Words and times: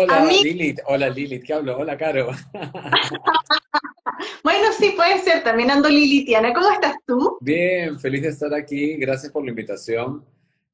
Hola 0.00 0.26
Lilith, 0.26 0.78
hola 0.86 1.10
Lilith, 1.10 1.42
¿qué 1.42 1.54
hablo? 1.54 1.76
Hola 1.76 1.98
Caro. 1.98 2.28
bueno, 4.44 4.68
sí, 4.78 4.92
puede 4.94 5.18
ser, 5.18 5.42
también 5.42 5.72
ando 5.72 5.88
Lilithiana. 5.88 6.52
¿Cómo 6.54 6.70
estás 6.70 6.94
tú? 7.04 7.36
Bien, 7.40 7.98
feliz 7.98 8.22
de 8.22 8.28
estar 8.28 8.54
aquí, 8.54 8.94
gracias 8.94 9.32
por 9.32 9.42
la 9.42 9.50
invitación. 9.50 10.24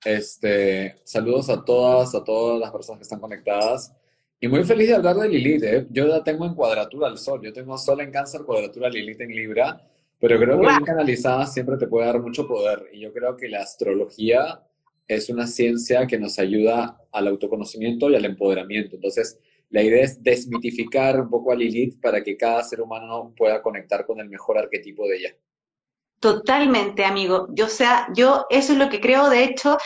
Este, 0.05 0.97
saludos 1.05 1.49
a 1.49 1.65
todas, 1.65 2.15
a 2.15 2.23
todas 2.23 2.61
las 2.61 2.71
personas 2.71 2.99
que 2.99 3.05
están 3.05 3.19
conectadas. 3.19 3.95
Y 4.39 4.47
muy 4.47 4.63
feliz 4.63 4.89
de 4.89 4.97
hablar 4.97 5.17
de 5.17 5.31
Lilith, 5.31 5.65
¿eh? 5.65 5.87
Yo 5.89 6.05
la 6.05 6.23
tengo 6.23 6.45
en 6.45 6.55
cuadratura 6.55 7.09
al 7.09 7.17
sol, 7.17 7.41
yo 7.43 7.51
tengo 7.51 7.79
sol 7.79 8.03
en 8.03 8.11
cáncer, 8.11 8.43
cuadratura 8.43 8.91
Lilith 8.91 9.23
en 9.23 9.31
Libra, 9.31 9.81
pero 10.21 10.39
creo 10.39 10.61
que 10.61 10.67
bien 10.67 10.85
canalizada 10.85 11.47
siempre 11.47 11.79
te 11.79 11.87
puede 11.87 12.09
dar 12.09 12.21
mucho 12.21 12.47
poder. 12.47 12.91
Y 12.93 13.01
yo 13.01 13.11
creo 13.11 13.39
que 13.39 13.49
la 13.49 13.63
astrología 13.63 14.61
es 15.07 15.29
una 15.29 15.47
ciencia 15.47 16.07
que 16.07 16.19
nos 16.19 16.39
ayuda 16.39 16.99
al 17.13 17.29
autoconocimiento 17.29 18.11
y 18.11 18.17
al 18.17 18.25
empoderamiento. 18.25 18.97
Entonces, 18.97 19.39
la 19.71 19.83
idea 19.83 20.05
es 20.05 20.23
desmitificar 20.23 21.21
un 21.21 21.29
poco 21.29 21.53
a 21.53 21.57
Lilith 21.57 22.01
para 22.01 22.23
que 22.23 22.37
cada 22.37 22.63
ser 22.63 22.81
humano 22.81 23.35
pueda 23.37 23.63
conectar 23.63 24.07
con 24.07 24.21
el 24.21 24.29
mejor 24.29 24.59
arquetipo 24.59 25.07
de 25.09 25.17
ella. 25.17 25.37
Totalmente, 26.21 27.05
amigo. 27.05 27.49
Yo, 27.51 27.69
sea, 27.69 28.09
yo 28.17 28.47
eso 28.49 28.73
es 28.73 28.79
lo 28.79 28.89
que 28.89 29.01
creo, 29.01 29.29
de 29.29 29.45
hecho, 29.45 29.77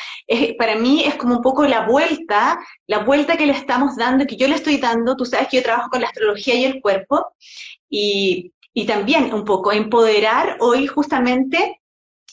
para 0.59 0.77
mí 0.77 1.03
es 1.05 1.17
como 1.17 1.37
un 1.37 1.43
poco 1.43 1.67
la 1.67 1.87
vuelta, 1.87 2.61
la 2.87 3.01
vuelta 3.01 3.37
que 3.37 3.47
le 3.47 3.55
estamos 3.55 3.97
dando, 3.97 4.27
que 4.27 4.37
yo 4.37 4.47
le 4.47 4.55
estoy 4.55 4.77
dando. 4.77 5.17
Tú 5.17 5.25
sabes 5.25 5.49
que 5.49 5.57
yo 5.57 5.63
trabajo 5.65 5.91
con 5.91 6.01
la 6.01 6.07
astrología 6.07 6.55
y 6.55 6.65
el 6.65 6.81
cuerpo, 6.81 7.27
y, 7.89 8.53
y 8.73 8.87
también 8.87 9.35
un 9.35 9.45
poco 9.45 9.73
empoderar 9.73 10.59
hoy 10.61 10.87
justamente 10.87 11.81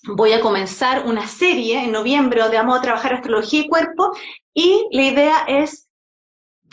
voy 0.04 0.34
a 0.34 0.42
comenzar 0.42 1.06
una 1.06 1.28
serie 1.28 1.84
en 1.84 1.92
noviembre 1.92 2.42
donde 2.42 2.58
vamos 2.58 2.78
a 2.78 2.82
trabajar 2.82 3.14
astrología 3.14 3.62
y 3.62 3.68
cuerpo 3.68 4.12
y 4.54 4.88
la 4.92 5.04
idea 5.04 5.46
es 5.48 5.88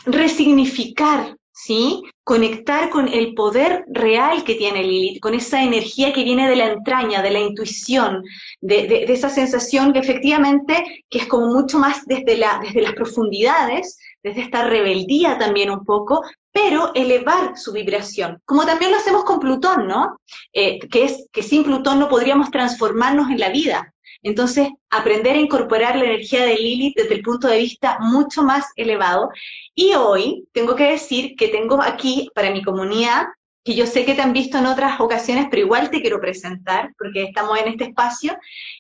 resignificar, 0.05 1.37
¿sí? 1.53 2.03
Conectar 2.25 2.91
con 2.91 3.09
el 3.09 3.35
poder 3.35 3.85
real 3.89 4.45
que 4.45 4.55
tiene 4.55 4.83
Lilith, 4.83 5.21
con 5.21 5.35
esa 5.35 5.63
energía 5.63 6.13
que 6.13 6.25
viene 6.25 6.49
de 6.49 6.57
la 6.57 6.73
entraña, 6.73 7.23
de 7.23 7.31
la 7.31 7.41
intuición, 7.41 8.23
de, 8.61 9.05
esa 9.09 9.29
sensación 9.29 9.93
que 9.93 10.01
efectivamente 10.01 11.05
que 11.09 11.19
es 11.19 11.27
como 11.27 11.47
mucho 11.47 11.79
más 11.79 12.05
desde, 12.07 12.37
la, 12.37 12.61
desde 12.63 12.83
las 12.83 12.95
profundidades, 12.95 13.99
desde 14.23 14.43
esta 14.43 14.65
rebeldía 14.65 15.39
también 15.39 15.71
un 15.71 15.85
poco, 15.85 16.23
pero 16.53 16.93
elevar 16.95 17.57
su 17.57 17.73
vibración, 17.73 18.41
como 18.45 18.67
también 18.67 18.91
lo 18.91 18.99
hacemos 18.99 19.25
con 19.25 19.41
Plutón, 19.41 19.89
¿no? 19.89 20.21
Eh, 20.53 20.79
que 20.89 21.43
sin 21.43 21.65
Plutón 21.65 21.99
no 21.99 22.09
podríamos 22.09 22.51
transformarnos 22.51 23.31
en 23.31 23.41
la 23.41 23.49
vida. 23.49 23.93
Entonces, 24.23 24.69
aprender 24.91 25.35
a 25.35 25.41
incorporar 25.41 25.97
la 25.97 26.05
energía 26.05 26.45
de 26.45 26.55
Lilith 26.55 26.97
desde 26.97 27.15
el 27.15 27.23
punto 27.23 27.49
de 27.49 27.59
vista 27.59 27.99
mucho 28.01 28.43
más 28.43 28.67
elevado. 28.77 29.31
Y 29.75 29.95
hoy 29.95 30.47
tengo 30.53 30.77
que 30.77 30.93
decir 30.93 31.35
que 31.37 31.49
tengo 31.49 31.83
aquí 31.83 32.31
para 32.35 32.51
mi 32.53 32.63
comunidad, 32.63 33.27
que 33.65 33.75
yo 33.75 33.87
sé 33.87 34.05
que 34.05 34.15
te 34.15 34.23
han 34.23 34.33
visto 34.33 34.59
en 34.59 34.67
otras 34.67 35.01
ocasiones, 35.01 35.47
pero 35.51 35.63
igual 35.63 35.91
te 35.91 36.01
quiero 36.01 36.21
presentar, 36.21 36.93
porque 36.99 37.25
estamos 37.25 37.59
en 37.59 37.69
este 37.69 37.85
espacio, 37.85 38.37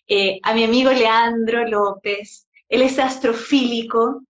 eh, 0.06 0.38
a 0.42 0.54
mi 0.54 0.64
amigo 0.64 0.92
Leandro 0.92 1.66
López. 1.66 2.46
Él 2.68 2.82
es 2.82 2.98
astrofílico, 2.98 4.22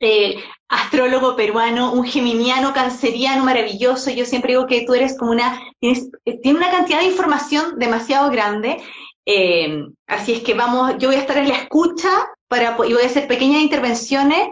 eh, 0.00 0.36
astrólogo 0.68 1.36
peruano, 1.36 1.92
un 1.92 2.04
geminiano 2.04 2.72
canceriano 2.72 3.44
maravilloso. 3.44 4.10
Yo 4.10 4.24
siempre 4.24 4.52
digo 4.52 4.66
que 4.66 4.84
tú 4.86 4.94
eres 4.94 5.16
como 5.18 5.32
una, 5.32 5.60
tienes, 5.80 6.08
eh, 6.24 6.38
tiene 6.40 6.58
una 6.58 6.70
cantidad 6.70 7.00
de 7.00 7.06
información 7.06 7.78
demasiado 7.78 8.30
grande. 8.30 8.82
Eh, 9.26 9.84
así 10.06 10.32
es 10.32 10.40
que 10.42 10.54
vamos, 10.54 10.94
yo 10.98 11.08
voy 11.08 11.16
a 11.16 11.20
estar 11.20 11.36
en 11.38 11.48
la 11.48 11.56
escucha 11.56 12.10
para, 12.48 12.76
y 12.86 12.92
voy 12.92 13.02
a 13.02 13.06
hacer 13.06 13.26
pequeñas 13.26 13.62
intervenciones 13.62 14.48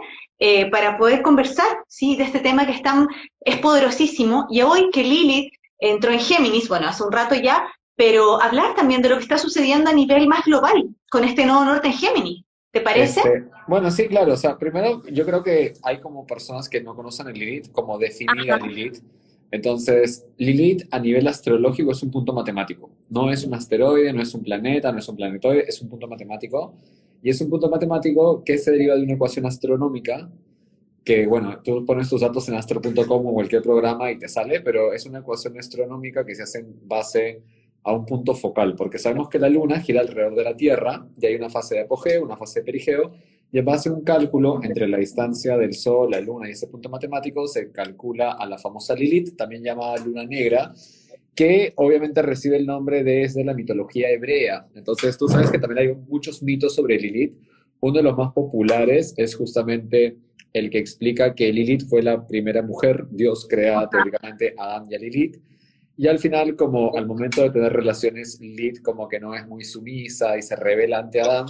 para 0.71 0.97
poder 0.97 1.21
conversar, 1.21 1.65
¿sí? 1.87 2.17
De 2.17 2.25
este 2.25 2.39
tema 2.39 2.65
que 2.65 2.73
es 2.73 2.81
tan, 2.81 3.07
es 3.39 3.59
poderosísimo. 3.59 4.45
Y 4.49 4.61
hoy 4.61 4.89
que 4.91 5.01
Lilith 5.01 5.53
entró 5.79 6.11
en 6.11 6.19
Géminis, 6.19 6.67
bueno, 6.67 6.89
hace 6.89 7.01
un 7.01 7.13
rato 7.13 7.33
ya, 7.33 7.65
pero 7.95 8.41
hablar 8.41 8.75
también 8.75 9.01
de 9.01 9.07
lo 9.07 9.15
que 9.15 9.23
está 9.23 9.37
sucediendo 9.37 9.89
a 9.89 9.93
nivel 9.93 10.27
más 10.27 10.43
global 10.43 10.89
con 11.09 11.23
este 11.23 11.45
nuevo 11.45 11.63
norte 11.63 11.87
en 11.87 11.93
Géminis. 11.93 12.43
¿Te 12.73 12.81
parece? 12.81 13.19
Este, 13.19 13.43
bueno, 13.67 13.91
sí, 13.91 14.07
claro. 14.07 14.33
O 14.33 14.35
sea, 14.35 14.57
primero 14.57 15.03
yo 15.05 15.25
creo 15.27 15.43
que 15.43 15.73
hay 15.83 15.99
como 15.99 16.25
personas 16.25 16.67
que 16.67 16.81
no 16.81 16.95
conocen 16.95 17.27
el 17.27 17.35
Lilith, 17.35 17.71
como 17.71 17.99
definir 17.99 18.51
a 18.51 18.57
Lilith. 18.57 18.97
Entonces, 19.51 20.25
Lilith 20.37 20.87
a 20.89 20.97
nivel 20.97 21.27
astrológico 21.27 21.91
es 21.91 22.01
un 22.01 22.09
punto 22.09 22.33
matemático. 22.33 22.89
No 23.09 23.29
es 23.29 23.45
un 23.45 23.53
asteroide, 23.53 24.11
no 24.11 24.23
es 24.23 24.33
un 24.33 24.41
planeta, 24.41 24.91
no 24.91 24.97
es 24.97 25.07
un 25.07 25.15
planetoide, 25.15 25.65
es 25.69 25.79
un 25.83 25.89
punto 25.89 26.07
matemático. 26.07 26.73
Y 27.21 27.29
es 27.29 27.39
un 27.41 27.51
punto 27.51 27.69
matemático 27.69 28.43
que 28.43 28.57
se 28.57 28.71
deriva 28.71 28.95
de 28.95 29.03
una 29.03 29.13
ecuación 29.13 29.45
astronómica 29.45 30.31
que, 31.03 31.27
bueno, 31.27 31.59
tú 31.63 31.85
pones 31.85 32.09
tus 32.09 32.21
datos 32.21 32.49
en 32.49 32.55
astro.com 32.55 33.27
o 33.27 33.33
cualquier 33.33 33.61
programa 33.61 34.09
y 34.11 34.17
te 34.17 34.27
sale, 34.27 34.61
pero 34.61 34.93
es 34.93 35.05
una 35.05 35.19
ecuación 35.19 35.59
astronómica 35.59 36.25
que 36.25 36.33
se 36.33 36.41
hace 36.41 36.59
en 36.59 36.75
base 36.87 37.43
a 37.83 37.93
un 37.93 38.05
punto 38.05 38.33
focal, 38.33 38.75
porque 38.75 38.97
sabemos 38.97 39.29
que 39.29 39.39
la 39.39 39.49
Luna 39.49 39.79
gira 39.79 40.01
alrededor 40.01 40.35
de 40.35 40.43
la 40.43 40.55
Tierra 40.55 41.05
y 41.19 41.25
hay 41.25 41.35
una 41.35 41.49
fase 41.49 41.75
de 41.75 41.81
apogeo, 41.81 42.23
una 42.23 42.37
fase 42.37 42.59
de 42.59 42.65
perigeo, 42.65 43.11
y 43.51 43.59
en 43.59 43.65
base 43.65 43.89
a 43.89 43.93
un 43.93 44.03
cálculo 44.03 44.63
entre 44.63 44.87
la 44.87 44.97
distancia 44.97 45.57
del 45.57 45.73
Sol, 45.73 46.11
la 46.11 46.19
Luna 46.19 46.47
y 46.47 46.53
ese 46.53 46.67
punto 46.67 46.89
matemático, 46.89 47.45
se 47.47 47.71
calcula 47.71 48.31
a 48.31 48.47
la 48.47 48.57
famosa 48.57 48.95
Lilith, 48.95 49.35
también 49.35 49.63
llamada 49.63 50.03
Luna 50.03 50.25
Negra, 50.25 50.73
que 51.35 51.73
obviamente 51.75 52.21
recibe 52.21 52.57
el 52.57 52.65
nombre 52.65 53.03
desde 53.03 53.43
la 53.43 53.53
mitología 53.53 54.09
hebrea. 54.09 54.67
Entonces 54.75 55.17
tú 55.17 55.27
sabes 55.27 55.51
que 55.51 55.59
también 55.59 55.89
hay 55.89 55.95
muchos 56.07 56.41
mitos 56.41 56.75
sobre 56.75 56.97
Lilith. 56.97 57.37
Uno 57.79 57.97
de 57.97 58.03
los 58.03 58.17
más 58.17 58.31
populares 58.33 59.13
es 59.17 59.35
justamente 59.35 60.17
el 60.53 60.69
que 60.69 60.77
explica 60.77 61.35
que 61.35 61.51
Lilith 61.51 61.87
fue 61.87 62.03
la 62.03 62.25
primera 62.25 62.61
mujer, 62.61 63.05
Dios 63.09 63.47
crea 63.49 63.87
teóricamente 63.89 64.53
a 64.57 64.65
Adán 64.65 64.85
y 64.89 64.95
a 64.95 64.99
Lilith, 64.99 65.37
y 65.97 66.07
al 66.07 66.19
final, 66.19 66.55
como 66.55 66.95
al 66.95 67.05
momento 67.05 67.41
de 67.41 67.51
tener 67.51 67.71
relaciones, 67.71 68.39
Lilith 68.39 68.81
como 68.81 69.07
que 69.07 69.19
no 69.19 69.35
es 69.35 69.47
muy 69.47 69.63
sumisa 69.63 70.37
y 70.37 70.41
se 70.41 70.55
revela 70.55 70.99
ante 70.99 71.21
Adán, 71.21 71.45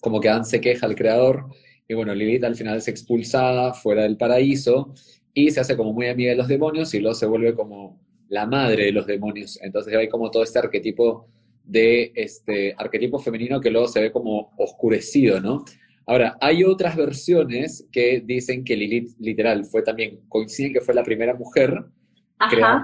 como 0.00 0.20
que 0.20 0.28
Adán 0.28 0.44
se 0.44 0.60
queja 0.60 0.86
al 0.86 0.94
creador, 0.94 1.46
y 1.88 1.94
bueno, 1.94 2.14
Lilith 2.14 2.44
al 2.44 2.54
final 2.54 2.78
es 2.78 2.88
expulsada 2.88 3.74
fuera 3.74 4.02
del 4.02 4.16
paraíso 4.16 4.94
y 5.34 5.50
se 5.50 5.60
hace 5.60 5.76
como 5.76 5.92
muy 5.92 6.08
amiga 6.08 6.30
de 6.30 6.36
los 6.36 6.48
demonios 6.48 6.94
y 6.94 7.00
luego 7.00 7.14
se 7.14 7.26
vuelve 7.26 7.54
como 7.54 8.00
la 8.28 8.46
madre 8.46 8.86
de 8.86 8.92
los 8.92 9.06
demonios. 9.06 9.58
Entonces 9.60 9.94
hay 9.96 10.08
como 10.08 10.30
todo 10.30 10.44
este 10.44 10.60
arquetipo 10.60 11.26
de 11.64 12.12
este 12.14 12.74
arquetipo 12.76 13.18
femenino 13.18 13.60
que 13.60 13.70
luego 13.70 13.88
se 13.88 14.00
ve 14.00 14.12
como 14.12 14.52
oscurecido, 14.56 15.40
¿no? 15.40 15.64
Ahora, 16.06 16.36
hay 16.40 16.64
otras 16.64 16.96
versiones 16.96 17.86
que 17.92 18.22
dicen 18.24 18.64
que 18.64 18.76
Lilith 18.76 19.10
literal 19.18 19.64
fue 19.64 19.82
también, 19.82 20.20
coinciden 20.28 20.72
que 20.72 20.80
fue 20.80 20.94
la 20.94 21.04
primera 21.04 21.34
mujer, 21.34 21.84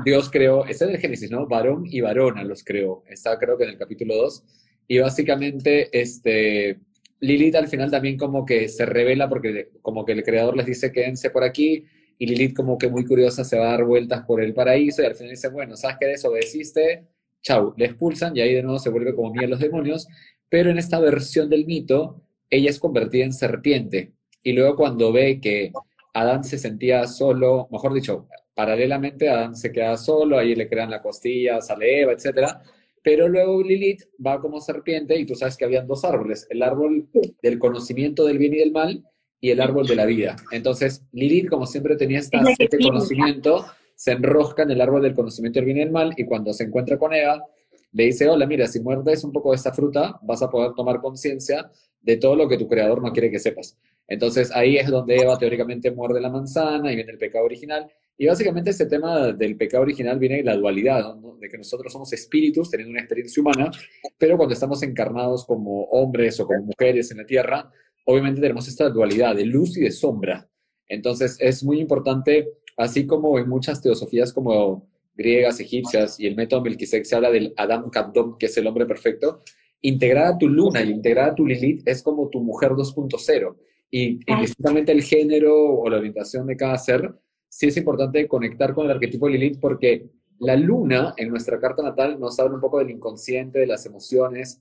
Dios 0.04 0.30
creó, 0.30 0.64
ese 0.66 0.84
es 0.84 0.90
el 0.90 0.98
Génesis, 0.98 1.30
¿no? 1.30 1.46
Varón 1.46 1.84
y 1.86 2.00
varona 2.00 2.44
los 2.44 2.62
creó. 2.62 3.02
Está 3.06 3.38
creo 3.38 3.56
que 3.56 3.64
en 3.64 3.70
el 3.70 3.78
capítulo 3.78 4.14
2. 4.16 4.44
Y 4.88 4.98
básicamente, 4.98 5.88
este, 5.98 6.78
Lilith 7.20 7.56
al 7.56 7.68
final 7.68 7.90
también 7.90 8.16
como 8.16 8.44
que 8.44 8.68
se 8.68 8.84
revela 8.86 9.28
porque 9.28 9.70
como 9.82 10.04
que 10.04 10.12
el 10.12 10.22
creador 10.22 10.56
les 10.56 10.66
dice 10.66 10.92
quédense 10.92 11.30
por 11.30 11.44
aquí 11.44 11.84
y 12.18 12.26
Lilith 12.26 12.54
como 12.54 12.78
que 12.78 12.88
muy 12.88 13.04
curiosa 13.04 13.44
se 13.44 13.58
va 13.58 13.68
a 13.68 13.70
dar 13.72 13.84
vueltas 13.84 14.24
por 14.26 14.40
el 14.40 14.54
paraíso 14.54 15.02
y 15.02 15.06
al 15.06 15.14
final 15.14 15.30
dice, 15.30 15.48
bueno, 15.48 15.76
¿sabes 15.76 15.96
qué 16.00 16.06
desobedeciste? 16.06 17.06
Chau, 17.42 17.74
le 17.76 17.86
expulsan 17.86 18.36
y 18.36 18.40
ahí 18.40 18.54
de 18.54 18.62
nuevo 18.62 18.78
se 18.78 18.90
vuelve 18.90 19.14
como 19.14 19.32
mía 19.32 19.48
los 19.48 19.60
demonios. 19.60 20.06
Pero 20.48 20.70
en 20.70 20.78
esta 20.78 20.98
versión 21.00 21.50
del 21.50 21.66
mito, 21.66 22.22
ella 22.48 22.70
es 22.70 22.78
convertida 22.78 23.24
en 23.24 23.32
serpiente. 23.32 24.12
Y 24.42 24.52
luego 24.52 24.76
cuando 24.76 25.12
ve 25.12 25.40
que 25.40 25.72
Adán 26.14 26.44
se 26.44 26.58
sentía 26.58 27.06
solo, 27.06 27.68
mejor 27.70 27.92
dicho, 27.92 28.28
Paralelamente, 28.56 29.28
Adán 29.28 29.54
se 29.54 29.70
queda 29.70 29.98
solo, 29.98 30.38
ahí 30.38 30.54
le 30.54 30.66
crean 30.66 30.90
la 30.90 31.02
costilla, 31.02 31.60
sale 31.60 32.00
Eva, 32.00 32.12
etc. 32.12 32.56
Pero 33.02 33.28
luego 33.28 33.62
Lilith 33.62 34.04
va 34.26 34.40
como 34.40 34.62
serpiente 34.62 35.14
y 35.14 35.26
tú 35.26 35.34
sabes 35.34 35.58
que 35.58 35.66
habían 35.66 35.86
dos 35.86 36.06
árboles, 36.06 36.46
el 36.48 36.62
árbol 36.62 37.06
del 37.42 37.58
conocimiento 37.58 38.24
del 38.24 38.38
bien 38.38 38.54
y 38.54 38.58
del 38.60 38.72
mal 38.72 39.04
y 39.42 39.50
el 39.50 39.60
árbol 39.60 39.86
de 39.86 39.96
la 39.96 40.06
vida. 40.06 40.36
Entonces, 40.52 41.04
Lilith, 41.12 41.50
como 41.50 41.66
siempre 41.66 41.96
tenía 41.96 42.20
este 42.20 42.38
conocimiento, 42.82 43.66
se 43.94 44.12
enrosca 44.12 44.62
en 44.62 44.70
el 44.70 44.80
árbol 44.80 45.02
del 45.02 45.12
conocimiento 45.12 45.58
del 45.58 45.66
bien 45.66 45.76
y 45.76 45.80
del 45.80 45.90
mal 45.90 46.14
y 46.16 46.24
cuando 46.24 46.54
se 46.54 46.64
encuentra 46.64 46.96
con 46.96 47.12
Eva, 47.12 47.44
le 47.92 48.04
dice, 48.04 48.26
hola, 48.26 48.46
mira, 48.46 48.66
si 48.66 48.80
muerdes 48.80 49.22
un 49.22 49.32
poco 49.32 49.50
de 49.50 49.56
esta 49.56 49.74
fruta, 49.74 50.18
vas 50.22 50.40
a 50.40 50.48
poder 50.48 50.72
tomar 50.72 51.02
conciencia 51.02 51.70
de 52.00 52.16
todo 52.16 52.34
lo 52.36 52.48
que 52.48 52.56
tu 52.56 52.66
creador 52.66 53.02
no 53.02 53.12
quiere 53.12 53.30
que 53.30 53.38
sepas. 53.38 53.76
Entonces 54.08 54.50
ahí 54.50 54.78
es 54.78 54.88
donde 54.88 55.16
Eva 55.16 55.36
teóricamente 55.36 55.90
muerde 55.90 56.22
la 56.22 56.30
manzana 56.30 56.90
y 56.90 56.96
viene 56.96 57.12
el 57.12 57.18
pecado 57.18 57.44
original. 57.44 57.90
Y 58.18 58.26
básicamente 58.26 58.70
este 58.70 58.86
tema 58.86 59.32
del 59.32 59.56
pecado 59.56 59.82
original 59.82 60.18
viene 60.18 60.36
de 60.36 60.44
la 60.44 60.56
dualidad, 60.56 61.16
de 61.38 61.48
que 61.48 61.58
nosotros 61.58 61.92
somos 61.92 62.12
espíritus 62.12 62.70
teniendo 62.70 62.92
una 62.92 63.00
experiencia 63.00 63.42
humana, 63.42 63.70
pero 64.16 64.36
cuando 64.36 64.54
estamos 64.54 64.82
encarnados 64.82 65.44
como 65.44 65.84
hombres 65.84 66.40
o 66.40 66.46
como 66.46 66.64
mujeres 66.64 67.10
en 67.10 67.18
la 67.18 67.26
tierra, 67.26 67.70
obviamente 68.06 68.40
tenemos 68.40 68.66
esta 68.68 68.88
dualidad 68.88 69.36
de 69.36 69.44
luz 69.44 69.76
y 69.76 69.82
de 69.82 69.90
sombra. 69.90 70.48
Entonces 70.88 71.36
es 71.40 71.62
muy 71.62 71.78
importante, 71.78 72.48
así 72.76 73.06
como 73.06 73.38
en 73.38 73.48
muchas 73.48 73.82
teosofías 73.82 74.32
como 74.32 74.88
griegas, 75.14 75.60
egipcias 75.60 76.18
y 76.18 76.26
el 76.26 76.36
método 76.36 76.62
Melquisedec 76.62 77.04
se 77.04 77.16
habla 77.16 77.30
del 77.30 77.52
Adam 77.56 77.90
Kadmon, 77.90 78.38
que 78.38 78.46
es 78.46 78.56
el 78.56 78.66
hombre 78.66 78.86
perfecto, 78.86 79.42
integrar 79.82 80.26
a 80.26 80.38
tu 80.38 80.48
luna 80.48 80.82
y 80.82 80.90
integrar 80.90 81.30
a 81.30 81.34
tu 81.34 81.46
Lilith 81.46 81.86
es 81.86 82.02
como 82.02 82.28
tu 82.28 82.40
mujer 82.40 82.72
2.0 82.72 83.56
y 83.90 84.20
indistintamente 84.26 84.92
el 84.92 85.02
género 85.02 85.54
o 85.54 85.88
la 85.88 85.98
orientación 85.98 86.46
de 86.46 86.56
cada 86.56 86.76
ser, 86.78 87.14
sí 87.56 87.68
es 87.68 87.76
importante 87.78 88.28
conectar 88.28 88.74
con 88.74 88.84
el 88.84 88.90
arquetipo 88.90 89.30
Lilith 89.30 89.58
porque 89.58 90.10
la 90.40 90.56
luna 90.56 91.14
en 91.16 91.30
nuestra 91.30 91.58
carta 91.58 91.82
natal 91.82 92.20
nos 92.20 92.38
habla 92.38 92.56
un 92.56 92.60
poco 92.60 92.80
del 92.80 92.90
inconsciente, 92.90 93.60
de 93.60 93.66
las 93.66 93.86
emociones. 93.86 94.60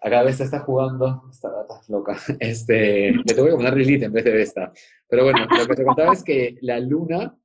Acá 0.00 0.22
Vesta 0.22 0.44
está 0.44 0.60
jugando, 0.60 1.24
esta 1.28 1.50
gata 1.50 1.80
loca. 1.88 2.16
Este, 2.38 3.10
le 3.10 3.34
tengo 3.34 3.46
que 3.46 3.56
poner 3.56 3.76
Lilith 3.76 4.04
en 4.04 4.12
vez 4.12 4.24
de 4.24 4.30
Vesta. 4.30 4.72
Pero 5.08 5.24
bueno, 5.24 5.40
lo 5.50 5.66
que 5.66 5.74
te 5.74 5.84
contaba 5.84 6.12
es 6.12 6.22
que 6.22 6.56
la 6.60 6.78
luna 6.78 7.36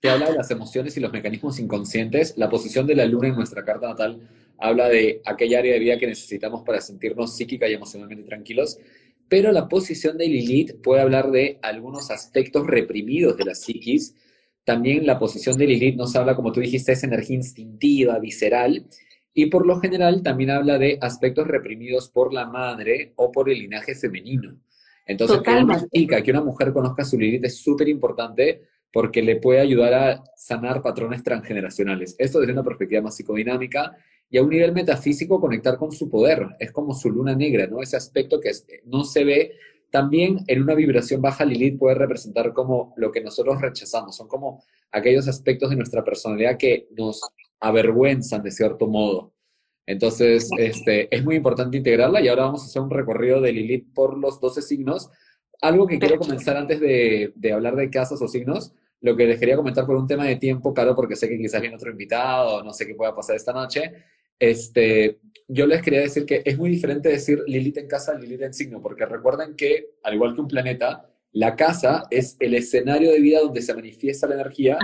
te 0.00 0.08
habla 0.08 0.30
de 0.30 0.36
las 0.36 0.50
emociones 0.50 0.96
y 0.96 1.00
los 1.00 1.12
mecanismos 1.12 1.60
inconscientes. 1.60 2.38
La 2.38 2.48
posición 2.48 2.86
de 2.86 2.94
la 2.94 3.04
luna 3.04 3.28
en 3.28 3.34
nuestra 3.34 3.62
carta 3.62 3.88
natal 3.88 4.26
habla 4.56 4.88
de 4.88 5.20
aquella 5.26 5.58
área 5.58 5.74
de 5.74 5.80
vida 5.80 5.98
que 5.98 6.06
necesitamos 6.06 6.62
para 6.62 6.80
sentirnos 6.80 7.36
psíquica 7.36 7.68
y 7.68 7.74
emocionalmente 7.74 8.24
tranquilos. 8.24 8.78
Pero 9.28 9.52
la 9.52 9.68
posición 9.68 10.16
de 10.16 10.28
Lilith 10.28 10.80
puede 10.82 11.02
hablar 11.02 11.30
de 11.30 11.58
algunos 11.62 12.10
aspectos 12.10 12.66
reprimidos 12.66 13.36
de 13.36 13.44
la 13.44 13.54
psiquis 13.54 14.14
también 14.66 15.06
la 15.06 15.16
posición 15.16 15.56
de 15.56 15.64
Lilith 15.64 15.94
nos 15.94 16.16
habla, 16.16 16.34
como 16.34 16.50
tú 16.50 16.58
dijiste, 16.58 16.90
esa 16.90 17.06
energía 17.06 17.36
instintiva, 17.36 18.18
visceral, 18.18 18.84
y 19.32 19.46
por 19.46 19.64
lo 19.64 19.78
general 19.78 20.24
también 20.24 20.50
habla 20.50 20.76
de 20.76 20.98
aspectos 21.00 21.46
reprimidos 21.46 22.08
por 22.10 22.34
la 22.34 22.46
madre 22.46 23.12
o 23.14 23.30
por 23.30 23.48
el 23.48 23.60
linaje 23.60 23.94
femenino. 23.94 24.58
Entonces, 25.06 25.38
que 25.40 25.50
una 25.52 25.86
chica, 25.86 26.20
que 26.20 26.32
una 26.32 26.42
mujer 26.42 26.72
conozca 26.72 27.04
su 27.04 27.16
Lilith 27.16 27.44
es 27.44 27.58
súper 27.58 27.88
importante 27.88 28.62
porque 28.92 29.22
le 29.22 29.36
puede 29.36 29.60
ayudar 29.60 29.94
a 29.94 30.24
sanar 30.34 30.82
patrones 30.82 31.22
transgeneracionales. 31.22 32.16
Esto 32.18 32.40
desde 32.40 32.52
una 32.52 32.64
perspectiva 32.64 33.02
más 33.02 33.14
psicodinámica 33.14 33.96
y 34.28 34.38
a 34.38 34.42
un 34.42 34.50
nivel 34.50 34.72
metafísico 34.72 35.40
conectar 35.40 35.76
con 35.76 35.92
su 35.92 36.08
poder. 36.08 36.46
Es 36.58 36.72
como 36.72 36.94
su 36.94 37.10
luna 37.10 37.34
negra, 37.34 37.66
¿no? 37.66 37.80
Ese 37.80 37.96
aspecto 37.96 38.40
que 38.40 38.50
no 38.84 39.04
se 39.04 39.24
ve 39.24 39.52
también 39.90 40.40
en 40.46 40.62
una 40.62 40.74
vibración 40.74 41.22
baja 41.22 41.44
Lilith 41.44 41.78
puede 41.78 41.94
representar 41.94 42.52
como 42.52 42.92
lo 42.96 43.12
que 43.12 43.20
nosotros 43.20 43.60
rechazamos, 43.60 44.16
son 44.16 44.28
como 44.28 44.62
aquellos 44.90 45.28
aspectos 45.28 45.70
de 45.70 45.76
nuestra 45.76 46.04
personalidad 46.04 46.58
que 46.58 46.88
nos 46.96 47.20
avergüenzan 47.60 48.42
de 48.42 48.50
cierto 48.50 48.88
modo. 48.88 49.32
Entonces, 49.86 50.50
este, 50.58 51.14
es 51.14 51.24
muy 51.24 51.36
importante 51.36 51.76
integrarla 51.76 52.20
y 52.20 52.28
ahora 52.28 52.46
vamos 52.46 52.62
a 52.62 52.66
hacer 52.66 52.82
un 52.82 52.90
recorrido 52.90 53.40
de 53.40 53.52
Lilith 53.52 53.94
por 53.94 54.18
los 54.18 54.40
12 54.40 54.60
signos. 54.62 55.10
Algo 55.62 55.86
que 55.86 55.98
quiero 55.98 56.18
comenzar 56.18 56.56
antes 56.56 56.80
de, 56.80 57.32
de 57.34 57.52
hablar 57.52 57.76
de 57.76 57.88
casas 57.88 58.20
o 58.20 58.26
signos, 58.28 58.74
lo 59.00 59.16
que 59.16 59.26
les 59.26 59.38
quería 59.38 59.56
comentar 59.56 59.86
por 59.86 59.96
un 59.96 60.06
tema 60.06 60.24
de 60.24 60.36
tiempo, 60.36 60.74
claro, 60.74 60.96
porque 60.96 61.14
sé 61.16 61.28
que 61.28 61.38
quizás 61.38 61.60
viene 61.60 61.76
otro 61.76 61.90
invitado, 61.90 62.62
no 62.64 62.72
sé 62.72 62.86
qué 62.86 62.94
pueda 62.94 63.14
pasar 63.14 63.36
esta 63.36 63.52
noche, 63.52 63.92
este, 64.38 65.20
yo 65.48 65.66
les 65.66 65.82
quería 65.82 66.00
decir 66.00 66.26
que 66.26 66.42
es 66.44 66.58
muy 66.58 66.70
diferente 66.70 67.08
decir 67.08 67.42
Lilith 67.46 67.78
en 67.78 67.88
casa, 67.88 68.18
Lilith 68.18 68.42
en 68.42 68.54
signo, 68.54 68.82
porque 68.82 69.06
recuerden 69.06 69.54
que, 69.56 69.94
al 70.02 70.14
igual 70.14 70.34
que 70.34 70.40
un 70.40 70.48
planeta, 70.48 71.08
la 71.32 71.54
casa 71.54 72.04
es 72.10 72.36
el 72.40 72.54
escenario 72.54 73.12
de 73.12 73.20
vida 73.20 73.40
donde 73.40 73.60
se 73.60 73.74
manifiesta 73.74 74.26
la 74.26 74.36
energía 74.36 74.78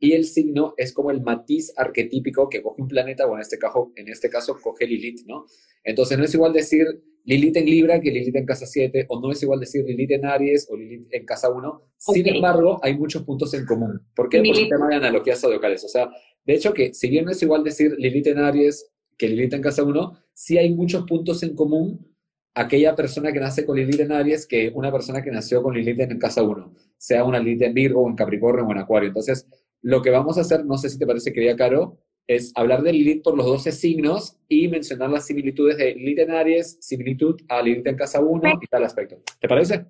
y 0.00 0.12
el 0.12 0.24
signo 0.24 0.74
es 0.76 0.92
como 0.92 1.12
el 1.12 1.22
matiz 1.22 1.72
arquetípico 1.76 2.48
que 2.48 2.60
coge 2.60 2.82
un 2.82 2.88
planeta, 2.88 3.26
o 3.26 3.34
en 3.36 3.40
este 3.40 3.56
caso, 3.56 3.92
en 3.94 4.08
este 4.08 4.28
caso 4.28 4.58
coge 4.60 4.86
Lilith, 4.86 5.20
¿no? 5.26 5.46
Entonces 5.84 6.18
no 6.18 6.24
es 6.24 6.34
igual 6.34 6.52
decir 6.52 6.86
Lilith 7.24 7.56
en 7.56 7.66
Libra 7.66 8.00
que 8.00 8.10
Lilith 8.10 8.34
en 8.34 8.46
casa 8.46 8.66
7, 8.66 9.06
o 9.08 9.20
no 9.20 9.30
es 9.30 9.42
igual 9.42 9.60
decir 9.60 9.84
Lilith 9.84 10.10
en 10.10 10.26
Aries 10.26 10.66
o 10.70 10.76
Lilith 10.76 11.06
en 11.10 11.24
casa 11.24 11.50
1. 11.50 11.82
Sin 11.96 12.28
embargo, 12.28 12.80
hay 12.82 12.98
muchos 12.98 13.22
puntos 13.22 13.54
en 13.54 13.64
común. 13.64 14.00
¿Por 14.14 14.28
qué? 14.28 14.38
Por 14.38 14.58
el 14.58 14.68
tema 14.68 14.88
de 14.88 14.96
analogías 14.96 15.40
zodiacales. 15.40 15.84
O 15.84 15.88
sea, 15.88 16.10
de 16.44 16.54
hecho 16.54 16.74
que 16.74 16.92
si 16.94 17.08
bien 17.08 17.24
no 17.24 17.30
es 17.30 17.40
igual 17.42 17.62
decir 17.62 17.94
Lilith 17.96 18.26
en 18.26 18.38
Aries 18.38 18.91
que 19.16 19.28
Lilith 19.28 19.54
en 19.54 19.62
casa 19.62 19.82
1, 19.82 20.18
sí 20.32 20.58
hay 20.58 20.74
muchos 20.74 21.04
puntos 21.04 21.42
en 21.42 21.54
común 21.54 22.12
aquella 22.54 22.94
persona 22.94 23.32
que 23.32 23.40
nace 23.40 23.64
con 23.64 23.76
Lilith 23.76 24.00
en 24.00 24.12
Aries 24.12 24.46
que 24.46 24.70
una 24.74 24.92
persona 24.92 25.22
que 25.22 25.30
nació 25.30 25.62
con 25.62 25.74
Lilith 25.74 26.00
en 26.00 26.18
casa 26.18 26.42
1, 26.42 26.74
sea 26.96 27.24
una 27.24 27.38
Lilith 27.38 27.62
en 27.62 27.74
Virgo 27.74 28.06
en 28.08 28.14
Capricornio 28.14 28.66
o 28.66 28.72
en 28.72 28.78
Acuario. 28.78 29.08
Entonces, 29.08 29.48
lo 29.80 30.02
que 30.02 30.10
vamos 30.10 30.38
a 30.38 30.42
hacer, 30.42 30.64
no 30.64 30.76
sé 30.76 30.90
si 30.90 30.98
te 30.98 31.06
parece, 31.06 31.32
querida 31.32 31.56
Caro, 31.56 31.98
es 32.26 32.52
hablar 32.54 32.82
de 32.82 32.92
Lilith 32.92 33.22
por 33.22 33.36
los 33.36 33.46
12 33.46 33.72
signos 33.72 34.36
y 34.48 34.68
mencionar 34.68 35.10
las 35.10 35.26
similitudes 35.26 35.76
de 35.76 35.94
Lilith 35.94 36.20
en 36.20 36.30
Aries, 36.30 36.78
similitud 36.80 37.40
a 37.48 37.62
Lilith 37.62 37.86
en 37.86 37.96
casa 37.96 38.20
1 38.20 38.58
y 38.60 38.66
tal 38.66 38.84
aspecto. 38.84 39.16
¿Te 39.40 39.48
parece? 39.48 39.86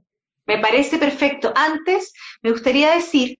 Me 0.47 0.59
parece 0.59 0.99
perfecto. 0.99 1.53
Antes, 1.55 2.13
me 2.43 2.51
gustaría 2.51 2.95
decir, 2.95 3.39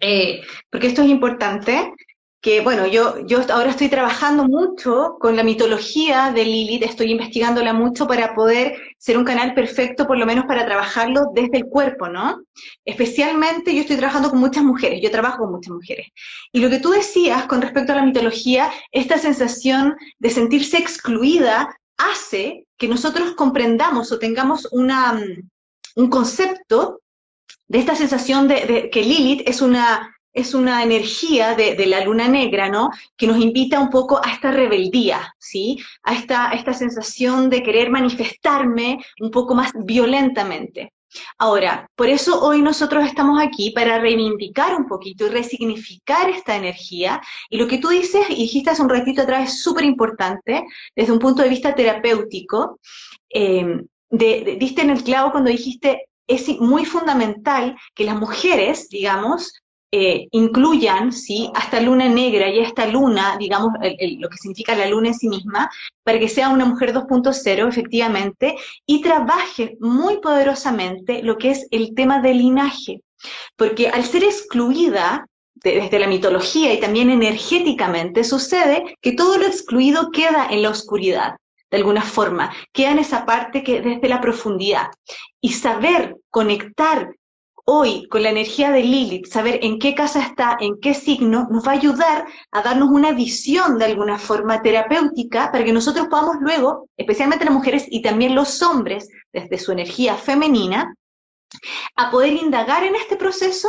eh, 0.00 0.40
porque 0.70 0.86
esto 0.86 1.02
es 1.02 1.08
importante, 1.08 1.92
que 2.40 2.62
bueno, 2.62 2.86
yo, 2.86 3.26
yo 3.26 3.40
ahora 3.52 3.70
estoy 3.70 3.90
trabajando 3.90 4.44
mucho 4.44 5.16
con 5.20 5.36
la 5.36 5.42
mitología 5.42 6.32
de 6.32 6.44
Lilith, 6.44 6.84
estoy 6.84 7.10
investigándola 7.10 7.74
mucho 7.74 8.06
para 8.06 8.34
poder 8.34 8.78
ser 8.98 9.18
un 9.18 9.24
canal 9.24 9.52
perfecto, 9.52 10.06
por 10.06 10.16
lo 10.16 10.24
menos 10.24 10.46
para 10.46 10.64
trabajarlo 10.64 11.32
desde 11.34 11.58
el 11.58 11.66
cuerpo, 11.66 12.08
¿no? 12.08 12.42
Especialmente 12.86 13.74
yo 13.74 13.82
estoy 13.82 13.96
trabajando 13.96 14.30
con 14.30 14.38
muchas 14.38 14.64
mujeres, 14.64 15.02
yo 15.02 15.10
trabajo 15.10 15.38
con 15.42 15.52
muchas 15.52 15.74
mujeres. 15.74 16.06
Y 16.50 16.60
lo 16.60 16.70
que 16.70 16.78
tú 16.80 16.90
decías 16.90 17.44
con 17.44 17.60
respecto 17.60 17.92
a 17.92 17.96
la 17.96 18.06
mitología, 18.06 18.70
esta 18.90 19.18
sensación 19.18 19.94
de 20.18 20.30
sentirse 20.30 20.78
excluida 20.78 21.76
hace 21.98 22.66
que 22.78 22.88
nosotros 22.88 23.32
comprendamos 23.32 24.12
o 24.12 24.18
tengamos 24.18 24.66
una, 24.72 25.12
mm, 25.12 25.48
un 25.96 26.08
concepto 26.08 27.02
de 27.68 27.80
esta 27.80 27.94
sensación 27.94 28.48
de, 28.48 28.64
de 28.64 28.90
que 28.90 29.02
Lilith 29.02 29.46
es 29.46 29.60
una 29.60 30.16
es 30.32 30.54
una 30.54 30.82
energía 30.82 31.54
de, 31.54 31.86
la 31.86 32.04
luna 32.04 32.28
negra, 32.28 32.68
¿no? 32.68 32.90
Que 33.16 33.26
nos 33.26 33.38
invita 33.38 33.80
un 33.80 33.90
poco 33.90 34.20
a 34.24 34.32
esta 34.32 34.50
rebeldía, 34.50 35.34
¿sí? 35.38 35.78
A 36.02 36.14
esta, 36.14 36.50
esta 36.52 36.72
sensación 36.72 37.50
de 37.50 37.62
querer 37.62 37.90
manifestarme 37.90 39.04
un 39.20 39.30
poco 39.30 39.54
más 39.54 39.72
violentamente. 39.74 40.92
Ahora, 41.38 41.90
por 41.96 42.08
eso 42.08 42.40
hoy 42.40 42.62
nosotros 42.62 43.04
estamos 43.04 43.42
aquí 43.42 43.72
para 43.72 43.98
reivindicar 43.98 44.76
un 44.76 44.86
poquito 44.86 45.26
y 45.26 45.30
resignificar 45.30 46.30
esta 46.30 46.56
energía. 46.56 47.20
Y 47.48 47.58
lo 47.58 47.66
que 47.66 47.78
tú 47.78 47.88
dices, 47.88 48.30
y 48.30 48.36
dijiste 48.36 48.70
hace 48.70 48.82
un 48.82 48.88
ratito 48.88 49.22
atrás, 49.22 49.50
es 49.50 49.62
súper 49.62 49.84
importante 49.84 50.62
desde 50.94 51.12
un 51.12 51.18
punto 51.18 51.42
de 51.42 51.48
vista 51.48 51.74
terapéutico. 51.74 52.78
Eh, 53.28 53.82
diste 54.10 54.82
en 54.82 54.90
el 54.90 55.02
clavo 55.02 55.32
cuando 55.32 55.50
dijiste, 55.50 56.06
es 56.26 56.48
muy 56.60 56.84
fundamental 56.84 57.76
que 57.94 58.04
las 58.04 58.16
mujeres, 58.16 58.88
digamos, 58.88 59.52
eh, 59.92 60.28
incluyan 60.30 61.12
¿sí? 61.12 61.50
hasta 61.54 61.80
luna 61.80 62.08
negra 62.08 62.48
y 62.48 62.60
esta 62.60 62.86
luna, 62.86 63.36
digamos, 63.38 63.72
lo 64.18 64.28
que 64.28 64.36
significa 64.36 64.76
la 64.76 64.86
luna 64.86 65.08
en 65.08 65.14
sí 65.14 65.28
misma, 65.28 65.70
para 66.04 66.18
que 66.18 66.28
sea 66.28 66.50
una 66.50 66.64
mujer 66.64 66.94
2.0 66.94 67.68
efectivamente, 67.68 68.56
y 68.86 69.02
trabaje 69.02 69.76
muy 69.80 70.18
poderosamente 70.20 71.22
lo 71.22 71.38
que 71.38 71.50
es 71.50 71.66
el 71.70 71.94
tema 71.94 72.20
del 72.20 72.38
linaje. 72.38 73.02
Porque 73.56 73.88
al 73.88 74.04
ser 74.04 74.24
excluida 74.24 75.26
desde 75.62 75.98
la 75.98 76.06
mitología 76.06 76.72
y 76.72 76.80
también 76.80 77.10
energéticamente, 77.10 78.24
sucede 78.24 78.96
que 79.02 79.12
todo 79.12 79.38
lo 79.38 79.46
excluido 79.46 80.10
queda 80.10 80.46
en 80.50 80.62
la 80.62 80.70
oscuridad 80.70 81.34
de 81.70 81.76
alguna 81.76 82.02
forma, 82.02 82.52
queda 82.72 82.90
en 82.90 82.98
esa 82.98 83.24
parte 83.24 83.62
que 83.62 83.80
desde 83.80 84.08
la 84.08 84.20
profundidad. 84.20 84.88
Y 85.40 85.52
saber 85.52 86.16
conectar 86.30 87.14
hoy 87.64 88.06
con 88.08 88.22
la 88.22 88.30
energía 88.30 88.70
de 88.70 88.82
Lilith, 88.82 89.26
saber 89.26 89.60
en 89.62 89.78
qué 89.78 89.94
casa 89.94 90.20
está, 90.20 90.56
en 90.60 90.80
qué 90.80 90.94
signo, 90.94 91.48
nos 91.50 91.66
va 91.66 91.72
a 91.72 91.76
ayudar 91.76 92.26
a 92.50 92.62
darnos 92.62 92.90
una 92.90 93.12
visión 93.12 93.78
de 93.78 93.86
alguna 93.86 94.18
forma 94.18 94.62
terapéutica 94.62 95.50
para 95.52 95.64
que 95.64 95.72
nosotros 95.72 96.08
podamos 96.08 96.36
luego, 96.40 96.88
especialmente 96.96 97.44
las 97.44 97.54
mujeres 97.54 97.86
y 97.88 98.02
también 98.02 98.34
los 98.34 98.62
hombres, 98.62 99.08
desde 99.32 99.58
su 99.58 99.72
energía 99.72 100.16
femenina, 100.16 100.94
a 101.96 102.10
poder 102.10 102.34
indagar 102.34 102.84
en 102.84 102.94
este 102.94 103.16
proceso 103.16 103.68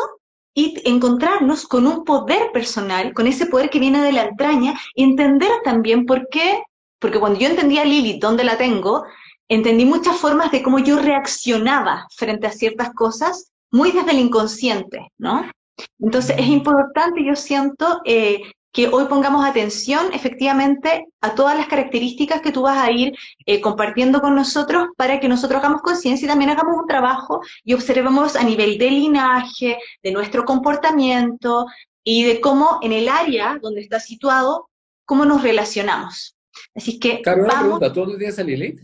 y 0.54 0.82
encontrarnos 0.86 1.66
con 1.66 1.88
un 1.88 2.04
poder 2.04 2.52
personal, 2.52 3.14
con 3.14 3.28
ese 3.28 3.46
poder 3.46 3.70
que 3.70 3.80
viene 3.80 4.02
de 4.02 4.12
la 4.12 4.24
entraña 4.24 4.80
y 4.96 5.04
entender 5.04 5.52
también 5.64 6.06
por 6.06 6.28
qué, 6.30 6.64
porque 7.00 7.20
cuando 7.20 7.40
yo 7.40 7.48
entendía 7.48 7.82
a 7.82 7.86
Lilith, 7.86 8.22
dónde 8.22 8.44
la 8.44 8.58
tengo, 8.58 9.06
entendí 9.48 9.86
muchas 9.86 10.18
formas 10.18 10.52
de 10.52 10.62
cómo 10.62 10.80
yo 10.80 11.00
reaccionaba 11.00 12.08
frente 12.16 12.48
a 12.48 12.52
ciertas 12.52 12.94
cosas 12.94 13.51
muy 13.72 13.92
desde 13.92 14.12
el 14.12 14.20
inconsciente, 14.20 15.12
¿no? 15.18 15.50
Entonces 16.00 16.36
es 16.38 16.48
importante, 16.48 17.24
yo 17.26 17.36
siento, 17.36 18.02
eh, 18.06 18.42
que 18.72 18.88
hoy 18.88 19.06
pongamos 19.06 19.46
atención 19.46 20.14
efectivamente 20.14 21.06
a 21.20 21.36
todas 21.36 21.58
las 21.58 21.68
características 21.68 22.42
que 22.42 22.52
tú 22.52 22.62
vas 22.62 22.78
a 22.78 22.92
ir 22.92 23.14
eh, 23.46 23.60
compartiendo 23.60 24.22
con 24.22 24.34
nosotros 24.34 24.88
para 24.96 25.20
que 25.20 25.28
nosotros 25.28 25.60
hagamos 25.60 25.82
conciencia 25.82 26.26
y 26.26 26.30
también 26.30 26.52
hagamos 26.52 26.78
un 26.78 26.88
trabajo 26.88 27.42
y 27.64 27.74
observemos 27.74 28.36
a 28.36 28.44
nivel 28.44 28.78
de 28.78 28.92
linaje, 28.92 29.78
de 30.02 30.12
nuestro 30.12 30.46
comportamiento 30.46 31.66
y 32.04 32.24
de 32.24 32.40
cómo 32.40 32.80
en 32.82 32.94
el 32.94 33.10
área 33.10 33.60
donde 33.62 33.82
está 33.82 34.00
situado, 34.00 34.70
cómo 35.06 35.26
nos 35.26 35.44
relacionamos. 35.44 36.38
Así 36.74 36.98
que... 36.98 37.22
Una 37.26 37.60
pregunta, 37.60 37.92
¿tú 37.92 38.18
tienes 38.18 38.40
a 38.40 38.44
Lilith? 38.44 38.80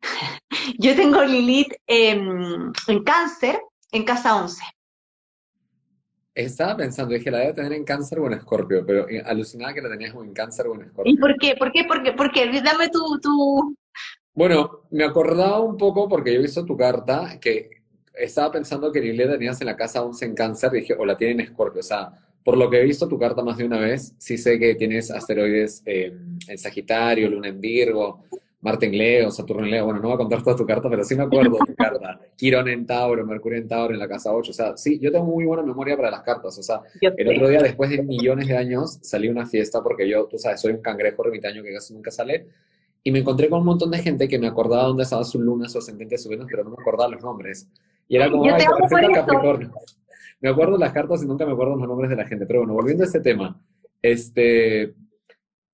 Yo 0.78 0.96
tengo 0.96 1.22
Lilith 1.22 1.74
en 1.86 2.72
cáncer, 3.04 3.60
en 3.96 4.04
casa 4.04 4.36
11. 4.36 4.62
Estaba 6.34 6.76
pensando, 6.76 7.14
dije, 7.14 7.30
la 7.30 7.38
debe 7.38 7.54
tener 7.54 7.72
en 7.72 7.84
cáncer 7.84 8.18
o 8.18 8.26
en 8.26 8.34
escorpio, 8.34 8.84
pero 8.86 9.06
alucinaba 9.24 9.72
que 9.72 9.80
la 9.80 9.88
tenías 9.88 10.14
en 10.14 10.34
cáncer 10.34 10.66
o 10.66 10.74
en 10.74 10.82
escorpio. 10.82 11.12
¿Y 11.12 11.16
por 11.16 11.34
qué? 11.38 11.56
¿Por 11.56 11.72
qué? 11.72 11.84
¿Por 11.84 12.02
qué? 12.02 12.12
¿Por 12.12 12.30
qué? 12.30 12.60
Dame 12.62 12.90
tu, 12.90 13.18
tu, 13.20 13.74
Bueno, 14.34 14.82
me 14.90 15.04
acordaba 15.04 15.60
un 15.60 15.78
poco 15.78 16.08
porque 16.08 16.32
yo 16.32 16.38
he 16.38 16.42
visto 16.42 16.64
tu 16.66 16.76
carta 16.76 17.38
que 17.40 17.70
estaba 18.12 18.52
pensando 18.52 18.92
que 18.92 19.00
Lilith 19.00 19.30
tenías 19.30 19.60
en 19.62 19.66
la 19.66 19.76
casa 19.76 20.02
11 20.02 20.24
en 20.26 20.34
cáncer 20.34 20.70
y 20.74 20.80
dije, 20.80 20.94
o 20.98 21.06
la 21.06 21.16
tiene 21.16 21.32
en 21.34 21.40
escorpio. 21.40 21.80
O 21.80 21.84
sea, 21.84 22.12
por 22.44 22.58
lo 22.58 22.68
que 22.68 22.80
he 22.80 22.84
visto 22.84 23.08
tu 23.08 23.18
carta 23.18 23.42
más 23.42 23.56
de 23.56 23.64
una 23.64 23.78
vez, 23.78 24.14
sí 24.18 24.36
sé 24.36 24.58
que 24.58 24.74
tienes 24.74 25.10
asteroides 25.10 25.82
en 25.86 26.58
Sagitario, 26.58 27.30
Luna 27.30 27.48
en 27.48 27.60
Virgo, 27.60 28.24
Marte 28.66 28.86
en 28.86 28.98
Leo, 28.98 29.30
Saturno 29.30 29.64
en 29.64 29.70
Leo. 29.70 29.84
Bueno, 29.84 30.00
no 30.00 30.08
voy 30.08 30.16
a 30.16 30.18
contar 30.18 30.42
toda 30.42 30.56
tu 30.56 30.66
carta, 30.66 30.90
pero 30.90 31.04
sí 31.04 31.14
me 31.14 31.22
acuerdo 31.22 31.52
de 31.52 31.72
tu 31.72 31.74
carta. 31.76 32.18
Quirón 32.34 32.66
en 32.66 32.84
Tauro, 32.84 33.24
Mercurio 33.24 33.58
en 33.58 33.68
Tauro 33.68 33.94
en 33.94 34.00
la 34.00 34.08
casa 34.08 34.34
8. 34.34 34.50
O 34.50 34.52
sea, 34.52 34.76
sí, 34.76 34.98
yo 34.98 35.12
tengo 35.12 35.24
muy 35.24 35.44
buena 35.44 35.62
memoria 35.62 35.96
para 35.96 36.10
las 36.10 36.22
cartas. 36.22 36.58
O 36.58 36.62
sea, 36.64 36.80
el 37.00 37.28
otro 37.28 37.48
día, 37.48 37.62
después 37.62 37.90
de 37.90 38.02
millones 38.02 38.48
de 38.48 38.56
años, 38.56 38.98
salí 39.02 39.28
a 39.28 39.30
una 39.30 39.46
fiesta 39.46 39.84
porque 39.84 40.08
yo, 40.08 40.24
tú 40.24 40.36
sabes, 40.36 40.60
soy 40.60 40.72
un 40.72 40.82
cangrejo 40.82 41.24
ermitaño 41.24 41.62
que 41.62 41.72
casi 41.74 41.94
nunca 41.94 42.10
sale. 42.10 42.48
Y 43.04 43.12
me 43.12 43.20
encontré 43.20 43.48
con 43.48 43.60
un 43.60 43.66
montón 43.66 43.92
de 43.92 43.98
gente 43.98 44.26
que 44.26 44.36
me 44.36 44.48
acordaba 44.48 44.82
dónde 44.82 45.04
estaba 45.04 45.22
su 45.22 45.40
luna, 45.40 45.68
su 45.68 45.78
ascendente, 45.78 46.18
su 46.18 46.28
Venus, 46.28 46.48
pero 46.50 46.64
no 46.64 46.70
me 46.70 46.76
acordaba 46.80 47.08
los 47.08 47.22
nombres. 47.22 47.68
Y 48.08 48.16
era 48.16 48.28
como, 48.28 48.52
ay, 48.52 48.64
Capricornio. 49.14 49.70
Me 50.40 50.48
acuerdo 50.48 50.76
las 50.76 50.92
cartas 50.92 51.22
y 51.22 51.26
nunca 51.26 51.46
me 51.46 51.52
acuerdo 51.52 51.76
los 51.76 51.86
nombres 51.86 52.10
de 52.10 52.16
la 52.16 52.26
gente. 52.26 52.46
Pero 52.46 52.60
bueno, 52.60 52.74
volviendo 52.74 53.04
a 53.04 53.06
este 53.06 53.20
tema. 53.20 53.60
Este, 54.02 54.92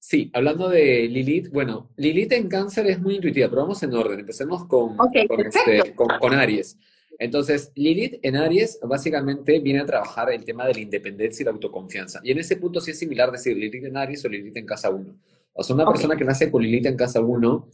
Sí, 0.05 0.33
hablando 0.35 0.69
de 0.69 1.07
Lilith, 1.09 1.53
bueno, 1.53 1.89
Lilith 1.97 2.33
en 2.33 2.49
cáncer 2.49 2.89
es 2.89 3.01
muy 3.01 3.15
intuitiva, 3.15 3.49
pero 3.49 3.63
vamos 3.63 3.81
en 3.85 3.95
orden. 3.95 4.19
Empecemos 4.19 4.67
con, 4.67 4.97
este, 5.39 5.95
con, 5.95 6.35
Aries. 6.35 6.77
Entonces, 7.21 7.71
Lilith 7.77 8.19
en 8.23 8.35
Aries 8.35 8.81
básicamente 8.83 9.61
viene 9.61 9.79
a 9.79 9.87
trabajar 9.87 10.33
el 10.33 10.45
tema 10.45 10.67
de 10.67 10.75
la 10.75 10.81
independencia 10.81 11.45
y 11.45 11.47
la 11.47 11.53
autoconfianza. 11.53 12.21
Y 12.25 12.33
en 12.33 12.41
ese 12.41 12.57
punto 12.57 12.81
sí 12.81 12.91
es 12.91 12.99
similar 12.99 13.31
decir 13.31 13.57
Lilith 13.57 13.85
en 13.85 13.97
Aries 13.97 14.25
o 14.25 14.29
Lilith 14.29 14.57
en 14.57 14.67
casa 14.67 14.91
1. 14.91 15.17
O 15.53 15.63
sea, 15.63 15.77
una 15.77 15.87
persona 15.87 16.17
que 16.17 16.25
nace 16.25 16.51
con 16.51 16.65
Lilith 16.65 16.87
en 16.87 16.97
casa 16.97 17.21
1 17.21 17.69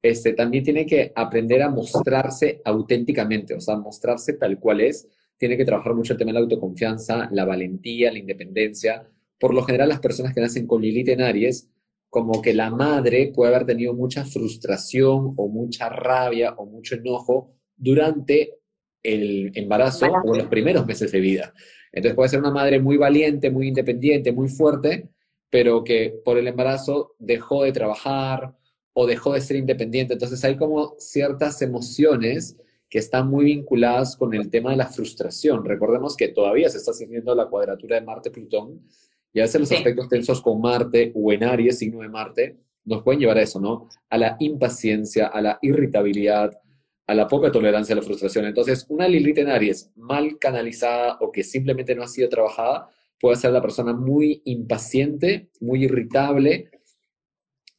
este, 0.00 0.32
también 0.32 0.64
tiene 0.64 0.86
que 0.86 1.12
aprender 1.14 1.60
a 1.60 1.68
mostrarse 1.68 2.62
auténticamente, 2.64 3.52
o 3.52 3.60
sea, 3.60 3.76
mostrarse 3.76 4.32
tal 4.32 4.58
cual 4.58 4.80
es. 4.80 5.06
Tiene 5.36 5.58
que 5.58 5.66
trabajar 5.66 5.94
mucho 5.94 6.14
el 6.14 6.18
tema 6.18 6.30
de 6.30 6.38
la 6.38 6.40
autoconfianza, 6.40 7.28
la 7.30 7.44
valentía, 7.44 8.10
la 8.10 8.20
independencia. 8.20 9.06
Por 9.38 9.52
lo 9.52 9.62
general, 9.64 9.90
las 9.90 10.00
personas 10.00 10.32
que 10.32 10.40
nacen 10.40 10.66
con 10.66 10.80
Lilith 10.80 11.10
en 11.10 11.20
Aries 11.20 11.68
como 12.14 12.40
que 12.40 12.54
la 12.54 12.70
madre 12.70 13.32
puede 13.34 13.52
haber 13.52 13.66
tenido 13.66 13.92
mucha 13.92 14.24
frustración 14.24 15.34
o 15.36 15.48
mucha 15.48 15.88
rabia 15.88 16.52
o 16.52 16.64
mucho 16.64 16.94
enojo 16.94 17.56
durante 17.74 18.60
el 19.02 19.50
embarazo 19.56 20.06
o 20.24 20.36
los 20.36 20.46
primeros 20.46 20.86
meses 20.86 21.10
de 21.10 21.18
vida. 21.18 21.52
Entonces 21.90 22.14
puede 22.14 22.28
ser 22.28 22.38
una 22.38 22.52
madre 22.52 22.78
muy 22.78 22.96
valiente, 22.98 23.50
muy 23.50 23.66
independiente, 23.66 24.30
muy 24.30 24.48
fuerte, 24.48 25.08
pero 25.50 25.82
que 25.82 26.14
por 26.24 26.38
el 26.38 26.46
embarazo 26.46 27.16
dejó 27.18 27.64
de 27.64 27.72
trabajar 27.72 28.54
o 28.92 29.08
dejó 29.08 29.32
de 29.32 29.40
ser 29.40 29.56
independiente. 29.56 30.12
Entonces 30.12 30.44
hay 30.44 30.56
como 30.56 30.94
ciertas 31.00 31.62
emociones 31.62 32.56
que 32.88 33.00
están 33.00 33.28
muy 33.28 33.46
vinculadas 33.46 34.16
con 34.16 34.34
el 34.34 34.50
tema 34.50 34.70
de 34.70 34.76
la 34.76 34.86
frustración. 34.86 35.64
Recordemos 35.64 36.16
que 36.16 36.28
todavía 36.28 36.68
se 36.68 36.78
está 36.78 36.92
haciendo 36.92 37.34
la 37.34 37.46
cuadratura 37.46 37.96
de 37.96 38.06
Marte-Plutón 38.06 38.82
y 39.34 39.40
a 39.40 39.42
veces 39.42 39.60
los 39.60 39.72
aspectos 39.72 40.08
tensos 40.08 40.40
con 40.40 40.60
Marte 40.60 41.12
o 41.14 41.32
en 41.32 41.42
Aries, 41.42 41.78
signo 41.78 42.00
de 42.00 42.08
Marte, 42.08 42.56
nos 42.84 43.02
pueden 43.02 43.20
llevar 43.20 43.38
a 43.38 43.42
eso, 43.42 43.60
¿no? 43.60 43.88
A 44.08 44.16
la 44.16 44.36
impaciencia, 44.38 45.26
a 45.26 45.40
la 45.42 45.58
irritabilidad, 45.60 46.56
a 47.06 47.14
la 47.14 47.26
poca 47.26 47.50
tolerancia 47.50 47.94
a 47.94 47.96
la 47.96 48.02
frustración. 48.02 48.44
Entonces, 48.44 48.86
una 48.88 49.08
Lilith 49.08 49.38
en 49.38 49.48
Aries 49.48 49.90
mal 49.96 50.38
canalizada 50.38 51.18
o 51.20 51.32
que 51.32 51.42
simplemente 51.42 51.96
no 51.96 52.04
ha 52.04 52.08
sido 52.08 52.28
trabajada 52.28 52.88
puede 53.20 53.36
ser 53.36 53.50
la 53.50 53.60
persona 53.60 53.92
muy 53.92 54.40
impaciente, 54.44 55.50
muy 55.60 55.84
irritable, 55.84 56.70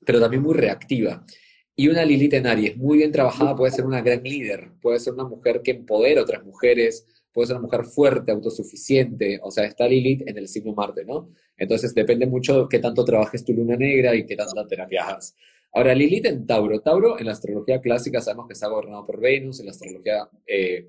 pero 0.05 0.19
también 0.19 0.43
muy 0.43 0.55
reactiva. 0.55 1.25
Y 1.73 1.87
una 1.87 2.03
Lilith 2.03 2.33
en 2.33 2.47
Aries 2.47 2.75
muy 2.75 2.97
bien 2.97 3.13
trabajada 3.13 3.55
puede 3.55 3.71
ser 3.71 3.85
una 3.85 4.01
gran 4.01 4.23
líder, 4.23 4.71
puede 4.81 4.99
ser 4.99 5.13
una 5.13 5.25
mujer 5.25 5.61
que 5.61 5.71
empodera 5.71 6.19
a 6.19 6.23
otras 6.23 6.43
mujeres, 6.43 7.05
puede 7.35 7.47
ser 7.47 7.57
una 7.57 7.63
mujer 7.63 7.83
fuerte, 7.83 8.31
autosuficiente, 8.31 9.41
o 9.43 9.51
sea, 9.51 9.65
está 9.65 9.85
Lilith 9.85 10.21
en 10.25 10.37
el 10.37 10.47
signo 10.47 10.73
Marte, 10.73 11.03
¿no? 11.03 11.31
Entonces 11.57 11.93
depende 11.93 12.25
mucho 12.25 12.61
de 12.61 12.67
qué 12.69 12.79
tanto 12.79 13.03
trabajes 13.03 13.43
tu 13.43 13.51
luna 13.51 13.75
negra 13.75 14.15
y 14.15 14.25
qué 14.25 14.37
tanta 14.37 14.65
terapia 14.65 15.03
hagas. 15.03 15.35
Ahora, 15.73 15.93
Lilith 15.93 16.27
en 16.27 16.47
Tauro. 16.47 16.79
Tauro 16.79 17.19
en 17.19 17.25
la 17.25 17.33
astrología 17.33 17.81
clásica 17.81 18.21
sabemos 18.21 18.47
que 18.47 18.53
está 18.53 18.69
gobernado 18.69 19.05
por 19.05 19.19
Venus, 19.19 19.59
en 19.59 19.65
la 19.65 19.73
astrología 19.73 20.29
eh, 20.47 20.87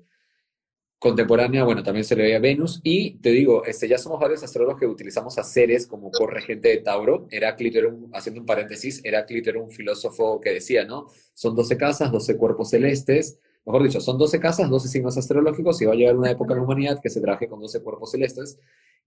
contemporánea, 0.97 1.65
bueno, 1.65 1.83
también 1.83 2.05
se 2.05 2.15
le 2.15 2.23
ve 2.23 2.35
a 2.37 2.39
Venus. 2.39 2.79
Y 2.81 3.17
te 3.17 3.31
digo, 3.31 3.65
este, 3.65 3.89
ya 3.89 3.97
somos 3.97 4.17
varios 4.17 4.41
astrólogos 4.41 4.79
que 4.79 4.85
utilizamos 4.85 5.37
a 5.37 5.43
Ceres 5.43 5.85
como 5.85 6.11
corregente 6.11 6.69
de 6.69 6.77
Tauro. 6.77 7.27
Heráclito 7.29 7.79
era 7.79 7.93
haciendo 8.13 8.39
un 8.39 8.45
paréntesis, 8.45 9.03
Heráclito 9.03 9.49
era 9.49 9.59
un 9.59 9.69
filósofo 9.69 10.39
que 10.39 10.53
decía, 10.53 10.85
¿no? 10.85 11.07
Son 11.33 11.53
12 11.53 11.75
casas, 11.75 12.09
12 12.09 12.37
cuerpos 12.37 12.69
celestes 12.69 13.37
mejor 13.67 13.83
dicho, 13.83 13.99
son 13.99 14.17
12 14.17 14.39
casas, 14.39 14.69
12 14.69 14.87
signos 14.87 15.17
astrológicos 15.17 15.81
y 15.81 15.85
va 15.85 15.93
a 15.93 15.95
llegar 15.95 16.15
una 16.15 16.31
época 16.31 16.53
en 16.53 16.59
la 16.59 16.65
humanidad 16.65 16.99
que 17.01 17.09
se 17.09 17.21
traje 17.21 17.47
con 17.47 17.59
12 17.59 17.81
cuerpos 17.83 18.11
celestes. 18.11 18.59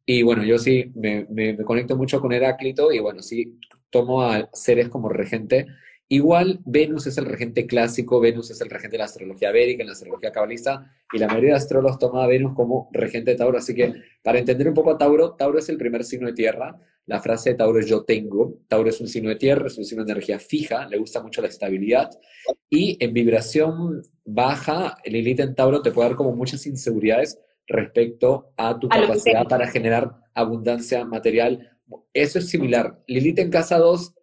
Y 0.06 0.22
bueno, 0.22 0.44
yo 0.44 0.58
sí 0.58 0.92
me, 0.94 1.26
me, 1.30 1.56
conecto 1.58 1.96
mucho 1.96 2.20
con 2.20 2.32
Heráclito 2.32 2.92
y 2.92 2.98
bueno, 2.98 3.22
sí 3.22 3.58
tomo 3.90 4.22
a 4.22 4.48
Ceres 4.52 4.88
como 4.88 5.08
regente. 5.08 5.66
Igual 6.08 6.60
Venus 6.64 7.06
es 7.06 7.18
el 7.18 7.26
regente 7.26 7.66
clásico, 7.66 8.18
Venus 8.18 8.50
es 8.50 8.60
el 8.60 8.68
regente 8.68 8.96
de 8.96 8.98
la 8.98 9.04
astrología 9.04 9.52
védica, 9.52 9.82
en 9.82 9.86
la 9.86 9.92
astrología 9.92 10.32
cabalista, 10.32 10.92
y 11.12 11.18
la 11.18 11.28
mayoría 11.28 11.50
de 11.50 11.56
astrólogos 11.56 12.00
toma 12.00 12.24
a 12.24 12.26
Venus 12.26 12.54
como 12.54 12.88
regente 12.92 13.30
de 13.30 13.36
Tauro. 13.36 13.58
Así 13.58 13.74
que 13.74 13.94
para 14.22 14.40
entender 14.40 14.66
un 14.66 14.74
poco 14.74 14.90
a 14.90 14.98
Tauro, 14.98 15.34
Tauro 15.34 15.60
es 15.60 15.68
el 15.68 15.76
primer 15.76 16.02
signo 16.02 16.26
de 16.26 16.32
tierra. 16.32 16.76
La 17.10 17.20
frase 17.20 17.50
de 17.50 17.56
Tauro 17.56 17.80
es 17.80 17.86
yo 17.86 18.04
tengo. 18.04 18.60
Tauro 18.68 18.88
es 18.88 19.00
un 19.00 19.08
signo 19.08 19.30
de 19.30 19.34
tierra, 19.34 19.66
es 19.66 19.76
un 19.76 19.84
signo 19.84 20.04
de 20.04 20.12
energía 20.12 20.38
fija, 20.38 20.86
le 20.86 20.96
gusta 20.96 21.20
mucho 21.20 21.42
la 21.42 21.48
estabilidad. 21.48 22.08
Y 22.68 22.96
en 23.04 23.12
vibración 23.12 24.00
baja, 24.24 24.96
Lilith 25.04 25.40
en 25.40 25.56
Tauro 25.56 25.82
te 25.82 25.90
puede 25.90 26.10
dar 26.10 26.16
como 26.16 26.36
muchas 26.36 26.64
inseguridades 26.68 27.36
respecto 27.66 28.52
a 28.56 28.78
tu 28.78 28.88
capacidad 28.88 29.44
para 29.48 29.66
generar 29.66 30.20
abundancia 30.34 31.04
material. 31.04 31.76
Eso 32.14 32.38
es 32.38 32.48
similar. 32.48 33.02
Lilith 33.08 33.40
en 33.40 33.50
casa 33.50 33.78
2, 33.78 34.14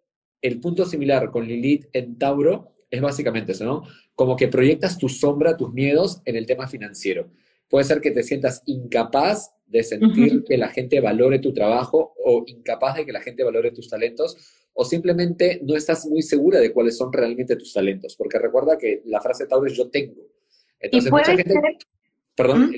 el 0.44 0.62
punto 0.62 0.86
similar 0.86 1.30
con 1.30 1.46
Lilith 1.46 1.88
en 1.92 2.18
Tauro 2.18 2.78
es 2.90 3.02
básicamente 3.02 3.52
eso, 3.52 3.66
¿no? 3.66 3.84
Como 4.16 4.38
que 4.38 4.48
proyectas 4.48 4.98
tu 4.98 5.10
sombra, 5.10 5.58
tus 5.58 5.74
miedos 5.74 6.22
en 6.24 6.38
el 6.38 6.46
tema 6.46 6.70
financiero. 6.70 7.32
Puede 7.70 7.86
ser 7.86 8.02
que 8.02 8.12
te 8.12 8.24
sientas 8.24 8.64
incapaz 8.66 9.52
de 9.66 9.84
sentir 9.84 10.44
que 10.46 10.58
la 10.58 10.70
gente 10.70 11.02
valore 11.02 11.40
tu 11.40 11.54
trabajo 11.54 12.14
o 12.24 12.44
incapaz 12.48 12.96
de 12.96 13.06
que 13.06 13.12
la 13.12 13.22
gente 13.22 13.44
valore 13.44 13.72
tus 13.72 13.90
talentos 13.90 14.38
o 14.74 14.86
simplemente 14.86 15.60
no 15.64 15.76
estás 15.76 16.06
muy 16.06 16.22
segura 16.22 16.60
de 16.60 16.72
cuáles 16.72 16.96
son 16.96 17.12
realmente 17.12 17.56
tus 17.56 17.74
talentos, 17.74 18.16
porque 18.16 18.38
recuerda 18.38 18.78
que 18.78 19.02
la 19.06 19.20
frase 19.20 19.48
Tauro 19.48 19.68
es 19.68 19.76
yo 19.76 19.90
tengo. 19.90 20.22
Entonces, 20.80 21.12
mucha 21.12 21.36
gente... 21.36 21.56
Perdón. 22.36 22.72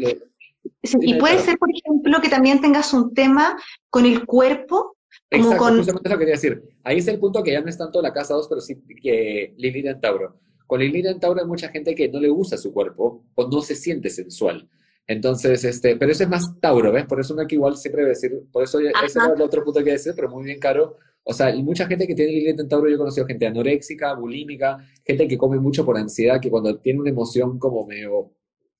y 1.01 1.13
puede 1.15 1.39
ser, 1.39 1.57
por 1.57 1.69
ejemplo, 1.69 2.21
que 2.21 2.29
también 2.29 2.61
tengas 2.61 2.93
un 2.93 3.13
tema 3.13 3.57
con 3.89 4.05
el 4.05 4.25
cuerpo. 4.25 4.95
Como 5.29 5.43
Exacto, 5.43 5.63
con... 5.63 5.77
justamente 5.77 6.09
lo 6.09 6.15
que 6.15 6.19
quería 6.19 6.35
decir. 6.35 6.63
Ahí 6.85 6.99
es 6.99 7.07
el 7.09 7.19
punto 7.19 7.43
que 7.43 7.51
ya 7.51 7.59
no 7.59 7.67
es 7.67 7.77
tanto 7.77 8.01
la 8.01 8.13
casa 8.13 8.33
2, 8.33 8.47
pero 8.47 8.61
sí 8.61 8.81
que 9.01 9.53
Lilith 9.57 9.87
en 9.87 9.99
Tauro. 9.99 10.39
Con 10.65 10.79
Lilith 10.79 11.05
en 11.05 11.19
Tauro 11.19 11.41
hay 11.41 11.47
mucha 11.47 11.67
gente 11.67 11.93
que 11.93 12.07
no 12.07 12.21
le 12.21 12.29
gusta 12.29 12.57
su 12.57 12.71
cuerpo 12.71 13.25
o 13.35 13.47
no 13.49 13.61
se 13.61 13.75
siente 13.75 14.09
sensual. 14.09 14.69
Entonces, 15.09 15.63
este, 15.63 15.95
pero 15.95 16.11
eso 16.11 16.21
es 16.21 16.29
más 16.29 16.59
Tauro, 16.59 16.91
¿ves? 16.91 17.07
Por 17.07 17.19
eso 17.19 17.33
no 17.33 17.47
que 17.47 17.55
igual 17.55 17.75
siempre 17.75 18.05
decir, 18.05 18.31
por 18.51 18.63
eso 18.63 18.79
ese 18.79 18.91
es 19.05 19.15
el 19.15 19.41
otro 19.41 19.63
punto 19.63 19.83
que 19.83 19.93
decir, 19.93 20.13
pero 20.15 20.29
muy 20.29 20.43
bien 20.43 20.59
caro, 20.59 20.97
o 21.23 21.33
sea, 21.33 21.49
y 21.49 21.63
mucha 21.63 21.87
gente 21.87 22.05
que 22.05 22.13
tiene 22.13 22.31
Lilith 22.31 22.59
en 22.59 22.69
Tauro, 22.69 22.87
yo 22.87 22.93
he 22.93 22.99
conocido 22.99 23.25
gente 23.25 23.47
anoréxica, 23.47 24.13
bulímica, 24.13 24.77
gente 25.03 25.27
que 25.27 25.35
come 25.35 25.59
mucho 25.59 25.83
por 25.83 25.97
ansiedad, 25.97 26.39
que 26.39 26.51
cuando 26.51 26.77
tiene 26.77 26.99
una 26.99 27.09
emoción 27.09 27.57
como 27.57 27.87
medio, 27.87 28.33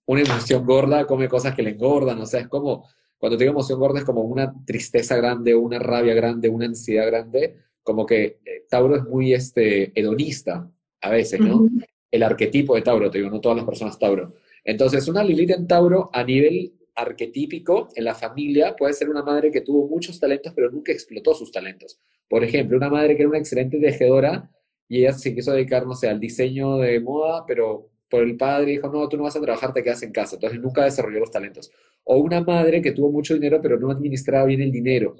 una 0.05 0.21
emoción 0.21 0.67
gorda, 0.67 1.07
come 1.07 1.27
cosas 1.27 1.55
que 1.55 1.63
le 1.63 1.71
engordan, 1.71 2.21
o 2.21 2.27
sea, 2.27 2.41
es 2.41 2.47
como, 2.47 2.87
cuando 3.17 3.35
tiene 3.35 3.49
emoción 3.49 3.79
gorda 3.79 3.97
es 3.97 4.05
como 4.05 4.21
una 4.21 4.53
tristeza 4.67 5.15
grande, 5.15 5.55
una 5.55 5.79
rabia 5.79 6.13
grande, 6.13 6.47
una 6.47 6.67
ansiedad 6.67 7.07
grande, 7.07 7.55
como 7.81 8.05
que 8.05 8.39
eh, 8.45 8.65
Tauro 8.69 8.97
es 8.97 9.03
muy 9.03 9.33
este, 9.33 9.99
hedonista 9.99 10.69
a 11.01 11.09
veces, 11.09 11.39
¿no? 11.39 11.67
El 12.11 12.21
arquetipo 12.21 12.75
de 12.75 12.83
Tauro, 12.83 13.09
te 13.09 13.17
digo, 13.17 13.31
no 13.31 13.41
todas 13.41 13.57
las 13.57 13.65
personas 13.65 13.97
Tauro. 13.97 14.35
Entonces, 14.63 15.07
una 15.07 15.23
Lilith 15.23 15.51
en 15.51 15.67
Tauro 15.67 16.09
a 16.13 16.23
nivel 16.23 16.73
arquetípico 16.95 17.89
en 17.95 18.03
la 18.03 18.15
familia 18.15 18.75
puede 18.75 18.93
ser 18.93 19.09
una 19.09 19.23
madre 19.23 19.51
que 19.51 19.61
tuvo 19.61 19.87
muchos 19.87 20.19
talentos 20.19 20.53
pero 20.53 20.69
nunca 20.69 20.91
explotó 20.91 21.33
sus 21.33 21.51
talentos. 21.51 21.99
Por 22.27 22.43
ejemplo, 22.43 22.77
una 22.77 22.89
madre 22.89 23.15
que 23.15 23.21
era 23.21 23.29
una 23.29 23.39
excelente 23.39 23.79
tejedora 23.79 24.51
y 24.87 24.99
ella 24.99 25.13
se 25.13 25.33
quiso 25.33 25.51
dedicar, 25.51 25.85
no 25.85 25.95
sé, 25.95 26.09
al 26.09 26.19
diseño 26.19 26.77
de 26.77 26.99
moda, 26.99 27.45
pero 27.45 27.89
por 28.09 28.23
el 28.23 28.37
padre 28.37 28.71
dijo, 28.71 28.89
no, 28.89 29.07
tú 29.07 29.17
no 29.17 29.23
vas 29.23 29.35
a 29.35 29.41
trabajar, 29.41 29.71
te 29.71 29.83
quedas 29.83 30.01
en 30.03 30.11
casa. 30.11 30.35
Entonces 30.35 30.59
nunca 30.59 30.83
desarrolló 30.83 31.19
los 31.19 31.31
talentos. 31.31 31.71
O 32.03 32.17
una 32.17 32.41
madre 32.41 32.81
que 32.81 32.91
tuvo 32.91 33.11
mucho 33.11 33.33
dinero 33.35 33.59
pero 33.61 33.79
no 33.79 33.91
administraba 33.91 34.45
bien 34.45 34.61
el 34.61 34.71
dinero. 34.71 35.15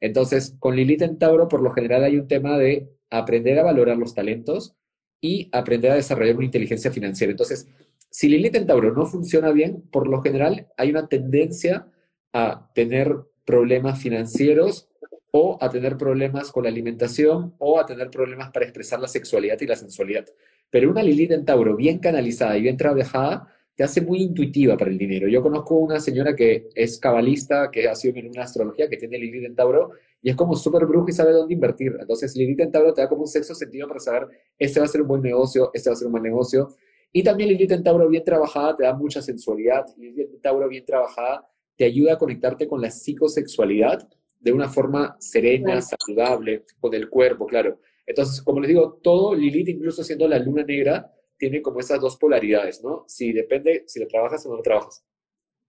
Entonces, 0.00 0.56
con 0.58 0.76
Lilith 0.76 1.02
en 1.02 1.18
Tauro, 1.18 1.48
por 1.48 1.60
lo 1.62 1.70
general 1.70 2.04
hay 2.04 2.16
un 2.16 2.26
tema 2.26 2.56
de 2.56 2.88
aprender 3.10 3.58
a 3.58 3.64
valorar 3.64 3.98
los 3.98 4.14
talentos 4.14 4.74
y 5.20 5.50
aprender 5.52 5.90
a 5.90 5.96
desarrollar 5.96 6.36
una 6.36 6.46
inteligencia 6.46 6.90
financiera. 6.90 7.32
Entonces, 7.32 7.68
si 8.10 8.28
Lilith 8.28 8.56
en 8.56 8.66
Tauro 8.66 8.92
no 8.92 9.06
funciona 9.06 9.52
bien, 9.52 9.82
por 9.90 10.08
lo 10.08 10.20
general 10.20 10.66
hay 10.76 10.90
una 10.90 11.08
tendencia 11.08 11.86
a 12.32 12.70
tener 12.74 13.16
problemas 13.44 14.00
financieros 14.00 14.88
o 15.32 15.58
a 15.60 15.70
tener 15.70 15.96
problemas 15.96 16.50
con 16.50 16.64
la 16.64 16.70
alimentación 16.70 17.54
o 17.58 17.78
a 17.78 17.86
tener 17.86 18.10
problemas 18.10 18.50
para 18.50 18.66
expresar 18.66 19.00
la 19.00 19.08
sexualidad 19.08 19.60
y 19.60 19.66
la 19.66 19.76
sensualidad. 19.76 20.26
Pero 20.70 20.90
una 20.90 21.02
Lilith 21.02 21.32
en 21.32 21.44
Tauro 21.44 21.76
bien 21.76 21.98
canalizada 21.98 22.56
y 22.56 22.62
bien 22.62 22.76
trabajada 22.76 23.48
te 23.74 23.84
hace 23.84 24.00
muy 24.00 24.22
intuitiva 24.22 24.76
para 24.76 24.90
el 24.90 24.98
dinero. 24.98 25.28
Yo 25.28 25.40
conozco 25.40 25.76
una 25.76 26.00
señora 26.00 26.36
que 26.36 26.68
es 26.74 26.98
cabalista, 26.98 27.70
que 27.70 27.88
ha 27.88 27.94
sido 27.94 28.16
en 28.18 28.28
una 28.28 28.42
astrología, 28.42 28.88
que 28.88 28.96
tiene 28.96 29.18
Lilith 29.18 29.44
en 29.44 29.54
Tauro 29.54 29.92
y 30.20 30.30
es 30.30 30.36
como 30.36 30.54
súper 30.54 30.84
brujo 30.84 31.08
y 31.08 31.12
sabe 31.12 31.32
dónde 31.32 31.54
invertir. 31.54 31.96
Entonces 31.98 32.36
Lilith 32.36 32.60
en 32.60 32.72
Tauro 32.72 32.92
te 32.92 33.02
da 33.02 33.08
como 33.08 33.22
un 33.22 33.28
sexo 33.28 33.54
sentido 33.54 33.88
para 33.88 34.00
saber, 34.00 34.28
este 34.58 34.80
va 34.80 34.86
a 34.86 34.88
ser 34.88 35.02
un 35.02 35.08
buen 35.08 35.22
negocio, 35.22 35.70
este 35.72 35.88
va 35.88 35.94
a 35.94 35.96
ser 35.96 36.06
un 36.08 36.12
mal 36.12 36.22
negocio. 36.22 36.74
Y 37.12 37.22
también 37.22 37.50
Lilith 37.50 37.72
en 37.72 37.82
Tauro 37.82 38.08
bien 38.08 38.24
trabajada 38.24 38.76
te 38.76 38.84
da 38.84 38.94
mucha 38.94 39.20
sensualidad. 39.20 39.86
Lilith 39.96 40.34
en 40.34 40.40
Tauro 40.40 40.68
bien 40.68 40.84
trabajada 40.84 41.48
te 41.76 41.84
ayuda 41.84 42.14
a 42.14 42.18
conectarte 42.18 42.68
con 42.68 42.80
la 42.80 42.90
psicosexualidad 42.90 44.08
de 44.38 44.52
una 44.52 44.68
forma 44.68 45.16
serena, 45.18 45.80
saludable, 45.82 46.64
con 46.78 46.94
el 46.94 47.08
cuerpo, 47.08 47.46
claro. 47.46 47.80
Entonces, 48.06 48.42
como 48.42 48.60
les 48.60 48.68
digo, 48.68 48.98
todo 49.02 49.34
Lilith, 49.34 49.68
incluso 49.68 50.02
siendo 50.02 50.26
la 50.26 50.38
luna 50.38 50.64
negra, 50.64 51.12
tiene 51.36 51.62
como 51.62 51.80
esas 51.80 52.00
dos 52.00 52.16
polaridades, 52.16 52.82
¿no? 52.82 53.04
Si 53.06 53.32
depende 53.32 53.84
si 53.86 54.00
lo 54.00 54.06
trabajas 54.06 54.44
o 54.46 54.50
no 54.50 54.56
lo 54.56 54.62
trabajas. 54.62 55.04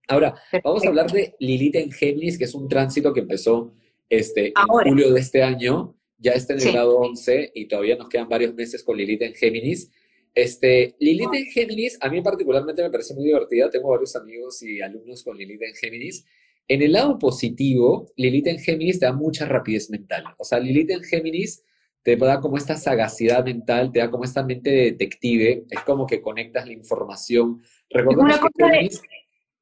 Ahora, 0.08 0.36
vamos 0.64 0.84
a 0.84 0.90
hablar 0.90 1.12
de 1.12 1.36
Lilith 1.40 1.76
en 1.76 1.92
Géminis, 1.92 2.38
que 2.38 2.46
es 2.46 2.54
un 2.54 2.68
tránsito 2.68 3.14
que 3.14 3.22
empezó 3.22 3.74
este, 4.10 4.48
en 4.48 4.68
julio 4.68 5.14
de 5.14 5.20
este 5.20 5.44
año, 5.44 5.96
ya 6.18 6.34
está 6.34 6.54
en 6.54 6.62
el 6.62 6.72
grado 6.74 6.98
11 6.98 7.52
y 7.56 7.68
todavía 7.68 7.96
nos 7.96 8.10
quedan 8.10 8.28
varios 8.28 8.54
meses 8.54 8.84
con 8.84 8.98
Lilith 8.98 9.22
en 9.22 9.34
Géminis. 9.34 9.90
Este, 10.34 10.96
Lilith 11.00 11.34
en 11.34 11.46
Géminis, 11.46 11.98
a 12.02 12.10
mí 12.10 12.22
particularmente 12.22 12.82
me 12.82 12.90
parece 12.90 13.14
muy 13.14 13.26
divertida, 13.26 13.70
tengo 13.70 13.90
varios 13.90 14.16
amigos 14.16 14.62
y 14.64 14.82
alumnos 14.82 15.24
con 15.24 15.38
Lilith 15.38 15.62
en 15.62 15.76
Géminis, 15.76 16.26
en 16.68 16.82
el 16.82 16.94
lado 16.94 17.20
positivo, 17.20 18.08
Lilith 18.16 18.48
en 18.48 18.60
Géminis 18.60 19.00
te 19.00 19.06
da 19.06 19.14
mucha 19.14 19.46
rapidez 19.46 19.90
mental. 19.90 20.24
O 20.38 20.46
sea, 20.46 20.58
Lilith 20.60 20.92
en 20.92 21.04
Géminis 21.04 21.64
te 22.02 22.16
da 22.16 22.40
como 22.40 22.56
esta 22.58 22.78
sagacidad 22.78 23.44
mental, 23.44 23.92
te 23.92 24.00
da 24.00 24.10
como 24.10 24.24
esta 24.24 24.44
mente 24.44 24.70
de 24.70 24.84
detective, 24.92 25.66
es 25.70 25.80
como 25.82 26.08
que 26.08 26.22
conectas 26.22 26.66
la 26.66 26.74
información. 26.74 27.62
Recordemos 27.90 28.40
que 28.40 28.90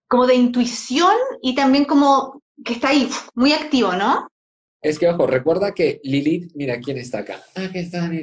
como 0.07 0.25
de 0.25 0.35
intuición 0.35 1.15
y 1.41 1.55
también 1.55 1.85
como 1.85 2.43
que 2.63 2.73
está 2.73 2.89
ahí, 2.89 3.07
muy 3.35 3.53
activo, 3.53 3.93
¿no? 3.93 4.27
Es 4.81 4.97
que, 4.97 5.07
ojo, 5.07 5.27
recuerda 5.27 5.73
que 5.73 5.99
Lilith, 6.03 6.51
mira 6.55 6.79
quién 6.79 6.97
está 6.97 7.19
acá. 7.19 7.43
Aquí 7.55 7.79
está 7.79 8.07
mi 8.07 8.19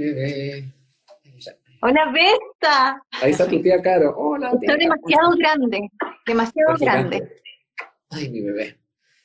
Hola, 1.88 2.12
Besta. 2.12 3.00
Ahí 3.22 3.30
está 3.30 3.46
tu 3.46 3.62
tía 3.62 3.80
Caro. 3.80 4.12
Hola, 4.16 4.50
tía. 4.58 4.72
Está 4.72 4.76
demasiado 4.76 5.30
grande, 5.38 5.90
demasiado 6.26 6.74
grande. 6.80 7.32
Ay, 8.10 8.28
mi 8.28 8.40
bebé. 8.40 8.76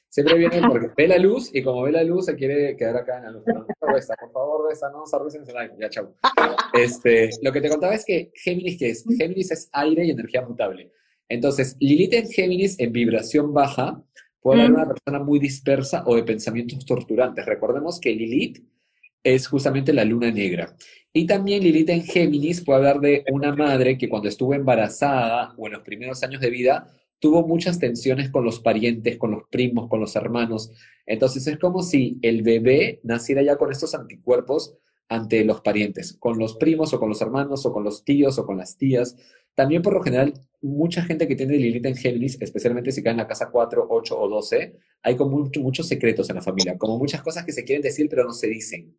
Siempre 0.09 0.37
viene 0.37 0.61
porque 0.67 0.91
ve 0.95 1.07
la 1.07 1.17
luz 1.17 1.49
y 1.55 1.63
como 1.63 1.81
ve 1.81 1.91
la 1.91 2.03
luz 2.03 2.25
se 2.25 2.35
quiere 2.35 2.77
quedar 2.77 2.97
acá 2.97 3.17
en 3.17 3.23
la 3.23 3.31
luz. 3.31 3.43
por 3.45 4.31
favor, 4.31 4.69
Besta, 4.69 4.91
no 4.91 5.07
se 5.07 5.15
arruinen 5.15 5.79
Ya, 5.79 5.89
chau. 5.89 6.13
Este, 6.73 7.31
lo 7.41 7.51
que 7.51 7.61
te 7.61 7.69
contaba 7.69 7.95
es 7.95 8.05
que 8.05 8.31
Géminis, 8.35 8.77
¿qué 8.77 8.91
es? 8.91 9.05
Géminis 9.17 9.49
es 9.49 9.67
aire 9.71 10.05
y 10.05 10.11
energía 10.11 10.43
mutable. 10.43 10.91
Entonces, 11.29 11.75
Lilith 11.79 12.13
en 12.13 12.29
Géminis, 12.29 12.79
en 12.79 12.91
vibración 12.91 13.55
baja, 13.55 14.03
puede 14.39 14.61
ser 14.61 14.71
una 14.71 14.85
persona 14.85 15.17
muy 15.17 15.39
dispersa 15.39 16.03
o 16.05 16.15
de 16.15 16.21
pensamientos 16.21 16.85
torturantes. 16.85 17.43
Recordemos 17.43 17.99
que 17.99 18.11
Lilith 18.11 18.63
es 19.23 19.47
justamente 19.47 19.93
la 19.93 20.05
luna 20.05 20.31
negra. 20.31 20.75
Y 21.13 21.25
también 21.25 21.63
Lilith 21.63 21.89
en 21.89 22.03
Géminis 22.03 22.61
puede 22.63 22.79
hablar 22.79 22.99
de 23.01 23.23
una 23.31 23.53
madre 23.53 23.97
que 23.97 24.07
cuando 24.07 24.29
estuvo 24.29 24.53
embarazada 24.53 25.53
o 25.57 25.67
en 25.67 25.73
los 25.73 25.81
primeros 25.81 26.23
años 26.23 26.41
de 26.41 26.49
vida 26.49 26.87
tuvo 27.19 27.45
muchas 27.45 27.79
tensiones 27.79 28.31
con 28.31 28.43
los 28.43 28.59
parientes, 28.59 29.17
con 29.17 29.31
los 29.31 29.43
primos, 29.49 29.89
con 29.89 29.99
los 29.99 30.15
hermanos. 30.15 30.71
Entonces 31.05 31.45
es 31.47 31.59
como 31.59 31.83
si 31.83 32.17
el 32.21 32.41
bebé 32.41 32.99
naciera 33.03 33.43
ya 33.43 33.57
con 33.57 33.71
estos 33.71 33.93
anticuerpos 33.93 34.75
ante 35.07 35.43
los 35.43 35.61
parientes, 35.61 36.13
con 36.13 36.39
los 36.39 36.55
primos 36.55 36.93
o 36.93 36.99
con 36.99 37.09
los 37.09 37.21
hermanos 37.21 37.65
o 37.65 37.73
con 37.73 37.83
los 37.83 38.03
tíos 38.05 38.39
o 38.39 38.45
con 38.45 38.57
las 38.57 38.77
tías. 38.77 39.17
También 39.55 39.81
por 39.81 39.93
lo 39.93 40.01
general, 40.01 40.33
mucha 40.61 41.03
gente 41.03 41.27
que 41.27 41.35
tiene 41.35 41.57
Lilith 41.57 41.85
en 41.85 41.95
Géminis, 41.95 42.37
especialmente 42.41 42.91
si 42.91 43.03
cae 43.03 43.11
en 43.11 43.17
la 43.17 43.27
casa 43.27 43.49
4, 43.51 43.87
8 43.89 44.19
o 44.19 44.29
12, 44.29 44.75
hay 45.03 45.15
como 45.15 45.49
muchos 45.59 45.87
secretos 45.87 46.29
en 46.29 46.37
la 46.37 46.41
familia, 46.41 46.77
como 46.77 46.97
muchas 46.97 47.21
cosas 47.21 47.43
que 47.43 47.51
se 47.51 47.63
quieren 47.63 47.81
decir 47.81 48.07
pero 48.09 48.23
no 48.23 48.33
se 48.33 48.47
dicen. 48.47 48.95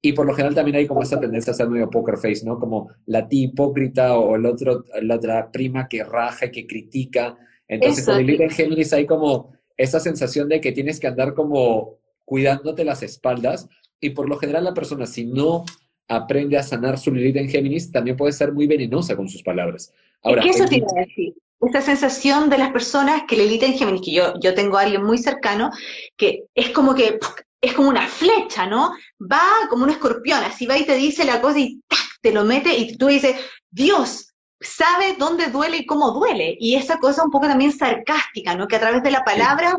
Y 0.00 0.12
por 0.12 0.26
lo 0.26 0.34
general 0.34 0.54
también 0.54 0.76
hay 0.76 0.86
como 0.86 1.02
esa 1.02 1.18
tendencia 1.18 1.52
a 1.52 1.56
ser 1.56 1.68
medio 1.68 1.88
poker 1.88 2.16
face, 2.16 2.44
¿no? 2.44 2.58
Como 2.58 2.90
la 3.06 3.26
tía 3.26 3.44
hipócrita 3.44 4.18
o 4.18 4.36
el 4.36 4.44
otro, 4.44 4.84
la 5.00 5.14
otra 5.14 5.50
prima 5.50 5.88
que 5.88 6.04
raja 6.04 6.46
y 6.46 6.50
que 6.50 6.66
critica. 6.66 7.38
Entonces, 7.66 8.04
con 8.04 8.18
Lilith 8.18 8.42
en 8.42 8.50
Géminis 8.50 8.92
hay 8.92 9.06
como 9.06 9.54
esa 9.76 10.00
sensación 10.00 10.48
de 10.48 10.60
que 10.60 10.72
tienes 10.72 11.00
que 11.00 11.06
andar 11.06 11.32
como 11.32 11.98
cuidándote 12.24 12.84
las 12.84 13.02
espaldas 13.02 13.68
y 14.00 14.10
por 14.10 14.28
lo 14.28 14.36
general 14.36 14.64
la 14.64 14.74
persona 14.74 15.06
si 15.06 15.24
no 15.24 15.64
aprende 16.08 16.56
a 16.58 16.62
sanar 16.62 16.98
su 16.98 17.12
Lilith 17.12 17.36
en 17.36 17.48
Géminis 17.48 17.90
también 17.90 18.16
puede 18.16 18.32
ser 18.32 18.52
muy 18.52 18.66
venenosa 18.66 19.16
con 19.16 19.28
sus 19.28 19.42
palabras. 19.42 19.92
Ahora, 20.22 20.42
¿Qué 20.42 20.50
eso 20.50 20.66
tiene 20.66 20.86
que 20.86 21.00
decir? 21.00 21.34
Esta 21.60 21.80
sensación 21.80 22.50
de 22.50 22.58
las 22.58 22.72
personas 22.72 23.22
que 23.26 23.36
Lilith 23.36 23.62
en 23.62 23.74
Géminis, 23.74 24.02
que 24.02 24.12
yo, 24.12 24.34
yo 24.40 24.54
tengo 24.54 24.76
a 24.76 24.82
alguien 24.82 25.02
muy 25.02 25.18
cercano, 25.18 25.70
que 26.16 26.44
es 26.54 26.70
como 26.70 26.94
que 26.94 27.18
es 27.60 27.72
como 27.72 27.88
una 27.88 28.06
flecha, 28.06 28.66
¿no? 28.66 28.92
Va 29.20 29.40
como 29.70 29.84
un 29.84 29.90
escorpión, 29.90 30.42
así 30.44 30.66
va 30.66 30.76
y 30.76 30.84
te 30.84 30.96
dice 30.96 31.24
la 31.24 31.40
cosa 31.40 31.58
y 31.58 31.80
¡tac! 31.88 31.98
te 32.20 32.32
lo 32.32 32.44
mete 32.44 32.76
y 32.76 32.96
tú 32.96 33.06
dices, 33.06 33.36
Dios, 33.70 34.34
sabe 34.60 35.14
dónde 35.18 35.48
duele 35.48 35.78
y 35.78 35.86
cómo 35.86 36.10
duele. 36.12 36.56
Y 36.58 36.74
esa 36.74 36.98
cosa 36.98 37.24
un 37.24 37.30
poco 37.30 37.46
también 37.46 37.72
sarcástica, 37.72 38.54
¿no? 38.54 38.66
Que 38.66 38.76
a 38.76 38.80
través 38.80 39.02
de 39.02 39.10
la 39.10 39.24
palabra 39.24 39.76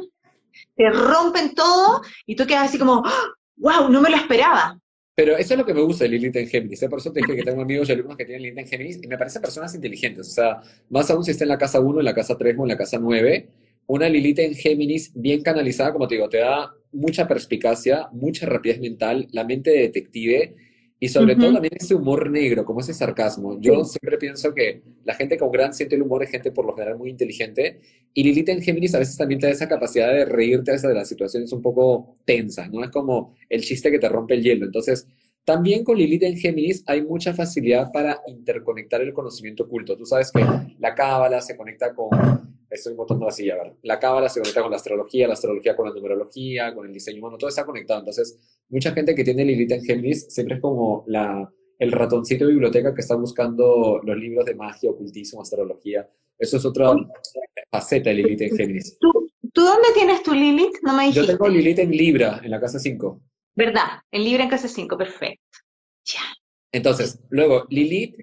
te 0.75 0.89
rompen 0.89 1.53
todo 1.55 2.01
y 2.25 2.35
tú 2.35 2.45
quedas 2.45 2.69
así 2.69 2.77
como, 2.77 3.03
wow, 3.57 3.89
no 3.89 4.01
me 4.01 4.09
lo 4.09 4.17
esperaba. 4.17 4.79
Pero 5.15 5.37
eso 5.37 5.53
es 5.53 5.57
lo 5.57 5.65
que 5.65 5.73
me 5.73 5.81
gusta 5.81 6.03
de 6.03 6.09
Lilith 6.09 6.35
en 6.35 6.47
Géminis. 6.47 6.83
¿eh? 6.83 6.89
Por 6.89 6.99
eso 6.99 7.11
te 7.11 7.21
dije 7.21 7.37
que 7.37 7.43
tengo 7.43 7.61
amigos 7.61 7.87
y 7.87 7.93
alumnos 7.93 8.17
que 8.17 8.25
tienen 8.25 8.43
Lilith 8.43 8.59
en 8.59 8.67
Géminis 8.67 8.99
y 9.01 9.07
me 9.07 9.17
parecen 9.17 9.41
personas 9.41 9.73
inteligentes. 9.73 10.27
O 10.27 10.31
sea, 10.31 10.61
más 10.89 11.09
aún 11.09 11.23
si 11.23 11.31
está 11.31 11.45
en 11.45 11.49
la 11.49 11.57
casa 11.57 11.79
1, 11.79 11.99
en 11.99 12.05
la 12.05 12.13
casa 12.13 12.37
3 12.37 12.55
o 12.59 12.63
en 12.63 12.67
la 12.67 12.77
casa 12.77 12.99
9, 12.99 13.47
una 13.87 14.09
Lilith 14.09 14.39
en 14.39 14.55
Géminis 14.55 15.13
bien 15.15 15.41
canalizada, 15.41 15.93
como 15.93 16.07
te 16.07 16.15
digo, 16.15 16.27
te 16.27 16.39
da 16.39 16.73
mucha 16.91 17.27
perspicacia, 17.27 18.09
mucha 18.11 18.45
rapidez 18.45 18.81
mental, 18.81 19.27
la 19.31 19.45
mente 19.45 19.69
de 19.69 19.79
detective 19.83 20.55
y 21.05 21.07
sobre 21.07 21.35
todo 21.35 21.53
también 21.53 21.73
ese 21.79 21.93
humor 21.93 22.31
negro, 22.31 22.65
como 22.65 22.79
ese 22.79 22.91
sarcasmo. 22.91 23.59
Yo 23.61 23.83
siempre 23.83 24.17
pienso 24.17 24.55
que 24.55 24.81
la 25.03 25.13
gente 25.13 25.37
con 25.37 25.51
gran 25.51 25.71
siente 25.71 25.95
el 25.95 26.01
humor 26.01 26.23
es 26.23 26.31
gente 26.31 26.51
por 26.51 26.65
lo 26.65 26.73
general 26.73 26.97
muy 26.97 27.11
inteligente. 27.11 27.79
Y 28.11 28.23
Lilith 28.23 28.49
en 28.49 28.59
Géminis 28.59 28.95
a 28.95 28.97
veces 28.97 29.15
también 29.15 29.39
te 29.39 29.45
da 29.45 29.53
esa 29.53 29.67
capacidad 29.67 30.11
de 30.11 30.25
reírte 30.25 30.71
a 30.71 30.73
veces 30.73 30.89
de 30.89 30.95
las 30.95 31.07
situaciones 31.07 31.51
un 31.51 31.61
poco 31.61 32.17
tensas, 32.25 32.71
¿no? 32.71 32.83
Es 32.83 32.89
como 32.89 33.35
el 33.49 33.61
chiste 33.61 33.91
que 33.91 33.99
te 33.99 34.09
rompe 34.09 34.33
el 34.33 34.41
hielo. 34.41 34.65
Entonces, 34.65 35.07
también 35.43 35.83
con 35.83 35.95
Lilith 35.95 36.23
en 36.23 36.37
Géminis 36.37 36.83
hay 36.87 37.03
mucha 37.03 37.35
facilidad 37.35 37.91
para 37.91 38.21
interconectar 38.25 38.99
el 39.01 39.13
conocimiento 39.13 39.65
oculto. 39.65 39.95
Tú 39.95 40.07
sabes 40.07 40.31
que 40.31 40.43
la 40.79 40.95
cábala 40.95 41.39
se 41.39 41.55
conecta 41.55 41.93
con 41.93 42.09
estoy 42.69 42.93
botando 42.93 43.27
así, 43.27 43.49
a 43.49 43.55
ver, 43.55 43.73
la 43.83 43.99
cábala 43.99 44.29
se 44.29 44.39
conecta 44.39 44.61
con 44.61 44.71
la 44.71 44.77
astrología, 44.77 45.27
la 45.27 45.33
astrología 45.33 45.75
con 45.75 45.87
la 45.87 45.93
numerología, 45.93 46.73
con 46.73 46.85
el 46.85 46.93
diseño 46.93 47.19
humano, 47.19 47.37
todo 47.37 47.49
está 47.49 47.65
conectado. 47.65 47.99
Entonces, 47.99 48.39
mucha 48.69 48.91
gente 48.91 49.15
que 49.15 49.23
tiene 49.23 49.45
Lilith 49.45 49.71
en 49.71 49.83
Géminis 49.83 50.27
siempre 50.29 50.55
es 50.55 50.61
como 50.61 51.03
la, 51.07 51.51
el 51.79 51.91
ratoncito 51.91 52.45
de 52.45 52.51
biblioteca 52.51 52.93
que 52.93 53.01
está 53.01 53.15
buscando 53.15 53.99
los 54.03 54.17
libros 54.17 54.45
de 54.45 54.55
magia, 54.55 54.89
ocultismo, 54.89 55.41
astrología. 55.41 56.09
Eso 56.37 56.57
es 56.57 56.65
otra 56.65 56.93
faceta 57.71 58.09
de 58.09 58.15
Lilith 58.15 58.41
en 58.41 58.57
Géminis. 58.57 58.97
¿Tú, 58.99 59.11
dónde 59.53 59.87
tienes 59.93 60.21
tu 60.23 60.33
Lilith? 60.33 60.77
No 60.83 60.95
me 60.95 61.11
Yo 61.11 61.25
tengo 61.25 61.47
Lilith 61.47 61.79
en 61.79 61.91
Libra, 61.91 62.41
en 62.43 62.51
la 62.51 62.59
casa 62.59 62.79
5. 62.79 63.21
¿Verdad? 63.55 64.01
En 64.11 64.23
Libra 64.23 64.43
en 64.43 64.49
casa 64.49 64.67
5, 64.67 64.97
perfecto. 64.97 65.41
Ya. 66.05 66.21
Entonces, 66.71 67.23
luego, 67.29 67.65
Lilith 67.69 68.17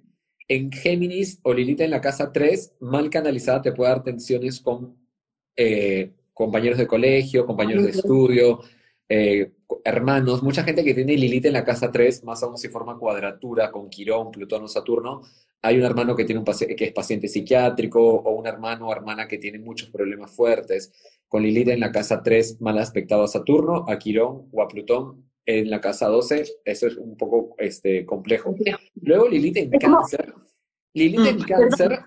en 0.49 0.73
Géminis 0.73 1.41
o 1.43 1.53
Lilith 1.53 1.81
en 1.81 1.91
la 1.91 2.01
casa 2.01 2.33
3, 2.33 2.77
mal 2.81 3.11
canalizada, 3.11 3.63
te 3.63 3.73
puede 3.73 3.91
dar 3.91 4.03
tensiones 4.03 4.61
con 4.61 4.97
eh, 5.57 6.13
compañeros 6.33 6.79
de 6.79 6.87
colegio, 6.87 7.47
compañeros 7.47 7.85
de 7.85 7.91
estudio, 7.91 8.61
eh, 9.09 9.53
hermanos. 9.85 10.43
Mucha 10.43 10.65
gente 10.65 10.85
que 10.85 10.95
tiene 10.95 11.17
Lilith 11.17 11.47
en 11.47 11.53
la 11.53 11.65
casa 11.65 11.91
3, 11.91 12.25
más 12.25 12.43
aún 12.43 12.59
si 12.59 12.69
forma 12.69 12.99
cuadratura 12.99 13.71
con 13.71 13.89
Quirón, 13.89 14.31
Plutón 14.31 14.65
o 14.65 14.69
Saturno. 14.69 15.23
Hay 15.63 15.79
un 15.79 15.85
hermano 15.85 16.17
que, 16.17 16.25
tiene 16.25 16.41
un 16.41 16.45
que 16.45 16.85
es 16.85 16.93
paciente 16.93 17.29
psiquiátrico 17.29 18.01
o 18.01 18.31
un 18.33 18.47
hermano 18.47 18.89
o 18.89 18.93
hermana 18.93 19.29
que 19.29 19.39
tiene 19.39 19.59
muchos 19.59 19.91
problemas 19.91 20.33
fuertes. 20.33 20.93
Con 21.29 21.43
Lilith 21.43 21.69
en 21.69 21.81
la 21.81 21.93
casa 21.93 22.23
3, 22.23 22.61
mal 22.61 22.79
aspectado 22.79 23.25
a 23.25 23.29
Saturno, 23.29 23.85
a 23.89 23.99
Quirón 23.99 24.49
o 24.53 24.63
a 24.63 24.69
Plutón, 24.69 25.32
en 25.47 25.71
la 25.71 25.81
casa 25.81 26.09
12, 26.09 26.45
eso 26.65 26.87
es 26.87 26.97
un 26.97 27.17
poco 27.17 27.55
este, 27.59 28.07
complejo. 28.07 28.55
Luego 29.01 29.29
Lilith 29.29 29.57
en 29.57 29.71
cáncer. 29.71 30.35
Lilith 30.95 31.27
en 31.27 31.37
mm. 31.37 31.43
cáncer, 31.43 32.01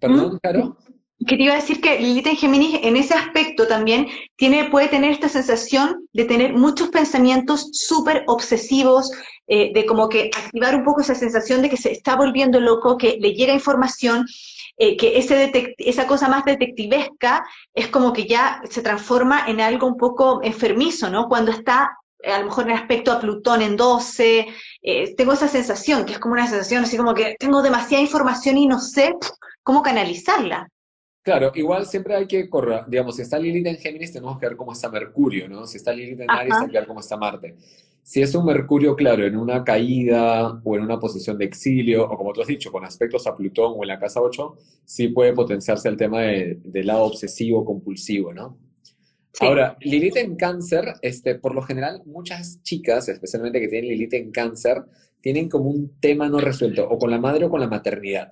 perdón, 0.00 0.38
Caro. 0.42 0.76
Que 1.24 1.36
te 1.36 1.44
iba 1.44 1.52
a 1.52 1.56
decir 1.56 1.80
que 1.80 2.00
Lilith 2.00 2.26
en 2.26 2.36
Géminis 2.36 2.80
en 2.82 2.96
ese 2.96 3.14
aspecto 3.14 3.68
también 3.68 4.08
tiene, 4.36 4.70
puede 4.70 4.88
tener 4.88 5.12
esta 5.12 5.28
sensación 5.28 6.08
de 6.12 6.24
tener 6.24 6.52
muchos 6.54 6.88
pensamientos 6.88 7.68
súper 7.72 8.24
obsesivos, 8.26 9.12
eh, 9.46 9.70
de 9.72 9.86
como 9.86 10.08
que 10.08 10.30
activar 10.36 10.74
un 10.74 10.84
poco 10.84 11.02
esa 11.02 11.14
sensación 11.14 11.62
de 11.62 11.70
que 11.70 11.76
se 11.76 11.92
está 11.92 12.16
volviendo 12.16 12.58
loco, 12.58 12.98
que 12.98 13.18
le 13.20 13.34
llega 13.34 13.54
información, 13.54 14.26
eh, 14.78 14.96
que 14.96 15.16
ese 15.18 15.52
esa 15.78 16.08
cosa 16.08 16.28
más 16.28 16.44
detectivesca 16.44 17.44
es 17.72 17.86
como 17.86 18.12
que 18.12 18.26
ya 18.26 18.60
se 18.68 18.82
transforma 18.82 19.44
en 19.46 19.60
algo 19.60 19.86
un 19.86 19.96
poco 19.96 20.40
enfermizo, 20.42 21.08
¿no? 21.08 21.28
Cuando 21.28 21.52
está 21.52 21.98
a 22.24 22.38
lo 22.38 22.46
mejor 22.46 22.64
en 22.64 22.76
aspecto 22.76 23.12
a 23.12 23.20
Plutón 23.20 23.62
en 23.62 23.76
12, 23.76 24.46
eh, 24.82 25.14
tengo 25.14 25.32
esa 25.32 25.48
sensación, 25.48 26.04
que 26.04 26.12
es 26.12 26.18
como 26.18 26.34
una 26.34 26.46
sensación 26.46 26.84
así 26.84 26.96
como 26.96 27.14
que 27.14 27.36
tengo 27.38 27.62
demasiada 27.62 28.02
información 28.02 28.58
y 28.58 28.66
no 28.66 28.78
sé 28.80 29.14
cómo 29.62 29.82
canalizarla. 29.82 30.68
Claro, 31.22 31.52
igual 31.54 31.86
siempre 31.86 32.16
hay 32.16 32.26
que 32.26 32.50
correr, 32.50 32.84
digamos, 32.88 33.14
si 33.14 33.22
está 33.22 33.38
Lilith 33.38 33.66
en 33.66 33.76
Géminis 33.76 34.12
tenemos 34.12 34.38
que 34.38 34.46
ver 34.46 34.56
cómo 34.56 34.72
está 34.72 34.88
Mercurio, 34.88 35.48
¿no? 35.48 35.66
Si 35.68 35.76
está 35.76 35.92
Lilith 35.92 36.20
en 36.20 36.30
Aries, 36.30 36.56
hay 36.56 36.66
que 36.66 36.78
ver 36.78 36.86
cómo 36.86 36.98
está 36.98 37.16
Marte. 37.16 37.56
Si 38.02 38.20
es 38.20 38.34
un 38.34 38.44
Mercurio, 38.44 38.96
claro, 38.96 39.24
en 39.24 39.36
una 39.36 39.62
caída 39.62 40.60
o 40.64 40.76
en 40.76 40.82
una 40.82 40.98
posición 40.98 41.38
de 41.38 41.44
exilio, 41.44 42.04
o 42.04 42.16
como 42.16 42.32
tú 42.32 42.42
has 42.42 42.48
dicho, 42.48 42.72
con 42.72 42.84
aspectos 42.84 43.28
a 43.28 43.36
Plutón 43.36 43.74
o 43.76 43.84
en 43.84 43.88
la 43.88 44.00
casa 44.00 44.20
8, 44.20 44.56
sí 44.84 45.08
puede 45.08 45.32
potenciarse 45.32 45.88
el 45.88 45.96
tema 45.96 46.22
del 46.22 46.86
lado 46.86 47.04
obsesivo, 47.04 47.64
compulsivo, 47.64 48.34
¿no? 48.34 48.58
Ahora, 49.40 49.76
Lilith 49.80 50.16
en 50.16 50.36
cáncer, 50.36 50.94
este, 51.00 51.36
por 51.36 51.54
lo 51.54 51.62
general, 51.62 52.02
muchas 52.04 52.62
chicas, 52.62 53.08
especialmente 53.08 53.60
que 53.60 53.68
tienen 53.68 53.90
Lilith 53.90 54.14
en 54.14 54.30
cáncer, 54.30 54.82
tienen 55.20 55.48
como 55.48 55.70
un 55.70 55.98
tema 56.00 56.28
no 56.28 56.38
resuelto, 56.38 56.88
o 56.88 56.98
con 56.98 57.10
la 57.10 57.18
madre 57.18 57.46
o 57.46 57.50
con 57.50 57.60
la 57.60 57.68
maternidad. 57.68 58.30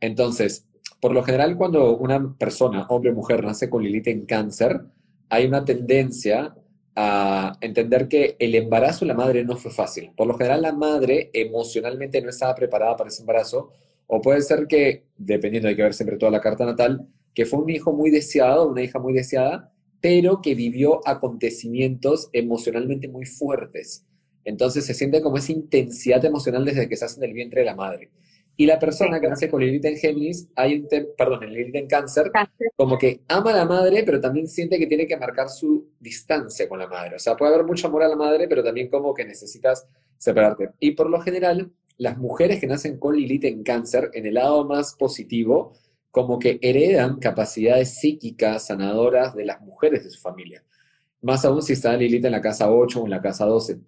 Entonces, 0.00 0.66
por 1.00 1.12
lo 1.12 1.22
general, 1.22 1.56
cuando 1.56 1.96
una 1.96 2.34
persona, 2.36 2.86
hombre 2.88 3.10
o 3.10 3.14
mujer, 3.14 3.44
nace 3.44 3.70
con 3.70 3.82
Lilith 3.82 4.08
en 4.08 4.26
cáncer, 4.26 4.80
hay 5.28 5.46
una 5.46 5.64
tendencia 5.64 6.54
a 6.94 7.56
entender 7.60 8.08
que 8.08 8.36
el 8.38 8.54
embarazo 8.54 9.04
de 9.04 9.08
la 9.08 9.14
madre 9.14 9.44
no 9.44 9.56
fue 9.56 9.70
fácil. 9.70 10.10
Por 10.16 10.26
lo 10.26 10.34
general, 10.34 10.62
la 10.62 10.72
madre 10.72 11.30
emocionalmente 11.32 12.20
no 12.20 12.30
estaba 12.30 12.54
preparada 12.54 12.96
para 12.96 13.08
ese 13.08 13.22
embarazo, 13.22 13.70
o 14.06 14.20
puede 14.20 14.42
ser 14.42 14.66
que, 14.66 15.06
dependiendo, 15.16 15.68
hay 15.68 15.76
que 15.76 15.82
ver 15.82 15.94
siempre 15.94 16.18
toda 16.18 16.32
la 16.32 16.40
carta 16.40 16.66
natal, 16.66 17.06
que 17.34 17.46
fue 17.46 17.60
un 17.60 17.70
hijo 17.70 17.92
muy 17.92 18.10
deseado, 18.10 18.68
una 18.68 18.82
hija 18.82 18.98
muy 18.98 19.14
deseada, 19.14 19.71
pero 20.02 20.42
que 20.42 20.54
vivió 20.54 21.00
acontecimientos 21.08 22.28
emocionalmente 22.32 23.08
muy 23.08 23.24
fuertes. 23.24 24.04
Entonces 24.44 24.84
se 24.84 24.94
siente 24.94 25.22
como 25.22 25.38
esa 25.38 25.52
intensidad 25.52 26.22
emocional 26.24 26.64
desde 26.64 26.88
que 26.88 26.96
se 26.96 27.04
hace 27.04 27.20
en 27.20 27.30
el 27.30 27.32
vientre 27.32 27.60
de 27.60 27.66
la 27.66 27.76
madre. 27.76 28.10
Y 28.56 28.66
la 28.66 28.78
persona 28.78 29.20
que 29.20 29.28
nace 29.28 29.48
con 29.48 29.62
Lilith 29.62 29.84
en 29.86 29.96
Géminis, 29.96 30.48
hay 30.56 30.74
un 30.80 30.88
perdón, 31.16 31.44
en 31.44 31.54
Lilith 31.54 31.74
en 31.76 31.86
cáncer, 31.86 32.30
como 32.76 32.98
que 32.98 33.20
ama 33.28 33.52
a 33.52 33.56
la 33.56 33.64
madre, 33.64 34.02
pero 34.04 34.20
también 34.20 34.46
siente 34.46 34.78
que 34.78 34.86
tiene 34.86 35.06
que 35.06 35.16
marcar 35.16 35.48
su 35.48 35.88
distancia 35.98 36.68
con 36.68 36.78
la 36.78 36.86
madre. 36.86 37.16
O 37.16 37.18
sea, 37.18 37.36
puede 37.36 37.54
haber 37.54 37.66
mucho 37.66 37.86
amor 37.86 38.02
a 38.02 38.08
la 38.08 38.16
madre, 38.16 38.48
pero 38.48 38.62
también 38.62 38.90
como 38.90 39.14
que 39.14 39.24
necesitas 39.24 39.86
separarte. 40.18 40.70
Y 40.80 40.90
por 40.90 41.08
lo 41.08 41.20
general, 41.20 41.72
las 41.96 42.18
mujeres 42.18 42.60
que 42.60 42.66
nacen 42.66 42.98
con 42.98 43.16
Lilith 43.16 43.44
en 43.44 43.62
cáncer, 43.62 44.10
en 44.12 44.26
el 44.26 44.34
lado 44.34 44.66
más 44.66 44.96
positivo, 44.96 45.72
como 46.12 46.38
que 46.38 46.60
heredan 46.62 47.18
capacidades 47.18 47.98
psíquicas 47.98 48.68
sanadoras 48.68 49.34
de 49.34 49.44
las 49.44 49.60
mujeres 49.60 50.04
de 50.04 50.10
su 50.10 50.20
familia. 50.20 50.62
Más 51.22 51.44
aún 51.44 51.62
si 51.62 51.72
está 51.72 51.96
Lilith 51.96 52.24
en 52.24 52.32
la 52.32 52.40
casa 52.40 52.70
8 52.70 53.00
o 53.00 53.04
en 53.04 53.10
la 53.10 53.20
casa 53.20 53.44
12 53.46 53.80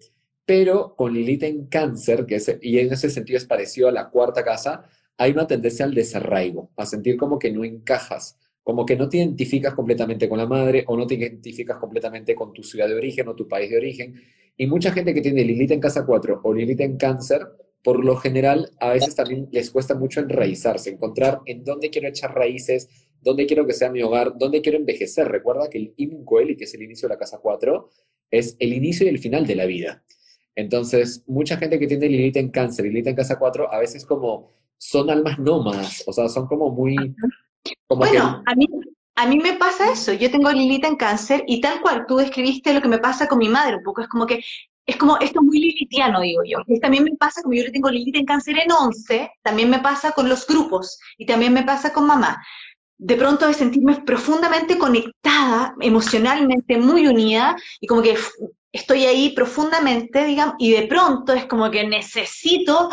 pero 0.45 0.95
con 0.95 1.13
Lilith 1.13 1.43
en 1.43 1.65
cáncer, 1.65 2.25
que 2.25 2.39
y 2.61 2.77
en 2.79 2.93
ese 2.93 3.09
sentido 3.09 3.37
es 3.37 3.45
parecido 3.45 3.87
a 3.87 3.91
la 3.91 4.09
cuarta 4.09 4.43
casa, 4.43 4.87
hay 5.17 5.31
una 5.31 5.47
tendencia 5.47 5.85
al 5.85 5.93
desarraigo, 5.93 6.71
a 6.77 6.85
sentir 6.85 7.17
como 7.17 7.39
que 7.39 7.51
no 7.51 7.63
encajas, 7.63 8.37
como 8.63 8.85
que 8.85 8.95
no 8.95 9.09
te 9.09 9.17
identificas 9.17 9.73
completamente 9.73 10.29
con 10.29 10.37
la 10.37 10.45
madre 10.45 10.83
o 10.87 10.95
no 10.95 11.07
te 11.07 11.15
identificas 11.15 11.77
completamente 11.77 12.35
con 12.35 12.53
tu 12.53 12.63
ciudad 12.63 12.87
de 12.87 12.95
origen 12.95 13.27
o 13.27 13.35
tu 13.35 13.47
país 13.47 13.71
de 13.71 13.77
origen. 13.77 14.21
Y 14.55 14.67
mucha 14.67 14.91
gente 14.91 15.13
que 15.13 15.21
tiene 15.21 15.43
Lilith 15.43 15.71
en 15.71 15.79
casa 15.79 16.05
4 16.05 16.41
o 16.43 16.53
Lilith 16.53 16.81
en 16.81 16.97
cáncer, 16.97 17.41
por 17.85 18.03
lo 18.03 18.15
general 18.17 18.71
a 18.79 18.89
veces 18.89 19.13
también 19.13 19.47
les 19.51 19.69
cuesta 19.69 19.93
mucho 19.93 20.19
enraizarse, 20.19 20.89
encontrar 20.89 21.41
en 21.45 21.63
dónde 21.63 21.91
quiero 21.91 22.07
echar 22.07 22.33
raíces, 22.33 22.89
dónde 23.21 23.45
quiero 23.45 23.67
que 23.67 23.73
sea 23.73 23.91
mi 23.91 24.01
hogar, 24.01 24.39
dónde 24.39 24.63
quiero 24.63 24.79
envejecer. 24.79 25.27
Recuerda 25.27 25.69
que 25.69 25.77
el 25.77 25.93
Imun 25.97 26.25
que 26.57 26.63
es 26.63 26.73
el 26.73 26.81
inicio 26.81 27.07
de 27.07 27.13
la 27.13 27.19
casa 27.19 27.37
4, 27.39 27.87
es 28.31 28.57
el 28.57 28.73
inicio 28.73 29.05
y 29.05 29.09
el 29.09 29.19
final 29.19 29.45
de 29.45 29.55
la 29.55 29.67
vida. 29.67 30.03
Entonces, 30.55 31.23
mucha 31.27 31.57
gente 31.57 31.77
que 31.77 31.85
tiene 31.85 32.09
Lilith 32.09 32.37
en 32.37 32.49
cáncer 32.49 32.87
y 32.87 32.89
Lilith 32.89 33.07
en 33.07 33.15
casa 33.15 33.37
4, 33.37 33.71
a 33.71 33.77
veces 33.77 34.03
como 34.03 34.55
son 34.77 35.11
almas 35.11 35.37
nómadas, 35.37 36.03
o 36.07 36.11
sea, 36.11 36.27
son 36.27 36.47
como 36.47 36.71
muy... 36.71 36.95
bueno, 37.87 38.41
a, 38.47 38.55
mí, 38.55 38.67
a 39.15 39.27
mí 39.27 39.37
me 39.37 39.57
pasa 39.57 39.91
eso, 39.91 40.11
yo 40.11 40.31
tengo 40.31 40.51
Lilith 40.51 40.85
en 40.85 40.95
cáncer 40.95 41.43
y 41.45 41.61
tal 41.61 41.81
cual 41.81 42.05
tú 42.07 42.17
describiste 42.17 42.73
lo 42.73 42.81
que 42.81 42.87
me 42.87 42.97
pasa 42.97 43.27
con 43.27 43.37
mi 43.37 43.47
madre 43.47 43.75
un 43.75 43.83
poco, 43.83 44.01
es 44.01 44.07
como 44.07 44.25
que, 44.25 44.43
es 44.85 44.97
como, 44.97 45.17
esto 45.17 45.39
es 45.39 45.45
muy 45.45 45.59
lilitiano, 45.59 46.21
digo 46.21 46.43
yo. 46.45 46.59
También 46.79 47.03
me 47.03 47.15
pasa, 47.17 47.41
como 47.41 47.55
yo 47.55 47.63
le 47.63 47.71
tengo 47.71 47.89
Lilith 47.89 48.15
en 48.15 48.25
cáncer 48.25 48.57
en 48.59 48.71
11, 48.71 49.31
también 49.41 49.69
me 49.69 49.79
pasa 49.79 50.11
con 50.11 50.29
los 50.29 50.45
grupos 50.45 50.99
y 51.17 51.25
también 51.25 51.53
me 51.53 51.63
pasa 51.63 51.91
con 51.91 52.05
mamá. 52.05 52.41
De 52.97 53.15
pronto 53.15 53.47
de 53.47 53.53
sentirme 53.53 54.01
profundamente 54.05 54.77
conectada, 54.77 55.75
emocionalmente 55.81 56.77
muy 56.77 57.07
unida 57.07 57.55
y 57.81 57.87
como 57.87 58.01
que 58.01 58.15
estoy 58.71 59.05
ahí 59.05 59.29
profundamente, 59.31 60.25
digamos, 60.25 60.55
y 60.59 60.71
de 60.71 60.85
pronto 60.87 61.33
es 61.33 61.45
como 61.45 61.71
que 61.71 61.87
necesito 61.87 62.89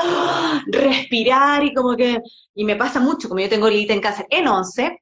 respirar 0.66 1.64
y 1.64 1.74
como 1.74 1.94
que, 1.96 2.20
y 2.54 2.64
me 2.64 2.76
pasa 2.76 3.00
mucho, 3.00 3.28
como 3.28 3.40
yo 3.40 3.48
tengo 3.48 3.68
Lilith 3.68 3.90
en 3.90 4.00
cáncer 4.00 4.26
en 4.30 4.48
11, 4.48 4.98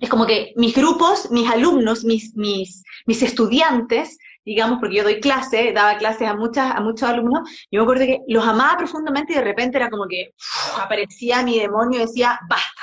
es 0.00 0.08
como 0.08 0.26
que 0.26 0.52
mis 0.56 0.74
grupos, 0.74 1.30
mis 1.30 1.48
alumnos, 1.48 2.04
mis, 2.04 2.34
mis, 2.34 2.82
mis 3.06 3.22
estudiantes, 3.22 4.18
digamos, 4.46 4.78
porque 4.78 4.96
yo 4.96 5.02
doy 5.02 5.20
clase, 5.20 5.72
daba 5.72 5.98
clases 5.98 6.28
a, 6.28 6.34
muchas, 6.34 6.74
a 6.74 6.80
muchos 6.80 7.08
alumnos, 7.08 7.50
yo 7.70 7.80
me 7.80 7.82
acuerdo 7.82 8.06
que 8.06 8.20
los 8.28 8.46
amaba 8.46 8.78
profundamente 8.78 9.32
y 9.32 9.36
de 9.36 9.42
repente 9.42 9.76
era 9.76 9.90
como 9.90 10.06
que 10.06 10.32
aparecía 10.80 11.42
mi 11.42 11.58
demonio 11.58 11.98
y 11.98 12.06
decía, 12.06 12.38
basta, 12.48 12.82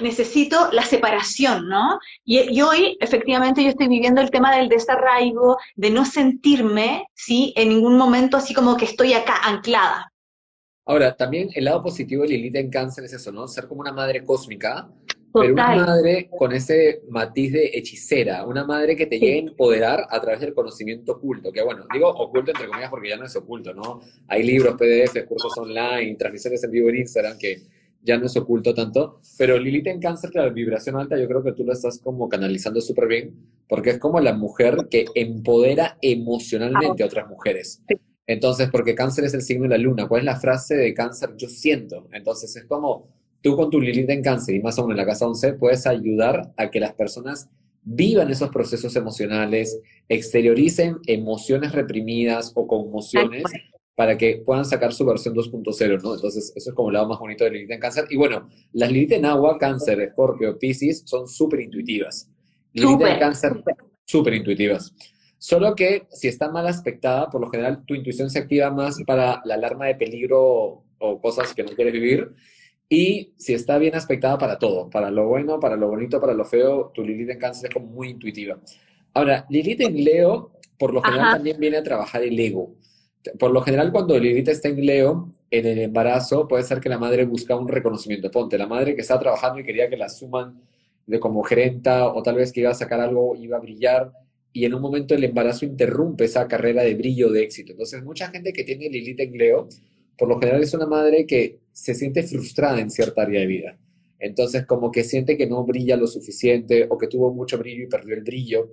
necesito 0.00 0.70
la 0.72 0.82
separación, 0.82 1.68
¿no? 1.68 1.98
Y, 2.24 2.60
hoy, 2.62 2.96
efectivamente, 3.00 3.62
yo 3.62 3.68
estoy 3.68 3.88
viviendo 3.88 4.20
el 4.20 4.30
tema 4.30 4.56
del 4.56 4.68
desarraigo, 4.68 5.58
de 5.76 5.90
no 5.90 6.04
sentirme, 6.04 7.06
¿sí? 7.14 7.52
En 7.54 7.68
ningún 7.68 7.96
momento 7.96 8.38
así 8.38 8.54
como 8.54 8.76
que 8.76 8.86
estoy 8.86 9.12
acá 9.12 9.36
anclada. 9.44 10.10
Ahora, 10.86 11.14
también 11.14 11.50
el 11.54 11.66
lado 11.66 11.82
positivo 11.82 12.22
de 12.22 12.30
Lilith 12.30 12.56
en 12.56 12.70
cáncer 12.70 13.04
es 13.04 13.12
eso, 13.12 13.30
¿no? 13.30 13.46
Ser 13.46 13.68
como 13.68 13.82
una 13.82 13.92
madre 13.92 14.24
cósmica, 14.24 14.88
pero 15.32 15.52
una 15.52 15.76
madre 15.76 16.28
con 16.36 16.52
ese 16.52 17.02
matiz 17.08 17.52
de 17.52 17.70
hechicera, 17.74 18.44
una 18.46 18.64
madre 18.64 18.96
que 18.96 19.06
te 19.06 19.18
llegue 19.18 19.34
a 19.34 19.50
empoderar 19.50 20.06
a 20.10 20.20
través 20.20 20.40
del 20.40 20.54
conocimiento 20.54 21.12
oculto, 21.12 21.52
que 21.52 21.62
bueno, 21.62 21.84
digo 21.92 22.08
oculto 22.08 22.50
entre 22.50 22.66
comillas 22.66 22.90
porque 22.90 23.08
ya 23.08 23.16
no 23.16 23.26
es 23.26 23.36
oculto, 23.36 23.72
¿no? 23.72 24.00
Hay 24.28 24.42
libros, 24.42 24.74
PDF, 24.76 25.24
cursos 25.26 25.56
online, 25.56 26.16
transmisiones 26.16 26.62
en 26.64 26.70
vivo 26.70 26.88
en 26.88 26.96
Instagram 26.96 27.38
que 27.38 27.62
ya 28.02 28.18
no 28.18 28.26
es 28.26 28.36
oculto 28.36 28.74
tanto, 28.74 29.20
pero 29.36 29.58
Lilith 29.58 29.86
en 29.88 30.00
cáncer, 30.00 30.30
la 30.34 30.48
vibración 30.48 30.96
alta, 30.96 31.18
yo 31.18 31.28
creo 31.28 31.42
que 31.42 31.52
tú 31.52 31.64
lo 31.64 31.72
estás 31.72 31.98
como 31.98 32.28
canalizando 32.28 32.80
súper 32.80 33.06
bien, 33.06 33.34
porque 33.68 33.90
es 33.90 33.98
como 33.98 34.20
la 34.20 34.32
mujer 34.32 34.88
que 34.90 35.04
empodera 35.14 35.98
emocionalmente 36.00 37.02
a 37.02 37.06
otras 37.06 37.28
mujeres. 37.28 37.82
Entonces, 38.26 38.70
porque 38.70 38.94
cáncer 38.94 39.24
es 39.24 39.34
el 39.34 39.42
signo 39.42 39.64
de 39.64 39.70
la 39.70 39.78
luna, 39.78 40.08
¿cuál 40.08 40.20
es 40.20 40.24
la 40.24 40.40
frase 40.40 40.76
de 40.76 40.94
cáncer? 40.94 41.34
Yo 41.36 41.48
siento. 41.48 42.08
Entonces, 42.12 42.54
es 42.56 42.64
como 42.64 43.08
tú 43.42 43.56
con 43.56 43.70
tu 43.70 43.80
Lilith 43.80 44.10
en 44.10 44.22
cáncer 44.22 44.54
y 44.54 44.60
más 44.60 44.76
menos 44.76 44.90
en 44.90 44.96
la 44.96 45.06
casa 45.06 45.26
11 45.26 45.54
puedes 45.54 45.86
ayudar 45.86 46.52
a 46.56 46.70
que 46.70 46.80
las 46.80 46.94
personas 46.94 47.48
vivan 47.82 48.30
esos 48.30 48.50
procesos 48.50 48.94
emocionales, 48.96 49.80
exterioricen 50.08 50.98
emociones 51.06 51.72
reprimidas 51.72 52.52
o 52.54 52.66
conmociones 52.66 53.44
para 53.94 54.16
que 54.16 54.42
puedan 54.44 54.64
sacar 54.64 54.92
su 54.92 55.04
versión 55.04 55.34
2.0, 55.34 56.02
¿no? 56.02 56.14
Entonces, 56.14 56.52
eso 56.54 56.70
es 56.70 56.74
como 56.74 56.88
el 56.88 56.94
lado 56.94 57.08
más 57.08 57.18
bonito 57.18 57.44
de 57.44 57.50
Lilith 57.50 57.70
en 57.70 57.80
cáncer. 57.80 58.06
Y 58.10 58.16
bueno, 58.16 58.48
las 58.72 58.90
Lilith 58.90 59.12
en 59.12 59.26
agua, 59.26 59.58
cáncer, 59.58 60.00
escorpio, 60.00 60.58
piscis, 60.58 61.02
son 61.04 61.28
súper 61.28 61.60
intuitivas. 61.60 62.30
Lilith 62.72 63.00
en 63.02 63.18
cáncer, 63.18 63.62
súper 64.04 64.34
intuitivas. 64.34 64.94
Solo 65.36 65.74
que 65.74 66.06
si 66.10 66.28
está 66.28 66.50
mal 66.50 66.66
aspectada, 66.66 67.28
por 67.30 67.40
lo 67.40 67.50
general 67.50 67.84
tu 67.86 67.94
intuición 67.94 68.30
se 68.30 68.38
activa 68.38 68.70
más 68.70 69.02
para 69.06 69.40
la 69.44 69.54
alarma 69.54 69.86
de 69.86 69.94
peligro 69.94 70.84
o 70.98 71.20
cosas 71.20 71.54
que 71.54 71.62
no 71.62 71.70
quieres 71.70 71.94
vivir. 71.94 72.34
Y 72.92 73.34
si 73.36 73.54
está 73.54 73.78
bien 73.78 73.94
aspectada 73.94 74.36
para 74.36 74.58
todo, 74.58 74.90
para 74.90 75.12
lo 75.12 75.28
bueno, 75.28 75.60
para 75.60 75.76
lo 75.76 75.86
bonito, 75.86 76.20
para 76.20 76.34
lo 76.34 76.44
feo, 76.44 76.90
tu 76.92 77.04
Lilith 77.04 77.30
en 77.30 77.38
cáncer 77.38 77.68
es 77.68 77.74
como 77.74 77.86
muy 77.86 78.08
intuitiva. 78.08 78.58
Ahora, 79.14 79.46
Lilith 79.48 79.82
en 79.82 80.02
Leo, 80.02 80.50
por 80.76 80.92
lo 80.92 81.00
general 81.00 81.34
también 81.36 81.60
viene 81.60 81.76
a 81.76 81.84
trabajar 81.84 82.24
el 82.24 82.36
ego. 82.36 82.74
Por 83.38 83.52
lo 83.52 83.62
general, 83.62 83.92
cuando 83.92 84.18
Lilith 84.18 84.48
está 84.48 84.68
en 84.68 84.84
Leo, 84.84 85.32
en 85.52 85.66
el 85.66 85.78
embarazo, 85.78 86.48
puede 86.48 86.64
ser 86.64 86.80
que 86.80 86.88
la 86.88 86.98
madre 86.98 87.24
busca 87.26 87.54
un 87.54 87.68
reconocimiento. 87.68 88.28
Ponte, 88.28 88.58
la 88.58 88.66
madre 88.66 88.96
que 88.96 89.02
está 89.02 89.20
trabajando 89.20 89.60
y 89.60 89.64
quería 89.64 89.88
que 89.88 89.96
la 89.96 90.08
suman 90.08 90.60
de 91.06 91.20
como 91.20 91.44
gerenta 91.44 92.08
o 92.08 92.24
tal 92.24 92.34
vez 92.34 92.52
que 92.52 92.60
iba 92.60 92.70
a 92.70 92.74
sacar 92.74 93.00
algo, 93.00 93.36
iba 93.36 93.56
a 93.56 93.60
brillar, 93.60 94.10
y 94.52 94.64
en 94.64 94.74
un 94.74 94.82
momento 94.82 95.14
el 95.14 95.22
embarazo 95.22 95.64
interrumpe 95.64 96.24
esa 96.24 96.48
carrera 96.48 96.82
de 96.82 96.96
brillo, 96.96 97.30
de 97.30 97.44
éxito. 97.44 97.70
Entonces, 97.70 98.02
mucha 98.02 98.28
gente 98.30 98.52
que 98.52 98.64
tiene 98.64 98.88
Lilith 98.88 99.20
en 99.20 99.38
Leo, 99.38 99.68
por 100.18 100.28
lo 100.28 100.40
general 100.40 100.60
es 100.60 100.74
una 100.74 100.86
madre 100.86 101.24
que 101.24 101.59
se 101.72 101.94
siente 101.94 102.22
frustrada 102.22 102.80
en 102.80 102.90
cierta 102.90 103.22
área 103.22 103.40
de 103.40 103.46
vida. 103.46 103.78
Entonces, 104.18 104.66
como 104.66 104.90
que 104.90 105.04
siente 105.04 105.36
que 105.36 105.46
no 105.46 105.64
brilla 105.64 105.96
lo 105.96 106.06
suficiente 106.06 106.86
o 106.90 106.98
que 106.98 107.06
tuvo 107.06 107.32
mucho 107.32 107.58
brillo 107.58 107.84
y 107.84 107.86
perdió 107.86 108.14
el 108.14 108.22
brillo. 108.22 108.68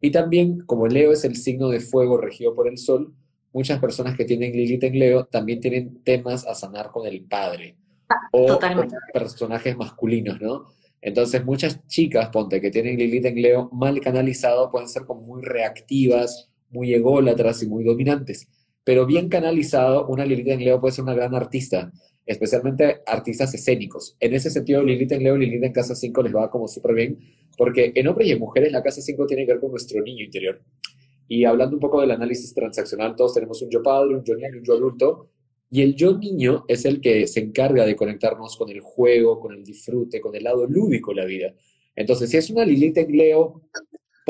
Y 0.00 0.10
también, 0.10 0.60
como 0.66 0.86
Leo 0.86 1.12
es 1.12 1.24
el 1.24 1.36
signo 1.36 1.68
de 1.68 1.80
fuego 1.80 2.18
regido 2.18 2.54
por 2.54 2.68
el 2.68 2.76
sol, 2.76 3.14
muchas 3.52 3.78
personas 3.78 4.16
que 4.16 4.24
tienen 4.24 4.52
Lilith 4.52 4.84
en 4.84 4.98
Leo 4.98 5.24
también 5.24 5.60
tienen 5.60 6.02
temas 6.04 6.46
a 6.46 6.54
sanar 6.54 6.90
con 6.90 7.06
el 7.06 7.24
padre 7.24 7.76
ah, 8.08 8.28
o 8.32 8.58
con 8.58 8.88
personajes 9.12 9.76
masculinos, 9.76 10.40
¿no? 10.40 10.66
Entonces 11.00 11.44
muchas 11.44 11.86
chicas, 11.86 12.28
ponte, 12.28 12.60
que 12.60 12.70
tienen 12.70 12.98
Lilith 12.98 13.24
en 13.24 13.40
Leo 13.40 13.70
mal 13.72 14.00
canalizado, 14.00 14.70
pueden 14.70 14.88
ser 14.88 15.04
como 15.04 15.22
muy 15.22 15.42
reactivas 15.42 16.50
muy 16.70 16.94
ególatras 16.94 17.62
y 17.62 17.68
muy 17.68 17.84
dominantes. 17.84 18.48
Pero 18.84 19.06
bien 19.06 19.28
canalizado, 19.28 20.06
una 20.06 20.24
Lilith 20.24 20.48
en 20.48 20.64
Leo 20.64 20.80
puede 20.80 20.92
ser 20.92 21.04
una 21.04 21.14
gran 21.14 21.34
artista, 21.34 21.92
especialmente 22.26 23.00
artistas 23.06 23.52
escénicos. 23.54 24.16
En 24.20 24.34
ese 24.34 24.50
sentido, 24.50 24.82
Lilith 24.82 25.12
en 25.12 25.22
Leo 25.22 25.36
Lilith 25.36 25.64
en 25.64 25.72
Casa 25.72 25.94
5 25.94 26.22
les 26.22 26.34
va 26.34 26.50
como 26.50 26.68
súper 26.68 26.94
bien, 26.94 27.18
porque 27.56 27.92
en 27.94 28.08
hombres 28.08 28.28
y 28.28 28.32
en 28.32 28.38
mujeres 28.38 28.72
la 28.72 28.82
Casa 28.82 29.00
5 29.00 29.26
tiene 29.26 29.46
que 29.46 29.52
ver 29.52 29.60
con 29.60 29.70
nuestro 29.70 30.02
niño 30.02 30.24
interior. 30.24 30.60
Y 31.28 31.44
hablando 31.44 31.76
un 31.76 31.80
poco 31.80 32.00
del 32.00 32.10
análisis 32.10 32.52
transaccional, 32.54 33.14
todos 33.14 33.34
tenemos 33.34 33.60
un 33.62 33.70
yo 33.70 33.82
padre, 33.82 34.14
un 34.14 34.24
yo 34.24 34.34
niño, 34.34 34.58
un 34.58 34.64
yo 34.64 34.74
adulto, 34.74 35.30
y 35.70 35.82
el 35.82 35.94
yo 35.94 36.18
niño 36.18 36.64
es 36.66 36.84
el 36.84 37.00
que 37.00 37.28
se 37.28 37.40
encarga 37.40 37.86
de 37.86 37.94
conectarnos 37.94 38.56
con 38.56 38.70
el 38.70 38.80
juego, 38.80 39.38
con 39.38 39.54
el 39.54 39.62
disfrute, 39.62 40.20
con 40.20 40.34
el 40.34 40.42
lado 40.42 40.66
lúdico 40.66 41.12
de 41.12 41.20
la 41.20 41.24
vida. 41.26 41.54
Entonces, 41.94 42.30
si 42.30 42.36
es 42.36 42.50
una 42.50 42.64
Lilith 42.64 42.98
en 42.98 43.16
Leo, 43.16 43.62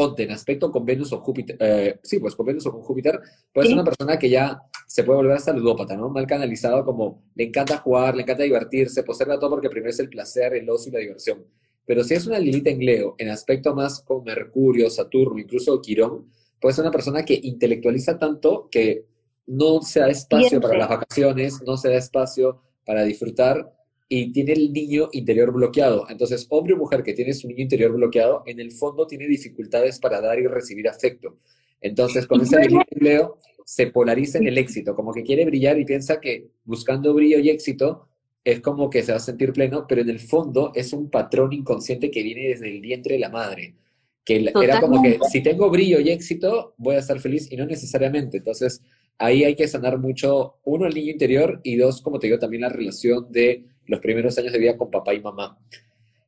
ponte 0.01 0.23
en 0.23 0.31
aspecto 0.31 0.73
con 0.73 0.87
Venus 0.87 1.13
o 1.13 1.21
Júpiter, 1.21 1.59
eh, 1.61 2.01
sí, 2.03 2.19
pues 2.19 2.35
con 2.35 2.47
Venus 2.47 2.65
o 2.65 2.73
con 2.73 2.81
Júpiter, 2.81 3.21
puede 3.53 3.69
ser 3.69 3.75
una 3.75 3.85
persona 3.85 4.19
que 4.19 4.31
ya 4.31 4.63
se 4.87 5.05
puede 5.05 5.19
volver 5.19 5.37
hasta 5.37 5.53
ludópata, 5.53 5.95
¿no? 5.95 6.09
Mal 6.09 6.27
canalizado, 6.27 6.87
como 6.87 7.23
le 7.35 7.45
encanta 7.45 7.77
jugar, 7.77 8.17
le 8.17 8.23
encanta 8.23 8.45
divertirse, 8.45 9.03
poseerla 9.03 9.39
todo 9.39 9.51
porque 9.51 9.69
primero 9.69 9.91
es 9.91 10.01
el 10.01 10.09
placer, 10.09 10.55
el 10.55 10.71
ocio 10.71 10.89
y 10.89 10.93
la 10.95 11.01
diversión. 11.01 11.45
Pero 11.85 12.03
si 12.03 12.15
es 12.15 12.27
una 12.27 12.39
Lilith 12.39 12.67
en 12.69 12.79
Leo, 12.79 13.15
en 13.19 13.29
aspecto 13.29 13.75
más 13.75 14.01
con 14.01 14.25
Mercurio, 14.25 14.89
Saturno, 14.89 15.39
incluso 15.39 15.83
Quirón, 15.83 16.31
puede 16.59 16.75
ser 16.75 16.85
una 16.85 16.93
persona 16.93 17.23
que 17.23 17.39
intelectualiza 17.43 18.19
tanto 18.19 18.71
que 18.71 19.05
no 19.49 19.83
se 19.83 20.01
da 20.01 20.09
espacio 20.09 20.63
para 20.63 20.79
las 20.79 20.89
vacaciones, 20.89 21.61
no 21.67 21.77
se 21.77 21.91
da 21.91 21.97
espacio 21.97 22.63
para 22.87 23.05
disfrutar 23.05 23.71
y 24.13 24.33
tiene 24.33 24.55
el 24.55 24.73
niño 24.73 25.09
interior 25.13 25.53
bloqueado. 25.53 26.05
Entonces, 26.11 26.45
hombre 26.51 26.75
o 26.75 26.77
mujer 26.77 27.05
que 27.05 27.15
tiene 27.15 27.33
su 27.33 27.47
niño 27.47 27.63
interior 27.63 27.93
bloqueado, 27.93 28.43
en 28.45 28.59
el 28.59 28.73
fondo 28.73 29.07
tiene 29.07 29.29
dificultades 29.29 30.01
para 30.01 30.21
dar 30.21 30.37
y 30.41 30.49
recibir 30.49 30.89
afecto. 30.89 31.39
Entonces, 31.81 32.27
con 32.27 32.41
ese 32.41 32.57
empleo 32.61 33.39
se 33.65 33.87
polariza 33.87 34.39
en 34.39 34.49
el 34.49 34.59
éxito, 34.59 34.97
como 34.97 35.13
que 35.13 35.23
quiere 35.23 35.45
brillar 35.45 35.79
y 35.79 35.85
piensa 35.85 36.21
que 36.21 36.49
buscando 36.65 37.15
brillo 37.15 37.39
y 37.39 37.51
éxito 37.51 38.09
es 38.43 38.59
como 38.61 38.91
que 38.91 39.05
se 39.05 39.13
va 39.13 39.19
a 39.19 39.21
sentir 39.21 39.53
pleno, 39.53 39.87
pero 39.89 40.01
en 40.01 40.11
el 40.11 40.19
fondo 40.19 40.73
es 40.75 40.93
un 40.93 41.09
patrón 41.09 41.53
inconsciente 41.53 42.11
que 42.11 42.25
viene 42.25 42.49
desde 42.49 42.69
el 42.69 42.81
vientre 42.81 43.15
de 43.15 43.21
la 43.21 43.29
madre, 43.29 43.77
que 44.25 44.51
era 44.61 44.81
como 44.81 45.01
que 45.01 45.21
si 45.31 45.41
tengo 45.41 45.71
brillo 45.71 46.01
y 46.01 46.11
éxito, 46.11 46.75
voy 46.79 46.97
a 46.97 46.99
estar 46.99 47.21
feliz 47.21 47.47
y 47.53 47.57
no 47.57 47.65
necesariamente. 47.65 48.39
Entonces, 48.39 48.83
ahí 49.19 49.45
hay 49.45 49.55
que 49.55 49.69
sanar 49.69 49.99
mucho, 49.99 50.57
uno, 50.65 50.87
el 50.87 50.95
niño 50.95 51.13
interior 51.13 51.61
y 51.63 51.77
dos, 51.77 52.03
como 52.03 52.19
te 52.19 52.27
digo, 52.27 52.41
también 52.41 52.63
la 52.63 52.71
relación 52.71 53.31
de 53.31 53.70
los 53.91 54.01
primeros 54.01 54.39
años 54.39 54.53
de 54.53 54.59
vida 54.59 54.77
con 54.77 54.91
papá 54.91 55.13
y 55.13 55.21
mamá. 55.21 55.59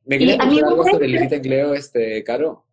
¿Me 0.05 0.19
quería 0.19 0.37
contar 0.37 0.65
algo 0.65 0.83
sobre 0.83 1.07
Lilith 1.07 1.31
en 1.31 1.49
Leo, 1.49 1.73
este, 1.73 2.23
Caro? 2.23 2.65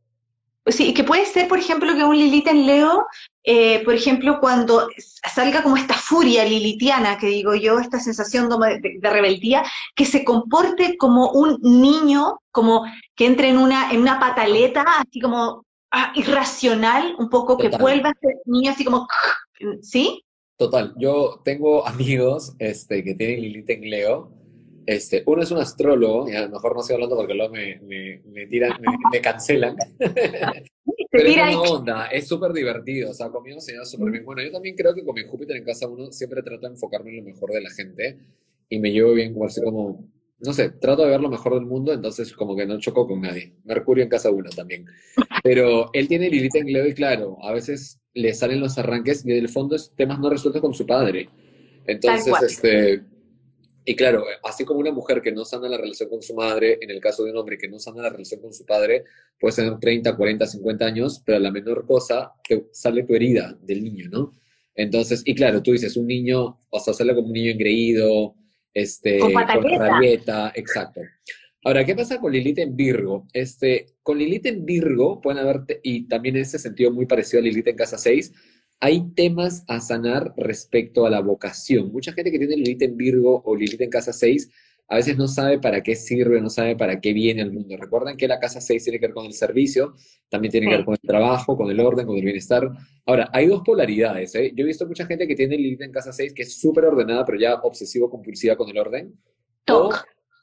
Sí, 0.66 0.92
que 0.92 1.05
puede 1.05 1.24
ser, 1.24 1.48
por 1.48 1.59
ejemplo, 1.59 1.94
que 1.94 2.05
un 2.05 2.16
Lilith 2.16 2.48
en 2.48 2.66
Leo, 2.66 3.07
eh, 3.44 3.83
por 3.85 3.94
ejemplo, 3.94 4.38
cuando 4.40 4.88
salga 4.98 5.62
como 5.62 5.76
esta 5.76 5.94
furia 5.94 6.44
lilitiana, 6.44 7.18
que 7.18 7.29
digo 7.29 7.55
yo, 7.55 7.79
esta 7.79 7.98
sensación 7.98 8.48
de, 8.48 8.98
de, 9.00 9.11
rebeldía, 9.11 9.62
que 9.96 10.05
se 10.05 10.24
comporte 10.24 10.96
como 10.98 11.31
un 11.31 11.59
niño, 11.62 12.40
como 12.50 12.85
que 13.14 13.26
entre 13.26 13.48
en 13.48 13.59
una, 13.59 13.90
en 13.90 14.00
una 14.00 14.20
pataleta, 14.20 14.85
así 14.98 15.20
como 15.20 15.64
ah, 15.92 16.12
irracional, 16.14 17.14
un 17.18 17.31
poco, 17.31 17.57
que 17.57 17.68
vuelva 17.68 18.11
a 18.11 18.20
ser 18.20 18.35
niño, 18.44 18.72
así 18.72 18.85
como 18.85 19.07
¿Sí? 19.83 20.24
Total, 20.57 20.94
yo 20.96 21.40
tengo 21.44 21.87
amigos 21.87 22.55
este, 22.59 23.03
que 23.03 23.14
tienen 23.14 23.40
Lilith 23.40 23.70
en 23.70 23.90
Leo. 23.90 24.33
Este, 24.90 25.22
uno 25.24 25.40
es 25.40 25.50
un 25.53 25.59
astrólogo, 25.59 26.29
y 26.29 26.35
a 26.35 26.42
lo 26.42 26.48
mejor 26.48 26.74
no 26.74 26.81
estoy 26.81 26.94
hablando 26.94 27.14
porque 27.14 27.33
luego 27.33 27.53
me, 27.53 27.79
me, 27.83 28.20
me 28.26 28.46
tiran, 28.48 28.72
me, 29.12 29.20
cancelan. 29.20 29.76
Pero 31.12 31.29
es 31.29 31.37
una 31.37 31.61
onda, 31.61 32.07
es 32.07 32.26
súper 32.26 32.53
divertido, 32.53 33.12
o 33.12 33.14
sea, 33.14 33.29
conmigo 33.29 33.61
se 33.61 33.70
lleva 33.70 33.85
súper 33.85 34.11
bien. 34.11 34.24
Bueno, 34.24 34.42
yo 34.42 34.50
también 34.50 34.74
creo 34.74 34.92
que 34.92 35.05
con 35.05 35.14
mi 35.14 35.22
Júpiter 35.22 35.57
en 35.57 35.64
casa 35.64 35.87
uno 35.87 36.11
siempre 36.11 36.42
trata 36.42 36.66
de 36.66 36.72
enfocarme 36.74 37.11
en 37.11 37.18
lo 37.18 37.22
mejor 37.22 37.53
de 37.53 37.61
la 37.61 37.70
gente 37.70 38.18
y 38.68 38.81
me 38.81 38.90
llevo 38.90 39.12
bien 39.12 39.33
como 39.33 39.46
así 39.46 39.62
como, 39.62 40.09
no 40.40 40.53
sé, 40.53 40.70
trato 40.70 41.05
de 41.05 41.11
ver 41.11 41.20
lo 41.20 41.31
mejor 41.31 41.55
del 41.55 41.66
mundo, 41.66 41.92
entonces 41.92 42.33
como 42.33 42.57
que 42.57 42.66
no 42.66 42.81
choco 42.81 43.07
con 43.07 43.20
nadie. 43.20 43.53
Mercurio 43.62 44.03
en 44.03 44.11
casa 44.11 44.33
uno 44.33 44.50
también. 44.50 44.87
Pero 45.44 45.90
él 45.92 46.09
tiene 46.09 46.29
Lilith 46.29 46.57
en 46.57 46.72
Leo 46.72 46.88
y 46.88 46.94
claro, 46.94 47.38
a 47.42 47.53
veces 47.53 48.00
le 48.12 48.35
salen 48.35 48.59
los 48.59 48.76
arranques 48.76 49.24
y 49.24 49.29
del 49.29 49.48
fondo 49.48 49.76
es 49.76 49.92
temas 49.94 50.18
no 50.18 50.31
resueltos 50.31 50.61
con 50.61 50.74
su 50.74 50.85
padre. 50.85 51.29
Entonces, 51.87 52.35
este, 52.42 53.05
y 53.90 53.96
claro, 53.96 54.24
así 54.44 54.64
como 54.64 54.79
una 54.79 54.92
mujer 54.92 55.20
que 55.20 55.33
no 55.33 55.44
sana 55.44 55.68
la 55.68 55.76
relación 55.76 56.09
con 56.09 56.22
su 56.22 56.33
madre, 56.33 56.79
en 56.81 56.90
el 56.90 57.00
caso 57.00 57.24
de 57.24 57.33
un 57.33 57.38
hombre 57.38 57.59
que 57.59 57.66
no 57.66 57.81
sana 57.81 58.03
la 58.03 58.11
relación 58.11 58.40
con 58.40 58.55
su 58.55 58.64
padre, 58.64 59.03
puede 59.37 59.57
tener 59.57 59.81
30, 59.81 60.16
40, 60.16 60.46
50 60.46 60.87
años, 60.87 61.20
pero 61.26 61.40
la 61.40 61.50
menor 61.50 61.85
cosa 61.88 62.31
que 62.44 62.66
sale 62.70 63.03
tu 63.03 63.16
herida 63.16 63.59
del 63.61 63.83
niño, 63.83 64.09
¿no? 64.09 64.31
Entonces, 64.76 65.22
y 65.24 65.35
claro, 65.35 65.61
tú 65.61 65.72
dices, 65.72 65.96
un 65.96 66.07
niño, 66.07 66.61
o 66.70 66.79
sea, 66.79 66.94
sale 66.94 67.16
como 67.16 67.26
un 67.26 67.33
niño 67.33 67.50
engreído, 67.50 68.37
este, 68.72 69.18
con, 69.18 69.33
con 69.33 69.44
rabieta, 69.44 70.53
exacto. 70.55 71.00
Ahora, 71.64 71.85
¿qué 71.85 71.96
pasa 71.96 72.20
con 72.20 72.31
Lilith 72.33 72.61
en 72.61 72.76
Virgo? 72.76 73.26
Este, 73.33 73.87
con 74.05 74.18
Lilith 74.18 74.46
en 74.46 74.64
Virgo, 74.64 75.20
pueden 75.20 75.40
haber, 75.40 75.81
y 75.83 76.07
también 76.07 76.37
en 76.37 76.42
ese 76.42 76.61
sentido 76.61 76.92
muy 76.92 77.07
parecido 77.07 77.40
a 77.40 77.42
Lilith 77.42 77.66
en 77.66 77.76
casa 77.76 77.98
6, 77.98 78.33
hay 78.81 79.11
temas 79.14 79.64
a 79.69 79.81
sanar 79.81 80.33
respecto 80.37 81.07
a 81.07 81.11
la 81.11 81.21
vocación. 81.21 81.93
Mucha 81.93 82.12
gente 82.12 82.33
que 82.33 82.38
tiene 82.38 82.57
Lilith 82.57 82.83
en 82.83 82.97
Virgo 82.97 83.43
o 83.45 83.55
Lilith 83.55 83.81
en 83.83 83.90
casa 83.90 84.12
6 84.12 84.51
a 84.90 84.97
veces 84.97 85.16
no 85.16 85.29
sabe 85.29 85.61
para 85.61 85.85
qué 85.85 85.95
sirve, 85.95 86.40
no 86.40 86.51
sabe 86.51 86.75
para 86.75 87.01
qué 87.01 87.12
viene 87.12 87.43
al 87.43 87.53
mundo. 87.53 87.77
Recuerden 87.77 88.16
que 88.16 88.27
la 88.27 88.40
casa 88.40 88.61
6 88.61 88.83
tiene 88.83 88.99
que 88.99 89.07
ver 89.07 89.14
con 89.14 89.25
el 89.25 89.33
servicio, 89.33 89.95
también 90.29 90.51
tiene 90.51 90.66
que 90.66 90.77
ver 90.79 90.85
con 90.85 90.95
el 90.95 91.01
trabajo, 91.01 91.57
con 91.57 91.71
el 91.71 91.79
orden, 91.79 92.07
con 92.07 92.16
el 92.16 92.25
bienestar. 92.25 92.69
Ahora, 93.07 93.31
hay 93.33 93.47
dos 93.47 93.62
polaridades. 93.64 94.35
¿eh? 94.35 94.53
Yo 94.53 94.64
he 94.64 94.66
visto 94.66 94.88
mucha 94.88 95.07
gente 95.07 95.29
que 95.29 95.37
tiene 95.37 95.57
Lilith 95.57 95.83
en 95.83 95.93
casa 95.93 96.12
6 96.12 96.33
que 96.35 96.43
es 96.43 96.59
súper 96.59 96.87
ordenada, 96.87 97.25
pero 97.25 97.38
ya 97.38 97.55
obsesivo-compulsiva 97.62 98.57
con 98.57 98.69
el 98.69 98.79
orden 98.79 99.14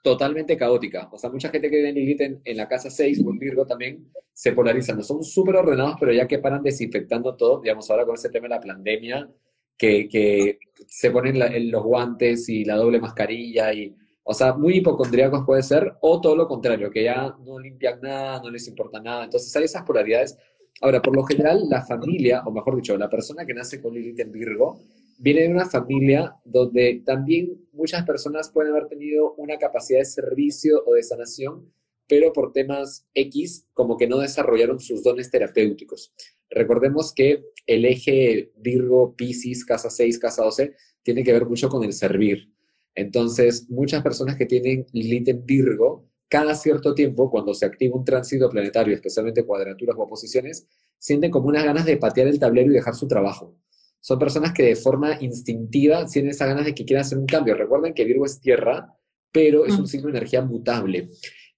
totalmente 0.04 0.58
caótica. 0.58 1.10
O 1.12 1.18
sea, 1.18 1.30
mucha 1.30 1.50
gente 1.50 1.70
que 1.70 1.78
vive 1.78 1.90
en 1.90 1.96
Lilith 1.96 2.22
en, 2.44 2.58
la 2.58 2.68
casa 2.68 2.90
6 2.90 3.24
o 3.26 3.32
en 3.32 3.40
Virgo 3.40 3.66
también 3.66 4.12
se 4.34 4.52
polarizan. 4.54 4.98
No 4.98 5.04
son 5.04 5.24
súper 5.24 5.56
ordenados, 5.56 5.96
pero 6.00 6.14
ya 6.14 6.28
que 6.28 6.40
paran 6.40 6.64
desinfectando 6.64 7.36
todo, 7.36 7.62
digamos, 7.62 7.90
ahora 7.90 8.06
con 8.06 8.16
ese 8.16 8.30
tema 8.30 8.48
de 8.48 8.56
la 8.56 8.62
pandemia, 8.62 9.30
que, 9.78 10.08
que 10.10 10.60
se 10.88 11.12
ponen 11.12 11.40
los 11.72 11.84
guantes 11.84 12.50
y 12.50 12.66
la 12.66 12.76
doble 12.76 13.00
mascarilla 13.00 13.74
y, 13.74 13.96
o 14.24 14.34
sea, 14.34 14.54
muy 14.54 14.78
hipocondríacos 14.78 15.46
puede 15.46 15.64
ser, 15.64 15.94
o 16.02 16.20
todo 16.20 16.36
lo 16.36 16.48
contrario, 16.48 16.92
que 16.92 17.04
ya 17.04 17.34
no 17.46 17.60
limpian 17.60 18.02
nada, 18.02 18.42
no 18.42 18.50
les 18.50 18.68
importa 18.68 19.00
nada. 19.00 19.24
Entonces 19.24 19.56
hay 19.56 19.64
esas 19.64 19.84
polaridades. 19.84 20.38
Ahora, 20.82 21.02
por 21.02 21.16
lo 21.16 21.24
general, 21.24 21.64
la 21.70 21.82
familia, 21.82 22.44
o 22.46 22.52
mejor 22.52 22.76
dicho, 22.76 22.98
la 22.98 23.10
persona 23.10 23.46
que 23.46 23.54
nace 23.54 23.82
con 23.82 23.94
Lilith 23.94 24.20
en 24.20 24.32
Virgo, 24.34 24.82
viene 25.18 25.42
de 25.42 25.50
una 25.50 25.66
familia 25.66 26.36
donde 26.46 27.02
también 27.06 27.68
muchas 27.74 28.06
personas 28.06 28.50
pueden 28.52 28.72
haber 28.72 28.88
tenido 28.88 29.34
una 29.36 29.58
capacidad 29.58 30.00
de 30.00 30.06
servicio 30.06 30.84
o 30.86 30.94
de 30.94 31.04
sanación, 31.04 31.72
pero 32.08 32.32
por 32.32 32.54
temas 32.54 33.06
X, 33.14 33.68
como 33.74 33.98
que 33.98 34.08
no 34.08 34.20
desarrollaron 34.20 34.80
sus 34.80 35.04
dones 35.04 35.30
terapéuticos. 35.30 36.14
Recordemos 36.50 37.14
que 37.14 37.44
el 37.66 37.86
eje 37.86 38.52
Virgo, 38.58 39.16
Pisces, 39.16 39.66
casa 39.66 39.90
6, 39.90 40.20
casa 40.20 40.44
12, 40.44 40.74
tiene 41.04 41.24
que 41.24 41.34
ver 41.34 41.46
mucho 41.46 41.68
con 41.68 41.84
el 41.84 41.94
servir. 41.94 42.54
Entonces, 42.96 43.70
muchas 43.70 44.02
personas 44.02 44.38
que 44.38 44.46
tienen 44.46 44.86
Lilith 44.94 45.28
en 45.30 45.46
Virgo, 45.46 46.06
cada 46.30 46.56
cierto 46.56 46.94
tiempo, 46.94 47.30
cuando 47.30 47.54
se 47.54 47.66
activa 47.66 47.98
un 47.98 48.06
tránsito 48.06 48.50
planetario, 48.50 48.94
especialmente 48.94 49.46
cuadraturas 49.46 49.96
o 49.98 50.04
oposiciones, 50.04 50.68
sienten 50.98 51.32
como 51.32 51.48
unas 51.48 51.64
ganas 51.64 51.86
de 51.86 51.98
patear 51.98 52.28
el 52.28 52.40
tablero 52.40 52.72
y 52.72 52.76
dejar 52.76 52.96
su 52.96 53.08
trabajo 53.08 53.56
son 54.00 54.20
personas 54.20 54.54
que 54.54 54.64
de 54.64 54.76
forma 54.76 55.18
instintiva 55.22 56.06
tienen 56.06 56.32
esas 56.32 56.48
ganas 56.48 56.66
de 56.66 56.74
que 56.74 56.86
quieran 56.86 57.06
hacer 57.06 57.18
un 57.18 57.26
cambio. 57.26 57.56
Recuerden 57.56 57.94
que 57.94 58.06
Virgo 58.06 58.26
es 58.26 58.40
tierra, 58.40 58.94
pero 59.32 59.66
es 59.66 59.78
un 59.78 59.88
signo 59.88 60.08
de 60.08 60.18
energía 60.18 60.42
mutable. 60.42 61.10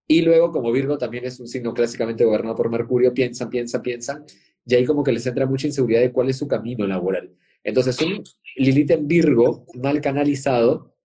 Y 0.07 0.21
luego, 0.21 0.51
como 0.51 0.71
Virgo 0.71 0.97
también 0.97 1.25
es 1.25 1.39
un 1.39 1.47
signo 1.47 1.73
clásicamente 1.73 2.25
gobernado 2.25 2.55
por 2.55 2.71
Mercurio, 2.71 3.13
piensan, 3.13 3.49
piensan, 3.49 3.81
piensan, 3.81 4.25
y 4.65 4.75
ahí 4.75 4.85
como 4.85 5.03
que 5.03 5.11
les 5.11 5.25
entra 5.25 5.45
mucha 5.45 5.67
inseguridad 5.67 6.01
de 6.01 6.11
cuál 6.11 6.29
es 6.29 6.37
su 6.37 6.47
camino 6.47 6.87
laboral. 6.87 7.31
Entonces, 7.63 8.01
un 8.01 8.23
Lilith 8.55 8.91
en 8.91 9.07
Virgo 9.07 9.65
mal 9.75 10.01
canalizado 10.01 10.95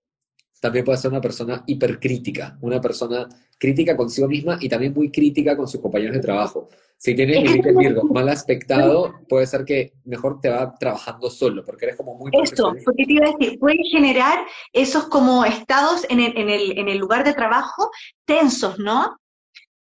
también 0.65 0.83
puede 0.83 0.97
ser 0.97 1.11
una 1.11 1.21
persona 1.21 1.63
hipercrítica, 1.67 2.57
una 2.63 2.81
persona 2.81 3.29
crítica 3.59 3.95
consigo 3.95 4.27
misma 4.29 4.57
y 4.59 4.67
también 4.67 4.95
muy 4.95 5.11
crítica 5.11 5.55
con 5.59 5.69
sus 5.69 5.79
compañeros 5.79 6.15
de 6.15 6.23
trabajo. 6.23 6.71
Si 6.97 7.15
tienes 7.15 7.43
Lilith 7.43 7.67
en 7.67 7.77
Virgo 7.77 8.05
mal 8.05 8.31
aspectado, 8.31 9.13
puede 9.29 9.47
ser 9.47 9.67
que 9.67 9.93
mejor 10.07 10.41
te 10.41 10.49
va 10.49 10.75
trabajando 10.79 11.29
solo, 11.29 11.63
porque 11.67 11.85
eres 11.85 11.99
como 11.99 12.15
muy... 12.15 12.31
Esto, 12.43 12.73
porque 12.83 13.05
te 13.05 13.13
iba 13.13 13.27
a 13.27 13.33
decir, 13.33 13.59
puede 13.59 13.77
generar 13.93 14.39
esos 14.73 15.07
como 15.09 15.45
estados 15.45 16.07
en 16.09 16.21
el, 16.21 16.35
en 16.35 16.49
el, 16.49 16.79
en 16.79 16.89
el 16.89 16.97
lugar 16.97 17.25
de 17.25 17.35
trabajo 17.35 17.91
tensos, 18.25 18.79
¿no? 18.79 19.19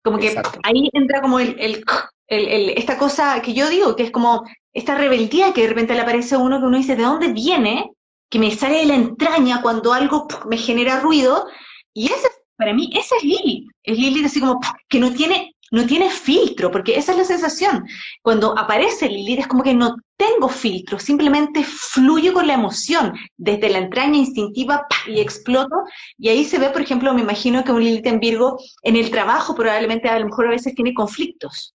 Como 0.03 0.17
que 0.17 0.35
ahí 0.63 0.89
entra 0.93 1.21
como 1.21 1.39
el, 1.39 1.59
el, 1.59 1.83
el, 2.27 2.69
esta 2.71 2.97
cosa 2.97 3.39
que 3.43 3.53
yo 3.53 3.69
digo, 3.69 3.95
que 3.95 4.01
es 4.01 4.09
como 4.09 4.43
esta 4.73 4.97
rebeldía 4.97 5.53
que 5.53 5.61
de 5.61 5.67
repente 5.67 5.93
le 5.93 6.01
aparece 6.01 6.33
a 6.33 6.39
uno 6.39 6.59
que 6.59 6.65
uno 6.65 6.77
dice, 6.77 6.95
¿de 6.95 7.03
dónde 7.03 7.33
viene? 7.33 7.91
Que 8.31 8.39
me 8.39 8.49
sale 8.49 8.79
de 8.79 8.85
la 8.85 8.95
entraña 8.95 9.61
cuando 9.61 9.93
algo 9.93 10.27
me 10.49 10.57
genera 10.57 11.01
ruido, 11.01 11.45
y 11.93 12.05
ese, 12.05 12.29
para 12.57 12.73
mí, 12.73 12.89
esa 12.93 13.15
es 13.17 13.23
Lilith, 13.23 13.69
es 13.83 13.97
Lilith 13.99 14.25
así 14.25 14.39
como 14.39 14.59
que 14.89 14.99
no 14.99 15.13
tiene 15.13 15.53
no 15.71 15.85
tiene 15.85 16.09
filtro, 16.09 16.69
porque 16.69 16.97
esa 16.97 17.13
es 17.13 17.17
la 17.17 17.23
sensación. 17.23 17.85
Cuando 18.21 18.57
aparece 18.57 19.07
Lilith 19.07 19.39
es 19.39 19.47
como 19.47 19.63
que 19.63 19.73
no 19.73 19.95
tengo 20.17 20.49
filtro, 20.49 20.99
simplemente 20.99 21.63
fluyo 21.63 22.33
con 22.33 22.45
la 22.45 22.55
emoción 22.55 23.13
desde 23.37 23.69
la 23.69 23.77
entraña 23.79 24.17
instintiva 24.17 24.85
y 25.07 25.21
exploto. 25.21 25.75
Y 26.17 26.27
ahí 26.27 26.43
se 26.43 26.59
ve, 26.59 26.69
por 26.71 26.81
ejemplo, 26.81 27.13
me 27.13 27.21
imagino 27.21 27.63
que 27.63 27.71
un 27.71 27.83
Lilith 27.83 28.05
en 28.05 28.19
Virgo 28.19 28.59
en 28.83 28.97
el 28.97 29.09
trabajo 29.09 29.55
probablemente 29.55 30.09
a 30.09 30.19
lo 30.19 30.25
mejor 30.25 30.47
a 30.47 30.51
veces 30.51 30.75
tiene 30.75 30.93
conflictos. 30.93 31.73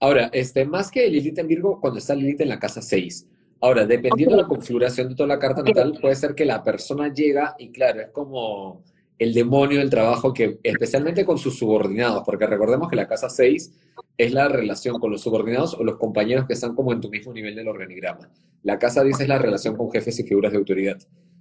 Ahora, 0.00 0.28
este, 0.32 0.64
más 0.64 0.90
que 0.90 1.08
Lilith 1.08 1.38
en 1.38 1.46
Virgo, 1.46 1.80
cuando 1.80 2.00
está 2.00 2.16
Lilith 2.16 2.40
en 2.40 2.48
la 2.48 2.58
casa 2.58 2.82
6. 2.82 3.28
Ahora, 3.60 3.86
dependiendo 3.86 4.36
de 4.36 4.42
la 4.42 4.48
configuración 4.48 5.08
de 5.08 5.14
toda 5.14 5.28
la 5.28 5.38
carta 5.38 5.62
natal, 5.62 5.98
puede 6.00 6.14
ser 6.14 6.34
que 6.34 6.44
la 6.44 6.62
persona 6.62 7.12
llega 7.12 7.56
y 7.58 7.70
claro, 7.70 8.00
es 8.00 8.08
como 8.10 8.82
el 9.18 9.32
demonio 9.32 9.78
del 9.78 9.88
trabajo 9.88 10.32
que, 10.34 10.58
especialmente 10.62 11.24
con 11.24 11.38
sus 11.38 11.58
subordinados, 11.58 12.22
porque 12.24 12.46
recordemos 12.46 12.88
que 12.88 12.96
la 12.96 13.08
casa 13.08 13.30
6 13.30 13.72
es 14.18 14.32
la 14.32 14.48
relación 14.48 14.98
con 14.98 15.10
los 15.10 15.22
subordinados 15.22 15.74
o 15.74 15.84
los 15.84 15.96
compañeros 15.96 16.46
que 16.46 16.52
están 16.52 16.74
como 16.74 16.92
en 16.92 17.00
tu 17.00 17.08
mismo 17.08 17.32
nivel 17.32 17.54
del 17.54 17.68
organigrama. 17.68 18.30
La 18.62 18.78
casa 18.78 19.02
10 19.02 19.20
es 19.20 19.28
la 19.28 19.38
relación 19.38 19.76
con 19.76 19.90
jefes 19.90 20.18
y 20.20 20.24
figuras 20.24 20.52
de 20.52 20.58
autoridad. 20.58 20.98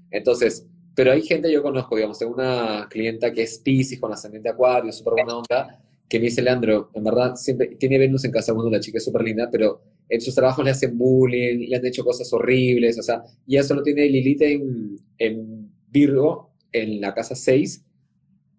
Entonces, 0.09 0.65
pero 0.95 1.11
hay 1.11 1.21
gente, 1.21 1.51
yo 1.51 1.61
conozco, 1.61 1.95
digamos, 1.97 2.17
tengo 2.17 2.33
una 2.33 2.87
clienta 2.89 3.33
que 3.33 3.43
es 3.43 3.59
Pisces 3.59 3.99
con 3.99 4.13
ascendente 4.13 4.47
Acuario, 4.47 4.93
súper 4.93 5.13
buena 5.13 5.37
onda, 5.37 5.81
que 6.07 6.19
me 6.19 6.25
dice, 6.25 6.41
Leandro, 6.41 6.91
en 6.93 7.03
verdad, 7.03 7.35
siempre 7.35 7.67
tiene 7.79 7.97
Venus 7.97 8.25
en 8.25 8.31
casa 8.31 8.53
1, 8.53 8.69
la 8.69 8.79
chica 8.79 8.97
es 8.99 9.05
súper 9.05 9.23
linda, 9.23 9.49
pero 9.51 9.81
en 10.07 10.21
sus 10.21 10.35
trabajos 10.35 10.63
le 10.63 10.71
hacen 10.71 10.97
bullying, 10.97 11.67
le 11.67 11.75
han 11.75 11.85
hecho 11.85 12.03
cosas 12.03 12.31
horribles, 12.31 12.99
o 12.99 13.03
sea, 13.03 13.23
y 13.47 13.57
eso 13.57 13.73
lo 13.73 13.81
tiene 13.81 14.07
Lilith 14.07 14.41
en, 14.41 14.99
en 15.17 15.71
Virgo, 15.89 16.51
en 16.71 17.01
la 17.01 17.13
casa 17.13 17.35
6 17.35 17.83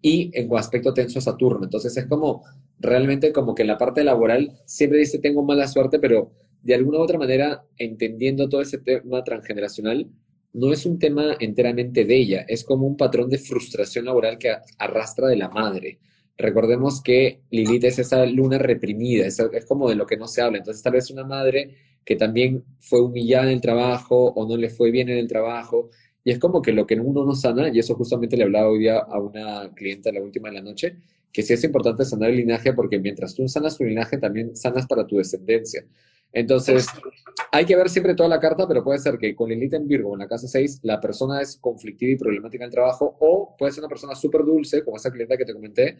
y 0.01 0.31
en 0.33 0.53
aspecto 0.55 0.93
tenso 0.93 1.19
a 1.19 1.21
Saturno. 1.21 1.63
Entonces 1.63 1.95
es 1.95 2.05
como 2.05 2.43
realmente 2.79 3.31
como 3.31 3.55
que 3.55 3.63
en 3.63 3.69
la 3.69 3.77
parte 3.77 4.03
laboral 4.03 4.59
siempre 4.65 4.99
dice 4.99 5.19
tengo 5.19 5.43
mala 5.43 5.67
suerte, 5.67 5.99
pero 5.99 6.31
de 6.63 6.75
alguna 6.75 6.99
u 6.99 7.01
otra 7.01 7.17
manera, 7.17 7.63
entendiendo 7.77 8.49
todo 8.49 8.61
ese 8.61 8.79
tema 8.79 9.23
transgeneracional, 9.23 10.09
no 10.53 10.73
es 10.73 10.85
un 10.85 10.97
tema 10.97 11.37
enteramente 11.39 12.03
de 12.05 12.17
ella, 12.17 12.45
es 12.47 12.63
como 12.63 12.87
un 12.87 12.97
patrón 12.97 13.29
de 13.29 13.37
frustración 13.37 14.05
laboral 14.05 14.37
que 14.37 14.53
arrastra 14.77 15.27
de 15.27 15.37
la 15.37 15.49
madre. 15.49 15.99
Recordemos 16.37 17.01
que 17.01 17.41
Lilith 17.49 17.85
es 17.85 17.99
esa 17.99 18.25
luna 18.25 18.57
reprimida, 18.57 19.25
es, 19.25 19.41
como 19.67 19.89
de 19.89 19.95
lo 19.95 20.05
que 20.05 20.17
no 20.17 20.27
se 20.27 20.41
habla. 20.41 20.59
Entonces 20.59 20.83
tal 20.83 20.93
vez 20.93 21.09
una 21.09 21.23
madre 21.23 21.75
que 22.05 22.15
también 22.15 22.63
fue 22.77 23.01
humillada 23.01 23.47
en 23.47 23.53
el 23.53 23.61
trabajo 23.61 24.33
o 24.33 24.47
no 24.47 24.55
le 24.55 24.69
fue 24.69 24.91
bien 24.91 25.09
en 25.09 25.17
el 25.17 25.27
trabajo 25.27 25.89
y 26.27 26.31
es 26.31 26.39
como 26.39 26.61
que 26.61 26.73
lo 26.73 26.85
que 26.85 26.95
uno 26.95 27.23
no 27.23 27.33
sana, 27.35 27.69
y 27.73 27.79
eso 27.79 27.95
justamente 27.95 28.35
le 28.35 28.43
hablaba 28.43 28.67
hoy 28.67 28.79
día 28.79 28.97
a 28.97 29.17
una 29.17 29.71
clienta 29.73 30.11
la 30.11 30.21
última 30.21 30.49
de 30.49 30.55
la 30.55 30.61
noche, 30.61 30.97
que 31.31 31.41
sí 31.41 31.53
es 31.53 31.63
importante 31.63 32.03
sanar 32.03 32.31
el 32.31 32.35
linaje 32.35 32.73
porque 32.73 32.99
mientras 32.99 33.33
tú 33.33 33.47
sanas 33.47 33.77
tu 33.77 33.85
linaje, 33.85 34.17
también 34.17 34.53
sanas 34.53 34.85
para 34.87 35.07
tu 35.07 35.15
descendencia. 35.15 35.85
Entonces, 36.33 36.85
hay 37.49 37.65
que 37.65 37.77
ver 37.77 37.87
siempre 37.89 38.13
toda 38.13 38.27
la 38.27 38.41
carta, 38.41 38.67
pero 38.67 38.83
puede 38.83 38.99
ser 38.99 39.17
que 39.17 39.33
con 39.33 39.49
Lilith 39.49 39.75
en 39.75 39.87
Virgo 39.87 40.13
en 40.15 40.19
la 40.19 40.27
casa 40.27 40.49
6, 40.49 40.81
la 40.83 40.99
persona 40.99 41.41
es 41.41 41.57
conflictiva 41.57 42.11
y 42.11 42.17
problemática 42.17 42.65
en 42.65 42.67
el 42.67 42.73
trabajo, 42.73 43.15
o 43.21 43.55
puede 43.57 43.71
ser 43.71 43.83
una 43.83 43.89
persona 43.89 44.13
súper 44.13 44.43
dulce, 44.43 44.83
como 44.83 44.97
esa 44.97 45.09
clienta 45.09 45.37
que 45.37 45.45
te 45.45 45.53
comenté, 45.53 45.97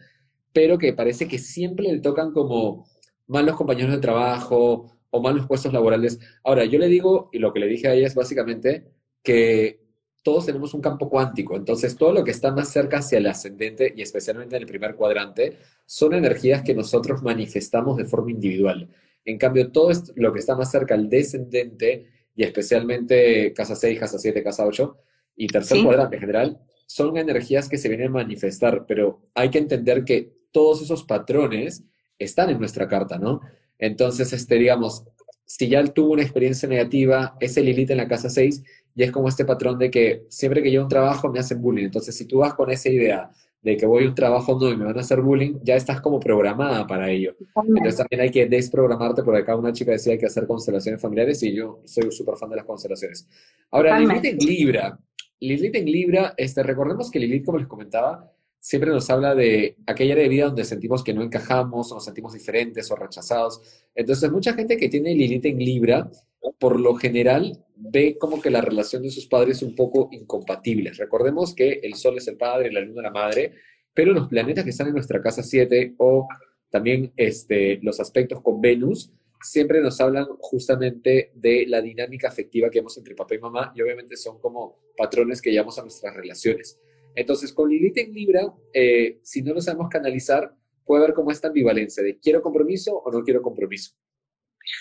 pero 0.52 0.78
que 0.78 0.92
parece 0.92 1.28
que 1.28 1.38
siempre 1.38 1.92
le 1.92 2.00
tocan 2.00 2.32
como 2.32 2.86
malos 3.26 3.56
compañeros 3.56 3.92
de 3.92 4.00
trabajo 4.00 4.98
o 5.10 5.22
malos 5.22 5.46
puestos 5.46 5.72
laborales. 5.72 6.18
Ahora, 6.44 6.64
yo 6.64 6.78
le 6.78 6.88
digo, 6.88 7.30
y 7.32 7.38
lo 7.38 7.52
que 7.52 7.60
le 7.60 7.66
dije 7.66 7.88
a 7.88 7.94
ella 7.94 8.06
es 8.06 8.14
básicamente 8.14 8.86
que 9.22 9.80
todos 10.22 10.46
tenemos 10.46 10.74
un 10.74 10.80
campo 10.80 11.08
cuántico, 11.08 11.56
entonces 11.56 11.96
todo 11.96 12.12
lo 12.12 12.24
que 12.24 12.32
está 12.32 12.52
más 12.52 12.70
cerca 12.70 12.98
hacia 12.98 13.18
el 13.18 13.26
ascendente 13.26 13.94
y 13.96 14.02
especialmente 14.02 14.56
en 14.56 14.62
el 14.62 14.68
primer 14.68 14.94
cuadrante 14.94 15.56
son 15.86 16.12
energías 16.12 16.62
que 16.62 16.74
nosotros 16.74 17.22
manifestamos 17.22 17.96
de 17.96 18.04
forma 18.04 18.32
individual. 18.32 18.88
En 19.24 19.38
cambio, 19.38 19.70
todo 19.70 19.90
lo 20.16 20.32
que 20.32 20.40
está 20.40 20.56
más 20.56 20.70
cerca 20.70 20.94
al 20.94 21.08
descendente 21.08 22.06
y 22.34 22.42
especialmente 22.42 23.52
casa 23.52 23.74
6, 23.74 23.98
casa 23.98 24.18
7, 24.18 24.42
casa 24.42 24.66
8 24.66 24.96
y 25.36 25.46
tercer 25.46 25.82
cuadrante 25.82 26.16
en 26.16 26.20
general, 26.20 26.60
son 26.86 27.16
energías 27.16 27.68
que 27.68 27.78
se 27.78 27.88
vienen 27.88 28.08
a 28.08 28.12
manifestar, 28.12 28.86
pero 28.86 29.22
hay 29.34 29.50
que 29.50 29.58
entender 29.58 30.04
que 30.04 30.37
todos 30.50 30.82
esos 30.82 31.04
patrones 31.04 31.84
están 32.18 32.50
en 32.50 32.58
nuestra 32.58 32.88
carta, 32.88 33.18
¿no? 33.18 33.40
Entonces, 33.78 34.32
este, 34.32 34.56
digamos, 34.56 35.04
si 35.44 35.68
ya 35.68 35.82
tuvo 35.84 36.12
una 36.12 36.22
experiencia 36.22 36.68
negativa, 36.68 37.36
ese 37.40 37.62
Lilith 37.62 37.90
en 37.90 37.98
la 37.98 38.08
casa 38.08 38.28
6 38.28 38.62
y 38.94 39.02
es 39.02 39.12
como 39.12 39.28
este 39.28 39.44
patrón 39.44 39.78
de 39.78 39.90
que 39.90 40.26
siempre 40.28 40.62
que 40.62 40.72
yo 40.72 40.82
un 40.82 40.88
trabajo 40.88 41.30
me 41.30 41.38
hacen 41.38 41.62
bullying. 41.62 41.84
Entonces, 41.84 42.16
si 42.16 42.26
tú 42.26 42.38
vas 42.38 42.54
con 42.54 42.70
esa 42.70 42.88
idea 42.88 43.30
de 43.62 43.76
que 43.76 43.86
voy 43.86 44.04
a 44.04 44.08
un 44.08 44.14
trabajo 44.14 44.58
no 44.60 44.70
y 44.70 44.76
me 44.76 44.84
van 44.84 44.96
a 44.96 45.00
hacer 45.00 45.20
bullying, 45.20 45.58
ya 45.62 45.74
estás 45.76 46.00
como 46.00 46.20
programada 46.20 46.86
para 46.86 47.10
ello. 47.10 47.34
Entonces 47.56 47.96
también 47.96 48.22
hay 48.22 48.30
que 48.30 48.46
desprogramarte, 48.46 49.22
porque 49.22 49.40
acá 49.40 49.56
una 49.56 49.72
chica 49.72 49.92
decía 49.92 50.16
que 50.18 50.26
hacer 50.26 50.46
constelaciones 50.46 51.00
familiares 51.00 51.42
y 51.42 51.54
yo 51.54 51.80
soy 51.84 52.10
súper 52.10 52.36
fan 52.36 52.50
de 52.50 52.56
las 52.56 52.64
constelaciones. 52.64 53.28
Ahora, 53.70 53.98
Lilith 53.98 54.24
en 54.24 54.38
Libra. 54.38 54.98
Lilith 55.40 55.74
en 55.74 55.84
Libra, 55.86 56.34
este, 56.36 56.62
recordemos 56.62 57.10
que 57.10 57.18
Lilith, 57.18 57.44
como 57.44 57.58
les 57.58 57.66
comentaba, 57.66 58.32
siempre 58.60 58.90
nos 58.90 59.08
habla 59.10 59.34
de 59.34 59.76
aquella 59.86 60.14
área 60.14 60.24
de 60.24 60.28
vida 60.28 60.46
donde 60.46 60.64
sentimos 60.64 61.04
que 61.04 61.14
no 61.14 61.22
encajamos, 61.22 61.90
o 61.90 61.96
nos 61.96 62.04
sentimos 62.04 62.32
diferentes 62.32 62.90
o 62.90 62.96
rechazados. 62.96 63.60
Entonces, 63.94 64.30
mucha 64.30 64.54
gente 64.54 64.76
que 64.76 64.88
tiene 64.88 65.14
Lilith 65.14 65.46
en 65.46 65.58
Libra, 65.58 66.10
por 66.58 66.78
lo 66.78 66.94
general, 66.94 67.64
ve 67.76 68.16
como 68.18 68.40
que 68.40 68.50
la 68.50 68.60
relación 68.60 69.02
de 69.02 69.10
sus 69.10 69.26
padres 69.26 69.58
es 69.58 69.62
un 69.62 69.74
poco 69.74 70.08
incompatible. 70.12 70.92
Recordemos 70.92 71.54
que 71.54 71.80
el 71.82 71.94
Sol 71.94 72.16
es 72.16 72.28
el 72.28 72.36
padre, 72.36 72.72
la 72.72 72.80
Luna 72.80 73.02
la 73.02 73.10
madre, 73.10 73.54
pero 73.94 74.12
los 74.12 74.28
planetas 74.28 74.64
que 74.64 74.70
están 74.70 74.88
en 74.88 74.94
nuestra 74.94 75.20
casa 75.20 75.42
7 75.42 75.94
o 75.98 76.28
también 76.70 77.12
este, 77.16 77.78
los 77.82 77.98
aspectos 78.00 78.42
con 78.42 78.60
Venus, 78.60 79.12
siempre 79.40 79.80
nos 79.80 80.00
hablan 80.00 80.26
justamente 80.40 81.30
de 81.34 81.64
la 81.66 81.80
dinámica 81.80 82.28
afectiva 82.28 82.70
que 82.70 82.80
vemos 82.80 82.96
entre 82.98 83.14
papá 83.14 83.34
y 83.34 83.38
mamá 83.38 83.72
y 83.74 83.82
obviamente 83.82 84.16
son 84.16 84.38
como 84.40 84.78
patrones 84.96 85.40
que 85.40 85.50
llevamos 85.50 85.78
a 85.78 85.82
nuestras 85.82 86.14
relaciones. 86.14 86.78
Entonces, 87.18 87.52
con 87.52 87.68
Lilith 87.68 87.98
en 87.98 88.12
Libra, 88.12 88.54
eh, 88.72 89.18
si 89.22 89.42
no 89.42 89.52
lo 89.52 89.60
sabemos 89.60 89.88
canalizar, 89.90 90.54
puede 90.84 91.02
haber 91.02 91.16
como 91.16 91.32
esta 91.32 91.48
ambivalencia 91.48 92.00
de 92.00 92.16
quiero 92.16 92.40
compromiso 92.40 92.94
o 92.94 93.10
no 93.10 93.24
quiero 93.24 93.42
compromiso. 93.42 93.90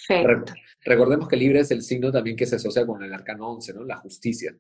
Perfecto. 0.08 0.54
Recordemos 0.86 1.28
que 1.28 1.36
Libra 1.36 1.62
es 1.62 1.72
el 1.72 1.82
signo 1.82 2.12
también 2.12 2.36
que 2.36 2.46
se 2.46 2.58
asocia 2.58 2.86
con 2.86 3.02
el 3.02 3.12
arcano 3.12 3.50
11, 3.54 3.74
¿no? 3.74 3.84
La 3.86 3.98
justicia. 3.98 4.56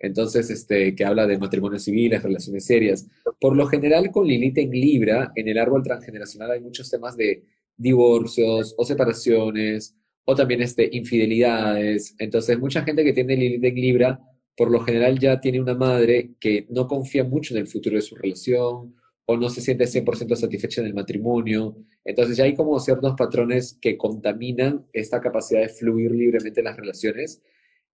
Entonces, 0.00 0.50
este, 0.50 0.92
que 0.96 1.04
habla 1.04 1.24
de 1.28 1.38
matrimonios 1.38 1.84
civiles, 1.84 2.20
relaciones 2.20 2.66
serias. 2.66 3.06
Por 3.38 3.54
lo 3.54 3.68
general, 3.68 4.10
con 4.10 4.26
Lilith 4.26 4.58
en 4.58 4.72
Libra, 4.72 5.30
en 5.36 5.46
el 5.46 5.58
árbol 5.58 5.84
transgeneracional 5.84 6.50
hay 6.50 6.60
muchos 6.60 6.90
temas 6.90 7.16
de 7.16 7.44
divorcios 7.76 8.74
o 8.76 8.84
separaciones 8.84 9.94
o 10.24 10.34
también 10.34 10.62
este, 10.62 10.88
infidelidades. 10.90 12.16
Entonces, 12.18 12.58
mucha 12.58 12.82
gente 12.82 13.04
que 13.04 13.12
tiene 13.12 13.36
Lilith 13.36 13.64
en 13.64 13.74
Libra, 13.76 14.20
por 14.60 14.70
lo 14.70 14.80
general 14.80 15.18
ya 15.18 15.40
tiene 15.40 15.58
una 15.58 15.74
madre 15.74 16.32
que 16.38 16.66
no 16.68 16.86
confía 16.86 17.24
mucho 17.24 17.54
en 17.54 17.60
el 17.60 17.66
futuro 17.66 17.96
de 17.96 18.02
su 18.02 18.14
relación 18.14 18.94
o 19.24 19.36
no 19.38 19.48
se 19.48 19.62
siente 19.62 19.86
100% 19.86 20.36
satisfecha 20.36 20.82
en 20.82 20.88
el 20.88 20.92
matrimonio. 20.92 21.78
Entonces 22.04 22.36
ya 22.36 22.44
hay 22.44 22.54
como 22.54 22.78
ciertos 22.78 23.14
patrones 23.16 23.78
que 23.80 23.96
contaminan 23.96 24.84
esta 24.92 25.18
capacidad 25.22 25.62
de 25.62 25.70
fluir 25.70 26.10
libremente 26.10 26.60
en 26.60 26.66
las 26.66 26.76
relaciones. 26.76 27.40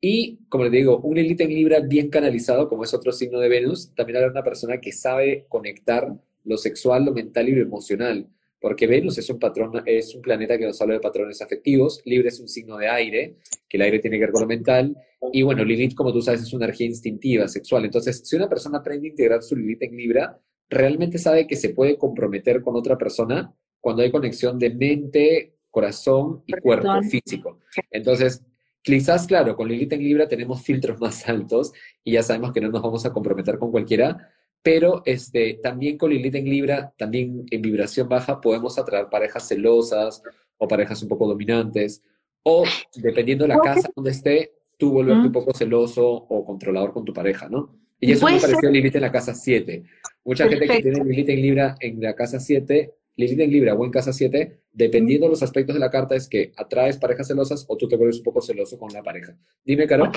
Y, 0.01 0.41
como 0.49 0.65
les 0.65 0.73
digo, 0.73 0.99
un 0.99 1.17
élite 1.19 1.45
en 1.45 1.51
Libra 1.51 1.79
bien 1.79 2.11
canalizado, 2.11 2.69
como 2.69 2.83
es 2.83 2.93
otro 2.93 3.13
signo 3.13 3.39
de 3.39 3.49
Venus, 3.49 3.95
también 3.95 4.17
habrá 4.17 4.33
una 4.33 4.43
persona 4.43 4.81
que 4.81 4.91
sabe 4.91 5.47
conectar 5.49 6.17
lo 6.43 6.57
sexual, 6.57 7.05
lo 7.05 7.13
mental 7.13 7.49
y 7.49 7.53
lo 7.53 7.63
emocional. 7.63 8.27
Porque 8.67 8.89
Venus 8.89 9.17
es 9.17 9.31
un 9.31 9.39
patrón, 9.39 9.81
es 9.87 10.13
un 10.13 10.21
planeta 10.21 10.59
que 10.59 10.67
nos 10.67 10.83
habla 10.83 10.95
de 10.95 11.01
patrones 11.01 11.41
afectivos, 11.41 12.03
Libra 12.05 12.31
es 12.31 12.41
un 12.41 12.49
signo 12.49 12.77
de 12.77 12.89
aire, 12.89 13.37
que 13.69 13.77
el 13.77 13.85
aire 13.85 14.01
tiene 14.01 14.17
que 14.17 14.25
ver 14.25 14.33
con 14.33 14.41
lo 14.41 14.49
mental, 14.49 14.97
y 15.33 15.43
bueno, 15.43 15.65
Lilith, 15.65 15.95
como 15.95 16.13
tú 16.13 16.21
sabes, 16.21 16.43
es 16.43 16.53
una 16.53 16.65
energía 16.65 16.89
instintiva, 16.89 17.47
sexual. 17.47 17.85
Entonces, 17.85 18.23
si 18.25 18.35
una 18.35 18.49
persona 18.49 18.79
aprende 18.79 19.07
a 19.07 19.11
integrar 19.11 19.41
su 19.45 19.55
Lilith 19.55 19.85
en 19.85 19.97
Libra, 19.97 20.41
realmente 20.69 21.17
sabe 21.17 21.47
que 21.47 21.55
se 21.55 21.69
puede 21.69 21.97
comprometer 21.97 22.61
con 22.61 22.75
otra 22.75 22.99
persona 22.99 23.55
cuando 23.81 24.03
hay 24.03 24.11
conexión 24.11 24.59
de 24.59 24.71
mente, 24.71 25.55
corazón 25.71 26.43
y 26.45 26.55
cuerpo 26.55 26.89
físico. 27.09 27.61
Entonces, 27.93 28.43
quizás, 28.83 29.29
claro, 29.29 29.55
con 29.55 29.69
Lilith 29.69 29.93
en 29.93 30.03
Libra 30.03 30.27
tenemos 30.27 30.65
filtros 30.65 31.01
más 31.01 31.25
altos 31.29 31.73
y 32.03 32.15
ya 32.15 32.25
sabemos 32.25 32.51
que 32.53 32.61
no 32.61 32.71
nos 32.71 32.83
vamos 32.83 33.07
a 33.07 33.13
comprometer 33.13 33.61
con 33.61 33.71
cualquiera, 33.71 34.29
pero 34.67 35.03
este, 35.05 35.61
también 35.63 35.97
con 35.97 36.11
Lilith 36.11 36.35
en 36.35 36.45
Libra, 36.45 36.93
también 36.99 37.47
en 37.53 37.63
vibración 37.63 38.09
baja, 38.09 38.41
podemos 38.41 38.77
atraer 38.81 39.09
parejas 39.09 39.47
celosas 39.47 40.21
o 40.59 40.67
parejas 40.67 41.01
un 41.05 41.09
poco 41.09 41.29
dominantes, 41.29 42.03
o 42.43 42.65
dependiendo 42.97 43.45
de 43.45 43.55
la 43.55 43.61
casa 43.61 43.89
donde 43.95 44.11
esté, 44.11 44.55
tú 44.77 44.91
volverte 44.91 45.29
un 45.29 45.33
poco 45.33 45.55
celoso 45.55 46.05
o 46.05 46.45
controlador 46.45 46.93
con 46.93 47.05
tu 47.05 47.13
pareja, 47.13 47.49
¿no? 47.49 47.77
Y 48.01 48.11
eso 48.11 48.27
me 48.27 48.41
pareció 48.41 48.69
Lilith 48.69 48.97
en 48.97 49.03
la 49.03 49.13
casa 49.13 49.35
7. 49.35 49.85
Mucha 50.25 50.49
gente 50.49 50.67
que 50.67 50.83
tiene 50.83 51.05
Lilith 51.05 51.29
en 51.29 51.43
Libra 51.43 51.77
en 51.79 52.01
la 52.01 52.17
casa 52.17 52.41
7, 52.41 52.93
Lilith 53.15 53.39
en 53.39 53.51
Libra 53.53 53.75
o 53.75 53.85
en 53.85 53.93
casa 53.93 54.13
7, 54.13 54.63
dependiendo 54.73 55.27
de 55.27 55.31
los 55.31 55.45
aspectos 55.45 55.75
de 55.75 55.81
la 55.81 55.93
carta, 55.93 56.17
es 56.17 56.29
que 56.29 56.53
atraes 56.57 56.97
parejas 56.97 57.29
celosas 57.29 57.65
o 57.69 57.77
tú 57.77 57.87
te 57.87 57.97
vuelves 57.97 58.19
un 58.19 58.25
poco 58.25 58.41
celoso 58.41 58.77
con 58.77 58.93
la 58.93 59.05
pareja. 59.05 59.37
Dime, 59.65 59.87
Caro. 59.87 60.11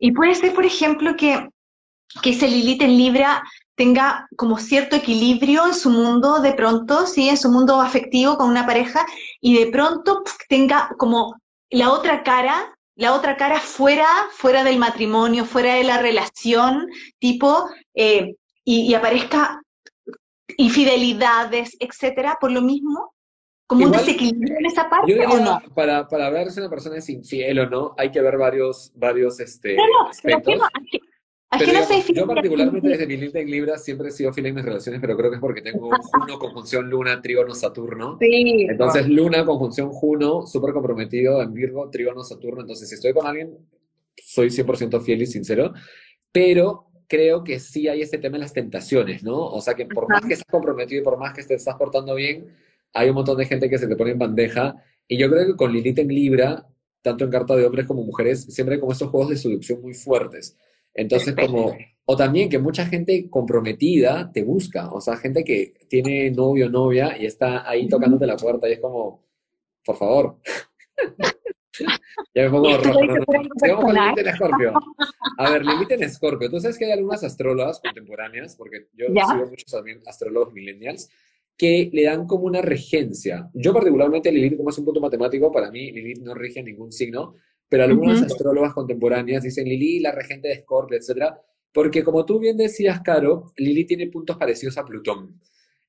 Y 0.00 0.10
puede 0.10 0.34
ser, 0.34 0.52
por 0.52 0.64
ejemplo, 0.64 1.14
que, 1.16 1.48
que 2.20 2.30
ese 2.30 2.48
Lilith 2.48 2.82
en 2.82 2.98
Libra 2.98 3.44
tenga 3.78 4.28
como 4.36 4.58
cierto 4.58 4.96
equilibrio 4.96 5.64
en 5.66 5.72
su 5.72 5.88
mundo 5.88 6.40
de 6.40 6.52
pronto, 6.52 7.06
¿sí? 7.06 7.28
En 7.28 7.36
su 7.38 7.48
mundo 7.48 7.80
afectivo 7.80 8.36
con 8.36 8.50
una 8.50 8.66
pareja 8.66 9.06
y 9.40 9.56
de 9.56 9.70
pronto 9.70 10.24
tenga 10.48 10.90
como 10.98 11.36
la 11.70 11.92
otra 11.92 12.24
cara, 12.24 12.76
la 12.96 13.14
otra 13.14 13.36
cara 13.36 13.60
fuera, 13.60 14.08
fuera 14.32 14.64
del 14.64 14.78
matrimonio, 14.78 15.44
fuera 15.44 15.74
de 15.74 15.84
la 15.84 16.02
relación, 16.02 16.88
tipo, 17.20 17.70
eh, 17.94 18.34
y, 18.64 18.92
aparezca 18.94 19.62
infidelidades, 20.56 21.76
etcétera, 21.78 22.36
por 22.40 22.50
lo 22.50 22.60
mismo, 22.60 23.14
como 23.68 23.86
un 23.86 23.92
desequilibrio 23.92 24.58
en 24.58 24.66
esa 24.66 24.90
parte. 24.90 25.14
para, 25.74 26.08
para 26.08 26.30
ver 26.30 26.50
si 26.50 26.58
una 26.58 26.68
persona 26.68 26.96
es 26.96 27.08
infiel 27.08 27.60
o 27.60 27.70
no, 27.70 27.94
hay 27.96 28.10
que 28.10 28.20
ver 28.20 28.36
varios, 28.36 28.90
varios 28.96 29.38
este, 29.38 29.76
aspectos 30.10 30.60
yo 32.14 32.26
particularmente 32.26 32.88
desde 32.88 33.06
mi 33.06 33.16
lista 33.16 33.38
en 33.38 33.50
Libra 33.50 33.78
siempre 33.78 34.08
he 34.08 34.10
sido 34.10 34.32
fiel 34.32 34.46
en 34.46 34.56
mis 34.56 34.64
relaciones, 34.64 35.00
pero 35.00 35.16
creo 35.16 35.30
que 35.30 35.36
es 35.36 35.40
porque 35.40 35.62
tengo 35.62 35.90
Juno, 35.90 36.38
conjunción 36.38 36.90
Luna, 36.90 37.22
Trígono, 37.22 37.54
Saturno. 37.54 38.18
Sí. 38.20 38.66
Entonces 38.68 39.08
Luna, 39.08 39.46
conjunción 39.46 39.90
Juno, 39.90 40.46
súper 40.46 40.74
comprometido 40.74 41.42
en 41.42 41.54
Virgo, 41.54 41.88
Trígono, 41.88 42.22
Saturno. 42.22 42.60
Entonces 42.60 42.88
si 42.88 42.96
estoy 42.96 43.14
con 43.14 43.26
alguien, 43.26 43.56
soy 44.16 44.48
100% 44.48 45.00
fiel 45.00 45.22
y 45.22 45.26
sincero, 45.26 45.72
pero 46.32 46.88
creo 47.08 47.42
que 47.42 47.58
sí 47.58 47.88
hay 47.88 48.02
ese 48.02 48.18
tema 48.18 48.36
en 48.36 48.42
las 48.42 48.52
tentaciones, 48.52 49.22
¿no? 49.22 49.46
O 49.46 49.60
sea 49.62 49.74
que 49.74 49.86
por 49.86 50.08
más 50.08 50.24
que 50.26 50.34
estés 50.34 50.50
comprometido 50.50 51.00
y 51.00 51.04
por 51.04 51.18
más 51.18 51.32
que 51.32 51.42
te 51.42 51.54
estás 51.54 51.76
portando 51.76 52.14
bien, 52.14 52.48
hay 52.92 53.08
un 53.08 53.14
montón 53.14 53.38
de 53.38 53.46
gente 53.46 53.70
que 53.70 53.78
se 53.78 53.86
te 53.86 53.96
pone 53.96 54.10
en 54.10 54.18
bandeja. 54.18 54.76
Y 55.06 55.16
yo 55.16 55.30
creo 55.30 55.46
que 55.46 55.56
con 55.56 55.72
Lilith 55.72 55.98
en 55.98 56.08
Libra, 56.08 56.66
tanto 57.00 57.24
en 57.24 57.30
carta 57.30 57.56
de 57.56 57.64
hombres 57.64 57.86
como 57.86 58.02
mujeres, 58.02 58.44
siempre 58.44 58.74
hay 58.74 58.80
como 58.80 58.92
estos 58.92 59.08
juegos 59.08 59.30
de 59.30 59.36
seducción 59.38 59.80
muy 59.80 59.94
fuertes. 59.94 60.58
Entonces, 60.98 61.32
como, 61.36 61.76
o 62.06 62.16
también 62.16 62.48
que 62.48 62.58
mucha 62.58 62.84
gente 62.84 63.30
comprometida 63.30 64.32
te 64.32 64.42
busca, 64.42 64.90
o 64.90 65.00
sea, 65.00 65.16
gente 65.16 65.44
que 65.44 65.74
tiene 65.88 66.28
novio 66.32 66.66
o 66.66 66.70
novia 66.70 67.16
y 67.16 67.24
está 67.24 67.70
ahí 67.70 67.86
tocándote 67.86 68.26
la 68.26 68.36
puerta 68.36 68.68
y 68.68 68.72
es 68.72 68.80
como, 68.80 69.24
por 69.84 69.96
favor. 69.96 70.38
ya 72.34 72.42
me 72.42 72.50
pongo 72.50 72.76
rojo. 72.78 72.98
Sigamos 73.60 73.84
con 73.84 73.94
Lilith 73.94 74.18
en 74.18 74.26
Escorpio. 74.26 74.72
A 75.38 75.50
ver, 75.52 75.64
Lilith 75.64 75.92
en 75.92 76.02
Escorpio. 76.02 76.60
Sabes 76.60 76.76
que 76.76 76.86
hay 76.86 76.90
algunas 76.90 77.22
astrólogas 77.22 77.78
contemporáneas, 77.78 78.56
porque 78.56 78.88
yo 78.94 79.06
sigo 79.06 79.46
muchos 79.48 79.70
también 79.70 80.00
astrólogos 80.04 80.52
millennials, 80.52 81.08
que 81.56 81.90
le 81.92 82.02
dan 82.02 82.26
como 82.26 82.46
una 82.46 82.60
regencia. 82.60 83.48
Yo 83.54 83.72
particularmente 83.72 84.32
Lilith, 84.32 84.56
como 84.56 84.70
es 84.70 84.78
un 84.78 84.84
punto 84.84 85.00
matemático, 85.00 85.52
para 85.52 85.70
mí 85.70 85.92
Lilith 85.92 86.22
no 86.22 86.34
rige 86.34 86.60
ningún 86.60 86.90
signo, 86.90 87.36
pero 87.68 87.84
algunas 87.84 88.22
astrólogas 88.22 88.72
contemporáneas 88.72 89.42
dicen 89.42 89.64
Lili, 89.68 90.00
la 90.00 90.12
regente 90.12 90.48
de 90.48 90.60
Scorpio, 90.62 90.96
etc. 90.96 91.34
Porque 91.72 92.02
como 92.02 92.24
tú 92.24 92.38
bien 92.38 92.56
decías, 92.56 93.00
Caro, 93.02 93.52
Lili 93.56 93.84
tiene 93.84 94.06
puntos 94.08 94.36
parecidos 94.36 94.78
a 94.78 94.84
Plutón, 94.84 95.40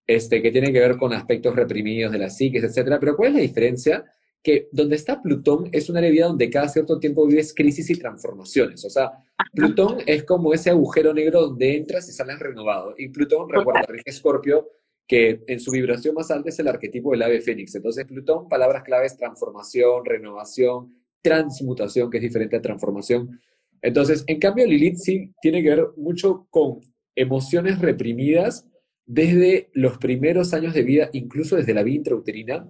este, 0.05 0.41
que 0.41 0.51
tienen 0.51 0.73
que 0.73 0.79
ver 0.79 0.97
con 0.97 1.13
aspectos 1.13 1.55
reprimidos 1.55 2.11
de 2.11 2.19
la 2.19 2.29
psiquis, 2.29 2.63
etc. 2.63 2.97
Pero 2.99 3.15
¿cuál 3.15 3.29
es 3.29 3.35
la 3.35 3.41
diferencia? 3.41 4.05
Que 4.43 4.67
donde 4.71 4.97
está 4.97 5.21
Plutón 5.21 5.69
es 5.71 5.89
una 5.89 6.01
vida 6.01 6.27
donde 6.27 6.49
cada 6.49 6.67
cierto 6.67 6.99
tiempo 6.99 7.25
vives 7.25 7.53
crisis 7.53 7.89
y 7.89 7.95
transformaciones. 7.95 8.83
O 8.83 8.89
sea, 8.89 9.11
Plutón 9.53 9.99
es 10.05 10.23
como 10.25 10.53
ese 10.53 10.69
agujero 10.69 11.13
negro 11.13 11.41
donde 11.41 11.77
entras 11.77 12.09
y 12.09 12.11
sales 12.11 12.39
renovado. 12.39 12.93
Y 12.97 13.09
Plutón, 13.09 13.49
recuerda, 13.49 13.85
rige 13.87 14.11
Scorpio, 14.11 14.67
que 15.07 15.43
en 15.47 15.59
su 15.59 15.71
vibración 15.71 16.13
más 16.13 16.29
alta 16.29 16.49
es 16.49 16.59
el 16.59 16.67
arquetipo 16.67 17.11
del 17.11 17.23
ave 17.23 17.41
fénix. 17.41 17.73
Entonces, 17.75 18.05
Plutón, 18.05 18.47
palabras 18.49 18.83
claves, 18.83 19.17
transformación, 19.17 20.05
renovación, 20.05 20.98
transmutación, 21.21 22.09
que 22.09 22.17
es 22.17 22.23
diferente 22.23 22.55
a 22.55 22.61
transformación. 22.61 23.39
Entonces, 23.81 24.23
en 24.27 24.39
cambio, 24.39 24.65
Lilith 24.65 24.97
sí 24.97 25.31
tiene 25.41 25.63
que 25.63 25.69
ver 25.69 25.87
mucho 25.97 26.47
con 26.49 26.79
emociones 27.15 27.79
reprimidas 27.79 28.65
desde 29.05 29.69
los 29.73 29.97
primeros 29.97 30.53
años 30.53 30.73
de 30.73 30.83
vida, 30.83 31.09
incluso 31.13 31.55
desde 31.55 31.73
la 31.73 31.83
vida 31.83 31.97
intrauterina. 31.97 32.67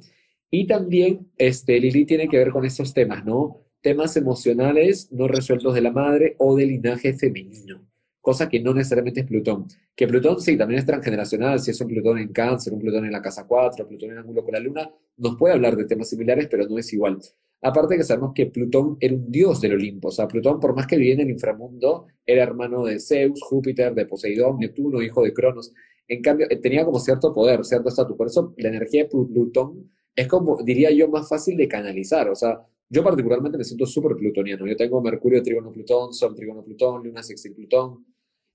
Y 0.50 0.68
también 0.68 1.28
este, 1.38 1.80
Lilith 1.80 2.08
tiene 2.08 2.28
que 2.28 2.38
ver 2.38 2.52
con 2.52 2.66
esos 2.66 2.94
temas, 2.94 3.26
¿no? 3.26 3.58
Temas 3.82 4.18
emocionales 4.18 5.12
no 5.12 5.28
resueltos 5.28 5.74
de 5.76 5.82
la 5.82 5.92
madre 5.92 6.36
o 6.40 6.56
del 6.56 6.70
linaje 6.70 7.14
femenino, 7.14 7.82
cosa 8.20 8.50
que 8.50 8.60
no 8.60 8.74
necesariamente 8.74 9.22
es 9.22 9.26
Plutón. 9.28 9.68
Que 9.96 10.08
Plutón 10.08 10.40
sí, 10.42 10.58
también 10.58 10.80
es 10.80 10.86
transgeneracional, 10.86 11.60
si 11.60 11.72
es 11.72 11.82
un 11.82 11.88
Plutón 11.88 12.18
en 12.18 12.30
cáncer, 12.30 12.74
un 12.74 12.80
Plutón 12.80 13.06
en 13.06 13.12
la 13.12 13.22
casa 13.22 13.46
4, 13.46 13.88
Plutón 13.88 14.12
en 14.12 14.18
ángulo 14.18 14.44
con 14.44 14.54
la 14.54 14.60
luna, 14.60 14.90
nos 15.18 15.38
puede 15.38 15.54
hablar 15.54 15.76
de 15.76 15.86
temas 15.86 16.10
similares, 16.10 16.48
pero 16.50 16.68
no 16.68 16.78
es 16.78 16.92
igual. 16.94 17.20
Aparte 17.62 17.98
que 17.98 18.04
sabemos 18.04 18.32
que 18.34 18.46
Plutón 18.46 18.98
era 19.00 19.14
un 19.14 19.30
dios 19.30 19.60
del 19.60 19.74
Olimpo, 19.74 20.08
o 20.08 20.12
sea, 20.12 20.28
Plutón, 20.28 20.60
por 20.60 20.76
más 20.76 20.88
que 20.88 20.96
vivía 20.96 21.16
en 21.16 21.22
el 21.22 21.30
inframundo, 21.32 22.08
era 22.26 22.44
hermano 22.44 22.86
de 22.86 23.00
Zeus, 23.00 23.42
Júpiter, 23.42 23.94
de 23.94 24.06
Poseidón, 24.06 24.60
Neptuno, 24.60 25.02
hijo 25.02 25.24
de 25.24 25.34
Cronos. 25.34 25.74
En 26.08 26.22
cambio, 26.22 26.48
eh, 26.50 26.56
tenía 26.58 26.86
como 26.86 27.00
cierto 27.00 27.34
poder, 27.34 27.66
cierto 27.66 27.90
estatus. 27.90 28.16
Por 28.16 28.28
eso 28.28 28.54
la 28.58 28.70
energía 28.70 29.04
de 29.04 29.10
Plutón 29.10 29.92
es 30.16 30.28
como, 30.28 30.62
diría 30.64 30.92
yo, 30.92 31.10
más 31.10 31.28
fácil 31.28 31.58
de 31.58 31.68
canalizar. 31.68 32.30
O 32.30 32.36
sea, 32.36 32.66
yo 32.90 33.04
particularmente 33.04 33.58
me 33.58 33.64
siento 33.64 33.86
súper 33.86 34.16
plutoniano. 34.16 34.66
Yo 34.66 34.76
tengo 34.76 35.02
Mercurio, 35.02 35.44
Trígono, 35.44 35.72
Plutón, 35.72 36.14
Sol, 36.14 36.36
Trígono, 36.36 36.64
Plutón, 36.64 37.04
Luna, 37.04 37.22
Sextil, 37.22 37.54
Plutón. 37.54 38.06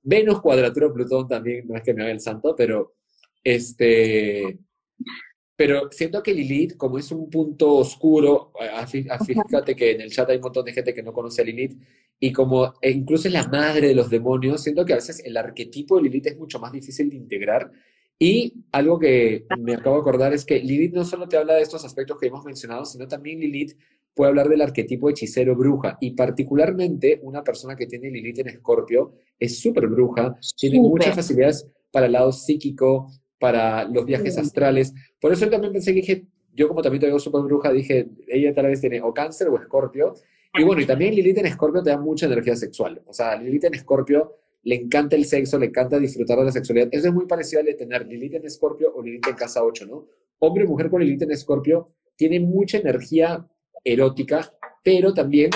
Venus, 0.02 0.40
Cuadratura, 0.40 0.92
Plutón 0.92 1.28
también, 1.28 1.66
no 1.66 1.76
es 1.76 1.82
que 1.82 1.94
me 1.94 2.02
haga 2.02 2.12
el 2.12 2.20
santo, 2.20 2.54
pero 2.56 2.94
este, 3.42 4.58
pero 5.56 5.88
siento 5.90 6.22
que 6.22 6.34
Lilith, 6.34 6.76
como 6.76 6.98
es 6.98 7.12
un 7.12 7.30
punto 7.30 7.74
oscuro, 7.74 8.52
fíjate 8.88 9.76
que 9.76 9.92
en 9.92 10.00
el 10.00 10.10
chat 10.10 10.28
hay 10.30 10.36
un 10.36 10.42
montón 10.42 10.64
de 10.64 10.72
gente 10.72 10.92
que 10.92 11.02
no 11.02 11.12
conoce 11.12 11.42
a 11.42 11.44
Lilith, 11.44 11.80
y 12.18 12.32
como 12.32 12.74
e 12.80 12.90
incluso 12.90 13.28
es 13.28 13.34
la 13.34 13.46
madre 13.48 13.88
de 13.88 13.94
los 13.94 14.10
demonios, 14.10 14.62
siento 14.62 14.84
que 14.84 14.92
a 14.92 14.96
veces 14.96 15.22
el 15.24 15.36
arquetipo 15.36 15.96
de 15.96 16.02
Lilith 16.02 16.28
es 16.28 16.38
mucho 16.38 16.58
más 16.58 16.72
difícil 16.72 17.10
de 17.10 17.16
integrar. 17.16 17.70
Y 18.18 18.64
algo 18.70 18.98
que 18.98 19.44
me 19.58 19.74
acabo 19.74 19.96
de 19.96 20.00
acordar 20.02 20.32
es 20.32 20.44
que 20.44 20.60
Lilith 20.60 20.94
no 20.94 21.04
solo 21.04 21.28
te 21.28 21.36
habla 21.36 21.54
de 21.54 21.62
estos 21.62 21.84
aspectos 21.84 22.18
que 22.18 22.28
hemos 22.28 22.44
mencionado, 22.44 22.84
sino 22.84 23.08
también 23.08 23.40
Lilith 23.40 23.76
puede 24.14 24.28
hablar 24.28 24.48
del 24.48 24.62
arquetipo 24.62 25.10
hechicero 25.10 25.56
bruja. 25.56 25.98
Y 26.00 26.12
particularmente 26.12 27.18
una 27.22 27.42
persona 27.42 27.74
que 27.74 27.86
tiene 27.86 28.10
Lilith 28.10 28.38
en 28.38 28.48
Escorpio 28.48 29.14
es 29.38 29.58
súper 29.60 29.88
bruja, 29.88 30.36
tiene 30.56 30.80
muchas 30.80 31.14
facilidades 31.14 31.68
para 31.90 32.06
el 32.06 32.12
lado 32.12 32.30
psíquico, 32.30 33.10
para 33.38 33.84
los 33.84 34.04
viajes 34.04 34.38
astrales. 34.38 34.92
Por 35.20 35.32
eso 35.32 35.44
yo 35.44 35.50
también 35.50 35.72
pensé 35.72 35.92
que 35.92 36.00
dije, 36.00 36.26
yo 36.54 36.68
como 36.68 36.82
también 36.82 37.00
te 37.00 37.06
veo 37.06 37.18
súper 37.18 37.42
bruja, 37.42 37.72
dije, 37.72 38.08
ella 38.28 38.54
tal 38.54 38.66
vez 38.66 38.80
tiene 38.80 39.00
o 39.02 39.12
cáncer 39.12 39.48
o 39.48 39.60
escorpio. 39.60 40.14
Y 40.56 40.62
bueno, 40.62 40.80
y 40.80 40.86
también 40.86 41.14
Lilith 41.14 41.38
en 41.38 41.46
escorpio 41.46 41.82
te 41.82 41.90
da 41.90 41.98
mucha 41.98 42.26
energía 42.26 42.54
sexual. 42.54 43.02
O 43.06 43.12
sea, 43.12 43.36
Lilith 43.36 43.64
en 43.64 43.74
escorpio 43.74 44.36
le 44.62 44.76
encanta 44.76 45.16
el 45.16 45.24
sexo, 45.24 45.58
le 45.58 45.66
encanta 45.66 45.98
disfrutar 45.98 46.38
de 46.38 46.44
la 46.44 46.52
sexualidad. 46.52 46.88
Eso 46.92 47.08
es 47.08 47.14
muy 47.14 47.26
parecido 47.26 47.60
al 47.60 47.66
de 47.66 47.74
tener 47.74 48.06
Lilith 48.06 48.34
en 48.34 48.46
escorpio 48.46 48.92
o 48.94 49.02
Lilith 49.02 49.26
en 49.26 49.34
casa 49.34 49.64
8, 49.64 49.86
¿no? 49.86 50.06
Hombre 50.38 50.64
y 50.64 50.66
mujer 50.66 50.90
con 50.90 51.00
Lilith 51.02 51.22
en 51.22 51.32
escorpio 51.32 51.88
tiene 52.16 52.40
mucha 52.40 52.78
energía 52.78 53.44
erótica, 53.82 54.52
pero 54.82 55.12
también 55.12 55.50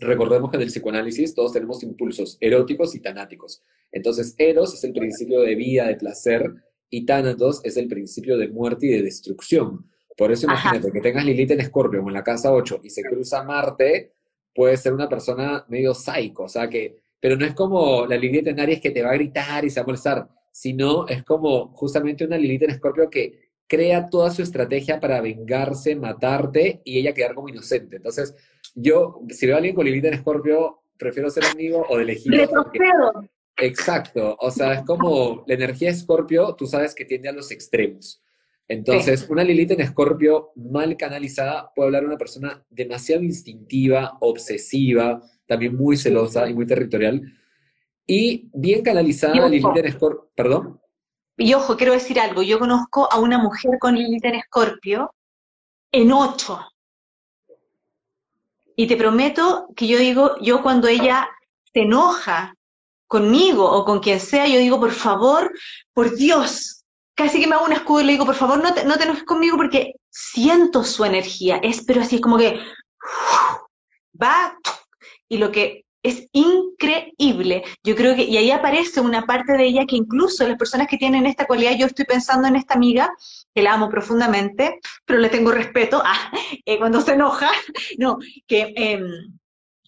recordemos 0.00 0.50
que 0.50 0.56
en 0.56 0.62
el 0.62 0.68
psicoanálisis 0.68 1.34
todos 1.34 1.52
tenemos 1.52 1.82
impulsos 1.82 2.38
eróticos 2.40 2.94
y 2.94 3.00
tanáticos. 3.00 3.62
Entonces, 3.92 4.34
Eros 4.38 4.74
es 4.74 4.84
el 4.84 4.92
principio 4.92 5.40
de 5.40 5.54
vida, 5.54 5.86
de 5.86 5.96
placer, 5.96 6.54
y 6.90 7.04
Thanatos 7.04 7.60
es 7.64 7.76
el 7.76 7.88
principio 7.88 8.36
de 8.36 8.48
muerte 8.48 8.86
y 8.86 8.90
de 8.90 9.02
destrucción. 9.02 9.86
Por 10.16 10.32
eso 10.32 10.46
imagínate 10.46 10.90
que 10.90 11.00
tengas 11.00 11.24
Lilith 11.24 11.52
en 11.52 11.60
Escorpio 11.60 12.02
o 12.02 12.08
en 12.08 12.14
la 12.14 12.24
casa 12.24 12.52
8 12.52 12.80
y 12.82 12.90
se 12.90 13.02
cruza 13.02 13.44
Marte, 13.44 14.12
puede 14.54 14.76
ser 14.76 14.92
una 14.92 15.08
persona 15.08 15.64
medio 15.68 15.94
psycho, 15.94 16.42
o 16.42 16.48
sea 16.48 16.68
que, 16.68 16.96
pero 17.20 17.36
no 17.36 17.46
es 17.46 17.54
como 17.54 18.06
la 18.06 18.16
Lilith 18.16 18.48
en 18.48 18.58
Aries 18.58 18.80
que 18.80 18.90
te 18.90 19.02
va 19.02 19.10
a 19.10 19.14
gritar 19.14 19.64
y 19.64 19.70
se 19.70 19.78
va 19.80 19.84
a 19.84 19.86
molestar, 19.86 20.28
sino 20.50 21.06
es 21.06 21.22
como 21.22 21.68
justamente 21.68 22.24
una 22.24 22.36
Lilith 22.36 22.64
en 22.64 22.70
Escorpio 22.70 23.08
que 23.08 23.48
crea 23.68 24.08
toda 24.08 24.30
su 24.30 24.42
estrategia 24.42 24.98
para 24.98 25.20
vengarse, 25.20 25.94
matarte 25.94 26.80
y 26.84 26.98
ella 26.98 27.14
quedar 27.14 27.34
como 27.34 27.48
inocente. 27.48 27.96
Entonces, 27.96 28.34
yo, 28.74 29.20
si 29.28 29.46
veo 29.46 29.54
a 29.54 29.58
alguien 29.58 29.76
con 29.76 29.84
Lilith 29.84 30.06
en 30.06 30.14
Escorpio, 30.14 30.80
prefiero 30.98 31.30
ser 31.30 31.44
amigo 31.44 31.86
o 31.88 31.96
de 31.96 32.02
elegir. 32.02 32.48
Exacto, 33.60 34.36
o 34.38 34.50
sea, 34.50 34.74
es 34.74 34.82
como 34.86 35.42
la 35.46 35.54
energía 35.54 35.90
Escorpio, 35.90 36.54
tú 36.54 36.66
sabes 36.66 36.94
que 36.94 37.04
tiende 37.04 37.28
a 37.28 37.32
los 37.32 37.50
extremos. 37.50 38.22
Entonces, 38.68 39.26
una 39.30 39.42
Lilith 39.42 39.72
en 39.72 39.80
Escorpio 39.80 40.52
mal 40.54 40.96
canalizada 40.96 41.72
puede 41.74 41.86
hablar 41.88 42.02
de 42.02 42.08
una 42.08 42.18
persona 42.18 42.64
demasiado 42.68 43.22
instintiva, 43.22 44.18
obsesiva, 44.20 45.22
también 45.46 45.74
muy 45.74 45.96
celosa 45.96 46.48
y 46.48 46.54
muy 46.54 46.66
territorial. 46.66 47.22
Y 48.06 48.50
bien 48.52 48.82
canalizada, 48.82 49.48
Lilith 49.48 49.76
en 49.76 49.86
Escorpio, 49.86 50.30
perdón. 50.34 50.80
Y 51.36 51.54
ojo, 51.54 51.76
quiero 51.76 51.94
decir 51.94 52.20
algo, 52.20 52.42
yo 52.42 52.58
conozco 52.58 53.10
a 53.10 53.18
una 53.18 53.38
mujer 53.38 53.78
con 53.80 53.96
Lilith 53.96 54.24
en 54.24 54.34
Escorpio 54.34 55.14
en 55.90 56.12
ocho. 56.12 56.60
Y 58.76 58.86
te 58.86 58.96
prometo 58.96 59.68
que 59.74 59.88
yo 59.88 59.98
digo, 59.98 60.36
yo 60.40 60.62
cuando 60.62 60.88
ella 60.88 61.26
se 61.72 61.80
enoja 61.82 62.54
conmigo 63.08 63.68
o 63.68 63.84
con 63.84 64.00
quien 64.00 64.20
sea, 64.20 64.46
yo 64.46 64.58
digo, 64.58 64.78
por 64.78 64.92
favor, 64.92 65.52
por 65.92 66.14
Dios, 66.14 66.84
casi 67.14 67.40
que 67.40 67.48
me 67.48 67.56
hago 67.56 67.64
un 67.64 67.72
escudo 67.72 68.02
y 68.02 68.04
le 68.04 68.12
digo, 68.12 68.26
por 68.26 68.36
favor, 68.36 68.62
no 68.62 68.72
te, 68.72 68.84
no 68.84 68.96
te 68.96 69.04
enojes 69.04 69.24
conmigo 69.24 69.56
porque 69.56 69.94
siento 70.10 70.84
su 70.84 71.04
energía, 71.04 71.56
es, 71.62 71.84
pero 71.84 72.02
así 72.02 72.16
es 72.16 72.22
como 72.22 72.38
que 72.38 72.60
va, 74.20 74.56
y 75.28 75.38
lo 75.38 75.50
que 75.50 75.84
es 76.02 76.28
increíble. 76.32 77.64
Yo 77.82 77.96
creo 77.96 78.14
que, 78.14 78.24
y 78.24 78.36
ahí 78.36 78.50
aparece 78.50 79.00
una 79.00 79.26
parte 79.26 79.54
de 79.54 79.66
ella 79.66 79.86
que 79.86 79.96
incluso 79.96 80.46
las 80.46 80.56
personas 80.56 80.86
que 80.86 80.96
tienen 80.96 81.26
esta 81.26 81.46
cualidad, 81.46 81.76
yo 81.76 81.86
estoy 81.86 82.04
pensando 82.04 82.46
en 82.46 82.56
esta 82.56 82.74
amiga, 82.74 83.10
que 83.54 83.62
la 83.62 83.74
amo 83.74 83.88
profundamente, 83.88 84.78
pero 85.04 85.18
le 85.18 85.28
tengo 85.28 85.50
respeto, 85.50 86.00
ah, 86.04 86.30
eh, 86.64 86.78
cuando 86.78 87.00
se 87.00 87.14
enoja, 87.14 87.50
no, 87.98 88.18
que, 88.46 88.72
em, 88.76 89.38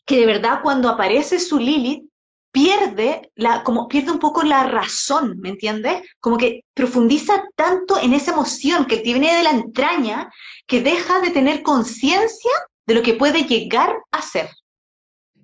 que 0.05 0.19
de 0.19 0.27
verdad 0.27 0.61
cuando 0.63 0.89
aparece 0.89 1.39
su 1.39 1.59
Lilith, 1.59 2.10
pierde, 2.53 3.31
la, 3.35 3.63
como 3.63 3.89
pierde 3.89 4.13
un 4.13 4.19
poco 4.19 4.43
la 4.43 4.65
razón, 4.65 5.39
¿me 5.41 5.51
entiendes? 5.51 6.03
Como 6.21 6.37
que 6.37 6.65
profundiza 6.75 7.45
tanto 7.57 8.01
en 8.01 8.13
esa 8.13 8.33
emoción 8.33 8.87
que 8.87 9.03
viene 9.03 9.35
de 9.35 9.43
la 9.43 9.51
entraña, 9.51 10.31
que 10.67 10.83
deja 10.83 11.21
de 11.21 11.31
tener 11.31 11.63
conciencia 11.63 12.51
de 12.87 12.95
lo 12.95 13.03
que 13.03 13.15
puede 13.15 13.43
llegar 13.45 13.97
a 14.11 14.23
ser. 14.23 14.49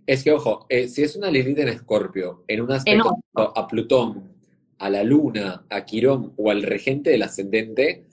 Es 0.07 0.23
que, 0.23 0.33
ojo, 0.33 0.67
eh, 0.69 0.89
si 0.89 1.03
es 1.03 1.17
una 1.17 1.31
Lilith 1.31 1.59
en 1.59 1.69
Escorpio, 1.69 2.45
en 2.47 2.61
un 2.61 2.73
aspecto 2.73 3.19
a 3.35 3.67
Plutón, 3.67 4.37
a 4.79 4.91
la 4.91 5.03
Luna, 5.03 5.65
a 5.69 5.85
Quirón 5.85 6.33
o 6.37 6.51
al 6.51 6.63
regente 6.63 7.11
del 7.11 7.23
ascendente, 7.23 8.05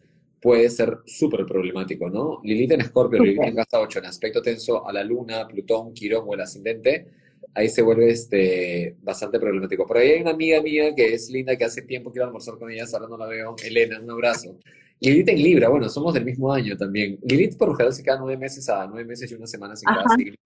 puede 0.42 0.70
ser 0.70 1.00
súper 1.06 1.46
problemático, 1.46 2.10
¿no? 2.10 2.40
Lilith 2.44 2.72
en 2.72 2.82
Escorpio, 2.82 3.24
Lilith 3.24 3.44
en 3.44 3.56
casa 3.56 3.80
8, 3.80 4.00
en 4.00 4.06
aspecto 4.06 4.42
tenso 4.42 4.88
a 4.88 4.92
la 4.92 5.04
Luna, 5.04 5.48
Plutón, 5.48 5.94
Quirón 5.94 6.26
o 6.28 6.34
el 6.34 6.42
ascendente, 6.42 7.08
ahí 7.56 7.70
se 7.70 7.82
vuelve 7.82 8.10
este, 8.10 8.96
bastante 9.02 9.40
problemático. 9.40 9.86
Por 9.86 9.98
ahí 9.98 10.12
hay 10.12 10.22
una 10.22 10.32
amiga 10.32 10.62
mía 10.62 10.94
que 10.96 11.14
es 11.14 11.30
linda, 11.30 11.56
que 11.56 11.66
hace 11.66 11.82
tiempo 11.84 12.12
quiero 12.12 12.26
almorzar 12.26 12.58
con 12.58 12.72
ella, 12.72 12.86
ahora 12.92 13.08
no 13.08 13.18
la 13.18 13.28
veo, 13.28 13.56
Elena, 13.64 14.00
un 14.02 14.12
abrazo. 14.12 14.58
Lilith 15.00 15.30
en 15.30 15.44
Libra, 15.44 15.68
bueno, 15.68 15.90
somos 15.90 16.14
del 16.14 16.24
mismo 16.24 16.54
año 16.54 16.78
también. 16.78 17.20
Lilith 17.24 17.58
por 17.58 17.68
lo 17.68 17.76
general 17.76 17.94
se 17.94 18.04
queda 18.04 18.18
nueve 18.18 18.38
meses 18.38 18.70
a 18.70 18.88
nueve 18.88 19.04
meses 19.04 19.30
y 19.30 19.36
una 19.36 19.48
semana 19.48 19.76
sin 19.76 19.86
cada 19.86 20.06
siglo. 20.16 20.38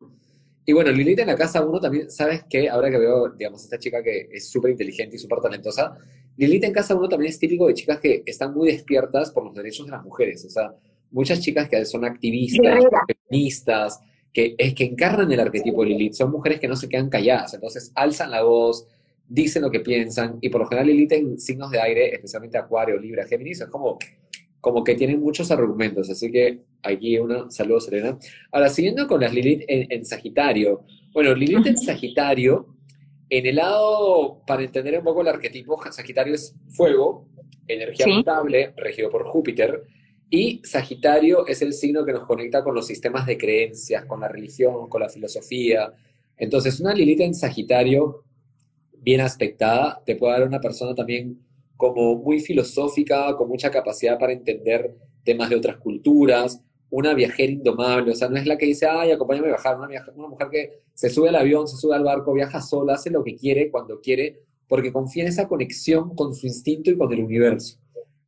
Y 0.66 0.74
bueno, 0.74 0.91
Lilith 0.91 1.20
en 1.20 1.28
la 1.28 1.36
casa 1.36 1.64
uno 1.64 1.80
también, 1.80 2.10
¿sabes 2.10 2.43
qué? 2.49 2.68
Ahora 2.68 2.89
que 2.89 2.97
veo, 2.97 3.30
digamos, 3.30 3.64
esta 3.64 3.78
chica 3.78 4.01
que 4.01 4.30
es 4.32 4.49
súper 4.49 4.72
inteligente 4.72 5.16
y 5.16 5.20
súper 5.20 5.39
talentosa, 5.39 5.95
Lilith 6.38 6.64
en 6.64 6.74
casa 6.74 6.95
uno 6.95 7.08
también 7.08 7.30
es 7.30 7.39
típico 7.39 7.68
de 7.68 7.76
chicas 7.76 7.99
que 7.99 8.24
están 8.26 8.53
muy 8.53 8.72
despiertas 8.72 9.32
por 9.32 9.45
los 9.45 9.53
derechos 9.53 9.86
de 9.86 9.91
las 9.91 10.03
mujeres. 10.03 10.43
O 10.43 10.49
sea, 10.49 10.74
muchas 11.12 11.39
chicas 11.39 11.70
que 11.70 11.86
son 11.86 12.03
activistas, 12.03 12.84
feministas, 13.30 13.99
que 14.34 14.55
es 14.57 14.73
que 14.73 14.86
encarnan 14.86 15.32
el 15.32 15.39
arquetipo 15.39 15.84
de 15.84 15.89
Lilith, 15.89 16.13
son 16.13 16.32
mujeres 16.32 16.59
que 16.59 16.67
no 16.67 16.75
se 16.75 16.89
quedan 16.89 17.09
calladas, 17.09 17.53
entonces 17.53 17.91
alzan 17.95 18.32
la 18.32 18.43
voz, 18.43 18.88
dicen 19.28 19.61
lo 19.61 19.71
que 19.71 19.80
piensan, 19.80 20.38
y 20.41 20.49
por 20.49 20.61
lo 20.61 20.67
general 20.67 20.88
Lilith 20.88 21.11
en 21.13 21.39
signos 21.39 21.71
de 21.71 21.82
aire, 21.82 22.13
especialmente 22.13 22.57
Acuario, 22.57 22.97
Libra, 22.97 23.25
Géminis, 23.25 23.61
es 23.61 23.67
como 23.67 23.97
como 24.67 24.84
que 24.84 24.95
tienen 24.95 25.21
muchos 25.21 25.49
argumentos, 25.51 26.09
así 26.09 26.32
que 26.32 26.59
aquí 26.84 27.17
una, 27.17 27.49
saludo 27.49 27.80
Serena. 27.80 28.17
Ahora, 28.51 28.69
siguiendo 28.69 29.07
con 29.07 29.21
las 29.21 29.34
Lilith 29.34 29.63
en, 29.67 30.05
Sagitario. 30.05 30.84
Bueno, 31.13 31.34
Lilith 31.34 31.67
en 31.67 31.78
Sagitario, 31.78 32.75
en 33.30 33.45
el 33.45 33.55
lado, 33.55 34.41
para 34.45 34.63
entender 34.63 34.97
un 34.97 35.05
poco 35.05 35.21
el 35.21 35.30
arquetipo, 35.30 35.82
Sagitario 35.91 36.34
es 36.36 36.55
fuego, 36.69 37.30
energía 37.67 38.07
mutable, 38.07 38.73
regido 38.75 39.09
por 39.09 39.25
Júpiter, 39.25 39.84
y 40.30 40.61
Sagitario 40.63 41.47
es 41.47 41.61
el 41.61 41.73
signo 41.73 42.03
que 42.03 42.11
nos 42.11 42.25
conecta 42.25 42.63
con 42.63 42.75
los 42.75 42.86
sistemas 42.86 43.25
de 43.25 43.38
creencias, 43.38 44.05
con 44.05 44.19
la 44.19 44.28
religión, 44.28 44.89
con 44.89 45.01
la 45.01 45.09
filosofía. 45.09 45.93
Entonces, 46.36 46.80
una 46.80 46.93
Lilith 46.93 47.21
en 47.21 47.34
Sagitario, 47.34 48.23
bien 48.99 49.21
aspectada, 49.21 50.01
te 50.05 50.15
puede 50.15 50.34
dar 50.34 50.47
una 50.47 50.59
persona 50.59 50.93
también 50.93 51.39
como 51.78 52.15
muy 52.15 52.39
filosófica, 52.39 53.36
con 53.38 53.47
mucha 53.47 53.71
capacidad 53.71 54.19
para 54.19 54.34
entender 54.34 54.95
temas 55.23 55.49
de 55.49 55.55
otras 55.55 55.78
culturas, 55.78 56.61
una 56.89 57.13
viajera 57.13 57.51
indomable, 57.51 58.11
o 58.11 58.15
sea, 58.15 58.30
no 58.30 58.38
es 58.38 58.45
la 58.45 58.57
que 58.57 58.65
dice, 58.65 58.88
ay, 58.88 59.11
acompáñame 59.11 59.47
a 59.47 59.51
viajar, 59.51 59.78
una, 59.78 59.88
una 60.15 60.28
mujer 60.28 60.47
que 60.49 60.80
se 60.93 61.09
sube 61.09 61.30
al 61.30 61.36
avión, 61.36 61.67
se 61.67 61.78
sube 61.78 61.95
al 61.95 62.03
barco, 62.03 62.34
viaja 62.34 62.61
sola, 62.61 62.93
hace 62.93 63.09
lo 63.09 63.23
que 63.23 63.36
quiere, 63.36 63.69
cuando 63.69 63.99
quiere, 64.01 64.41
porque 64.67 64.91
confía 64.91 65.23
en 65.23 65.30
esa 65.30 65.47
conexión 65.47 66.15
con 66.15 66.34
su 66.34 66.47
instinto 66.47 66.89
y 66.89 66.97
con 66.97 67.11
el 67.13 67.23
universo. 67.23 67.78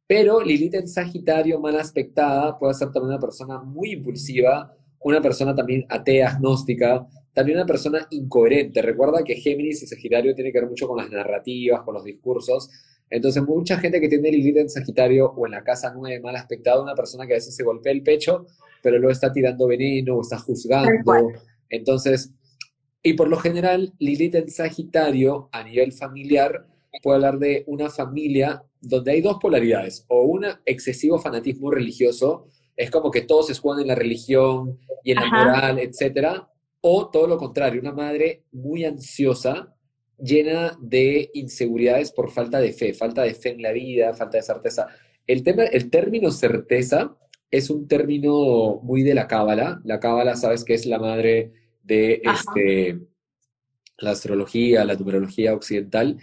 Pero 0.10 0.42
Lilith 0.42 0.74
en 0.74 0.88
Sagitario, 0.88 1.60
mal 1.60 1.80
aspectada, 1.80 2.58
puede 2.58 2.74
ser 2.74 2.92
también 2.92 3.12
una 3.12 3.20
persona 3.20 3.60
muy 3.60 3.92
impulsiva, 3.92 4.76
una 5.02 5.22
persona 5.22 5.56
también 5.56 5.86
atea, 5.88 6.32
agnóstica, 6.32 7.08
también 7.34 7.60
una 7.60 7.68
persona 7.68 8.08
incoherente. 8.10 8.82
Recuerda 8.82 9.24
que 9.24 9.36
Géminis 9.36 9.84
y 9.84 9.88
Sagitario 9.88 10.34
tiene 10.34 10.52
que 10.52 10.60
ver 10.60 10.70
mucho 10.70 10.88
con 10.88 10.98
las 10.98 11.12
narrativas, 11.12 11.84
con 11.84 11.94
los 11.94 12.04
discursos, 12.04 12.70
entonces, 13.10 13.42
mucha 13.44 13.78
gente 13.80 14.00
que 14.00 14.08
tiene 14.08 14.32
Lilith 14.32 14.58
en 14.58 14.70
Sagitario 14.70 15.32
o 15.32 15.46
en 15.46 15.54
la 15.54 15.64
casa 15.64 15.92
9 15.96 16.20
mal 16.22 16.36
aspectado, 16.36 16.84
una 16.84 16.96
persona 16.96 17.26
que 17.26 17.34
a 17.34 17.38
veces 17.38 17.56
se 17.56 17.64
golpea 17.64 17.92
el 17.92 18.04
pecho, 18.04 18.46
pero 18.84 18.98
luego 18.98 19.12
está 19.12 19.32
tirando 19.32 19.68
veneno 19.68 20.16
o 20.16 20.22
está 20.22 20.38
juzgando. 20.38 21.32
Entonces, 21.70 22.32
y 23.02 23.14
por 23.14 23.28
lo 23.28 23.38
general, 23.38 23.94
Lilith 23.98 24.36
en 24.36 24.50
Sagitario 24.50 25.50
a 25.52 25.64
nivel 25.64 25.92
familiar 25.92 26.68
puede 27.02 27.16
hablar 27.16 27.40
de 27.40 27.64
una 27.68 27.90
familia 27.90 28.64
donde 28.82 29.12
hay 29.12 29.22
dos 29.22 29.38
polaridades, 29.40 30.06
o 30.08 30.24
un 30.24 30.46
excesivo 30.66 31.20
fanatismo 31.20 31.72
religioso, 31.72 32.48
es 32.76 32.90
como 32.90 33.12
que 33.12 33.22
todos 33.22 33.48
se 33.48 33.54
escudan 33.54 33.82
en 33.82 33.88
la 33.88 33.96
religión 33.96 34.80
y 35.04 35.12
en 35.12 35.18
la 35.18 35.28
moral, 35.28 35.80
etcétera, 35.80 36.50
o 36.82 37.10
todo 37.10 37.28
lo 37.28 37.38
contrario, 37.38 37.82
una 37.82 37.92
madre 37.92 38.44
muy 38.52 38.86
ansiosa 38.86 39.76
llena 40.18 40.78
de 40.82 41.30
inseguridades 41.34 42.12
por 42.12 42.32
falta 42.32 42.60
de 42.60 42.74
fe, 42.74 42.94
falta 42.94 43.24
de 43.24 43.34
fe 43.34 43.52
en 43.52 43.62
la 43.62 43.72
vida, 43.72 44.14
falta 44.14 44.38
de 44.38 44.44
certeza. 44.44 44.88
El, 45.28 45.44
tema, 45.44 45.64
el 45.64 45.90
término 45.90 46.32
certeza 46.32 47.16
es 47.52 47.70
un 47.70 47.88
término 47.88 48.80
muy 48.84 49.04
de 49.04 49.14
la 49.14 49.28
cábala. 49.28 49.82
La 49.84 50.00
cábala, 50.00 50.36
sabes 50.36 50.64
que 50.64 50.74
es 50.74 50.86
la 50.86 51.00
madre 51.00 51.54
de 51.84 52.22
este, 52.24 53.00
la 53.98 54.12
astrología, 54.12 54.86
la 54.86 54.96
numerología 54.96 55.54
occidental. 55.54 56.18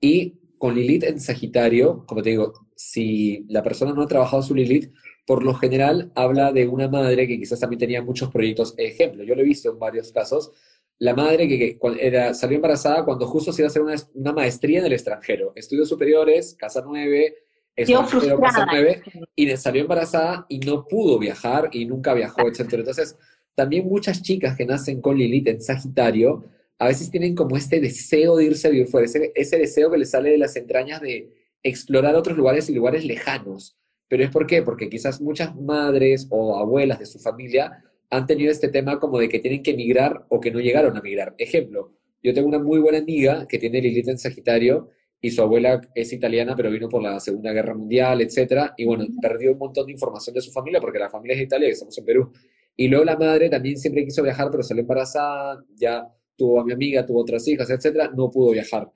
Y 0.00 0.34
con 0.58 0.74
Lilith 0.74 1.04
en 1.04 1.20
Sagitario, 1.20 2.04
como 2.06 2.22
te 2.22 2.30
digo, 2.30 2.52
si 2.74 3.44
la 3.48 3.62
persona 3.62 3.92
no 3.92 4.02
ha 4.02 4.08
trabajado 4.08 4.42
su 4.42 4.54
Lilith, 4.54 4.92
por 5.26 5.42
lo 5.42 5.54
general 5.54 6.12
habla 6.14 6.52
de 6.52 6.66
una 6.66 6.88
madre 6.88 7.26
que 7.26 7.38
quizás 7.38 7.60
también 7.60 7.80
tenía 7.80 8.02
muchos 8.02 8.30
proyectos. 8.30 8.74
Ejemplo, 8.76 9.24
yo 9.24 9.34
lo 9.34 9.40
he 9.40 9.44
visto 9.44 9.70
en 9.70 9.78
varios 9.78 10.12
casos, 10.12 10.52
la 10.98 11.14
madre 11.14 11.48
que, 11.48 11.78
era, 12.00 12.34
salió 12.34 12.56
embarazada 12.56 13.04
cuando 13.04 13.26
justo 13.26 13.52
se 13.52 13.62
iba 13.62 13.66
a 13.66 13.70
hacer 13.70 13.82
una, 14.14 14.32
maestría 14.32 14.80
en 14.80 14.86
el 14.86 14.92
extranjero. 14.92 15.52
Estudios 15.56 15.88
superiores, 15.88 16.54
casa 16.54 16.82
9, 16.84 17.34
extranjero, 17.74 18.40
casa 18.40 18.66
9, 18.70 19.02
y 19.34 19.56
salió 19.56 19.82
embarazada 19.82 20.46
y 20.48 20.60
no 20.60 20.86
pudo 20.86 21.18
viajar 21.18 21.68
y 21.72 21.86
nunca 21.86 22.14
viajó, 22.14 22.46
etc. 22.46 22.74
Entonces, 22.74 23.16
también 23.54 23.86
muchas 23.86 24.22
chicas 24.22 24.56
que 24.56 24.66
nacen 24.66 25.00
con 25.00 25.16
Lilith 25.16 25.48
en 25.48 25.60
Sagitario, 25.60 26.44
a 26.78 26.88
veces 26.88 27.10
tienen 27.10 27.34
como 27.34 27.56
este 27.56 27.80
deseo 27.80 28.36
de 28.36 28.44
irse 28.44 28.68
a 28.68 28.70
vivir 28.70 28.86
fuera, 28.86 29.06
ese, 29.06 29.32
ese 29.34 29.58
deseo 29.58 29.90
que 29.90 29.98
les 29.98 30.10
sale 30.10 30.30
de 30.30 30.38
las 30.38 30.56
entrañas 30.56 31.00
de 31.00 31.32
explorar 31.62 32.14
otros 32.14 32.36
lugares 32.36 32.68
y 32.68 32.74
lugares 32.74 33.04
lejanos. 33.04 33.76
¿Pero 34.08 34.22
es 34.22 34.30
por 34.30 34.46
qué? 34.46 34.62
Porque 34.62 34.90
quizás 34.90 35.20
muchas 35.20 35.56
madres 35.56 36.26
o 36.30 36.56
abuelas 36.58 36.98
de 36.98 37.06
su 37.06 37.18
familia 37.18 37.82
han 38.10 38.26
tenido 38.26 38.50
este 38.52 38.68
tema 38.68 39.00
como 39.00 39.18
de 39.18 39.28
que 39.28 39.38
tienen 39.40 39.62
que 39.62 39.72
emigrar 39.72 40.26
o 40.28 40.40
que 40.40 40.50
no 40.50 40.60
llegaron 40.60 40.96
a 40.96 41.00
migrar. 41.00 41.34
Ejemplo, 41.38 41.92
yo 42.22 42.32
tengo 42.32 42.48
una 42.48 42.58
muy 42.58 42.78
buena 42.78 42.98
amiga 42.98 43.46
que 43.48 43.58
tiene 43.58 43.80
Lilith 43.80 44.08
en 44.08 44.18
Sagitario 44.18 44.90
y 45.20 45.30
su 45.30 45.40
abuela 45.40 45.80
es 45.94 46.12
italiana, 46.12 46.54
pero 46.54 46.70
vino 46.70 46.88
por 46.88 47.02
la 47.02 47.18
Segunda 47.18 47.52
Guerra 47.52 47.74
Mundial, 47.74 48.20
etcétera, 48.20 48.74
y 48.76 48.84
bueno, 48.84 49.06
perdió 49.22 49.52
un 49.52 49.58
montón 49.58 49.86
de 49.86 49.92
información 49.92 50.34
de 50.34 50.42
su 50.42 50.52
familia 50.52 50.80
porque 50.80 50.98
la 50.98 51.08
familia 51.08 51.32
es 51.32 51.38
de 51.38 51.44
Italia 51.44 51.68
y 51.68 51.72
estamos 51.72 51.96
en 51.96 52.04
Perú. 52.04 52.32
Y 52.76 52.88
luego 52.88 53.04
la 53.04 53.16
madre 53.16 53.48
también 53.48 53.78
siempre 53.78 54.04
quiso 54.04 54.22
viajar, 54.22 54.50
pero 54.50 54.62
salió 54.62 54.82
embarazada, 54.82 55.64
ya 55.76 56.06
tuvo 56.36 56.60
a 56.60 56.64
mi 56.64 56.72
amiga, 56.72 57.06
tuvo 57.06 57.20
otras 57.20 57.46
hijas, 57.48 57.70
etcétera, 57.70 58.10
no 58.14 58.30
pudo 58.30 58.52
viajar. 58.52 58.90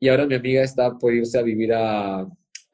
Y 0.00 0.08
ahora 0.08 0.26
mi 0.26 0.34
amiga 0.34 0.62
está 0.62 0.98
por 0.98 1.14
irse 1.14 1.38
a 1.38 1.42
vivir 1.42 1.72
a, 1.72 2.20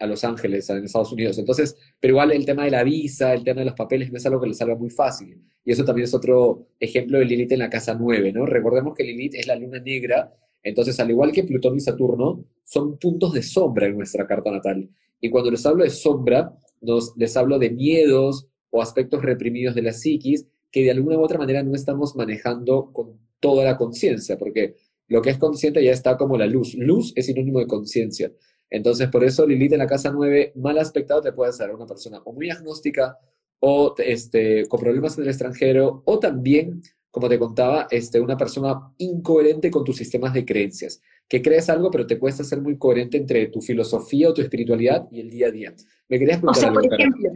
a 0.01 0.07
Los 0.07 0.25
Ángeles, 0.25 0.68
en 0.71 0.85
Estados 0.85 1.12
Unidos. 1.12 1.39
Entonces, 1.39 1.77
pero 2.01 2.12
igual 2.12 2.33
el 2.33 2.45
tema 2.45 2.64
de 2.64 2.71
la 2.71 2.83
visa, 2.83 3.35
el 3.35 3.45
tema 3.45 3.61
de 3.61 3.66
los 3.66 3.75
papeles 3.75 4.11
no 4.11 4.16
es 4.16 4.27
algo 4.27 4.41
que 4.41 4.49
le 4.49 4.55
salga 4.55 4.75
muy 4.75 4.91
fácil. 4.91 5.41
Y 5.64 5.73
eso 5.73 5.85
también 5.85 6.05
es 6.05 6.14
otro 6.14 6.68
ejemplo 6.81 7.18
de 7.18 7.27
Lilith 7.27 7.53
en 7.53 7.59
la 7.61 7.71
casa 7.71 7.95
9, 7.95 8.33
¿no? 8.33 8.47
Recordemos 8.47 8.95
que 8.95 9.05
Lilith 9.05 9.35
es 9.35 9.47
la 9.47 9.57
luna 9.57 9.79
negra, 9.79 10.35
entonces 10.62 10.99
al 11.01 11.11
igual 11.11 11.33
que 11.33 11.45
Plutón 11.45 11.77
y 11.77 11.81
Saturno, 11.81 12.45
son 12.64 12.99
puntos 12.99 13.35
de 13.35 13.43
sombra 13.43 13.87
en 13.87 13.97
nuestra 13.97 14.27
carta 14.27 14.51
natal. 14.51 14.89
Y 15.21 15.29
cuando 15.29 15.51
les 15.51 15.64
hablo 15.66 15.85
de 15.85 15.91
sombra, 15.91 16.57
nos, 16.81 17.14
les 17.16 17.37
hablo 17.37 17.59
de 17.59 17.71
miedos 17.71 18.49
o 18.71 18.81
aspectos 18.81 19.23
reprimidos 19.23 19.75
de 19.75 19.83
la 19.83 19.93
psiquis 19.93 20.47
que 20.71 20.85
de 20.85 20.93
alguna 20.93 21.18
u 21.18 21.23
otra 21.23 21.39
manera 21.39 21.62
no 21.62 21.75
estamos 21.75 22.16
manejando 22.16 22.91
con 22.93 23.18
toda 23.41 23.64
la 23.64 23.76
conciencia, 23.76 24.38
porque 24.38 24.76
lo 25.09 25.20
que 25.22 25.30
es 25.30 25.38
consciente 25.38 25.82
ya 25.82 25.93
está 25.93 26.16
como 26.16 26.38
la 26.38 26.47
luz. 26.47 26.74
Luz 26.74 27.12
es 27.16 27.26
sinónimo 27.26 27.59
de 27.59 27.66
conciencia. 27.66 28.32
Entonces, 28.70 29.09
por 29.09 29.24
eso 29.24 29.47
Lilith 29.47 29.72
en 29.72 29.80
la 29.80 29.86
casa 29.86 30.12
9, 30.12 30.53
mal 30.55 30.78
aspectado, 30.78 31.20
te 31.20 31.32
puede 31.32 31.53
ser 31.53 31.74
una 31.74 31.86
persona 31.86 32.22
o 32.24 32.32
muy 32.32 32.51
agnóstica 32.51 33.18
o 33.59 33.95
este, 33.99 34.66
con 34.68 34.80
problemas 34.80 35.16
en 35.18 35.24
el 35.24 35.30
extranjero, 35.30 36.03
o 36.07 36.18
también, 36.18 36.80
como 37.11 37.28
te 37.28 37.38
contaba, 37.38 37.88
este, 37.91 38.20
una 38.20 38.36
persona 38.36 38.93
incoherente 38.99 39.70
con 39.70 39.84
tus 39.84 39.97
sistemas 39.97 40.32
de 40.32 40.45
creencias, 40.45 41.03
que 41.28 41.43
crees 41.43 41.68
algo, 41.68 41.91
pero 41.91 42.07
te 42.07 42.18
cuesta 42.18 42.43
ser 42.43 42.61
muy 42.61 42.78
coherente 42.78 43.18
entre 43.18 43.49
tu 43.49 43.61
filosofía 43.61 44.30
o 44.30 44.34
tu 44.34 44.41
espiritualidad 44.41 45.07
y 45.11 45.20
el 45.20 45.30
día 45.30 45.49
a 45.49 45.51
día. 45.51 45.74
Me 46.09 46.18
querías 46.18 46.38
preguntar 46.38 46.70
o 46.70 46.72
sea, 46.72 46.72
por 46.72 46.95
ejemplo, 46.95 47.30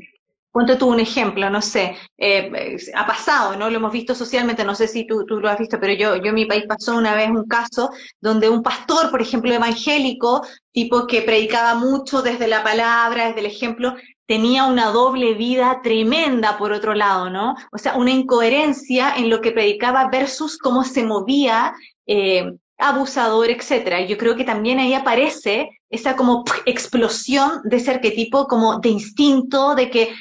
Ponte 0.54 0.76
tú 0.76 0.86
un 0.86 1.00
ejemplo, 1.00 1.50
no 1.50 1.60
sé, 1.60 1.96
eh, 2.16 2.76
ha 2.94 3.04
pasado, 3.08 3.56
¿no? 3.56 3.68
Lo 3.68 3.78
hemos 3.78 3.90
visto 3.90 4.14
socialmente, 4.14 4.64
no 4.64 4.76
sé 4.76 4.86
si 4.86 5.04
tú, 5.04 5.26
tú, 5.26 5.40
lo 5.40 5.48
has 5.48 5.58
visto, 5.58 5.80
pero 5.80 5.94
yo, 5.94 6.14
yo 6.14 6.26
en 6.26 6.34
mi 6.36 6.44
país 6.44 6.62
pasó 6.68 6.96
una 6.96 7.16
vez 7.16 7.28
un 7.28 7.48
caso 7.48 7.90
donde 8.20 8.48
un 8.48 8.62
pastor, 8.62 9.10
por 9.10 9.20
ejemplo, 9.20 9.52
evangélico, 9.52 10.46
tipo 10.70 11.08
que 11.08 11.22
predicaba 11.22 11.74
mucho 11.74 12.22
desde 12.22 12.46
la 12.46 12.62
palabra, 12.62 13.26
desde 13.26 13.40
el 13.40 13.46
ejemplo, 13.46 13.96
tenía 14.26 14.66
una 14.66 14.92
doble 14.92 15.34
vida 15.34 15.80
tremenda 15.82 16.56
por 16.56 16.70
otro 16.70 16.94
lado, 16.94 17.30
¿no? 17.30 17.56
O 17.72 17.78
sea, 17.78 17.96
una 17.96 18.12
incoherencia 18.12 19.16
en 19.16 19.30
lo 19.30 19.40
que 19.40 19.50
predicaba 19.50 20.08
versus 20.08 20.56
cómo 20.56 20.84
se 20.84 21.02
movía, 21.02 21.74
eh, 22.06 22.52
abusador, 22.78 23.50
etcétera. 23.50 24.02
Yo 24.02 24.16
creo 24.18 24.36
que 24.36 24.44
también 24.44 24.78
ahí 24.78 24.94
aparece 24.94 25.68
esa 25.90 26.14
como 26.14 26.44
explosión 26.66 27.60
de 27.64 27.76
ese 27.76 27.90
arquetipo 27.90 28.46
como 28.46 28.78
de 28.78 28.90
instinto, 28.90 29.74
de 29.74 29.90
que 29.90 30.14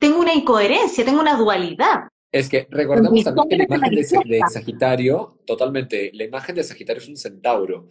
tengo 0.00 0.18
una 0.18 0.34
incoherencia, 0.34 1.04
tengo 1.04 1.20
una 1.20 1.36
dualidad. 1.36 2.08
Es 2.32 2.48
que 2.48 2.66
recordemos 2.70 3.22
también 3.22 3.48
que 3.48 3.56
la 3.56 3.64
imagen 3.64 3.94
de, 3.94 4.40
Sagitario, 4.50 5.38
totalmente, 5.44 6.10
la 6.14 6.24
imagen 6.24 6.54
de 6.54 6.64
Sagitario 6.64 7.02
es 7.02 7.08
un 7.08 7.16
centauro. 7.16 7.88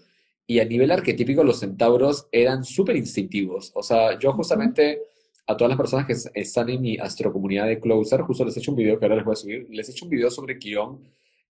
Y 0.48 0.60
a 0.60 0.66
nivel 0.66 0.90
arquetípico 0.90 1.44
los 1.44 1.60
centauros 1.60 2.28
eran 2.32 2.64
súper 2.64 2.96
instintivos. 2.96 3.72
O 3.76 3.84
sea, 3.84 4.18
yo 4.18 4.34
justamente 4.34 5.04
a 5.46 5.56
todas 5.56 5.70
las 5.70 5.78
personas 5.78 6.08
que 6.08 6.16
están 6.40 6.70
en 6.70 6.82
mi 6.82 6.98
astrocomunidad 6.98 7.68
de 7.68 7.80
Closer, 7.80 8.22
justo 8.22 8.44
les 8.44 8.58
he 8.58 8.60
hecho 8.60 8.72
un 8.72 8.78
video 8.78 8.98
que 8.98 9.06
ahora 9.06 9.16
les 9.16 9.26
voy 9.26 9.34
a 9.34 9.36
subir, 9.36 9.68
les 9.70 9.88
he 9.88 9.92
hecho 9.92 10.06
un 10.06 10.12
video 10.12 10.32
sobre 10.32 10.58
Kion, 10.58 11.00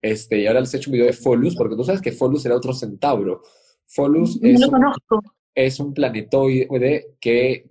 este, 0.01 0.39
y 0.39 0.47
ahora 0.47 0.61
les 0.61 0.73
he 0.73 0.77
hecho 0.77 0.89
un 0.89 0.93
video 0.93 1.07
de 1.07 1.13
Folus, 1.13 1.55
porque 1.55 1.75
tú 1.75 1.83
sabes 1.85 2.01
que 2.01 2.11
Folus 2.11 2.45
era 2.45 2.55
otro 2.55 2.73
centauro. 2.73 3.41
Folus 3.85 4.39
es, 4.41 4.61
un, 4.61 4.93
es 5.55 5.79
un 5.79 5.93
planetoide 5.93 7.15
que 7.19 7.68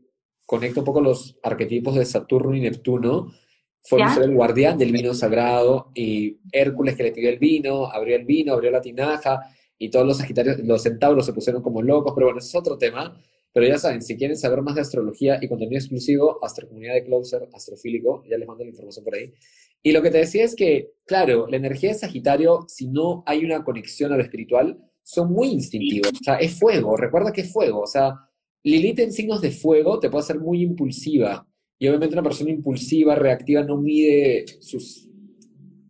conecta 0.48 0.80
un 0.80 0.86
poco 0.86 1.02
los 1.02 1.38
arquetipos 1.42 1.94
de 1.94 2.06
Saturno 2.06 2.56
y 2.56 2.60
Neptuno. 2.62 3.34
Fue 3.82 4.00
el 4.02 4.34
guardián 4.34 4.78
del 4.78 4.92
vino 4.92 5.12
sagrado 5.12 5.90
y 5.94 6.38
Hércules 6.50 6.96
que 6.96 7.02
le 7.02 7.12
pidió 7.12 7.28
el 7.28 7.38
vino, 7.38 7.84
abrió 7.84 8.16
el 8.16 8.24
vino, 8.24 8.54
abrió 8.54 8.70
la 8.70 8.80
tinaja 8.80 9.42
y 9.76 9.90
todos 9.90 10.06
los 10.06 10.16
sagitarios, 10.16 10.58
los 10.60 10.82
centauros 10.82 11.26
se 11.26 11.34
pusieron 11.34 11.62
como 11.62 11.82
locos, 11.82 12.14
pero 12.14 12.28
bueno, 12.28 12.38
ese 12.38 12.48
es 12.48 12.54
otro 12.54 12.78
tema. 12.78 13.22
Pero 13.52 13.66
ya 13.66 13.76
saben, 13.76 14.00
si 14.00 14.16
quieren 14.16 14.38
saber 14.38 14.62
más 14.62 14.74
de 14.74 14.80
astrología 14.80 15.38
y 15.38 15.48
contenido 15.48 15.78
exclusivo, 15.78 16.42
Astrocomunidad 16.42 16.94
de 16.94 17.04
Closer, 17.04 17.46
Astrofílico, 17.52 18.24
ya 18.26 18.38
les 18.38 18.48
mando 18.48 18.64
la 18.64 18.70
información 18.70 19.04
por 19.04 19.16
ahí. 19.16 19.34
Y 19.82 19.92
lo 19.92 20.00
que 20.00 20.10
te 20.10 20.18
decía 20.18 20.44
es 20.44 20.56
que, 20.56 20.92
claro, 21.04 21.46
la 21.46 21.58
energía 21.58 21.90
de 21.90 21.98
Sagitario, 21.98 22.64
si 22.68 22.88
no 22.88 23.22
hay 23.26 23.44
una 23.44 23.64
conexión 23.64 24.14
a 24.14 24.16
lo 24.16 24.22
espiritual, 24.22 24.78
son 25.02 25.30
muy 25.30 25.48
instintivos. 25.48 26.12
O 26.12 26.24
sea, 26.24 26.36
es 26.36 26.58
fuego, 26.58 26.96
recuerda 26.96 27.32
que 27.32 27.42
es 27.42 27.52
fuego. 27.52 27.82
O 27.82 27.86
sea, 27.86 28.27
Lilith 28.64 28.98
en 28.98 29.12
signos 29.12 29.40
de 29.40 29.50
fuego 29.50 29.98
te 29.98 30.10
puede 30.10 30.22
hacer 30.22 30.38
muy 30.38 30.62
impulsiva. 30.62 31.46
Y 31.78 31.88
obviamente 31.88 32.14
una 32.14 32.22
persona 32.22 32.50
impulsiva, 32.50 33.14
reactiva, 33.14 33.62
no 33.62 33.76
mide 33.76 34.44
sus, 34.60 35.08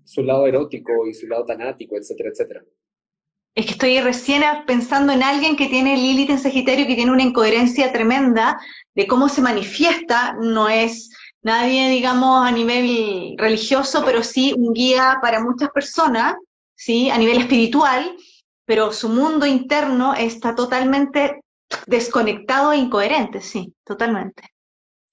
su 0.04 0.22
lado 0.22 0.46
erótico 0.46 1.06
y 1.06 1.14
su 1.14 1.26
lado 1.26 1.44
tanático, 1.44 1.96
etcétera, 1.96 2.30
etcétera. 2.30 2.64
Es 3.54 3.66
que 3.66 3.72
estoy 3.72 4.00
recién 4.00 4.42
pensando 4.66 5.12
en 5.12 5.22
alguien 5.22 5.56
que 5.56 5.66
tiene 5.66 5.96
Lilith 5.96 6.30
en 6.30 6.38
Sagitario, 6.38 6.86
que 6.86 6.94
tiene 6.94 7.10
una 7.10 7.22
incoherencia 7.22 7.92
tremenda 7.92 8.56
de 8.94 9.06
cómo 9.06 9.28
se 9.28 9.40
manifiesta. 9.40 10.36
No 10.40 10.68
es 10.68 11.10
nadie, 11.42 11.88
digamos, 11.88 12.46
a 12.46 12.52
nivel 12.52 13.34
religioso, 13.38 14.02
pero 14.04 14.22
sí 14.22 14.54
un 14.56 14.74
guía 14.74 15.18
para 15.22 15.42
muchas 15.42 15.70
personas, 15.70 16.34
¿sí? 16.76 17.10
A 17.10 17.18
nivel 17.18 17.38
espiritual, 17.38 18.14
pero 18.64 18.92
su 18.92 19.08
mundo 19.08 19.46
interno 19.46 20.14
está 20.14 20.54
totalmente 20.54 21.40
desconectado 21.86 22.72
e 22.72 22.78
incoherente, 22.78 23.40
sí, 23.40 23.74
totalmente. 23.84 24.42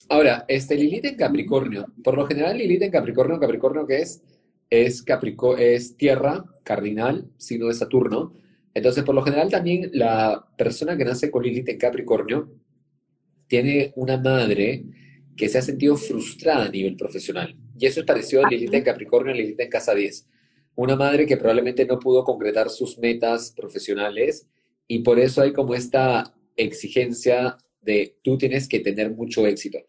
Ahora, 0.09 0.45
este 0.47 0.75
Lilith 0.75 1.05
en 1.05 1.15
Capricornio, 1.15 1.87
por 2.03 2.15
lo 2.15 2.27
general 2.27 2.57
Lilith 2.57 2.83
en 2.83 2.91
Capricornio, 2.91 3.39
Capricornio 3.39 3.87
que 3.87 4.01
es, 4.01 4.21
es, 4.69 5.01
Caprico 5.01 5.57
es 5.57 5.97
tierra 5.97 6.45
cardinal, 6.63 7.29
signo 7.37 7.67
de 7.67 7.73
Saturno. 7.73 8.33
Entonces, 8.73 9.03
por 9.03 9.15
lo 9.15 9.23
general 9.23 9.49
también 9.49 9.89
la 9.93 10.47
persona 10.57 10.97
que 10.97 11.05
nace 11.05 11.31
con 11.31 11.43
Lilith 11.43 11.69
en 11.69 11.77
Capricornio 11.77 12.51
tiene 13.47 13.93
una 13.95 14.17
madre 14.17 14.85
que 15.35 15.49
se 15.49 15.57
ha 15.57 15.61
sentido 15.61 15.95
frustrada 15.95 16.65
a 16.65 16.69
nivel 16.69 16.95
profesional. 16.95 17.57
Y 17.77 17.85
eso 17.85 17.99
es 17.99 18.05
parecido 18.05 18.45
a 18.45 18.49
Lilith 18.49 18.73
en 18.73 18.83
Capricornio 18.83 19.33
y 19.33 19.37
Lilith 19.39 19.59
en 19.59 19.69
Casa 19.69 19.93
10. 19.93 20.27
Una 20.75 20.95
madre 20.95 21.25
que 21.25 21.37
probablemente 21.37 21.85
no 21.85 21.99
pudo 21.99 22.23
concretar 22.23 22.69
sus 22.69 22.97
metas 22.97 23.53
profesionales 23.55 24.47
y 24.87 24.99
por 24.99 25.19
eso 25.19 25.41
hay 25.41 25.51
como 25.51 25.73
esta 25.73 26.33
exigencia 26.55 27.57
de 27.81 28.17
tú 28.23 28.37
tienes 28.37 28.67
que 28.67 28.79
tener 28.79 29.11
mucho 29.11 29.45
éxito. 29.45 29.79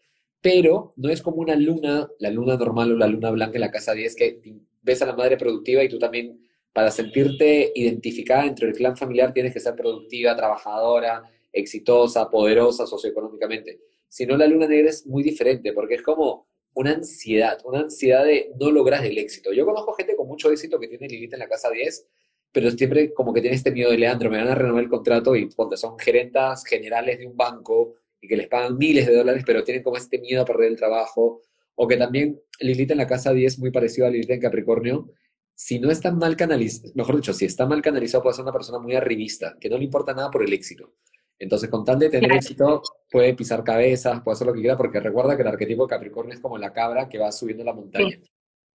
Pero 0.41 0.93
no 0.95 1.09
es 1.09 1.21
como 1.21 1.37
una 1.37 1.55
luna, 1.55 2.09
la 2.19 2.29
luna 2.29 2.55
normal 2.55 2.91
o 2.91 2.95
la 2.95 3.07
luna 3.07 3.31
blanca 3.31 3.55
en 3.55 3.61
la 3.61 3.71
casa 3.71 3.93
10, 3.93 4.15
que 4.15 4.41
ves 4.81 5.01
a 5.01 5.07
la 5.07 5.15
madre 5.15 5.37
productiva 5.37 5.83
y 5.83 5.89
tú 5.89 5.97
también, 5.97 6.39
para 6.71 6.91
sentirte 6.91 7.71
identificada 7.75 8.45
entre 8.45 8.67
el 8.67 8.75
clan 8.75 8.95
familiar, 8.95 9.33
tienes 9.33 9.53
que 9.53 9.59
ser 9.59 9.75
productiva, 9.75 10.35
trabajadora, 10.35 11.23
exitosa, 11.51 12.29
poderosa 12.29 12.85
socioeconómicamente. 12.85 13.79
Si 14.07 14.25
no, 14.25 14.37
la 14.37 14.47
luna 14.47 14.67
negra 14.67 14.89
es 14.89 15.05
muy 15.05 15.23
diferente, 15.23 15.73
porque 15.73 15.95
es 15.95 16.03
como 16.03 16.47
una 16.75 16.91
ansiedad, 16.91 17.59
una 17.65 17.79
ansiedad 17.79 18.23
de 18.23 18.51
no 18.59 18.71
lograr 18.71 19.03
el 19.03 19.17
éxito. 19.17 19.51
Yo 19.51 19.65
conozco 19.65 19.93
gente 19.93 20.15
con 20.15 20.27
mucho 20.27 20.51
éxito 20.51 20.79
que 20.79 20.87
tiene 20.87 21.07
Lilith 21.07 21.33
en 21.33 21.39
la 21.39 21.49
casa 21.49 21.71
10 21.71 22.05
pero 22.51 22.71
siempre 22.71 23.13
como 23.13 23.33
que 23.33 23.41
tiene 23.41 23.55
este 23.55 23.71
miedo 23.71 23.91
de 23.91 23.97
Leandro, 23.97 24.29
me 24.29 24.37
van 24.37 24.47
a 24.47 24.55
renovar 24.55 24.83
el 24.83 24.89
contrato 24.89 25.35
y 25.35 25.47
ponte, 25.47 25.77
son 25.77 25.97
gerentas 25.99 26.63
generales 26.65 27.19
de 27.19 27.27
un 27.27 27.35
banco 27.35 27.95
y 28.21 28.27
que 28.27 28.37
les 28.37 28.47
pagan 28.47 28.77
miles 28.77 29.05
de 29.05 29.15
dólares, 29.15 29.43
pero 29.45 29.63
tienen 29.63 29.83
como 29.83 29.97
este 29.97 30.19
miedo 30.19 30.41
a 30.41 30.45
perder 30.45 30.69
el 30.69 30.75
trabajo. 30.75 31.41
O 31.75 31.87
que 31.87 31.97
también 31.97 32.41
Lilith 32.59 32.91
en 32.91 32.97
la 32.97 33.05
casa 33.05 33.31
10 33.31 33.59
muy 33.59 33.69
parecido 33.71 34.07
a 34.07 34.09
Lilith 34.09 34.31
en 34.31 34.39
Capricornio. 34.39 35.11
Si 35.53 35.79
no 35.79 35.91
está 35.91 36.11
mal 36.11 36.35
canalizado, 36.35 36.91
mejor 36.95 37.15
dicho, 37.17 37.33
si 37.33 37.45
está 37.45 37.65
mal 37.65 37.81
canalizado 37.81 38.23
puede 38.23 38.35
ser 38.35 38.43
una 38.43 38.51
persona 38.51 38.79
muy 38.79 38.95
arribista, 38.95 39.55
que 39.59 39.69
no 39.69 39.77
le 39.77 39.85
importa 39.85 40.13
nada 40.13 40.31
por 40.31 40.43
el 40.43 40.53
éxito. 40.53 40.93
Entonces, 41.39 41.69
con 41.69 41.85
tal 41.85 41.99
de 41.99 42.09
tener 42.09 42.31
éxito, 42.31 42.81
puede 43.11 43.35
pisar 43.35 43.63
cabezas, 43.63 44.21
puede 44.21 44.33
hacer 44.33 44.47
lo 44.47 44.53
que 44.53 44.61
quiera, 44.61 44.77
porque 44.77 44.99
recuerda 44.99 45.35
que 45.35 45.43
el 45.43 45.47
arquetipo 45.47 45.85
de 45.85 45.89
Capricornio 45.89 46.33
es 46.33 46.39
como 46.39 46.57
la 46.57 46.73
cabra 46.73 47.07
que 47.07 47.19
va 47.19 47.31
subiendo 47.31 47.63
la 47.63 47.73
montaña. 47.73 48.19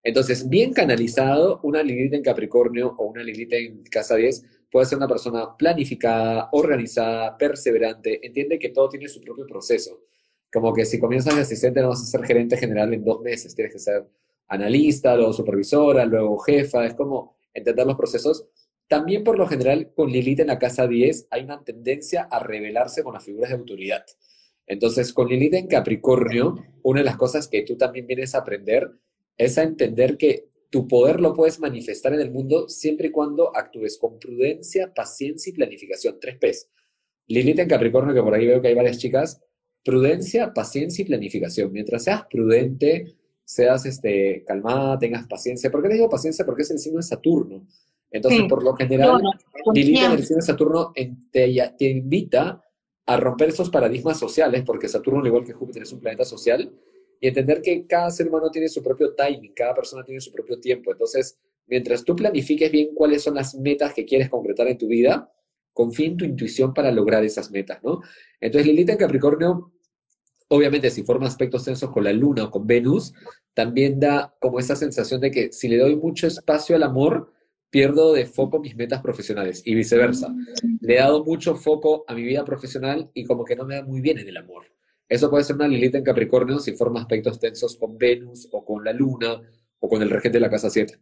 Entonces, 0.03 0.49
bien 0.49 0.73
canalizado, 0.73 1.59
una 1.63 1.83
Lilith 1.83 2.13
en 2.13 2.23
Capricornio 2.23 2.95
o 2.97 3.05
una 3.05 3.23
Lilith 3.23 3.53
en 3.53 3.83
Casa 3.83 4.15
10 4.15 4.43
puede 4.71 4.85
ser 4.85 4.97
una 4.97 5.07
persona 5.07 5.55
planificada, 5.55 6.49
organizada, 6.53 7.37
perseverante, 7.37 8.25
entiende 8.25 8.57
que 8.57 8.69
todo 8.69 8.89
tiene 8.89 9.07
su 9.07 9.21
propio 9.21 9.45
proceso. 9.45 10.01
Como 10.51 10.73
que 10.73 10.85
si 10.85 10.99
comienzas 10.99 11.35
de 11.35 11.41
asistente 11.41 11.81
no 11.81 11.89
vas 11.89 12.01
a 12.01 12.05
ser 12.05 12.23
gerente 12.23 12.57
general 12.57 12.93
en 12.93 13.03
dos 13.03 13.21
meses, 13.21 13.53
tienes 13.53 13.73
que 13.73 13.79
ser 13.79 14.07
analista, 14.47 15.15
luego 15.15 15.33
supervisora, 15.33 16.05
luego 16.05 16.37
jefa, 16.39 16.85
es 16.85 16.93
como 16.93 17.37
entender 17.53 17.85
los 17.85 17.95
procesos. 17.95 18.47
También 18.87 19.23
por 19.23 19.37
lo 19.37 19.47
general 19.47 19.93
con 19.95 20.11
Lilith 20.11 20.41
en 20.41 20.47
la 20.47 20.59
casa 20.59 20.87
10 20.87 21.27
hay 21.29 21.43
una 21.43 21.63
tendencia 21.63 22.23
a 22.23 22.39
rebelarse 22.39 23.03
con 23.03 23.13
las 23.13 23.23
figuras 23.23 23.51
de 23.51 23.57
autoridad. 23.57 24.03
Entonces 24.67 25.13
con 25.13 25.27
Lilith 25.27 25.53
en 25.53 25.67
Capricornio, 25.67 26.55
una 26.83 26.99
de 26.99 27.05
las 27.05 27.17
cosas 27.17 27.47
que 27.47 27.61
tú 27.61 27.77
también 27.77 28.07
vienes 28.07 28.35
a 28.35 28.39
aprender 28.39 28.91
es 29.45 29.57
a 29.57 29.63
entender 29.63 30.17
que 30.17 30.47
tu 30.69 30.87
poder 30.87 31.19
lo 31.19 31.33
puedes 31.33 31.59
manifestar 31.59 32.13
en 32.13 32.21
el 32.21 32.31
mundo 32.31 32.69
siempre 32.69 33.07
y 33.07 33.11
cuando 33.11 33.55
actúes 33.55 33.97
con 33.97 34.19
prudencia, 34.19 34.93
paciencia 34.93 35.49
y 35.49 35.53
planificación. 35.53 36.17
Tres 36.19 36.37
P's. 36.37 36.69
Lilith 37.27 37.59
en 37.59 37.67
Capricornio, 37.67 38.13
que 38.13 38.21
por 38.21 38.33
ahí 38.33 38.45
veo 38.45 38.61
que 38.61 38.69
hay 38.69 38.75
varias 38.75 38.97
chicas. 38.99 39.41
Prudencia, 39.83 40.53
paciencia 40.53 41.01
y 41.01 41.05
planificación. 41.05 41.71
Mientras 41.73 42.03
seas 42.03 42.25
prudente, 42.29 43.15
seas 43.43 43.85
este, 43.85 44.43
calmada, 44.45 44.99
tengas 44.99 45.27
paciencia. 45.27 45.71
¿Por 45.71 45.81
qué 45.81 45.89
te 45.89 45.95
digo 45.95 46.09
paciencia? 46.09 46.45
Porque 46.45 46.61
es 46.61 46.71
el 46.71 46.79
signo 46.79 46.97
de 46.97 47.03
Saturno. 47.03 47.65
Entonces, 48.11 48.43
por 48.47 48.63
lo 48.63 48.73
general, 48.75 49.21
Lilith 49.73 50.03
en 50.03 50.11
el 50.11 50.23
signo 50.23 50.37
de 50.37 50.45
Saturno 50.45 50.93
te, 51.31 51.73
te 51.77 51.89
invita 51.89 52.63
a 53.07 53.17
romper 53.17 53.49
esos 53.49 53.69
paradigmas 53.69 54.19
sociales, 54.19 54.63
porque 54.65 54.87
Saturno, 54.87 55.21
al 55.21 55.27
igual 55.27 55.43
que 55.43 55.53
Júpiter, 55.53 55.83
es 55.83 55.91
un 55.91 55.99
planeta 55.99 56.25
social, 56.25 56.71
y 57.21 57.27
entender 57.27 57.61
que 57.61 57.85
cada 57.85 58.09
ser 58.09 58.27
humano 58.27 58.49
tiene 58.49 58.67
su 58.67 58.81
propio 58.81 59.13
timing, 59.13 59.53
cada 59.53 59.75
persona 59.75 60.03
tiene 60.03 60.19
su 60.19 60.31
propio 60.31 60.59
tiempo. 60.59 60.91
Entonces, 60.91 61.37
mientras 61.67 62.03
tú 62.03 62.15
planifiques 62.15 62.71
bien 62.71 62.95
cuáles 62.95 63.21
son 63.21 63.35
las 63.35 63.53
metas 63.53 63.93
que 63.93 64.05
quieres 64.05 64.27
concretar 64.27 64.67
en 64.67 64.77
tu 64.77 64.87
vida, 64.87 65.31
confía 65.71 66.07
en 66.07 66.17
tu 66.17 66.25
intuición 66.25 66.73
para 66.73 66.91
lograr 66.91 67.23
esas 67.23 67.51
metas, 67.51 67.81
¿no? 67.83 68.01
Entonces, 68.39 68.65
Lilith 68.67 68.89
en 68.89 68.97
Capricornio, 68.97 69.71
obviamente, 70.47 70.89
si 70.89 71.03
forma 71.03 71.27
aspectos 71.27 71.63
tensos 71.63 71.91
con 71.91 72.03
la 72.03 72.11
Luna 72.11 72.45
o 72.45 72.51
con 72.51 72.65
Venus, 72.65 73.13
también 73.53 73.99
da 73.99 74.35
como 74.41 74.59
esa 74.59 74.75
sensación 74.75 75.21
de 75.21 75.29
que 75.29 75.51
si 75.51 75.67
le 75.67 75.77
doy 75.77 75.95
mucho 75.95 76.25
espacio 76.25 76.75
al 76.75 76.83
amor, 76.83 77.31
pierdo 77.69 78.13
de 78.13 78.25
foco 78.25 78.59
mis 78.59 78.75
metas 78.75 79.01
profesionales 79.01 79.61
y 79.63 79.75
viceversa. 79.75 80.33
Le 80.81 80.95
he 80.95 80.97
dado 80.97 81.23
mucho 81.23 81.55
foco 81.55 82.03
a 82.07 82.15
mi 82.15 82.23
vida 82.23 82.43
profesional 82.43 83.11
y 83.13 83.25
como 83.25 83.45
que 83.45 83.55
no 83.55 83.65
me 83.65 83.75
da 83.75 83.83
muy 83.83 84.01
bien 84.01 84.17
en 84.17 84.27
el 84.27 84.37
amor. 84.37 84.65
Eso 85.11 85.29
puede 85.29 85.43
ser 85.43 85.57
una 85.57 85.67
Lilith 85.67 85.95
en 85.95 86.05
Capricornio 86.05 86.57
si 86.57 86.71
forma 86.71 87.01
aspectos 87.01 87.37
tensos 87.37 87.75
con 87.75 87.97
Venus 87.97 88.47
o 88.49 88.63
con 88.63 88.81
la 88.81 88.93
Luna 88.93 89.41
o 89.79 89.89
con 89.89 90.01
el 90.01 90.09
regente 90.09 90.37
de 90.37 90.39
la 90.39 90.49
casa 90.49 90.69
7. 90.69 90.99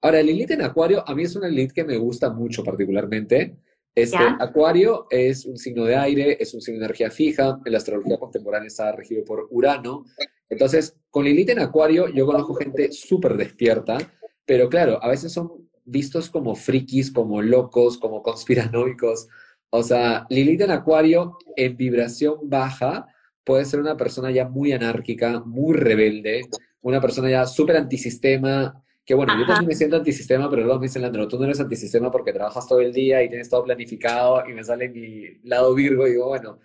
Ahora, 0.00 0.20
Lilith 0.20 0.50
en 0.50 0.62
Acuario, 0.62 1.04
a 1.08 1.14
mí 1.14 1.22
es 1.22 1.36
una 1.36 1.46
Lilith 1.46 1.70
que 1.70 1.84
me 1.84 1.96
gusta 1.96 2.30
mucho 2.30 2.64
particularmente. 2.64 3.54
Este, 3.94 4.16
Acuario 4.18 5.06
es 5.10 5.44
un 5.44 5.56
signo 5.56 5.84
de 5.84 5.94
aire, 5.94 6.38
es 6.40 6.52
un 6.54 6.60
signo 6.60 6.80
de 6.80 6.86
energía 6.86 7.08
fija. 7.12 7.60
En 7.64 7.70
la 7.70 7.78
astrología 7.78 8.18
contemporánea 8.18 8.66
está 8.66 8.90
regido 8.90 9.24
por 9.24 9.46
Urano. 9.52 10.06
Entonces, 10.48 10.96
con 11.08 11.24
Lilith 11.24 11.50
en 11.50 11.60
Acuario, 11.60 12.08
yo 12.08 12.26
conozco 12.26 12.54
gente 12.54 12.90
súper 12.90 13.36
despierta, 13.36 13.96
pero 14.44 14.68
claro, 14.68 14.98
a 15.00 15.06
veces 15.06 15.32
son 15.32 15.70
vistos 15.84 16.30
como 16.30 16.56
frikis, 16.56 17.12
como 17.12 17.40
locos, 17.40 17.96
como 17.96 18.24
conspiranoicos. 18.24 19.28
O 19.70 19.84
sea, 19.84 20.26
Lilith 20.30 20.62
en 20.62 20.72
Acuario, 20.72 21.38
en 21.54 21.76
vibración 21.76 22.38
baja, 22.42 23.06
puede 23.44 23.64
ser 23.64 23.80
una 23.80 23.96
persona 23.96 24.30
ya 24.30 24.48
muy 24.48 24.72
anárquica, 24.72 25.40
muy 25.40 25.76
rebelde, 25.76 26.42
una 26.80 27.00
persona 27.00 27.30
ya 27.30 27.46
súper 27.46 27.76
antisistema, 27.76 28.82
que 29.04 29.14
bueno, 29.14 29.36
yo 29.38 29.46
también 29.46 29.68
me 29.68 29.74
siento 29.74 29.96
antisistema, 29.96 30.48
pero 30.48 30.62
luego 30.62 30.78
me 30.78 30.86
dicen, 30.86 31.02
Landro, 31.02 31.26
tú 31.26 31.38
no 31.38 31.44
eres 31.44 31.60
antisistema 31.60 32.10
porque 32.10 32.32
trabajas 32.32 32.68
todo 32.68 32.80
el 32.80 32.92
día 32.92 33.22
y 33.22 33.28
tienes 33.28 33.48
todo 33.48 33.64
planificado 33.64 34.48
y 34.48 34.52
me 34.52 34.62
sale 34.62 34.88
mi 34.88 35.40
lado 35.42 35.74
Virgo 35.74 36.06
y 36.06 36.12
digo, 36.12 36.28
bueno, 36.28 36.60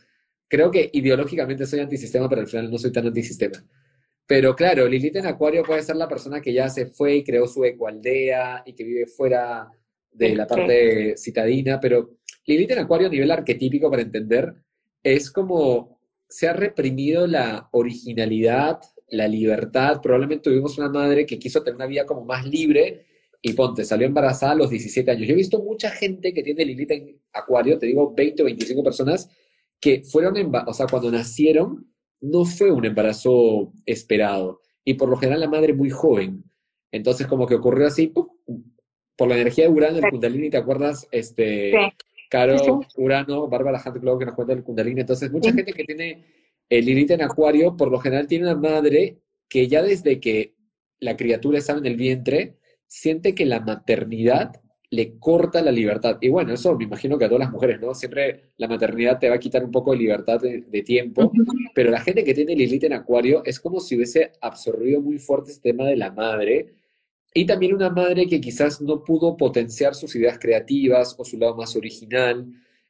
creo 0.48 0.70
que 0.70 0.90
ideológicamente 0.94 1.66
soy 1.66 1.80
antisistema, 1.80 2.30
pero 2.30 2.42
al 2.42 2.48
final 2.48 2.70
no 2.70 2.78
soy 2.78 2.92
tan 2.92 3.08
antisistema. 3.08 3.64
Pero 4.28 4.56
claro, 4.56 4.88
Lilith 4.88 5.16
en 5.16 5.26
Acuario 5.26 5.64
puede 5.64 5.82
ser 5.82 5.96
la 5.96 6.08
persona 6.08 6.42
que 6.42 6.54
ya 6.54 6.70
se 6.70 6.88
fue 6.88 7.16
y 7.16 7.24
creó 7.24 7.48
su 7.48 7.64
ecoaldea 7.64 8.62
y 8.66 8.74
que 8.74 8.84
vive 8.84 9.06
fuera 9.08 9.72
de 10.12 10.36
la 10.36 10.46
parte 10.46 11.16
citadina, 11.18 11.80
pero 11.80 12.18
Lilith 12.46 12.72
en 12.72 12.80
Acuario 12.80 13.08
a 13.08 13.12
nivel 13.12 13.32
arquetípico 13.32 13.90
para 13.90 14.02
entender 14.02 14.54
es 15.02 15.32
como 15.32 15.97
se 16.30 16.48
ha 16.48 16.54
reprimido 16.54 17.28
la 17.28 17.70
originalidad, 17.72 18.80
la 19.10 19.28
libertad. 19.28 20.02
Probablemente 20.02 20.50
tuvimos 20.50 20.78
una 20.78 20.90
madre 20.90 21.26
que 21.26 21.40
quiso 21.40 21.64
tener 21.64 21.76
una 21.76 21.86
vida 21.86 22.06
como 22.06 22.26
más 22.26 22.46
libre 22.46 23.06
y 23.42 23.54
ponte, 23.54 23.86
salió 23.86 24.08
embarazada 24.08 24.54
a 24.54 24.56
los 24.56 24.70
17 24.70 25.10
años. 25.12 25.28
Yo 25.28 25.34
he 25.34 25.38
visto 25.38 25.64
mucha 25.64 25.90
gente 25.92 26.34
que 26.34 26.44
tiene 26.44 26.66
Lilith 26.66 26.92
en 26.92 27.22
Acuario, 27.34 27.78
te 27.78 27.86
digo 27.86 28.14
20 28.14 28.42
o 28.42 28.46
25 28.46 28.84
personas, 28.84 29.30
que 29.80 30.04
fueron, 30.04 30.36
o 30.66 30.74
sea, 30.74 30.88
cuando 30.88 31.12
nacieron, 31.12 31.92
no 32.20 32.46
fue 32.46 32.72
un 32.72 32.86
embarazo 32.86 33.72
esperado. 33.86 34.62
Y 34.84 34.96
por 34.96 35.10
lo 35.10 35.18
general 35.18 35.42
la 35.42 35.50
madre 35.50 35.74
muy 35.74 35.90
joven. 35.90 36.44
Entonces 36.92 37.28
como 37.28 37.46
que 37.46 37.56
ocurrió 37.56 37.88
así, 37.88 38.12
por 39.16 39.28
la 39.28 39.36
energía 39.36 39.66
de 39.66 39.72
Urano, 39.72 39.98
el 39.98 40.10
Kundalini, 40.10 40.50
¿te 40.50 40.58
acuerdas? 40.58 41.08
Este, 41.12 41.74
Caro, 42.30 42.82
Urano, 42.98 43.48
Bárbara 43.48 43.82
Hunt 43.86 44.20
que 44.20 44.26
nos 44.26 44.36
cuenta 44.36 44.54
el 44.54 44.64
Kundalini. 44.64 45.02
Entonces 45.02 45.32
mucha 45.32 45.54
gente 45.54 45.74
que 45.74 45.84
tiene 45.84 46.26
el 46.70 46.86
Lilith 46.86 47.12
en 47.12 47.22
Acuario, 47.22 47.78
por 47.78 47.92
lo 47.92 48.00
general 48.00 48.28
tiene 48.28 48.46
una 48.46 48.56
madre 48.56 49.20
que 49.48 49.68
ya 49.68 49.82
desde 49.82 50.20
que 50.20 50.56
la 51.00 51.16
criatura 51.16 51.60
está 51.60 51.74
en 51.74 51.86
el 51.86 51.96
vientre, 51.96 52.58
siente 52.88 53.36
que 53.36 53.46
la 53.46 53.60
maternidad 53.60 54.62
le 54.90 55.18
corta 55.20 55.62
la 55.62 55.72
libertad. 55.72 56.18
Y 56.22 56.30
bueno, 56.30 56.54
eso 56.54 56.76
me 56.78 56.86
imagino 56.86 57.18
que 57.18 57.26
a 57.26 57.28
todas 57.28 57.42
las 57.42 57.52
mujeres, 57.52 57.80
¿no? 57.82 57.94
Siempre 57.94 58.52
la 58.58 58.68
maternidad 58.68 59.20
te 59.20 59.30
va 59.30 59.36
a 59.36 59.40
quitar 59.40 59.64
un 59.64 59.72
poco 59.72 59.92
de 59.92 59.98
libertad 59.98 60.40
de, 60.40 60.82
tiempo, 60.84 61.32
pero 61.74 61.92
la 61.92 62.00
gente 62.00 62.24
que 62.24 62.34
tiene 62.34 62.56
Lilith 62.56 62.86
en 62.86 62.94
Acuario 62.94 63.44
es 63.46 63.60
como 63.60 63.80
si 63.80 63.96
hubiese 63.96 64.32
absorbido 64.42 65.02
muy 65.02 65.18
fuerte 65.18 65.52
este 65.52 65.72
tema 65.72 65.86
de 65.86 65.98
la 65.98 66.12
madre. 66.12 66.77
Y 67.38 67.46
también 67.46 67.76
una 67.76 67.92
madre 67.92 68.26
que 68.26 68.42
quizás 68.42 68.82
no 68.82 69.04
pudo 69.04 69.38
potenciar 69.38 69.94
sus 69.94 70.16
ideas 70.16 70.40
creativas 70.40 71.14
o 71.20 71.24
su 71.24 71.38
lado 71.38 71.56
más 71.56 71.76
original. 71.76 72.48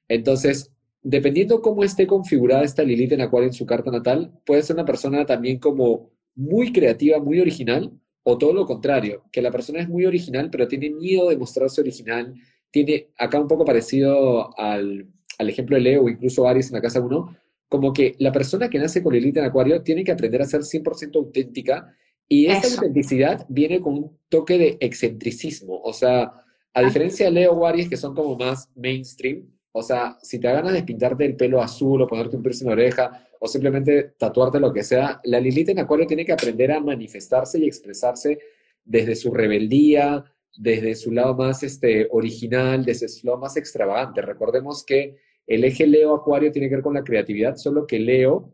Entonces, 0.07 0.71
dependiendo 1.01 1.61
cómo 1.61 1.83
esté 1.83 2.07
configurada 2.07 2.63
esta 2.63 2.81
Lilith 2.81 3.11
en 3.11 3.19
Acuario 3.19 3.49
en 3.49 3.53
su 3.53 3.65
carta 3.65 3.91
natal, 3.91 4.31
puede 4.45 4.63
ser 4.63 4.77
una 4.77 4.85
persona 4.85 5.25
también 5.25 5.59
como 5.59 6.11
muy 6.33 6.71
creativa, 6.71 7.19
muy 7.19 7.41
original, 7.41 7.91
o 8.23 8.37
todo 8.37 8.53
lo 8.53 8.65
contrario, 8.65 9.25
que 9.33 9.41
la 9.41 9.51
persona 9.51 9.81
es 9.81 9.89
muy 9.89 10.05
original, 10.05 10.49
pero 10.49 10.65
tiene 10.65 10.91
miedo 10.91 11.27
de 11.27 11.35
mostrarse 11.35 11.81
original. 11.81 12.33
Tiene 12.71 13.09
acá 13.17 13.41
un 13.41 13.49
poco 13.49 13.65
parecido 13.65 14.57
al, 14.57 15.09
ejemplo 15.39 15.75
de 15.75 15.81
Leo 15.81 16.03
o 16.03 16.09
incluso 16.09 16.47
Aries 16.47 16.67
en 16.67 16.75
la 16.75 16.81
casa 16.81 17.01
1, 17.01 17.37
como 17.67 17.91
que 17.91 18.15
la 18.19 18.31
persona 18.31 18.69
que 18.69 18.79
nace 18.79 19.03
con 19.03 19.11
Lilith 19.11 19.35
en 19.35 19.43
Acuario 19.43 19.81
tiene 19.81 20.05
que 20.05 20.13
aprender 20.13 20.41
a 20.41 20.45
ser 20.45 20.61
100% 20.61 21.17
auténtica 21.17 21.93
y 22.27 22.47
esa 22.47 22.67
autenticidad 22.75 23.45
viene 23.49 23.79
con 23.79 23.93
un 23.93 24.17
toque 24.29 24.57
de 24.57 24.77
excentricismo. 24.81 25.81
O 25.81 25.93
sea, 25.93 26.33
a 26.73 26.83
diferencia 26.83 27.27
de 27.27 27.31
Leo 27.31 27.53
o 27.53 27.65
Aries, 27.65 27.89
que 27.89 27.97
son 27.97 28.13
como 28.13 28.35
más 28.35 28.69
mainstream, 28.75 29.45
o 29.71 29.81
sea, 29.81 30.17
si 30.21 30.39
te 30.39 30.47
ganas 30.51 30.73
de 30.73 30.83
pintarte 30.83 31.25
el 31.25 31.35
pelo 31.35 31.61
azul 31.61 32.01
o 32.01 32.07
ponerte 32.07 32.35
un 32.35 32.43
piercing 32.43 32.65
en 32.65 32.69
la 32.69 32.73
oreja 32.73 33.27
o 33.39 33.47
simplemente 33.47 34.15
tatuarte 34.17 34.59
lo 34.59 34.73
que 34.73 34.83
sea, 34.83 35.21
la 35.23 35.39
Lilith 35.39 35.69
en 35.69 35.79
Acuario 35.79 36.07
tiene 36.07 36.25
que 36.25 36.33
aprender 36.33 36.71
a 36.71 36.79
manifestarse 36.79 37.59
y 37.59 37.67
expresarse 37.67 38.39
desde 38.83 39.15
su 39.15 39.31
rebeldía, 39.31 40.25
desde 40.57 40.95
su 40.95 41.11
lado 41.11 41.35
más 41.35 41.61
este, 41.61 42.07
original, 42.11 42.83
desde 42.83 43.07
su 43.07 43.27
lado 43.27 43.37
más 43.37 43.55
extravagante. 43.55 44.21
Recordemos 44.21 44.83
que 44.83 45.17
el 45.45 45.63
eje 45.63 45.85
Leo-Acuario 45.85 46.51
tiene 46.51 46.69
que 46.69 46.75
ver 46.75 46.83
con 46.83 46.95
la 46.95 47.03
creatividad, 47.03 47.55
solo 47.55 47.85
que 47.85 47.99
Leo 47.99 48.53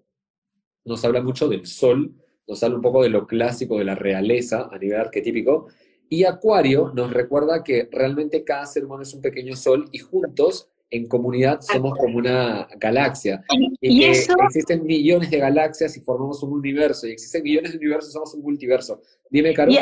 nos 0.84 1.06
habla 1.06 1.22
mucho 1.22 1.48
del 1.48 1.66
sol, 1.66 2.14
nos 2.48 2.62
habla 2.64 2.78
un 2.78 2.82
poco 2.82 3.04
de 3.04 3.10
lo 3.10 3.26
clásico, 3.28 3.78
de 3.78 3.86
la 3.86 3.96
realeza 3.96 4.70
a 4.72 4.78
nivel 4.78 5.00
arquetípico, 5.00 5.68
y 6.10 6.26
Acuario 6.26 6.92
nos 6.94 7.12
recuerda 7.12 7.64
que 7.64 7.90
realmente 7.92 8.44
cada 8.44 8.66
ser 8.66 8.86
humano 8.86 9.04
es 9.04 9.14
un 9.14 9.22
pequeño 9.22 9.56
sol 9.56 9.90
y 9.92 10.00
juntos 10.00 10.70
en 10.94 11.08
comunidad 11.08 11.60
somos 11.62 11.98
como 11.98 12.20
una 12.20 12.68
galaxia. 12.78 13.44
Y, 13.82 14.00
que 14.00 14.12
existen 14.12 14.86
millones 14.86 15.32
de 15.32 15.40
galaxias 15.40 15.98
y 15.98 16.02
formamos 16.02 16.44
un 16.44 16.54
universo. 16.54 17.08
Y 17.08 17.14
existen 17.14 17.42
millones 17.42 17.72
de 17.72 17.80
universos, 17.80 18.14
somos 18.14 18.34
un 18.36 18.44
multiverso. 18.44 19.02
Dime, 19.30 19.56
Caro. 19.56 19.72
Y, 19.72 19.80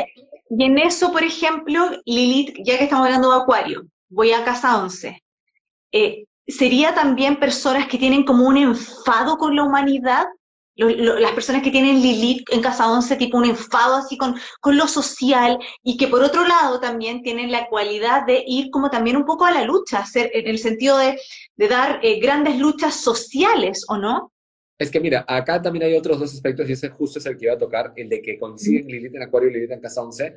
en 0.64 0.78
eso, 0.78 1.12
por 1.12 1.22
ejemplo, 1.22 1.80
Lilith, 2.06 2.56
ya 2.64 2.78
que 2.78 2.84
estamos 2.84 3.06
hablando 3.06 3.30
de 3.30 3.42
Acuario, 3.42 3.82
voy 4.08 4.32
a 4.32 4.42
casa 4.42 4.82
11. 4.82 5.22
Eh, 5.92 6.24
¿Sería 6.46 6.94
también 6.94 7.38
personas 7.38 7.86
que 7.88 7.98
tienen 7.98 8.24
como 8.24 8.48
un 8.48 8.56
enfado 8.56 9.36
con 9.36 9.54
la 9.54 9.64
humanidad? 9.64 10.24
Las 10.76 11.32
personas 11.32 11.62
que 11.62 11.70
tienen 11.70 12.00
Lilith 12.00 12.48
en 12.50 12.62
casa 12.62 12.90
11, 12.90 13.16
tipo 13.16 13.36
un 13.36 13.44
enfado 13.44 13.96
así 13.96 14.16
con, 14.16 14.34
con 14.60 14.76
lo 14.76 14.88
social, 14.88 15.58
y 15.82 15.96
que 15.96 16.08
por 16.08 16.22
otro 16.22 16.46
lado 16.46 16.80
también 16.80 17.22
tienen 17.22 17.50
la 17.50 17.68
cualidad 17.68 18.26
de 18.26 18.42
ir 18.46 18.70
como 18.70 18.90
también 18.90 19.16
un 19.16 19.24
poco 19.24 19.44
a 19.44 19.52
la 19.52 19.64
lucha, 19.64 19.98
hacer, 19.98 20.30
en 20.32 20.46
el 20.46 20.58
sentido 20.58 20.96
de, 20.98 21.18
de 21.56 21.68
dar 21.68 22.00
eh, 22.02 22.20
grandes 22.20 22.58
luchas 22.58 22.96
sociales, 22.96 23.84
¿o 23.88 23.98
no? 23.98 24.32
Es 24.78 24.90
que 24.90 25.00
mira, 25.00 25.24
acá 25.28 25.60
también 25.60 25.84
hay 25.84 25.94
otros 25.94 26.18
dos 26.18 26.32
aspectos, 26.32 26.68
y 26.68 26.72
ese 26.72 26.88
justo 26.88 27.18
es 27.18 27.26
el 27.26 27.36
que 27.36 27.44
iba 27.44 27.54
a 27.54 27.58
tocar, 27.58 27.92
el 27.94 28.08
de 28.08 28.22
que 28.22 28.38
coinciden 28.38 28.86
Lilith 28.86 29.14
en 29.14 29.22
Acuario 29.22 29.50
y 29.50 29.52
Lilith 29.52 29.70
en 29.70 29.80
casa 29.80 30.02
11. 30.02 30.36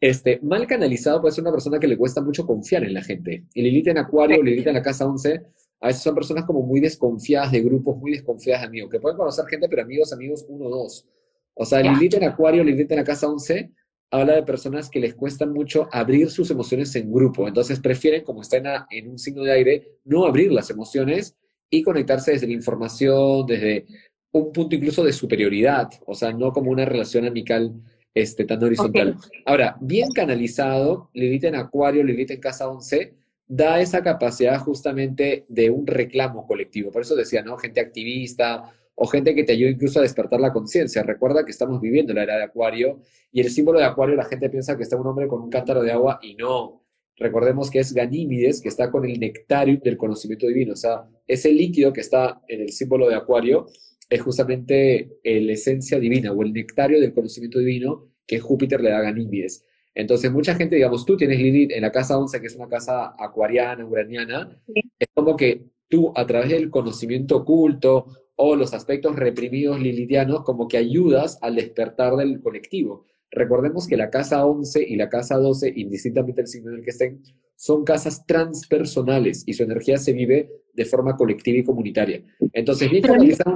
Este, 0.00 0.40
mal 0.42 0.66
canalizado 0.66 1.20
puede 1.20 1.34
ser 1.34 1.42
una 1.42 1.52
persona 1.52 1.78
que 1.78 1.86
le 1.86 1.96
cuesta 1.96 2.20
mucho 2.20 2.44
confiar 2.44 2.84
en 2.84 2.92
la 2.92 3.02
gente. 3.02 3.44
Y 3.54 3.62
Lilith 3.62 3.88
en 3.88 3.98
Acuario, 3.98 4.42
Lilith 4.42 4.66
en 4.66 4.74
la 4.74 4.82
casa 4.82 5.06
11 5.06 5.42
a 5.84 5.88
veces 5.88 6.02
son 6.02 6.14
personas 6.14 6.46
como 6.46 6.62
muy 6.62 6.80
desconfiadas 6.80 7.52
de 7.52 7.60
grupos, 7.60 7.98
muy 7.98 8.12
desconfiadas 8.12 8.62
de 8.62 8.68
amigos, 8.68 8.90
que 8.90 9.00
pueden 9.00 9.18
conocer 9.18 9.44
gente, 9.44 9.68
pero 9.68 9.82
amigos, 9.82 10.14
amigos, 10.14 10.42
uno 10.48 10.64
o 10.64 10.70
dos. 10.70 11.06
O 11.52 11.66
sea, 11.66 11.82
Lilith 11.82 12.14
en 12.14 12.24
Acuario, 12.24 12.64
Lilith 12.64 12.90
en 12.92 12.96
la 12.96 13.04
casa 13.04 13.28
11, 13.28 13.70
habla 14.10 14.36
de 14.36 14.44
personas 14.44 14.88
que 14.88 14.98
les 14.98 15.14
cuesta 15.14 15.44
mucho 15.44 15.86
abrir 15.92 16.30
sus 16.30 16.50
emociones 16.50 16.96
en 16.96 17.12
grupo. 17.12 17.46
Entonces 17.46 17.80
prefieren, 17.80 18.24
como 18.24 18.40
están 18.40 18.64
en 18.90 19.10
un 19.10 19.18
signo 19.18 19.42
de 19.42 19.52
aire, 19.52 19.98
no 20.06 20.24
abrir 20.24 20.50
las 20.52 20.70
emociones 20.70 21.36
y 21.68 21.82
conectarse 21.82 22.30
desde 22.30 22.46
la 22.46 22.54
información, 22.54 23.44
desde 23.46 23.84
un 24.32 24.52
punto 24.52 24.76
incluso 24.76 25.04
de 25.04 25.12
superioridad, 25.12 25.90
o 26.06 26.14
sea, 26.14 26.32
no 26.32 26.50
como 26.50 26.70
una 26.70 26.86
relación 26.86 27.26
amical 27.26 27.74
este, 28.14 28.46
tan 28.46 28.64
horizontal. 28.64 29.16
Ahora, 29.44 29.76
bien 29.82 30.08
canalizado, 30.12 31.10
Lilith 31.12 31.44
en 31.44 31.56
Acuario, 31.56 32.02
Lilith 32.02 32.30
en 32.30 32.40
casa 32.40 32.70
11, 32.70 33.12
da 33.46 33.80
esa 33.80 34.02
capacidad 34.02 34.58
justamente 34.58 35.44
de 35.48 35.70
un 35.70 35.86
reclamo 35.86 36.46
colectivo. 36.46 36.90
Por 36.90 37.02
eso 37.02 37.14
decía, 37.14 37.42
¿no? 37.42 37.56
Gente 37.58 37.80
activista 37.80 38.72
o 38.94 39.06
gente 39.06 39.34
que 39.34 39.44
te 39.44 39.52
ayuda 39.52 39.70
incluso 39.70 39.98
a 39.98 40.02
despertar 40.02 40.40
la 40.40 40.52
conciencia. 40.52 41.02
Recuerda 41.02 41.44
que 41.44 41.50
estamos 41.50 41.80
viviendo 41.80 42.14
la 42.14 42.22
era 42.22 42.36
de 42.36 42.44
Acuario 42.44 43.00
y 43.32 43.40
el 43.40 43.50
símbolo 43.50 43.78
de 43.78 43.84
Acuario 43.84 44.14
la 44.14 44.24
gente 44.24 44.48
piensa 44.48 44.76
que 44.76 44.84
está 44.84 44.96
un 44.96 45.06
hombre 45.06 45.26
con 45.26 45.42
un 45.42 45.50
cántaro 45.50 45.82
de 45.82 45.92
agua 45.92 46.20
y 46.22 46.34
no. 46.36 46.82
Recordemos 47.16 47.70
que 47.70 47.80
es 47.80 47.92
Ganímides, 47.92 48.60
que 48.60 48.68
está 48.68 48.90
con 48.90 49.04
el 49.04 49.20
nectario 49.20 49.78
del 49.82 49.96
conocimiento 49.96 50.46
divino. 50.46 50.72
O 50.72 50.76
sea, 50.76 51.08
ese 51.26 51.52
líquido 51.52 51.92
que 51.92 52.00
está 52.00 52.40
en 52.48 52.62
el 52.62 52.72
símbolo 52.72 53.08
de 53.08 53.14
Acuario 53.14 53.66
es 54.08 54.20
justamente 54.20 55.18
la 55.22 55.52
esencia 55.52 55.98
divina 55.98 56.32
o 56.32 56.42
el 56.42 56.52
nectario 56.52 57.00
del 57.00 57.12
conocimiento 57.12 57.58
divino 57.58 58.08
que 58.26 58.40
Júpiter 58.40 58.80
le 58.80 58.90
da 58.90 58.98
a 58.98 59.02
Ganímides. 59.02 59.64
Entonces, 59.94 60.32
mucha 60.32 60.54
gente, 60.54 60.74
digamos, 60.74 61.04
tú 61.06 61.16
tienes 61.16 61.38
Lilith 61.38 61.70
en 61.72 61.82
la 61.82 61.92
casa 61.92 62.18
11, 62.18 62.40
que 62.40 62.48
es 62.48 62.56
una 62.56 62.68
casa 62.68 63.14
acuariana, 63.18 63.86
uraniana, 63.86 64.60
es 64.98 65.08
como 65.14 65.36
que 65.36 65.66
tú, 65.88 66.12
a 66.16 66.26
través 66.26 66.50
del 66.50 66.70
conocimiento 66.70 67.36
oculto 67.36 68.06
o 68.36 68.56
los 68.56 68.74
aspectos 68.74 69.14
reprimidos 69.14 69.80
lilithianos, 69.80 70.42
como 70.42 70.66
que 70.66 70.76
ayudas 70.76 71.38
al 71.40 71.54
despertar 71.54 72.16
del 72.16 72.40
colectivo. 72.40 73.04
Recordemos 73.30 73.86
que 73.86 73.96
la 73.96 74.10
casa 74.10 74.44
11 74.44 74.84
y 74.86 74.96
la 74.96 75.08
casa 75.08 75.36
12, 75.36 75.72
indistintamente 75.76 76.40
el 76.40 76.48
signo 76.48 76.70
en 76.72 76.78
el 76.78 76.84
que 76.84 76.90
estén, 76.90 77.22
son 77.54 77.84
casas 77.84 78.26
transpersonales 78.26 79.44
y 79.46 79.54
su 79.54 79.62
energía 79.62 79.96
se 79.96 80.12
vive 80.12 80.50
de 80.72 80.84
forma 80.84 81.16
colectiva 81.16 81.58
y 81.58 81.64
comunitaria. 81.64 82.22
Entonces, 82.52 82.90
bien 82.90 83.02
canalizar, 83.02 83.54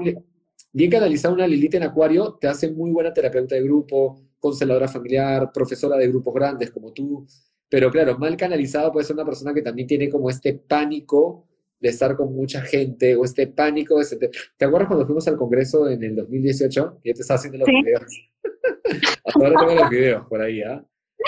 bien 0.72 0.90
canalizar 0.90 1.32
una 1.32 1.46
Lilith 1.46 1.74
en 1.74 1.82
Acuario 1.82 2.38
te 2.40 2.46
hace 2.46 2.70
muy 2.70 2.90
buena 2.90 3.12
terapeuta 3.12 3.56
de 3.56 3.62
grupo, 3.62 4.20
consteladora 4.38 4.88
familiar, 4.88 5.50
profesora 5.52 5.96
de 5.96 6.08
grupos 6.08 6.34
grandes 6.34 6.70
como 6.70 6.92
tú, 6.92 7.26
pero 7.68 7.90
claro, 7.90 8.18
mal 8.18 8.36
canalizado 8.36 8.92
puede 8.92 9.06
ser 9.06 9.14
una 9.14 9.24
persona 9.24 9.52
que 9.52 9.62
también 9.62 9.86
tiene 9.86 10.08
como 10.08 10.30
este 10.30 10.54
pánico 10.54 11.46
de 11.80 11.90
estar 11.90 12.16
con 12.16 12.34
mucha 12.34 12.62
gente 12.62 13.14
o 13.14 13.24
este 13.24 13.46
pánico. 13.46 14.00
Este, 14.00 14.30
¿Te 14.56 14.64
acuerdas 14.64 14.88
cuando 14.88 15.06
fuimos 15.06 15.28
al 15.28 15.36
Congreso 15.36 15.88
en 15.88 16.02
el 16.02 16.16
2018? 16.16 17.00
Y 17.02 17.08
yo 17.08 17.14
te 17.14 17.20
estaba 17.20 17.38
haciendo 17.38 17.58
los 17.58 17.68
videos. 17.68 18.02
Hasta 19.24 19.46
ahora 19.46 19.60
tengo 19.60 19.74
los 19.74 19.90
videos 19.90 20.26
por 20.26 20.40
ahí, 20.40 20.62
¿ah? 20.62 20.84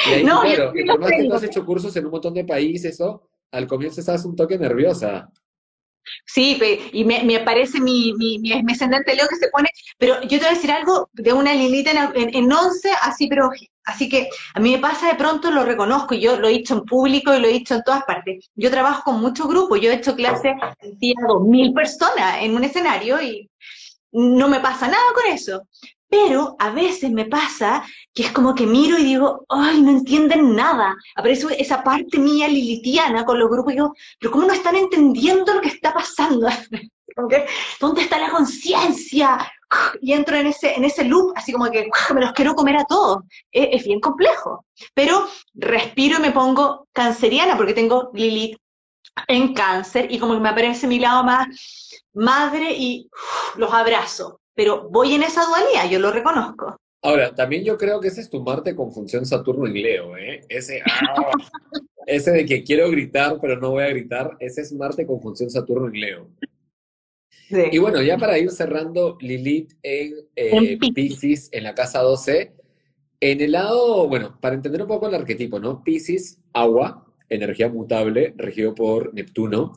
Ahí, 0.07 0.25
no, 0.25 0.41
claro, 0.41 0.73
y 0.75 0.87
por 0.87 1.01
más 1.01 1.11
que 1.11 1.25
tú 1.25 1.35
has 1.35 1.43
hecho 1.43 1.67
cursos 1.67 1.95
en 1.97 2.07
un 2.07 2.11
montón 2.13 2.33
de 2.33 2.45
países, 2.45 3.01
¿o? 3.01 3.29
al 3.53 3.67
comienzo 3.67 4.01
estabas 4.01 4.25
un 4.25 4.37
toque 4.37 4.59
nerviosa. 4.59 5.31
Sí, 6.27 6.61
y 6.93 7.05
me, 7.05 7.23
me 7.25 7.37
aparece 7.37 7.81
mi, 7.81 8.13
mi, 8.15 8.39
mi, 8.39 8.53
ascendente 8.53 9.15
Leo 9.15 9.29
que 9.29 9.37
se 9.37 9.49
pone, 9.49 9.69
pero 9.99 10.21
yo 10.23 10.29
te 10.29 10.39
voy 10.39 10.47
a 10.47 10.51
decir 10.51 10.71
algo 10.71 11.09
de 11.13 11.33
una 11.33 11.55
Lilita 11.55 12.13
en, 12.15 12.53
once, 12.53 12.91
así, 13.03 13.29
pero 13.29 13.51
así 13.85 14.09
que 14.09 14.29
a 14.55 14.61
mí 14.61 14.73
me 14.73 14.79
pasa 14.79 15.09
de 15.09 15.15
pronto, 15.15 15.51
lo 15.51 15.65
reconozco, 15.65 16.15
y 16.15 16.21
yo 16.21 16.39
lo 16.39 16.49
he 16.49 16.53
dicho 16.53 16.75
en 16.75 16.85
público 16.85 17.35
y 17.35 17.41
lo 17.41 17.49
he 17.49 17.53
dicho 17.53 17.75
en 17.75 17.83
todas 17.83 18.05
partes. 18.05 18.51
Yo 18.55 18.71
trabajo 18.71 19.03
con 19.05 19.21
muchos 19.21 19.49
grupos, 19.49 19.81
yo 19.81 19.91
he 19.91 19.95
hecho 19.95 20.15
clases 20.17 20.55
a 20.61 20.75
dos 21.29 21.43
mil 21.43 21.73
personas 21.73 22.39
en 22.43 22.55
un 22.55 22.65
escenario 22.65 23.21
y 23.21 23.51
no 24.13 24.49
me 24.49 24.61
pasa 24.61 24.89
nada 24.89 25.13
con 25.15 25.33
eso. 25.33 25.63
Pero 26.11 26.57
a 26.59 26.71
veces 26.71 27.11
me 27.13 27.27
pasa 27.27 27.85
que 28.13 28.25
es 28.25 28.33
como 28.33 28.53
que 28.55 28.67
miro 28.67 28.99
y 28.99 29.05
digo, 29.05 29.45
ay, 29.49 29.81
no 29.81 29.91
entienden 29.91 30.57
nada. 30.57 30.97
Aparece 31.15 31.47
esa 31.57 31.85
parte 31.85 32.19
mía 32.19 32.49
lilitiana 32.49 33.25
con 33.25 33.39
los 33.39 33.49
grupos 33.49 33.73
y 33.73 33.77
digo, 33.77 33.95
pero 34.19 34.33
¿cómo 34.33 34.47
no 34.47 34.53
están 34.53 34.75
entendiendo 34.75 35.55
lo 35.55 35.61
que 35.61 35.69
está 35.69 35.95
pasando? 35.95 36.49
¿Dónde 37.81 38.03
está 38.03 38.19
la 38.19 38.31
conciencia? 38.31 39.39
Y 40.03 40.13
entro 40.13 40.37
en 40.37 40.49
ese, 40.49 40.75
en 40.75 40.85
ese 40.85 41.05
loop, 41.05 41.33
así 41.37 41.53
como 41.53 41.71
que 41.71 41.89
me 42.13 42.21
los 42.21 42.33
quiero 42.33 42.57
comer 42.57 42.77
a 42.79 42.85
todos. 42.85 43.23
Es, 43.53 43.85
bien 43.85 44.01
complejo. 44.01 44.65
Pero 44.95 45.29
respiro 45.55 46.19
y 46.19 46.23
me 46.23 46.33
pongo 46.33 46.89
canceriana 46.93 47.57
porque 47.57 47.75
tengo 47.75 48.11
Lilith 48.15 48.59
en 49.29 49.55
cáncer 49.55 50.11
y 50.11 50.19
como 50.19 50.35
que 50.35 50.41
me 50.41 50.49
aparece 50.49 50.89
mi 50.89 50.99
lado 50.99 51.23
más 51.23 51.47
madre 52.13 52.73
y 52.73 53.09
los 53.57 53.73
abrazo 53.73 54.40
pero 54.61 54.91
voy 54.91 55.15
en 55.15 55.23
esa 55.23 55.43
dualidad, 55.47 55.91
yo 55.91 55.99
lo 55.99 56.13
reconozco. 56.13 56.77
Ahora, 57.01 57.35
también 57.35 57.65
yo 57.65 57.79
creo 57.79 57.99
que 57.99 58.09
ese 58.09 58.21
es 58.21 58.29
tu 58.29 58.43
Marte 58.43 58.77
con 58.77 58.93
función 58.93 59.25
Saturno 59.25 59.67
en 59.67 59.73
Leo, 59.73 60.19
¿eh? 60.19 60.43
Ese, 60.51 60.83
ah, 60.85 61.31
ese 62.07 62.31
de 62.31 62.45
que 62.45 62.63
quiero 62.63 62.91
gritar, 62.91 63.39
pero 63.41 63.59
no 63.59 63.71
voy 63.71 63.85
a 63.85 63.89
gritar, 63.89 64.37
ese 64.39 64.61
es 64.61 64.75
Marte 64.75 65.07
con 65.07 65.23
función 65.23 65.49
Saturno 65.49 65.87
en 65.87 65.99
Leo. 65.99 66.29
Y 67.73 67.79
bueno, 67.79 68.03
ya 68.03 68.19
para 68.19 68.39
ir 68.39 68.51
cerrando, 68.51 69.17
Lilith 69.23 69.73
en, 69.83 70.13
eh, 70.37 70.79
Pisces, 70.95 71.49
en 71.53 71.65
la 71.65 71.75
casa 71.75 72.03
12, 72.03 72.53
en 73.21 73.41
el 73.41 73.53
lado, 73.53 74.09
bueno, 74.09 74.37
para 74.43 74.57
entender 74.57 74.83
un 74.83 74.89
poco 74.89 75.09
el 75.09 75.15
arquetipo, 75.15 75.59
¿no? 75.59 75.83
Pisces, 75.83 76.39
agua, 76.53 77.07
energía 77.31 77.71
mutable, 77.71 78.35
regido 78.37 78.75
por 78.75 79.15
Neptuno, 79.15 79.73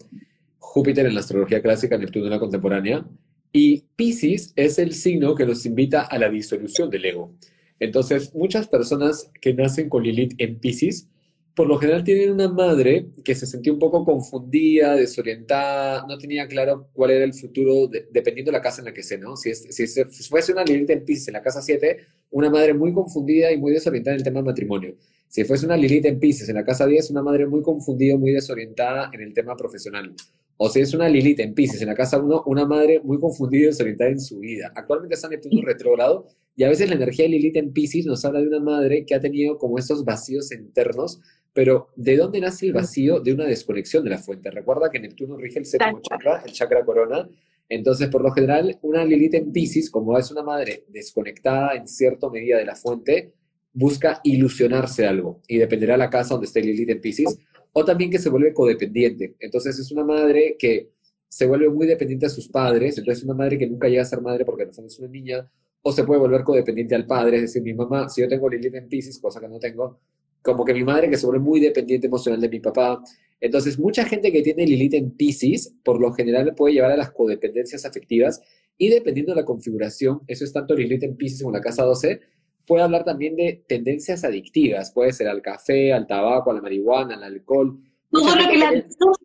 Júpiter 0.60 1.06
en 1.06 1.14
la 1.14 1.22
astrología 1.22 1.62
clásica, 1.62 1.98
Neptuno 1.98 2.26
en 2.26 2.32
la 2.32 2.40
contemporánea, 2.40 3.06
y 3.54 3.86
Pisces 3.96 4.52
es 4.56 4.80
el 4.80 4.94
signo 4.94 5.36
que 5.36 5.46
nos 5.46 5.66
invita 5.68 6.02
a 6.02 6.18
la 6.18 6.28
disolución 6.28 6.90
del 6.90 7.06
ego. 7.06 7.36
Entonces, 7.80 8.34
muchas 8.34 8.68
personas 8.68 9.30
que 9.40 9.54
nacen 9.54 9.90
con 9.90 10.04
Lilith 10.04 10.34
en 10.40 10.60
Pisces, 10.60 11.08
por 11.54 11.68
lo 11.68 11.78
general 11.78 12.04
tienen 12.04 12.32
una 12.32 12.50
madre 12.50 13.10
que 13.24 13.36
se 13.36 13.46
sentía 13.46 13.72
un 13.72 13.78
poco 13.78 14.04
confundida, 14.04 14.96
desorientada, 14.96 16.04
no 16.08 16.18
tenía 16.18 16.48
claro 16.48 16.90
cuál 16.94 17.12
era 17.12 17.26
el 17.26 17.34
futuro, 17.36 17.88
dependiendo 17.88 18.52
de 18.52 18.58
la 18.58 18.62
casa 18.64 18.82
en 18.82 18.86
la 18.86 18.94
que 18.94 19.04
se, 19.04 19.20
¿no? 19.20 19.36
Si, 19.36 19.54
si, 19.54 20.04
fuese 20.28 20.52
una 20.52 20.64
Lilith 20.64 20.90
en 20.90 21.06
Pisces 21.06 21.28
en 21.28 21.36
la 21.36 21.44
casa 21.44 21.62
7, 21.62 21.98
una 22.32 22.50
madre 22.50 22.74
muy 22.74 22.92
confundida 22.92 23.52
y 23.52 23.58
muy 23.58 23.72
desorientada 23.72 24.16
en 24.16 24.22
el 24.22 24.24
tema 24.24 24.40
del 24.40 24.46
matrimonio. 24.46 24.96
Si 25.28 25.44
fuese 25.44 25.68
una 25.68 25.78
Lilith 25.78 26.06
en 26.06 26.20
Pisces 26.20 26.50
en 26.50 26.56
la 26.56 26.66
casa 26.66 26.88
10, 26.88 27.12
una 27.12 27.22
madre 27.22 27.46
muy 27.46 27.62
confundida, 27.62 28.18
muy 28.18 28.32
desorientada 28.32 29.12
en 29.14 29.22
el 29.22 29.32
tema 29.32 29.56
profesional. 29.56 30.16
O 30.58 30.70
si 30.70 30.82
es 30.82 30.94
una 30.94 31.10
Lilith 31.10 31.40
en 31.40 31.54
Pisces, 31.54 31.82
en 31.82 31.88
la 31.88 31.96
casa 31.96 32.20
1, 32.20 32.44
una 32.46 32.66
madre 32.66 33.00
muy 33.04 33.20
confundida 33.20 33.64
y 33.64 33.66
desorientada 33.68 34.12
en 34.12 34.20
su 34.20 34.40
vida. 34.40 34.72
Actualmente 34.76 35.16
está 35.16 35.28
Neptuno 35.30 35.62
retrógrado 35.66 36.28
y 36.56 36.64
a 36.64 36.70
veces 36.70 36.88
la 36.90 36.96
energía 36.96 37.26
de 37.26 37.30
Lilith 37.30 37.58
en 37.58 37.74
Pisces 37.74 38.06
nos 38.06 38.24
habla 38.26 38.40
de 38.40 38.48
una 38.48 38.60
madre 38.60 39.06
que 39.06 39.16
ha 39.16 39.20
tenido 39.20 39.58
como 39.58 39.80
estos 39.80 40.06
vacíos 40.06 40.52
internos, 40.52 41.20
pero 41.54 41.90
¿de 41.96 42.18
dónde 42.18 42.40
nace 42.40 42.68
el 42.68 42.74
vacío? 42.74 43.20
De 43.20 43.34
una 43.34 43.46
desconexión 43.46 44.04
de 44.04 44.12
la 44.12 44.18
fuente. 44.20 44.52
Recuerda 44.52 44.90
que 44.92 45.00
Neptuno 45.00 45.38
rige 45.38 45.60
el 45.60 45.66
séptimo 45.66 46.02
chakra, 46.02 46.44
el 46.46 46.52
chakra 46.52 46.86
corona. 46.86 47.28
Entonces, 47.70 48.10
por 48.10 48.22
lo 48.22 48.32
general, 48.32 48.78
una 48.82 49.04
Lilith 49.04 49.36
en 49.36 49.52
Pisces, 49.52 49.90
como 49.90 50.18
es 50.18 50.30
una 50.32 50.44
madre 50.44 50.84
desconectada 50.90 51.76
en 51.76 51.88
cierta 51.88 52.30
medida 52.30 52.58
de 52.58 52.66
la 52.66 52.76
fuente, 52.76 53.34
busca 53.74 54.22
ilusionarse 54.24 55.08
algo 55.08 55.42
y 55.48 55.58
dependerá 55.58 55.94
de 55.94 56.00
la 56.00 56.10
casa 56.10 56.36
donde 56.36 56.46
esté 56.46 56.62
Lilith 56.62 56.90
en 56.90 57.02
Pisces 57.02 57.40
o 57.74 57.84
también 57.84 58.10
que 58.10 58.20
se 58.20 58.30
vuelve 58.30 58.54
codependiente. 58.54 59.36
Entonces 59.40 59.78
es 59.80 59.92
una 59.92 60.04
madre 60.04 60.56
que 60.58 60.92
se 61.28 61.48
vuelve 61.48 61.68
muy 61.70 61.88
dependiente 61.88 62.28
a 62.28 62.30
sus 62.30 62.48
padres, 62.48 62.98
entonces 62.98 63.24
es 63.24 63.26
una 63.26 63.34
madre 63.34 63.58
que 63.58 63.68
nunca 63.68 63.90
llega 63.90 64.04
a 64.04 64.06
ser 64.06 64.22
madre 64.22 64.46
porque 64.46 64.66
no 64.66 64.86
es 64.86 65.00
una 65.00 65.08
niña, 65.10 65.50
o 65.82 65.92
se 65.92 66.04
puede 66.04 66.20
volver 66.20 66.44
codependiente 66.44 66.96
al 66.96 67.08
padre, 67.08 67.38
es 67.38 67.42
decir, 67.44 67.64
mi 67.64 67.74
mamá, 67.74 68.08
si 68.08 68.22
yo 68.22 68.28
tengo 68.28 68.48
Lilith 68.48 68.76
en 68.76 68.88
Pisces, 68.88 69.20
cosa 69.20 69.40
que 69.42 69.48
no 69.48 69.60
tengo, 69.60 70.00
como 70.42 70.64
que 70.64 70.74
mi 70.74 70.84
madre 70.84 71.10
que 71.10 71.18
se 71.18 71.26
vuelve 71.26 71.44
muy 71.44 71.60
dependiente 71.60 72.08
emocional 72.08 72.40
de 72.40 72.50
mi 72.50 72.60
papá. 72.60 73.02
Entonces, 73.40 73.80
mucha 73.80 74.06
gente 74.06 74.32
que 74.32 74.42
tiene 74.42 74.66
Lilith 74.66 74.94
en 74.94 75.12
Pisces, 75.12 75.74
por 75.84 76.00
lo 76.00 76.14
general 76.14 76.54
puede 76.56 76.76
llevar 76.76 76.92
a 76.92 76.98
las 76.98 77.12
codependencias 77.12 77.84
afectivas 77.86 78.42
y 78.78 78.90
dependiendo 78.90 79.34
de 79.34 79.42
la 79.42 79.46
configuración, 79.46 80.22
eso 80.28 80.46
es 80.46 80.54
tanto 80.54 80.76
Lilith 80.76 81.04
en 81.04 81.18
Pisces 81.18 81.42
como 81.42 81.54
la 81.54 81.62
casa 81.62 81.84
12, 81.84 82.22
puede 82.66 82.84
hablar 82.84 83.04
también 83.04 83.36
de 83.36 83.64
tendencias 83.68 84.24
adictivas, 84.24 84.92
puede 84.92 85.14
ser 85.14 85.28
al 85.28 85.42
café, 85.42 85.94
al 85.94 86.08
tabaco, 86.08 86.52
a 86.52 86.54
la 86.54 86.62
marihuana, 86.62 87.16
al 87.16 87.24
alcohol. 87.24 87.80
Todo 88.12 88.36
lo 88.36 88.50
que 88.50 88.58
la 88.58 88.72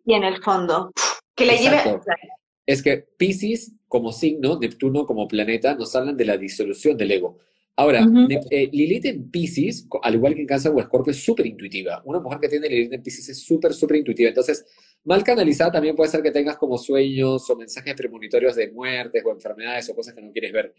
tiene 0.05 0.27
en 0.27 0.33
el 0.33 0.43
fondo, 0.43 0.91
que 1.35 1.45
la 1.45 1.55
lleve... 1.55 2.01
Es 2.65 2.83
que 2.83 2.97
Pisces 3.17 3.73
como 3.87 4.11
signo, 4.11 4.59
Neptuno 4.59 5.05
como 5.05 5.27
planeta, 5.27 5.73
nos 5.73 5.95
hablan 5.95 6.15
de 6.15 6.25
la 6.25 6.37
disolución 6.37 6.95
del 6.95 7.11
ego. 7.11 7.39
Ahora, 7.79 8.05
eh, 8.49 8.69
Lilith 8.71 9.05
en 9.05 9.31
Pisces, 9.31 9.87
al 10.01 10.15
igual 10.15 10.35
que 10.35 10.41
en 10.41 10.47
Cáncer 10.47 10.71
o 10.75 10.79
Escorpio, 10.79 11.11
es 11.11 11.23
súper 11.23 11.45
intuitiva. 11.45 12.01
Una 12.05 12.19
mujer 12.19 12.39
que 12.39 12.49
tiene 12.49 12.67
Lilith 12.67 12.93
en 12.93 13.01
Pisces 13.01 13.29
es 13.29 13.39
súper, 13.41 13.73
súper 13.73 13.97
intuitiva. 13.97 14.29
Entonces, 14.29 14.65
mal 15.05 15.23
canalizada 15.23 15.71
también 15.71 15.95
puede 15.95 16.09
ser 16.09 16.21
que 16.21 16.31
tengas 16.31 16.57
como 16.57 16.77
sueños 16.77 17.49
o 17.49 17.55
mensajes 17.55 17.93
premonitorios 17.95 18.55
de 18.55 18.71
muertes 18.71 19.23
o 19.25 19.31
enfermedades 19.31 19.89
o 19.89 19.95
cosas 19.95 20.13
que 20.13 20.21
no 20.21 20.31
quieres 20.31 20.51
ver 20.51 20.73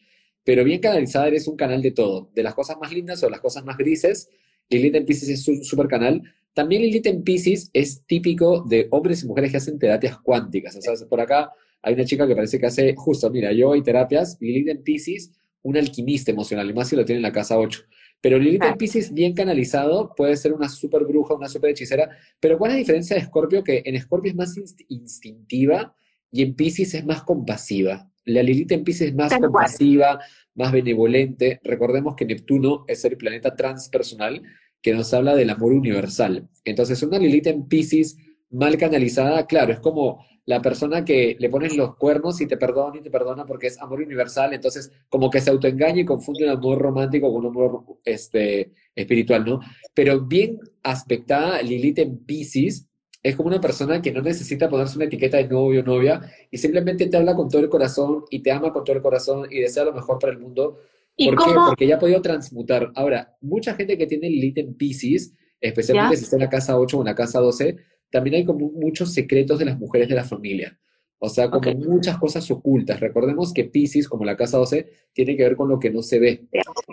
pero 0.45 0.65
bien 0.65 0.81
canalizada 0.81 1.29
eres 1.29 1.47
un 1.49 1.57
canal 1.57 1.83
de 1.83 1.91
todo, 1.91 2.31
de 2.35 2.43
las 2.43 2.55
cosas 2.55 2.79
más 2.81 2.93
lindas 2.93 3.23
o 3.23 3.31
las 3.31 3.41
cosas 3.41 3.65
más 3.65 3.77
grises. 3.77 4.29
Lilith 4.69 4.95
en 4.95 5.07
Pisces 5.07 5.29
es 5.29 5.49
un 5.49 5.63
super 5.65 5.87
canal. 5.87 6.23
También 6.55 6.83
Lilith 6.83 7.07
en 7.07 7.23
Pisces 7.23 7.71
es 7.73 8.05
típico 8.07 8.65
de 8.69 8.89
hombres 8.91 9.23
y 9.23 9.27
mujeres 9.27 9.51
que 9.51 9.59
hacen 9.59 9.79
terapias 9.79 10.19
cuánticas. 10.21 10.77
O 10.77 10.81
sea, 10.81 10.95
por 11.09 11.21
acá 11.21 11.53
hay 11.83 11.95
una 11.95 12.05
chica 12.05 12.27
que 12.27 12.35
parece 12.35 12.59
que 12.59 12.67
hace, 12.67 12.95
justo, 12.97 13.31
mira, 13.31 13.53
yo 13.53 13.75
y 13.75 13.83
terapias, 13.83 14.39
Lilith 14.41 14.69
en 14.69 14.83
Pisces, 14.83 15.33
un 15.63 15.77
alquimista 15.77 16.31
emocional, 16.31 16.71
y 16.71 16.75
más 16.75 16.89
si 16.89 16.97
lo 16.97 17.05
tiene 17.05 17.19
en 17.19 17.23
la 17.23 17.33
casa 17.33 17.59
8. 17.59 17.83
Pero 18.21 18.39
Lilith 18.39 18.65
en 18.65 18.77
Pisces 18.77 19.13
bien 19.13 19.35
canalizado 19.35 20.15
puede 20.15 20.37
ser 20.37 20.53
una 20.53 20.69
super 20.69 21.05
bruja, 21.05 21.35
una 21.35 21.49
super 21.49 21.71
hechicera. 21.71 22.11
Pero 22.39 22.59
¿cuál 22.59 22.73
es 22.73 22.75
la 22.75 22.79
diferencia 22.81 23.17
de 23.17 23.23
Escorpio? 23.23 23.65
Que 23.65 23.83
en 23.85 23.97
Escorpio 23.97 24.31
es 24.31 24.37
más 24.37 24.55
instintiva 24.89 25.95
y 26.31 26.43
en 26.43 26.55
Pisces 26.55 26.95
es 26.95 27.05
más 27.05 27.23
compasiva. 27.23 28.11
La 28.27 28.43
Lilith 28.43 28.73
en 28.73 28.85
Pisces 28.85 29.09
es 29.09 29.15
más 29.15 29.33
compasiva, 29.35 30.21
más 30.55 30.71
benevolente. 30.71 31.61
Recordemos 31.65 32.15
que 32.15 32.27
Neptuno 32.27 32.85
es 32.87 33.05
el 33.07 33.17
planeta 33.17 33.57
transpersonal 33.57 34.43
que 34.83 34.93
nos 34.93 35.13
habla 35.15 35.35
del 35.35 35.51
amor 35.51 35.73
universal. 35.73 36.49
Entonces, 36.65 37.03
una 37.03 37.19
Lilith 37.19 37.47
en 37.47 37.67
Pisces 37.69 38.19
mal 38.51 38.77
canalizada, 38.77 39.47
claro, 39.47 39.73
es 39.73 39.81
como 39.81 40.25
la 40.47 40.61
persona 40.62 41.05
que 41.05 41.36
le 41.38 41.49
pones 41.49 41.76
los 41.76 41.97
cuernos 41.97 42.41
y 42.41 42.47
te 42.47 42.57
perdona 42.57 42.99
y 42.99 43.03
te 43.03 43.11
perdona 43.11 43.47
porque 43.47 43.68
es 43.68 43.80
amor 43.80 44.01
universal, 44.01 44.53
entonces 44.53 44.91
como 45.09 45.30
que 45.30 45.41
se 45.41 45.51
autoengaña 45.51 46.01
y 46.01 46.05
confunde 46.05 46.45
un 46.45 46.51
amor 46.51 46.78
romántico 46.78 47.32
con 47.32 47.45
un 47.45 47.51
amor 47.51 47.84
este, 48.05 48.72
espiritual, 48.95 49.45
¿no? 49.45 49.61
Pero 49.95 50.20
bien 50.20 50.59
aspectada 50.82 51.62
Lilith 51.62 51.99
en 51.99 52.18
Pisces 52.18 52.86
es 53.22 53.36
como 53.36 53.49
una 53.49 53.61
persona 53.61 54.01
que 54.01 54.12
no 54.12 54.22
necesita 54.22 54.68
ponerse 54.68 54.97
una 54.97 55.05
etiqueta 55.05 55.36
de 55.36 55.49
novio 55.49 55.80
o 55.80 55.84
novia 55.84 56.22
y 56.51 56.59
simplemente 56.59 57.07
te 57.07 57.16
habla 57.16 57.34
con 57.34 57.49
todo 57.49 57.61
el 57.61 57.68
corazón 57.68 58.24
y 58.30 58.43
te 58.43 58.51
ama 58.51 58.72
con 58.72 58.82
todo 58.82 58.97
el 58.97 59.03
corazón 59.03 59.47
y 59.51 59.61
desea 59.61 59.84
lo 59.84 59.93
mejor 59.93 60.18
para 60.18 60.32
el 60.32 60.38
mundo. 60.38 60.78
¿Por 61.16 61.36
qué? 61.36 61.53
Porque 61.55 61.86
ya 61.86 61.97
ha 61.97 61.99
podido 61.99 62.22
transmutar. 62.22 62.91
Ahora, 62.95 63.36
mucha 63.43 63.74
gente 63.74 63.99
que 63.99 64.07
tiene 64.07 64.30
Lilith 64.30 64.59
en 64.59 64.74
Pisces, 64.74 65.34
especialmente 65.61 66.16
si 66.16 66.24
está 66.24 66.36
en 66.36 66.43
la 66.43 66.49
casa 66.49 66.78
8 66.78 66.97
o 66.97 67.01
en 67.03 67.07
la 67.07 67.14
casa 67.14 67.41
12, 67.41 67.76
también 68.11 68.37
hay 68.37 68.45
como 68.45 68.71
muchos 68.71 69.13
secretos 69.13 69.59
de 69.59 69.65
las 69.65 69.79
mujeres 69.79 70.09
de 70.09 70.15
la 70.15 70.25
familia. 70.25 70.79
O 71.23 71.29
sea, 71.29 71.51
como 71.51 71.73
muchas 71.75 72.17
cosas 72.17 72.51
ocultas. 72.51 72.99
Recordemos 72.99 73.53
que 73.53 73.65
Pisces, 73.65 74.09
como 74.09 74.25
la 74.25 74.39
casa 74.39 74.57
12, 74.57 74.91
tiene 75.13 75.37
que 75.37 75.43
ver 75.43 75.55
con 75.55 75.69
lo 75.69 75.79
que 75.79 75.91
no 75.91 76.03
se 76.03 76.19
ve. 76.19 76.49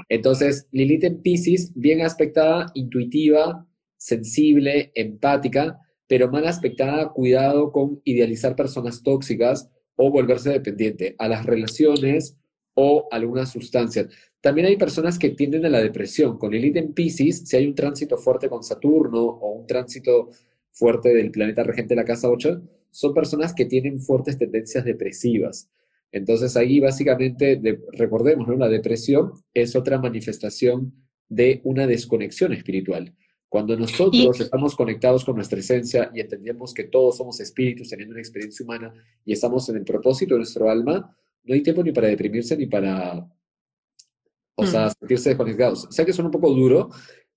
Entonces, 0.09 0.67
Lilith 0.71 1.05
en 1.05 1.21
Pisces, 1.21 1.71
bien 1.73 2.01
aspectada, 2.01 2.69
intuitiva, 2.73 3.65
sensible, 3.95 4.91
empática, 4.95 5.79
pero 6.07 6.29
mal 6.29 6.45
aspectada, 6.45 7.09
cuidado 7.13 7.71
con 7.71 8.01
idealizar 8.03 8.55
personas 8.55 9.01
tóxicas 9.01 9.69
o 9.95 10.11
volverse 10.11 10.49
dependiente 10.49 11.15
a 11.17 11.29
las 11.29 11.45
relaciones 11.45 12.37
o 12.73 13.07
algunas 13.11 13.49
sustancias. 13.49 14.07
También 14.41 14.67
hay 14.67 14.75
personas 14.75 15.17
que 15.17 15.29
tienden 15.29 15.65
a 15.65 15.69
la 15.69 15.81
depresión. 15.81 16.37
Con 16.37 16.51
Lilith 16.51 16.75
en 16.75 16.93
Pisces, 16.93 17.47
si 17.47 17.55
hay 17.55 17.65
un 17.65 17.75
tránsito 17.75 18.17
fuerte 18.17 18.49
con 18.49 18.61
Saturno 18.61 19.23
o 19.23 19.51
un 19.53 19.65
tránsito 19.65 20.29
fuerte 20.77 21.13
del 21.13 21.31
planeta 21.31 21.63
regente 21.63 21.95
de 21.95 22.01
la 22.01 22.05
casa 22.05 22.29
8, 22.29 22.61
son 22.89 23.13
personas 23.13 23.53
que 23.53 23.65
tienen 23.65 23.99
fuertes 23.99 24.37
tendencias 24.37 24.85
depresivas. 24.85 25.69
Entonces 26.11 26.55
ahí 26.55 26.79
básicamente, 26.79 27.59
recordemos, 27.93 28.47
¿no? 28.47 28.55
la 28.55 28.69
depresión 28.69 29.33
es 29.53 29.75
otra 29.75 29.99
manifestación 29.99 30.93
de 31.27 31.61
una 31.63 31.85
desconexión 31.87 32.53
espiritual. 32.53 33.13
Cuando 33.49 33.77
nosotros 33.77 34.39
estamos 34.39 34.75
conectados 34.75 35.23
con 35.23 35.35
nuestra 35.35 35.59
esencia 35.59 36.11
y 36.13 36.19
entendemos 36.19 36.73
que 36.73 36.83
todos 36.83 37.17
somos 37.17 37.39
espíritus 37.39 37.89
teniendo 37.89 38.11
una 38.11 38.21
experiencia 38.21 38.63
humana 38.63 38.93
y 39.23 39.33
estamos 39.33 39.67
en 39.69 39.77
el 39.77 39.85
propósito 39.85 40.35
de 40.35 40.39
nuestro 40.39 40.69
alma, 40.69 41.15
no 41.43 41.53
hay 41.53 41.63
tiempo 41.63 41.81
ni 41.81 41.93
para 41.93 42.09
deprimirse 42.09 42.57
ni 42.57 42.65
para, 42.65 43.25
o 44.55 44.65
sea, 44.65 44.87
mm. 44.87 44.91
sentirse 44.99 45.29
desconectados. 45.29 45.87
Sé 45.89 46.05
que 46.05 46.11
suena 46.11 46.27
un 46.27 46.33
poco 46.33 46.53
duro, 46.53 46.89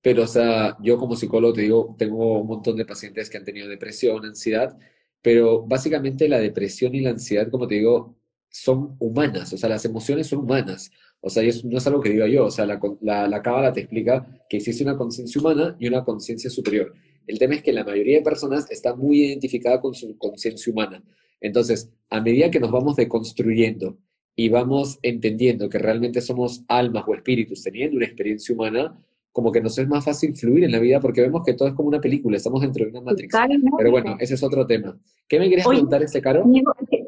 pero, 0.03 0.25
o 0.25 0.27
sea, 0.27 0.77
yo 0.83 0.99
como 0.99 1.17
psicólogo 1.17 1.53
te 1.53 1.63
digo, 1.63 1.95
tengo 1.99 2.41
un 2.41 2.47
montón 2.47 2.77
de 2.77 2.87
pacientes 2.87 3.29
que 3.29 3.39
han 3.39 3.45
tenido 3.45 3.69
depresión, 3.69 4.25
ansiedad, 4.25 4.77
pero 5.23 5.63
básicamente 5.63 6.29
la 6.29 6.39
depresión 6.39 6.95
y 6.95 7.01
la 7.01 7.11
ansiedad, 7.11 7.51
como 7.51 7.67
te 7.67 7.77
digo, 7.77 8.17
son 8.49 8.97
humanas, 8.99 9.53
o 9.53 9.57
sea, 9.59 9.69
las 9.69 9.85
emociones 9.85 10.27
son 10.29 10.41
humanas. 10.41 10.91
O 11.21 11.29
sea, 11.29 11.43
eso 11.43 11.69
no 11.69 11.77
es 11.79 11.87
algo 11.87 12.01
que 12.01 12.11
diga 12.11 12.27
yo, 12.27 12.47
o 12.47 12.51
sea, 12.51 12.65
la, 12.67 12.81
la, 13.03 13.29
la 13.29 13.43
cábala 13.43 13.73
te 13.73 13.81
explica 13.81 14.27
que 14.49 14.57
existe 14.57 14.83
una 14.83 14.97
conciencia 14.97 15.41
humana 15.41 15.77
y 15.79 15.87
una 15.87 16.03
conciencia 16.03 16.49
superior. 16.49 16.95
El 17.27 17.39
tema 17.39 17.55
es 17.55 17.63
que 17.63 17.73
la 17.73 17.85
mayoría 17.85 18.19
de 18.19 18.25
personas 18.25 18.71
está 18.71 18.97
muy 18.97 19.25
identificada 19.25 19.81
con 19.81 19.95
su 19.95 20.17
conciencia 20.19 20.73
humana. 20.73 21.03
Entonces, 21.41 21.91
a 22.09 22.21
medida 22.21 22.51
que 22.51 22.61
nos 22.61 22.71
vamos 22.71 22.97
deconstruyendo 22.97 23.99
y 24.35 24.49
vamos 24.49 24.99
entendiendo 25.03 25.69
que 25.69 25.79
realmente 25.79 26.21
somos 26.23 26.65
almas 26.69 27.05
o 27.07 27.15
espíritus 27.15 27.63
teniendo 27.63 27.97
una 27.97 28.07
experiencia 28.07 28.55
humana, 28.55 28.99
como 29.33 29.53
que 29.53 29.61
nos 29.61 29.79
es 29.79 29.89
más 29.89 30.05
fácil 30.05 30.35
fluir 30.35 30.65
en 30.65 30.73
la 30.73 30.79
vida 30.79 31.01
porque 31.01 31.21
vemos 31.21 31.43
que 31.45 31.55
todo 31.55 31.69
es 31.69 31.75
como 31.75 31.89
una 31.89 32.01
película, 32.01 32.37
estamos 32.37 32.61
dentro 32.63 32.85
de 32.85 32.91
una 32.91 33.01
matriz. 33.01 33.31
Pero 33.79 33.91
bueno, 33.91 34.17
ese 34.19 34.35
es 34.35 34.43
otro 34.43 34.67
tema. 34.67 34.99
¿Qué 35.29 35.39
me 35.39 35.49
querías 35.49 35.67
preguntar, 35.67 36.03
este 36.03 36.21
Caro? 36.21 36.45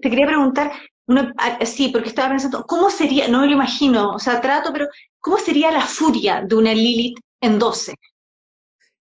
Te 0.00 0.10
quería 0.10 0.26
preguntar, 0.26 0.72
sí, 1.64 1.88
porque 1.88 2.08
estaba 2.08 2.30
pensando, 2.30 2.64
¿cómo 2.66 2.90
sería, 2.90 3.28
no 3.28 3.40
me 3.40 3.46
lo 3.46 3.52
imagino, 3.54 4.12
o 4.12 4.18
sea, 4.18 4.40
trato, 4.40 4.70
pero 4.72 4.86
¿cómo 5.20 5.38
sería 5.38 5.70
la 5.70 5.82
furia 5.82 6.42
de 6.42 6.54
una 6.54 6.72
Lilith 6.72 7.18
en 7.40 7.58
12? 7.58 7.94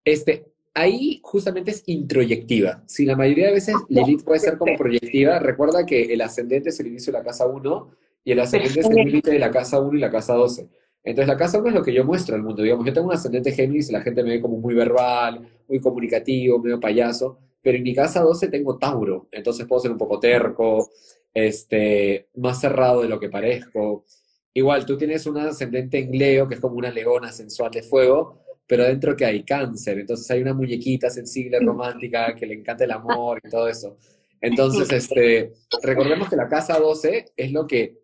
Este, 0.04 0.52
ahí 0.74 1.20
justamente 1.24 1.72
es 1.72 1.84
introyectiva. 1.86 2.84
Si 2.88 3.06
la 3.06 3.16
mayoría 3.16 3.48
de 3.48 3.54
veces 3.54 3.76
Lilith 3.90 4.24
puede 4.24 4.40
ser 4.40 4.58
como 4.58 4.76
proyectiva, 4.78 5.40
recuerda 5.40 5.86
que 5.86 6.14
el 6.14 6.22
ascendente 6.22 6.70
es 6.70 6.80
el 6.80 6.88
inicio 6.88 7.14
de 7.14 7.20
la 7.20 7.26
casa 7.26 7.46
1 7.46 7.92
y 8.24 8.32
el 8.32 8.40
ascendente 8.40 8.80
es 8.80 8.90
el 8.90 8.96
límite 8.96 9.32
de 9.32 9.40
la 9.40 9.52
casa 9.52 9.80
1 9.80 9.98
y 9.98 10.02
la 10.02 10.12
casa 10.12 10.34
12. 10.34 10.70
Entonces 11.04 11.28
la 11.28 11.38
casa 11.38 11.60
1 11.60 11.70
es 11.70 11.74
lo 11.74 11.84
que 11.84 11.94
yo 11.94 12.06
muestro 12.06 12.36
al 12.36 12.44
mundo. 12.44 12.62
Digamos, 12.62 12.86
yo 12.86 12.94
tengo 12.94 13.08
un 13.08 13.14
ascendente 13.14 13.52
Géminis 13.52 13.90
y 13.90 13.94
la 13.94 14.02
gente 14.02 14.24
me 14.24 14.32
ve 14.32 14.42
como 14.42 14.58
muy 14.58 14.76
verbal, 14.76 15.42
muy 15.68 15.80
comunicativo, 15.80 16.60
medio 16.60 16.80
payaso, 16.80 17.40
pero 17.62 17.78
en 17.78 17.84
mi 17.84 17.94
casa 17.94 18.22
12 18.22 18.48
tengo 18.50 18.78
Tauro, 18.78 19.28
entonces 19.32 19.66
puedo 19.68 19.82
ser 19.82 19.92
un 19.92 19.98
poco 19.98 20.20
terco, 20.20 20.90
este, 21.34 22.28
más 22.36 22.60
cerrado 22.60 23.02
de 23.02 23.10
lo 23.10 23.20
que 23.20 23.30
parezco. 23.30 24.06
Igual, 24.54 24.86
tú 24.86 24.98
tienes 24.98 25.26
un 25.26 25.38
ascendente 25.38 26.00
en 26.00 26.18
Leo, 26.18 26.48
que 26.48 26.56
es 26.56 26.60
como 26.62 26.76
una 26.76 26.92
leona 26.92 27.32
sensual 27.32 27.72
de 27.72 27.84
fuego, 27.84 28.42
pero 28.68 28.84
dentro 28.84 29.16
que 29.16 29.26
hay 29.26 29.44
cáncer, 29.44 30.00
entonces 30.00 30.30
hay 30.32 30.42
una 30.42 30.54
muñequita 30.54 31.10
sensible, 31.10 31.60
romántica, 31.60 32.36
que 32.36 32.46
le 32.46 32.56
encanta 32.56 32.84
el 32.84 32.92
amor 32.92 33.40
y 33.44 33.50
todo 33.50 33.68
eso. 33.68 33.98
Entonces, 34.44 34.92
este, 34.92 35.54
recordemos 35.84 36.28
que 36.28 36.36
la 36.36 36.50
casa 36.50 36.80
12 36.80 37.34
es 37.38 37.52
lo 37.52 37.68
que 37.68 38.01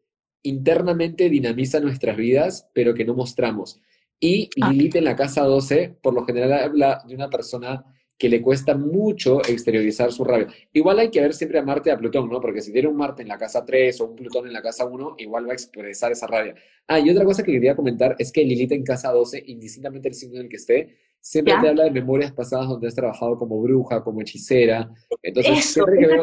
internamente 0.47 1.29
dinamiza 1.29 1.79
nuestras 1.79 2.17
vidas, 2.17 2.69
pero 2.73 2.93
que 2.93 3.05
no 3.05 3.13
mostramos. 3.13 3.81
Y 4.19 4.49
ah. 4.61 4.71
Lilith 4.71 4.95
en 4.95 5.03
la 5.03 5.15
casa 5.15 5.43
12, 5.43 5.97
por 6.01 6.13
lo 6.13 6.25
general 6.25 6.53
habla 6.53 7.03
de 7.07 7.15
una 7.15 7.29
persona 7.29 7.85
que 8.17 8.29
le 8.29 8.41
cuesta 8.41 8.75
mucho 8.75 9.41
exteriorizar 9.41 10.11
su 10.11 10.23
rabia. 10.23 10.47
Igual 10.73 10.97
hay 10.99 11.11
que 11.11 11.21
ver 11.21 11.33
siempre 11.33 11.59
a 11.59 11.63
Marte 11.63 11.89
y 11.89 11.93
a 11.93 11.97
Plutón, 11.97 12.27
¿no? 12.29 12.41
Porque 12.41 12.61
si 12.61 12.73
tiene 12.73 12.87
un 12.87 12.97
Marte 12.97 13.21
en 13.21 13.27
la 13.27 13.37
casa 13.37 13.63
3 13.63 14.01
o 14.01 14.05
un 14.05 14.15
Plutón 14.15 14.47
en 14.47 14.53
la 14.53 14.61
casa 14.61 14.85
1, 14.85 15.15
igual 15.19 15.47
va 15.47 15.51
a 15.51 15.53
expresar 15.53 16.11
esa 16.11 16.25
rabia. 16.25 16.55
Ah, 16.87 16.99
y 16.99 17.09
otra 17.11 17.25
cosa 17.25 17.43
que 17.43 17.51
quería 17.51 17.75
comentar 17.75 18.15
es 18.17 18.31
que 18.31 18.43
Lilith 18.43 18.71
en 18.71 18.83
casa 18.83 19.11
12, 19.11 19.43
indistintamente 19.45 20.09
del 20.09 20.15
signo 20.15 20.37
en 20.37 20.43
el 20.43 20.49
que 20.49 20.55
esté, 20.55 20.97
siempre 21.19 21.53
te 21.61 21.67
habla 21.67 21.83
de 21.83 21.91
memorias 21.91 22.31
pasadas 22.31 22.67
donde 22.67 22.87
has 22.87 22.95
trabajado 22.95 23.37
como 23.37 23.61
bruja, 23.61 24.03
como 24.03 24.21
hechicera. 24.21 24.89
Entonces, 25.21 25.65
siempre 25.65 25.99
que 25.99 26.07
veo... 26.07 26.21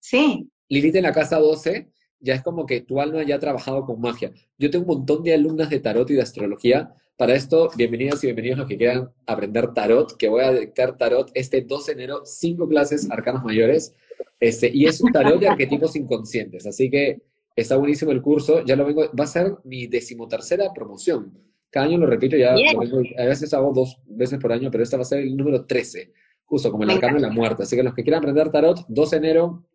Sí. 0.00 0.50
Lilith 0.68 0.96
en 0.96 1.04
la 1.04 1.12
casa 1.12 1.38
12 1.38 1.88
ya 2.20 2.34
es 2.34 2.42
como 2.42 2.66
que 2.66 2.80
tu 2.80 3.00
alma 3.00 3.22
ya 3.22 3.36
ha 3.36 3.38
trabajado 3.40 3.84
con 3.84 4.00
magia. 4.00 4.32
Yo 4.58 4.70
tengo 4.70 4.84
un 4.90 4.98
montón 4.98 5.22
de 5.22 5.34
alumnas 5.34 5.70
de 5.70 5.80
tarot 5.80 6.10
y 6.10 6.14
de 6.14 6.22
astrología 6.22 6.94
para 7.16 7.34
esto, 7.34 7.68
bienvenidas 7.76 8.22
y 8.22 8.28
bienvenidos 8.28 8.58
los 8.58 8.68
que 8.68 8.76
quieran 8.76 9.10
aprender 9.26 9.72
tarot, 9.74 10.16
que 10.16 10.28
voy 10.28 10.44
a 10.44 10.52
dictar 10.52 10.96
tarot 10.96 11.30
este 11.34 11.62
2 11.62 11.86
de 11.86 11.92
enero, 11.92 12.20
cinco 12.24 12.68
clases 12.68 13.10
arcanos 13.10 13.42
mayores, 13.42 13.92
este, 14.38 14.70
y 14.72 14.86
es 14.86 15.00
un 15.00 15.10
tarot 15.10 15.40
de 15.40 15.48
arquetipos 15.48 15.96
inconscientes, 15.96 16.64
así 16.64 16.88
que 16.88 17.20
está 17.56 17.76
buenísimo 17.76 18.12
el 18.12 18.22
curso, 18.22 18.64
ya 18.64 18.76
lo 18.76 18.86
vengo, 18.86 19.10
va 19.18 19.24
a 19.24 19.26
ser 19.26 19.56
mi 19.64 19.88
decimotercera 19.88 20.72
promoción. 20.72 21.36
Cada 21.70 21.86
año 21.86 21.98
lo 21.98 22.06
repito, 22.06 22.36
ya 22.36 22.52
a 22.52 23.24
veces 23.24 23.52
hago 23.52 23.72
dos 23.72 24.00
veces 24.06 24.38
por 24.38 24.52
año, 24.52 24.70
pero 24.70 24.84
esta 24.84 24.96
va 24.96 25.02
a 25.02 25.06
ser 25.06 25.18
el 25.18 25.36
número 25.36 25.66
13, 25.66 26.12
justo 26.44 26.70
como 26.70 26.84
el 26.84 26.90
arcano 26.90 27.16
de 27.16 27.22
la 27.22 27.30
muerte. 27.30 27.64
Así 27.64 27.74
que 27.74 27.82
los 27.82 27.94
que 27.94 28.04
quieran 28.04 28.20
aprender 28.20 28.50
tarot, 28.50 28.86
2 28.88 29.10
de 29.10 29.16
enero, 29.16 29.67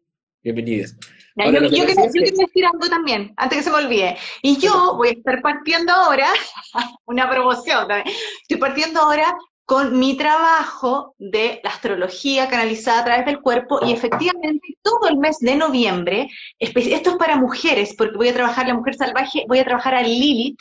bienvenidos. 0.43 0.95
Yo, 1.35 1.51
quiero, 1.69 1.93
decir 1.95 2.65
algo 2.65 2.87
también, 2.89 3.33
antes 3.37 3.57
que 3.57 3.63
se 3.63 3.71
me 3.71 3.77
olvide. 3.77 4.17
Y 4.43 4.57
yo 4.57 4.95
voy 4.95 5.09
a 5.09 5.11
estar 5.11 5.41
partiendo 5.41 5.91
ahora, 5.91 6.27
una 7.05 7.29
promoción 7.29 7.87
también, 7.87 8.15
estoy 8.41 8.57
partiendo 8.57 9.01
ahora 9.01 9.35
con 9.65 9.97
mi 9.97 10.17
trabajo 10.17 11.15
de 11.17 11.61
la 11.63 11.69
astrología 11.69 12.49
canalizada 12.49 12.99
a 12.99 13.05
través 13.05 13.25
del 13.25 13.39
cuerpo 13.39 13.79
y 13.81 13.93
efectivamente 13.93 14.77
todo 14.81 15.07
el 15.07 15.17
mes 15.17 15.39
de 15.39 15.55
noviembre, 15.55 16.27
esto 16.59 17.11
es 17.11 17.15
para 17.15 17.37
mujeres, 17.37 17.95
porque 17.97 18.17
voy 18.17 18.27
a 18.27 18.33
trabajar 18.33 18.67
la 18.67 18.73
mujer 18.73 18.95
salvaje, 18.95 19.45
voy 19.47 19.59
a 19.59 19.63
trabajar 19.63 19.95
a 19.95 20.01
Lilith 20.01 20.59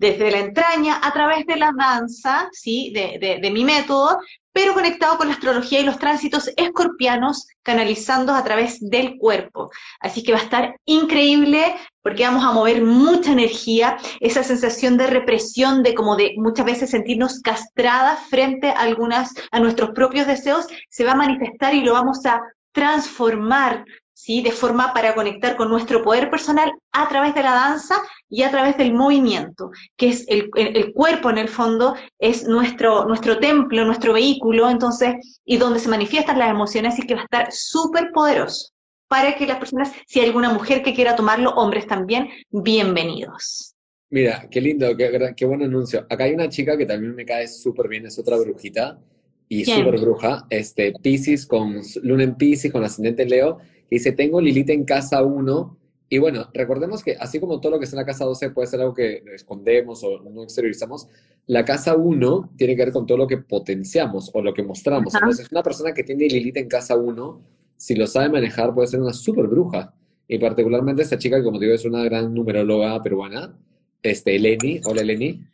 desde 0.00 0.30
la 0.30 0.38
entraña 0.38 0.98
a 1.02 1.12
través 1.12 1.44
de 1.44 1.56
la 1.56 1.72
danza, 1.76 2.48
¿sí? 2.52 2.90
de, 2.94 3.38
de 3.40 3.50
mi 3.50 3.64
método, 3.64 4.18
pero 4.50 4.72
conectado 4.72 5.18
con 5.18 5.28
la 5.28 5.34
astrología 5.34 5.80
y 5.80 5.84
los 5.84 5.98
tránsitos 5.98 6.50
escorpianos 6.56 7.46
canalizados 7.62 8.30
a 8.30 8.42
través 8.42 8.78
del 8.80 9.18
cuerpo. 9.18 9.70
Así 10.00 10.22
que 10.22 10.32
va 10.32 10.38
a 10.38 10.42
estar 10.42 10.74
increíble 10.86 11.76
porque 12.02 12.24
vamos 12.24 12.42
a 12.44 12.52
mover 12.52 12.82
mucha 12.82 13.32
energía, 13.32 13.98
esa 14.20 14.42
sensación 14.42 14.96
de 14.96 15.06
represión, 15.06 15.82
de 15.82 15.94
como 15.94 16.16
de 16.16 16.32
muchas 16.38 16.64
veces 16.64 16.90
sentirnos 16.90 17.40
castradas 17.40 18.20
frente 18.30 18.70
a 18.70 18.80
algunas, 18.80 19.34
a 19.52 19.60
nuestros 19.60 19.90
propios 19.90 20.26
deseos, 20.26 20.66
se 20.88 21.04
va 21.04 21.12
a 21.12 21.16
manifestar 21.16 21.74
y 21.74 21.82
lo 21.82 21.92
vamos 21.92 22.24
a 22.24 22.40
transformar 22.72 23.84
¿sí? 24.14 24.40
de 24.40 24.52
forma 24.52 24.94
para 24.94 25.14
conectar 25.14 25.56
con 25.56 25.68
nuestro 25.68 26.02
poder 26.02 26.30
personal 26.30 26.72
a 26.92 27.06
través 27.08 27.34
de 27.34 27.42
la 27.42 27.52
danza 27.52 27.96
y 28.30 28.42
a 28.42 28.50
través 28.50 28.78
del 28.78 28.94
movimiento, 28.94 29.72
que 29.96 30.08
es 30.08 30.24
el, 30.28 30.50
cuerpo 30.94 31.30
en 31.30 31.38
el 31.38 31.48
fondo, 31.48 31.96
es 32.18 32.44
nuestro, 32.44 33.04
nuestro 33.04 33.38
templo, 33.38 33.84
nuestro 33.84 34.12
vehículo, 34.12 34.70
entonces, 34.70 35.40
y 35.44 35.56
donde 35.56 35.80
se 35.80 35.88
manifiestan 35.88 36.38
las 36.38 36.50
emociones 36.50 36.98
y 36.98 37.02
que 37.02 37.14
va 37.14 37.22
a 37.22 37.24
estar 37.24 37.48
súper 37.50 38.12
poderoso 38.12 38.70
para 39.08 39.34
que 39.34 39.46
las 39.46 39.58
personas, 39.58 39.92
si 40.06 40.20
hay 40.20 40.26
alguna 40.26 40.52
mujer 40.52 40.82
que 40.82 40.94
quiera 40.94 41.16
tomarlo, 41.16 41.50
hombres 41.50 41.86
también, 41.88 42.28
bienvenidos. 42.50 43.74
Mira, 44.08 44.46
qué 44.48 44.60
lindo, 44.60 44.96
qué, 44.96 45.34
qué 45.36 45.44
buen 45.44 45.62
anuncio. 45.62 46.06
Acá 46.08 46.24
hay 46.24 46.32
una 46.32 46.48
chica 46.48 46.78
que 46.78 46.86
también 46.86 47.14
me 47.14 47.24
cae 47.24 47.48
súper 47.48 47.88
bien, 47.88 48.06
es 48.06 48.18
otra 48.18 48.36
brujita 48.36 49.00
y 49.48 49.64
súper 49.64 50.00
bruja, 50.00 50.46
este, 50.48 50.92
Pisces 51.02 51.44
con 51.44 51.80
Luna 52.04 52.22
en 52.22 52.36
Pisces, 52.36 52.70
con 52.70 52.84
ascendente 52.84 53.24
Leo, 53.24 53.58
dice, 53.90 54.12
tengo 54.12 54.40
Lilith 54.40 54.70
en 54.70 54.84
casa 54.84 55.24
1. 55.24 55.79
Y 56.12 56.18
bueno, 56.18 56.50
recordemos 56.52 57.04
que 57.04 57.14
así 57.14 57.38
como 57.38 57.60
todo 57.60 57.70
lo 57.70 57.78
que 57.78 57.84
está 57.84 57.94
en 57.96 58.00
la 58.00 58.06
casa 58.06 58.24
12 58.24 58.50
puede 58.50 58.66
ser 58.66 58.80
algo 58.80 58.92
que 58.92 59.22
escondemos 59.32 60.02
o 60.02 60.18
no 60.28 60.42
exteriorizamos, 60.42 61.06
la 61.46 61.64
casa 61.64 61.94
1 61.94 62.50
tiene 62.56 62.74
que 62.74 62.84
ver 62.84 62.92
con 62.92 63.06
todo 63.06 63.16
lo 63.16 63.28
que 63.28 63.38
potenciamos 63.38 64.28
o 64.34 64.42
lo 64.42 64.52
que 64.52 64.64
mostramos. 64.64 65.14
Entonces, 65.14 65.46
una 65.52 65.62
persona 65.62 65.94
que 65.94 66.02
tiene 66.02 66.26
Lilith 66.26 66.56
en 66.56 66.68
casa 66.68 66.96
1, 66.96 67.40
si 67.76 67.94
lo 67.94 68.08
sabe 68.08 68.28
manejar, 68.28 68.74
puede 68.74 68.88
ser 68.88 69.00
una 69.00 69.12
súper 69.12 69.46
bruja. 69.46 69.94
Y 70.26 70.40
particularmente 70.40 71.02
esta 71.02 71.16
chica, 71.16 71.36
que 71.36 71.44
como 71.44 71.60
te 71.60 71.66
digo, 71.66 71.76
es 71.76 71.84
una 71.84 72.02
gran 72.02 72.34
numeróloga 72.34 73.00
peruana, 73.04 73.56
este, 74.02 74.34
Eleni, 74.34 74.80
hola 74.84 75.02
Eleni, 75.02 75.44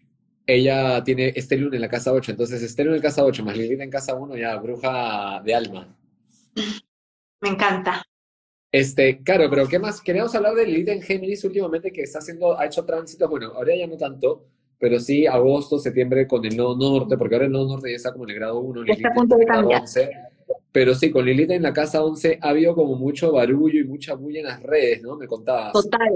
ella 0.47 1.05
tiene 1.05 1.35
este 1.37 1.57
en 1.57 1.81
la 1.83 1.89
casa 1.89 2.13
8, 2.13 2.31
entonces 2.31 2.63
este 2.63 2.81
en 2.81 2.93
la 2.93 3.01
casa 3.03 3.25
8 3.27 3.45
más 3.45 3.59
Lilith 3.59 3.81
en 3.83 3.91
casa 3.91 4.15
1, 4.15 4.39
ya 4.39 4.57
bruja 4.57 5.43
de 5.45 5.55
alma. 5.55 5.95
Me 7.43 7.51
encanta. 7.51 8.03
Este, 8.79 9.23
claro, 9.23 9.49
pero 9.49 9.67
¿qué 9.67 9.79
más? 9.79 10.03
Queríamos 10.03 10.35
hablar 10.35 10.55
de 10.55 10.67
Lilith 10.67 10.89
en 10.89 11.01
Géminis 11.01 11.43
últimamente 11.45 11.91
que 11.91 12.03
está 12.03 12.19
haciendo, 12.19 12.59
ha 12.59 12.67
hecho 12.67 12.85
tránsito, 12.85 13.27
bueno, 13.27 13.53
ahora 13.55 13.75
ya 13.75 13.87
no 13.87 13.97
tanto, 13.97 14.45
pero 14.79 15.01
sí 15.01 15.27
agosto, 15.27 15.79
septiembre 15.79 16.29
con 16.29 16.45
el 16.45 16.55
nodo 16.55 16.77
norte, 16.77 17.17
porque 17.17 17.37
ahora 17.37 17.47
el 17.47 17.53
nodo 17.53 17.69
norte 17.69 17.89
ya 17.89 17.97
está 17.97 18.13
como 18.13 18.25
en 18.25 18.31
el 18.33 18.37
grado 18.37 18.59
1, 18.59 18.83
Lilith 18.83 18.99
está 18.99 19.15
punto 19.15 19.39
de 19.39 19.47
cambiar. 19.47 19.81
11. 19.81 20.11
Pero 20.73 20.95
sí, 20.95 21.11
con 21.11 21.25
Lilith 21.25 21.53
en 21.53 21.63
la 21.63 21.73
casa 21.73 22.05
11 22.05 22.39
ha 22.43 22.51
habido 22.51 22.75
como 22.75 22.97
mucho 22.97 23.33
barullo 23.33 23.81
y 23.81 23.85
mucha 23.85 24.13
bulla 24.13 24.41
en 24.41 24.47
las 24.47 24.63
redes, 24.63 25.01
¿no? 25.01 25.17
Me 25.17 25.27
contabas. 25.27 25.73
Total. 25.73 26.11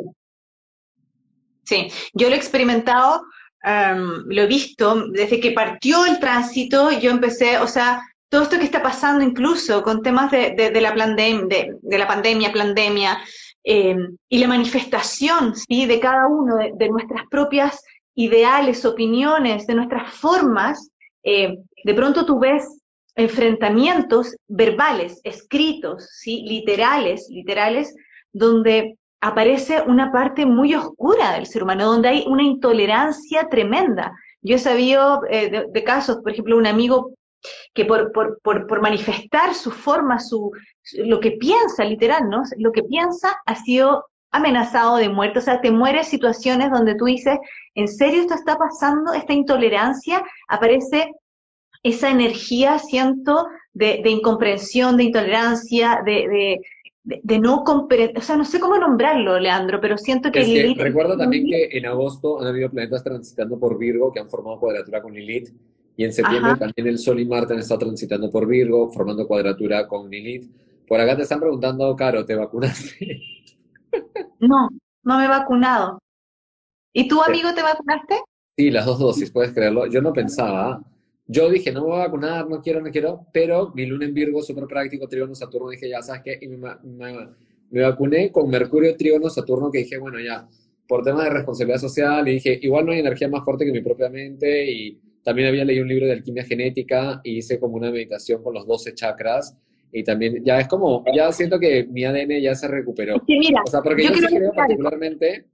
Sí, 1.64 1.88
yo 2.12 2.28
lo 2.28 2.34
he 2.34 2.38
experimentado, 2.38 3.22
lo 3.64 4.42
he 4.42 4.46
visto, 4.46 5.08
desde 5.12 5.40
que 5.40 5.52
partió 5.52 6.04
el 6.04 6.20
tránsito, 6.20 6.90
yo 6.92 7.10
empecé, 7.10 7.56
o 7.56 7.66
sea, 7.66 8.02
todo 8.30 8.42
esto 8.42 8.58
que 8.58 8.64
está 8.64 8.82
pasando 8.82 9.24
incluso 9.24 9.82
con 9.82 10.02
temas 10.02 10.30
de, 10.30 10.52
de, 10.52 10.80
la, 10.80 10.94
de, 10.94 11.76
de, 11.82 11.98
la 11.98 12.06
pandemia, 12.06 12.52
pandemia, 12.52 13.18
eh, 13.64 13.96
y 14.28 14.38
la 14.38 14.46
manifestación 14.46 15.52
de 15.68 16.00
cada 16.00 16.26
uno 16.28 16.56
de, 16.56 16.88
nuestras 16.88 17.26
propias 17.28 17.82
ideales, 18.14 18.84
opiniones, 18.84 19.66
de 19.66 19.74
nuestras 19.74 20.14
formas, 20.14 20.90
eh, 21.24 21.58
de 21.84 21.94
pronto 21.94 22.24
tú 22.24 22.38
ves 22.38 22.80
enfrentamientos 23.16 24.34
verbales, 24.48 25.20
escritos, 25.24 26.08
¿sí? 26.12 26.44
literales, 26.46 27.26
literales, 27.28 27.94
donde 28.32 28.96
aparece 29.20 29.82
una 29.82 30.10
parte 30.10 30.46
muy 30.46 30.74
oscura 30.74 31.32
del 31.32 31.46
ser 31.46 31.64
humano, 31.64 31.86
donde 31.86 32.08
hay 32.08 32.24
una 32.26 32.42
intolerancia 32.42 33.48
tremenda. 33.50 34.12
Yo 34.40 34.56
he 34.56 34.58
sabido 34.58 35.20
eh, 35.28 35.66
de, 35.70 35.84
casos, 35.84 36.18
por 36.22 36.32
ejemplo, 36.32 36.56
un 36.56 36.66
amigo 36.66 37.12
que 37.74 37.84
por, 37.84 38.12
por, 38.12 38.40
por, 38.42 38.80
manifestar 38.80 39.54
su 39.54 39.70
forma, 39.70 40.18
su, 40.18 40.50
lo 40.94 41.20
que 41.20 41.32
piensa, 41.32 41.84
literal, 41.84 42.28
¿no? 42.28 42.42
Lo 42.58 42.72
que 42.72 42.82
piensa 42.82 43.40
ha 43.46 43.54
sido 43.54 44.04
amenazado 44.30 44.96
de 44.96 45.08
muerte. 45.08 45.38
O 45.38 45.42
sea, 45.42 45.60
te 45.60 45.70
mueres 45.70 46.08
situaciones 46.08 46.70
donde 46.70 46.94
tú 46.94 47.06
dices, 47.06 47.38
¿en 47.74 47.88
serio 47.88 48.22
esto 48.22 48.34
está 48.34 48.56
pasando? 48.56 49.12
Esta 49.12 49.32
intolerancia, 49.32 50.22
aparece 50.48 51.12
esa 51.82 52.10
energía, 52.10 52.78
siento, 52.78 53.46
de, 53.72 54.00
de 54.02 54.10
incomprensión, 54.10 54.96
de 54.96 55.04
intolerancia, 55.04 56.02
de, 56.04 56.60
de, 57.02 57.38
no 57.38 57.64
comprender, 57.64 58.18
o 58.18 58.20
sea, 58.20 58.36
no 58.36 58.44
sé 58.44 58.60
cómo 58.60 58.76
nombrarlo, 58.76 59.38
Leandro, 59.38 59.80
pero 59.80 59.96
siento 59.96 60.30
que, 60.30 60.44
Lilith... 60.44 60.78
recuerdo 60.78 61.16
también 61.16 61.46
que 61.46 61.68
en 61.72 61.86
agosto 61.86 62.40
han 62.40 62.48
habido 62.48 62.70
planetas 62.70 63.02
transitando 63.02 63.58
por 63.58 63.78
Virgo 63.78 64.12
que 64.12 64.20
han 64.20 64.28
formado 64.28 64.60
cuadratura 64.60 65.00
con 65.00 65.14
Lilith, 65.14 65.48
y 66.00 66.04
en 66.04 66.14
septiembre 66.14 66.56
también 66.56 66.88
el 66.88 66.98
Sol 66.98 67.20
y 67.20 67.26
Marte 67.26 67.52
han 67.52 67.58
estado 67.58 67.80
transitando 67.80 68.30
por 68.30 68.46
Virgo, 68.46 68.90
formando 68.90 69.28
cuadratura 69.28 69.86
con 69.86 70.08
Lilith. 70.08 70.50
Por 70.88 70.98
acá 70.98 71.14
te 71.14 71.24
están 71.24 71.40
preguntando, 71.40 71.94
Caro, 71.94 72.24
¿te 72.24 72.34
vacunaste? 72.34 73.20
No, 74.40 74.70
no 75.02 75.18
me 75.18 75.26
he 75.26 75.28
vacunado. 75.28 75.98
¿Y 76.94 77.06
tú, 77.06 77.20
amigo, 77.20 77.52
te 77.52 77.60
vacunaste? 77.60 78.14
Sí, 78.56 78.70
las 78.70 78.86
dos 78.86 78.98
dosis, 78.98 79.30
puedes 79.30 79.52
creerlo. 79.52 79.84
Yo 79.88 80.00
no 80.00 80.14
pensaba, 80.14 80.80
yo 81.26 81.50
dije, 81.50 81.70
no 81.70 81.82
me 81.82 81.88
voy 81.88 81.96
a 81.96 82.06
vacunar, 82.06 82.48
no 82.48 82.62
quiero, 82.62 82.80
no 82.80 82.90
quiero, 82.90 83.26
pero 83.34 83.70
mi 83.74 83.84
luna 83.84 84.06
en 84.06 84.14
Virgo, 84.14 84.40
súper 84.40 84.64
práctico, 84.64 85.06
Trígono, 85.06 85.34
Saturno, 85.34 85.68
dije, 85.68 85.90
ya 85.90 86.00
sabes 86.00 86.22
qué, 86.24 86.38
y 86.40 86.48
me, 86.48 86.76
me, 87.70 87.82
vacuné 87.82 88.32
con 88.32 88.48
Mercurio, 88.48 88.96
Trígono, 88.96 89.28
Saturno, 89.28 89.70
que 89.70 89.80
dije, 89.80 89.98
bueno, 89.98 90.18
ya, 90.18 90.48
por 90.88 91.02
temas 91.02 91.24
de 91.24 91.30
responsabilidad 91.30 91.80
social, 91.80 92.26
y 92.26 92.32
dije, 92.32 92.58
igual 92.62 92.86
no 92.86 92.92
hay 92.92 93.00
energía 93.00 93.28
más 93.28 93.44
fuerte 93.44 93.66
que 93.66 93.72
mi 93.72 93.82
propia 93.82 94.08
mente, 94.08 94.72
y 94.72 94.98
también 95.22 95.48
había 95.48 95.64
leído 95.64 95.82
un 95.82 95.88
libro 95.88 96.06
de 96.06 96.12
alquimia 96.12 96.44
genética, 96.44 97.20
y 97.24 97.38
hice 97.38 97.58
como 97.58 97.76
una 97.76 97.90
meditación 97.90 98.42
con 98.42 98.54
los 98.54 98.66
12 98.66 98.94
chakras, 98.94 99.56
y 99.92 100.04
también, 100.04 100.44
ya 100.44 100.60
es 100.60 100.68
como, 100.68 101.04
ya 101.14 101.32
siento 101.32 101.58
que 101.58 101.84
mi 101.84 102.04
ADN 102.04 102.40
ya 102.40 102.54
se 102.54 102.68
recuperó. 102.68 103.16
Sí, 103.26 103.38
mira, 103.38 103.62
o 103.66 103.70
sea, 103.70 103.82
porque 103.82 104.04
yo, 104.04 104.14
sí 104.14 104.36
creo 104.36 104.52
particularmente 104.52 105.46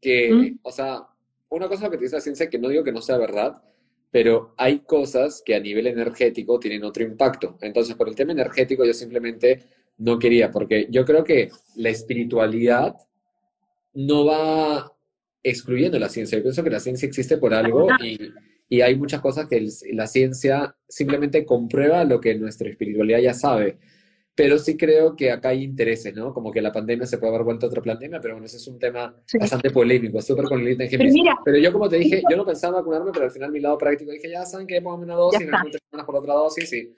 que, 0.00 0.32
¿Mm? 0.32 0.58
o 0.62 0.70
sea, 0.70 1.02
una 1.48 1.68
cosa 1.68 1.90
que 1.90 1.96
te 1.96 2.04
dice 2.04 2.16
la 2.16 2.20
ciencia, 2.20 2.50
que 2.50 2.58
no 2.58 2.68
digo 2.68 2.84
que 2.84 2.92
no 2.92 3.00
sea 3.00 3.16
verdad, 3.16 3.62
pero 4.10 4.54
hay 4.56 4.80
cosas 4.80 5.42
que 5.44 5.54
a 5.54 5.60
nivel 5.60 5.86
energético 5.86 6.58
tienen 6.58 6.84
otro 6.84 7.02
impacto. 7.02 7.56
Entonces, 7.60 7.94
por 7.94 8.08
el 8.08 8.14
tema 8.14 8.32
energético 8.32 8.84
yo 8.84 8.92
simplemente 8.92 9.62
no 9.98 10.18
quería, 10.18 10.50
porque 10.50 10.88
yo 10.90 11.04
creo 11.04 11.24
que 11.24 11.50
la 11.76 11.90
espiritualidad 11.90 12.96
no 13.94 14.24
va 14.24 14.92
excluyendo 15.42 15.98
la 15.98 16.08
ciencia. 16.08 16.38
Yo 16.38 16.42
pienso 16.42 16.64
que 16.64 16.70
la 16.70 16.80
ciencia 16.80 17.06
existe 17.06 17.38
por 17.38 17.54
algo 17.54 17.88
y, 18.02 18.18
y 18.72 18.82
hay 18.82 18.96
muchas 18.96 19.20
cosas 19.20 19.48
que 19.48 19.68
la 19.92 20.06
ciencia 20.06 20.76
simplemente 20.88 21.44
comprueba 21.44 22.04
lo 22.04 22.20
que 22.20 22.36
nuestra 22.36 22.70
espiritualidad 22.70 23.18
ya 23.18 23.34
sabe. 23.34 23.78
Pero 24.32 24.58
sí 24.60 24.76
creo 24.76 25.16
que 25.16 25.32
acá 25.32 25.48
hay 25.48 25.64
intereses, 25.64 26.14
¿no? 26.14 26.32
Como 26.32 26.52
que 26.52 26.62
la 26.62 26.70
pandemia 26.70 27.04
se 27.04 27.18
puede 27.18 27.34
haber 27.34 27.44
vuelto 27.44 27.66
otra 27.66 27.82
pandemia, 27.82 28.20
pero 28.20 28.34
bueno, 28.34 28.46
ese 28.46 28.58
es 28.58 28.68
un 28.68 28.78
tema 28.78 29.12
bastante 29.40 29.70
polémico, 29.70 30.22
súper 30.22 30.44
con 30.44 30.64
el 30.64 30.76
pero, 30.76 30.88
pero 31.44 31.58
yo, 31.58 31.72
como 31.72 31.88
te 31.88 31.96
dije, 31.96 32.22
yo 32.30 32.36
no 32.36 32.46
pensaba 32.46 32.78
vacunarme, 32.78 33.10
pero 33.12 33.24
al 33.24 33.32
final 33.32 33.50
mi 33.50 33.58
lado 33.58 33.76
práctico 33.76 34.12
dije, 34.12 34.30
ya 34.30 34.46
saben 34.46 34.68
que 34.68 34.80
pongo 34.80 35.02
una 35.02 35.16
dosis, 35.16 35.40
me 35.40 35.58
tres 35.68 35.82
semanas 35.90 36.06
por 36.06 36.14
otra 36.14 36.34
dosis, 36.34 36.72
y, 36.72 36.94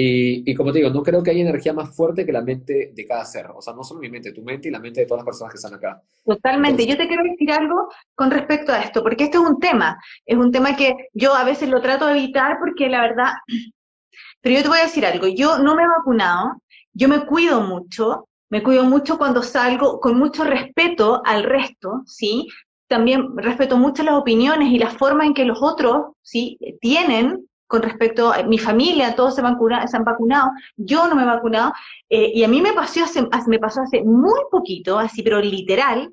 y, 0.00 0.48
y, 0.48 0.54
como 0.54 0.70
te 0.70 0.78
digo, 0.78 0.90
no 0.90 1.02
creo 1.02 1.24
que 1.24 1.32
haya 1.32 1.40
energía 1.40 1.72
más 1.72 1.92
fuerte 1.92 2.24
que 2.24 2.30
la 2.30 2.40
mente 2.40 2.92
de 2.94 3.06
cada 3.06 3.24
ser, 3.24 3.46
o 3.52 3.60
sea, 3.60 3.74
no 3.74 3.82
solo 3.82 3.98
mi 3.98 4.08
mente, 4.08 4.32
tu 4.32 4.42
mente 4.42 4.68
y 4.68 4.70
la 4.70 4.78
mente 4.78 5.00
de 5.00 5.06
todas 5.06 5.24
las 5.24 5.26
personas 5.26 5.52
que 5.52 5.56
están 5.56 5.74
acá. 5.74 6.00
Totalmente, 6.24 6.86
yo 6.86 6.96
te 6.96 7.08
quiero 7.08 7.24
decir 7.24 7.50
algo 7.50 7.88
con 8.14 8.30
respecto 8.30 8.72
a 8.72 8.80
esto, 8.80 9.02
porque 9.02 9.24
esto 9.24 9.42
es 9.42 9.50
un 9.50 9.58
tema, 9.58 9.98
es 10.24 10.36
un 10.36 10.52
tema 10.52 10.76
que 10.76 11.08
yo 11.12 11.34
a 11.34 11.42
veces 11.42 11.68
lo 11.68 11.80
trato 11.80 12.06
de 12.06 12.12
evitar 12.12 12.58
porque 12.60 12.88
la 12.88 13.00
verdad, 13.00 13.32
pero 14.40 14.54
yo 14.54 14.62
te 14.62 14.68
voy 14.68 14.78
a 14.78 14.84
decir 14.84 15.04
algo, 15.04 15.26
yo 15.26 15.58
no 15.58 15.74
me 15.74 15.82
he 15.82 15.88
vacunado, 15.88 16.62
yo 16.92 17.08
me 17.08 17.26
cuido 17.26 17.62
mucho, 17.62 18.28
me 18.50 18.62
cuido 18.62 18.84
mucho 18.84 19.18
cuando 19.18 19.42
salgo 19.42 19.98
con 19.98 20.16
mucho 20.16 20.44
respeto 20.44 21.22
al 21.24 21.42
resto, 21.42 22.02
¿sí? 22.06 22.46
También 22.86 23.36
respeto 23.36 23.76
mucho 23.76 24.04
las 24.04 24.14
opiniones 24.14 24.70
y 24.70 24.78
la 24.78 24.90
forma 24.90 25.26
en 25.26 25.34
que 25.34 25.44
los 25.44 25.58
otros, 25.60 26.12
¿sí? 26.22 26.56
Tienen 26.80 27.47
con 27.68 27.82
respecto 27.82 28.32
a 28.32 28.42
mi 28.42 28.58
familia, 28.58 29.14
todos 29.14 29.36
se, 29.36 29.40
han 29.40 30.04
vacunado, 30.04 30.50
yo 30.76 31.06
no 31.06 31.14
me 31.14 31.22
he 31.22 31.26
vacunado, 31.26 31.72
eh, 32.10 32.32
y 32.34 32.42
a 32.42 32.48
mí 32.48 32.60
me 32.60 32.72
pasó, 32.72 33.04
hace, 33.04 33.24
me 33.46 33.60
pasó 33.60 33.82
hace 33.82 34.02
muy 34.02 34.40
poquito, 34.50 34.98
así, 34.98 35.22
pero 35.22 35.40
literal, 35.40 36.12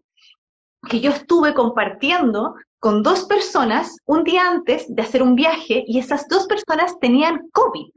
que 0.87 0.99
yo 0.99 1.09
estuve 1.09 1.55
compartiendo 1.55 2.55
con 2.79 3.01
dos 3.01 3.25
personas 3.25 3.97
un 4.05 4.23
día 4.23 4.47
antes 4.47 4.85
de 4.93 5.01
hacer 5.01 5.23
un 5.23 5.33
viaje 5.33 5.83
y 5.87 5.97
esas 5.97 6.27
dos 6.27 6.45
personas 6.45 6.99
tenían 6.99 7.49
COVID 7.51 7.89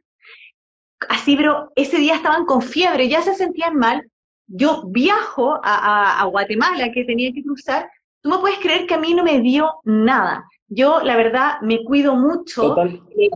así, 1.09 1.37
pero 1.37 1.71
ese 1.77 1.99
día 1.99 2.17
estaban 2.17 2.45
con 2.45 2.63
fiebre, 2.63 3.09
ya 3.09 3.23
se 3.23 3.35
sentían 3.35 3.77
mal. 3.77 4.09
Yo 4.47 4.85
viajo 4.87 5.61
a, 5.63 6.25
Guatemala, 6.31 6.91
que 6.93 7.05
tenía 7.05 7.33
que 7.33 7.43
cruzar. 7.43 7.91
Tú 8.23 8.31
me 8.31 8.39
puedes 8.39 8.59
creer 8.59 8.87
que 8.87 8.95
a 8.95 8.99
mí 8.99 9.15
no 9.15 9.23
me 9.23 9.41
dio 9.41 9.71
nada. 9.85 10.45
Yo, 10.69 11.01
la 11.03 11.17
verdad, 11.17 11.61
me 11.63 11.83
cuido 11.85 12.15
mucho. 12.15 12.77
Eh, 12.81 13.31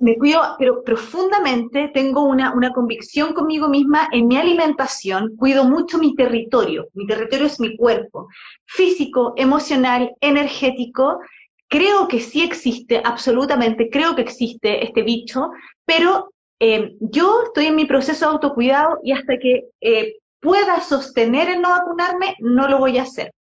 me 0.00 0.16
cuido, 0.16 0.40
pero 0.58 0.84
profundamente 0.84 1.90
tengo 1.92 2.22
una, 2.22 2.54
una 2.54 2.72
convicción 2.72 3.32
conmigo 3.32 3.68
misma 3.68 4.08
en 4.12 4.28
mi 4.28 4.36
alimentación, 4.36 5.36
cuido 5.36 5.64
mucho 5.64 5.98
mi 5.98 6.14
territorio. 6.14 6.86
Mi 6.94 7.06
territorio 7.06 7.46
es 7.46 7.58
mi 7.58 7.76
cuerpo, 7.76 8.28
físico, 8.64 9.34
emocional, 9.36 10.12
energético. 10.20 11.18
Creo 11.66 12.06
que 12.06 12.20
sí 12.20 12.42
existe, 12.42 13.02
absolutamente 13.04 13.90
creo 13.90 14.14
que 14.14 14.22
existe 14.22 14.84
este 14.84 15.02
bicho, 15.02 15.50
pero 15.84 16.30
eh, 16.60 16.94
yo 17.00 17.42
estoy 17.46 17.66
en 17.66 17.76
mi 17.76 17.84
proceso 17.84 18.26
de 18.26 18.32
autocuidado 18.32 18.98
y 19.02 19.12
hasta 19.12 19.36
que 19.38 19.64
eh, 19.80 20.14
pueda 20.40 20.80
sostener 20.80 21.48
el 21.48 21.60
no 21.60 21.70
vacunarme, 21.70 22.36
no 22.38 22.68
lo 22.68 22.78
voy 22.78 22.98
a 22.98 23.02
hacer. 23.02 23.32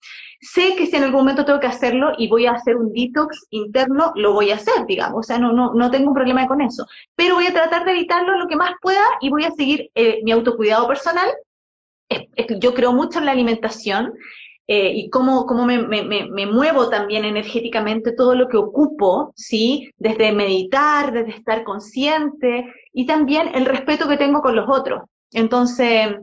Sé 0.40 0.74
que 0.76 0.86
si 0.86 0.96
en 0.96 1.04
algún 1.04 1.20
momento 1.20 1.44
tengo 1.44 1.60
que 1.60 1.66
hacerlo 1.66 2.12
y 2.18 2.28
voy 2.28 2.46
a 2.46 2.52
hacer 2.52 2.76
un 2.76 2.92
detox 2.92 3.46
interno, 3.50 4.12
lo 4.16 4.32
voy 4.32 4.50
a 4.50 4.56
hacer, 4.56 4.86
digamos. 4.86 5.20
O 5.20 5.22
sea, 5.22 5.38
no, 5.38 5.52
no, 5.52 5.72
no 5.74 5.90
tengo 5.90 6.08
un 6.08 6.14
problema 6.14 6.46
con 6.46 6.60
eso. 6.60 6.86
Pero 7.14 7.36
voy 7.36 7.46
a 7.46 7.52
tratar 7.52 7.84
de 7.84 7.92
evitarlo 7.92 8.36
lo 8.38 8.48
que 8.48 8.56
más 8.56 8.72
pueda 8.80 9.02
y 9.20 9.30
voy 9.30 9.44
a 9.44 9.50
seguir 9.50 9.90
eh, 9.94 10.20
mi 10.24 10.32
autocuidado 10.32 10.86
personal. 10.86 11.28
yo 12.60 12.74
creo 12.74 12.92
mucho 12.92 13.18
en 13.18 13.26
la 13.26 13.32
alimentación. 13.32 14.12
Eh, 14.68 14.92
y 14.96 15.10
cómo, 15.10 15.46
cómo 15.46 15.64
me, 15.64 15.78
me, 15.78 16.02
me, 16.02 16.46
muevo 16.46 16.88
también 16.88 17.24
energéticamente, 17.24 18.10
todo 18.10 18.34
lo 18.34 18.48
que 18.48 18.56
ocupo, 18.56 19.32
¿sí? 19.36 19.92
Desde 19.96 20.32
meditar, 20.32 21.12
desde 21.12 21.38
estar 21.38 21.62
consciente 21.62 22.66
y 22.92 23.06
también 23.06 23.54
el 23.54 23.64
respeto 23.64 24.08
que 24.08 24.16
tengo 24.16 24.42
con 24.42 24.56
los 24.56 24.68
otros. 24.68 25.02
Entonces, 25.32 26.16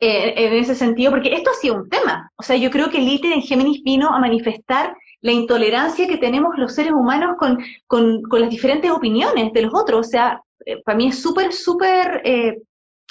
eh, 0.00 0.34
en 0.36 0.52
ese 0.54 0.74
sentido, 0.74 1.10
porque 1.10 1.34
esto 1.34 1.50
ha 1.50 1.54
sido 1.54 1.76
un 1.76 1.88
tema. 1.88 2.30
O 2.36 2.42
sea, 2.42 2.56
yo 2.56 2.70
creo 2.70 2.90
que 2.90 2.98
el 2.98 3.08
ITER 3.08 3.32
en 3.32 3.42
Géminis 3.42 3.82
vino 3.82 4.08
a 4.08 4.18
manifestar 4.18 4.96
la 5.20 5.32
intolerancia 5.32 6.08
que 6.08 6.18
tenemos 6.18 6.56
los 6.56 6.74
seres 6.74 6.92
humanos 6.92 7.36
con, 7.38 7.58
con, 7.86 8.22
con 8.22 8.40
las 8.40 8.50
diferentes 8.50 8.90
opiniones 8.90 9.52
de 9.52 9.62
los 9.62 9.72
otros. 9.74 10.06
O 10.06 10.10
sea, 10.10 10.40
eh, 10.66 10.82
para 10.82 10.96
mí 10.96 11.08
es 11.08 11.22
súper, 11.22 11.52
súper 11.52 12.22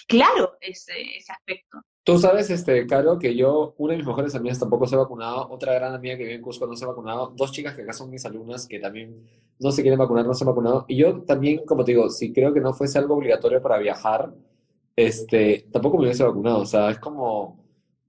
claro 0.07 0.53
ese, 0.59 0.93
ese 1.17 1.31
aspecto. 1.31 1.79
Tú 2.03 2.17
sabes, 2.17 2.49
este, 2.49 2.87
Caro, 2.87 3.19
que 3.19 3.35
yo, 3.35 3.75
una 3.77 3.91
de 3.91 3.97
mis 3.97 4.07
mejores 4.07 4.33
amigas 4.33 4.59
tampoco 4.59 4.87
se 4.87 4.95
ha 4.95 4.97
vacunado, 4.97 5.47
otra 5.51 5.75
gran 5.75 5.93
amiga 5.93 6.17
que 6.17 6.23
vive 6.23 6.35
en 6.35 6.41
Cusco 6.41 6.65
no 6.65 6.75
se 6.75 6.83
ha 6.83 6.87
vacunado, 6.87 7.31
dos 7.37 7.51
chicas 7.51 7.75
que 7.75 7.83
acá 7.83 7.93
son 7.93 8.09
mis 8.09 8.25
alumnas 8.25 8.67
que 8.67 8.79
también 8.79 9.23
no 9.59 9.71
se 9.71 9.83
quieren 9.83 9.99
vacunar, 9.99 10.25
no 10.25 10.33
se 10.33 10.43
han 10.43 10.47
vacunado. 10.47 10.85
Y 10.87 10.97
yo 10.97 11.21
también, 11.21 11.63
como 11.63 11.83
te 11.83 11.91
digo, 11.91 12.09
si 12.09 12.33
creo 12.33 12.55
que 12.55 12.59
no 12.59 12.73
fuese 12.73 12.97
algo 12.97 13.15
obligatorio 13.15 13.61
para 13.61 13.77
viajar, 13.77 14.33
este, 14.95 15.67
tampoco 15.71 15.97
me 15.97 16.05
hubiese 16.05 16.23
vacunado. 16.23 16.59
O 16.59 16.65
sea, 16.65 16.89
es 16.91 16.99
como, 16.99 17.63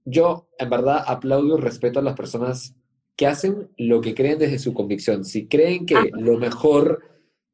yo 0.05 0.47
en 0.57 0.69
verdad 0.69 1.03
aplaudo 1.05 1.57
y 1.57 1.61
respeto 1.61 1.99
a 1.99 2.03
las 2.03 2.15
personas 2.15 2.75
que 3.15 3.27
hacen 3.27 3.69
lo 3.77 4.01
que 4.01 4.15
creen 4.15 4.39
desde 4.39 4.59
su 4.59 4.73
convicción. 4.73 5.23
Si 5.23 5.47
creen 5.47 5.85
que 5.85 6.11
lo 6.13 6.37
mejor 6.37 7.01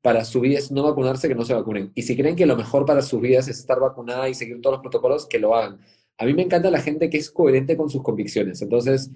para 0.01 0.23
su 0.23 0.39
vida 0.39 0.57
es 0.57 0.71
no 0.71 0.83
vacunarse, 0.83 1.27
que 1.27 1.35
no 1.35 1.43
se 1.45 1.53
vacunen. 1.53 1.91
Y 1.95 2.03
si 2.03 2.15
creen 2.15 2.35
que 2.35 2.45
lo 2.45 2.55
mejor 2.55 2.85
para 2.85 3.01
sus 3.01 3.19
vidas 3.19 3.47
es 3.47 3.59
estar 3.59 3.79
vacunada 3.79 4.29
y 4.29 4.33
seguir 4.33 4.61
todos 4.61 4.75
los 4.75 4.81
protocolos, 4.81 5.25
que 5.25 5.39
lo 5.39 5.55
hagan 5.55 5.79
a 6.19 6.25
mí 6.25 6.33
me 6.33 6.41
encanta 6.41 6.69
la 6.69 6.81
gente 6.81 7.09
que 7.09 7.17
es 7.17 7.31
coherente 7.31 7.77
con 7.77 7.89
sus 7.89 8.03
convicciones. 8.03 8.61
Entonces, 8.61 9.09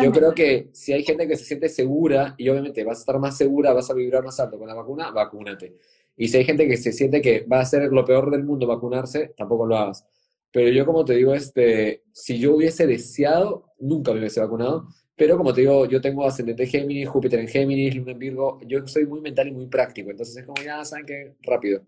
yo 0.00 0.12
creo 0.12 0.32
que 0.32 0.68
si 0.72 0.92
hay 0.92 1.02
gente 1.02 1.26
que 1.26 1.36
se 1.36 1.44
siente 1.44 1.68
segura, 1.68 2.36
y 2.38 2.48
obviamente 2.48 2.84
vas 2.84 2.98
a 2.98 3.00
estar 3.00 3.18
más 3.18 3.36
segura, 3.36 3.72
vas 3.72 3.90
a 3.90 3.94
vibrar 3.94 4.22
más 4.22 4.38
alto 4.38 4.56
con 4.56 4.68
la 4.68 4.74
vacuna, 4.74 5.10
vacúnate. 5.10 5.76
Y 6.16 6.28
si 6.28 6.38
hay 6.38 6.44
gente 6.44 6.68
que 6.68 6.76
se 6.76 6.92
siente 6.92 7.20
que 7.20 7.44
va 7.50 7.60
a 7.60 7.64
ser 7.64 7.90
lo 7.92 8.04
peor 8.04 8.30
del 8.30 8.44
mundo 8.44 8.66
vacunarse, 8.66 9.34
tampoco 9.36 9.66
lo 9.66 9.76
hagas. 9.76 10.06
Pero 10.52 10.70
yo, 10.70 10.86
como 10.86 11.04
te 11.04 11.14
digo, 11.14 11.34
este, 11.34 12.04
si 12.12 12.38
yo 12.38 12.54
hubiese 12.54 12.86
deseado, 12.86 13.72
nunca 13.80 14.12
me 14.12 14.20
hubiese 14.20 14.40
vacunado. 14.40 14.88
Pero 15.16 15.36
como 15.36 15.52
te 15.52 15.62
digo, 15.62 15.86
yo 15.86 16.00
tengo 16.00 16.26
ascendente 16.26 16.66
Géminis, 16.66 17.08
Júpiter 17.08 17.40
en 17.40 17.48
Géminis, 17.48 17.96
Luna 17.96 18.12
en 18.12 18.18
Virgo. 18.18 18.60
Yo 18.66 18.86
soy 18.86 19.06
muy 19.06 19.20
mental 19.20 19.48
y 19.48 19.52
muy 19.52 19.66
práctico. 19.66 20.10
Entonces 20.10 20.36
es 20.36 20.46
como, 20.46 20.62
ya 20.62 20.84
saben 20.84 21.06
que 21.06 21.34
rápido. 21.42 21.82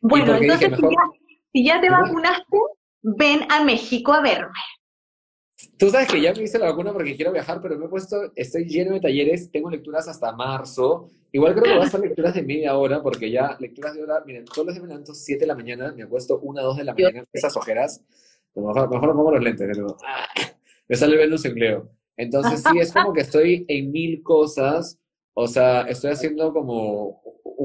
Bueno, 0.00 0.36
entonces 0.36 0.72
si, 1.52 1.64
ya, 1.64 1.80
te 1.80 1.90
vacunaste, 1.90 2.58
ven 3.02 3.40
a 3.50 3.64
México 3.64 4.12
a 4.12 4.20
verme. 4.20 4.58
Tú 5.76 5.90
sabes 5.90 6.08
que 6.08 6.20
ya 6.20 6.32
me 6.32 6.42
hice 6.42 6.58
la 6.58 6.66
vacuna 6.66 6.92
porque 6.92 7.16
quiero 7.16 7.32
viajar, 7.32 7.60
pero 7.60 7.76
me 7.76 7.86
he 7.86 7.88
puesto, 7.88 8.32
estoy 8.36 8.64
lleno 8.66 8.94
de 8.94 9.00
talleres, 9.00 9.50
tengo 9.50 9.68
lecturas 9.70 10.06
hasta 10.06 10.32
marzo. 10.32 11.10
Igual 11.32 11.52
creo 11.54 11.64
que 11.64 11.72
voy 11.72 11.82
a 11.82 11.86
hacer 11.86 12.00
lecturas 12.00 12.34
de 12.34 12.42
media 12.42 12.76
hora, 12.76 13.02
porque 13.02 13.30
ya 13.30 13.56
lecturas 13.58 13.94
de 13.94 14.02
hora, 14.02 14.22
miren, 14.24 14.44
todos 14.44 14.66
los 14.66 14.74
días 14.74 14.82
me 14.82 14.88
levanto 14.88 15.14
7 15.14 15.40
de 15.40 15.46
la 15.46 15.56
mañana, 15.56 15.92
me 15.92 16.04
acuesto 16.04 16.38
1, 16.40 16.62
2 16.62 16.76
de 16.76 16.84
la 16.84 16.94
mañana, 16.94 17.24
esas 17.32 17.56
ojeras, 17.56 18.02
mejor, 18.54 18.88
mejor 18.88 19.12
pongo 19.14 19.32
los 19.32 19.42
lentes, 19.42 19.68
pero, 19.72 19.96
me 20.88 20.96
sale 20.96 21.16
Venus 21.16 21.44
en 21.44 21.54
Leo. 21.56 21.90
Entonces 22.16 22.62
sí, 22.62 22.78
es 22.78 22.92
como 22.92 23.12
que 23.12 23.20
estoy 23.20 23.64
en 23.68 23.90
mil 23.90 24.22
cosas, 24.22 24.98
o 25.34 25.46
sea, 25.46 25.82
estoy 25.82 26.12
haciendo 26.12 26.52
como 26.52 27.20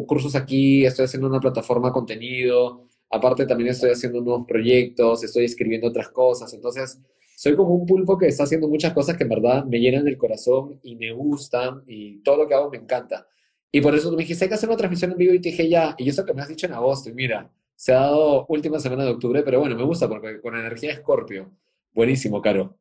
cursos 0.07 0.35
aquí, 0.35 0.85
estoy 0.85 1.05
haciendo 1.05 1.27
una 1.27 1.39
plataforma 1.39 1.89
de 1.89 1.93
contenido, 1.93 2.87
aparte 3.09 3.45
también 3.45 3.69
estoy 3.69 3.91
haciendo 3.91 4.19
nuevos 4.21 4.45
proyectos, 4.47 5.23
estoy 5.23 5.45
escribiendo 5.45 5.87
otras 5.87 6.09
cosas, 6.09 6.53
entonces 6.53 6.99
soy 7.35 7.55
como 7.55 7.73
un 7.73 7.85
pulpo 7.85 8.17
que 8.17 8.27
está 8.27 8.43
haciendo 8.43 8.67
muchas 8.67 8.93
cosas 8.93 9.17
que 9.17 9.23
en 9.23 9.29
verdad 9.29 9.65
me 9.65 9.79
llenan 9.79 10.07
el 10.07 10.17
corazón 10.17 10.79
y 10.83 10.95
me 10.95 11.11
gustan 11.11 11.83
y 11.87 12.19
todo 12.23 12.37
lo 12.37 12.47
que 12.47 12.53
hago 12.53 12.69
me 12.69 12.77
encanta. 12.77 13.27
Y 13.71 13.81
por 13.81 13.95
eso 13.95 14.11
me 14.11 14.17
dijiste, 14.17 14.45
hay 14.45 14.49
que 14.49 14.55
hacer 14.55 14.69
una 14.69 14.77
transmisión 14.77 15.11
en 15.11 15.17
vivo 15.17 15.33
y 15.33 15.41
te 15.41 15.49
dije 15.49 15.67
ya, 15.67 15.95
y 15.97 16.07
eso 16.07 16.25
que 16.25 16.33
me 16.33 16.41
has 16.41 16.47
dicho 16.47 16.67
en 16.67 16.73
agosto, 16.73 17.09
y 17.09 17.13
mira, 17.13 17.51
se 17.75 17.91
ha 17.91 18.01
dado 18.01 18.45
última 18.47 18.79
semana 18.79 19.03
de 19.03 19.11
octubre, 19.11 19.41
pero 19.41 19.59
bueno, 19.59 19.75
me 19.75 19.83
gusta 19.83 20.07
porque 20.07 20.39
con 20.41 20.55
energía 20.55 20.91
Escorpio. 20.93 21.51
Buenísimo, 21.91 22.41
Caro. 22.41 22.77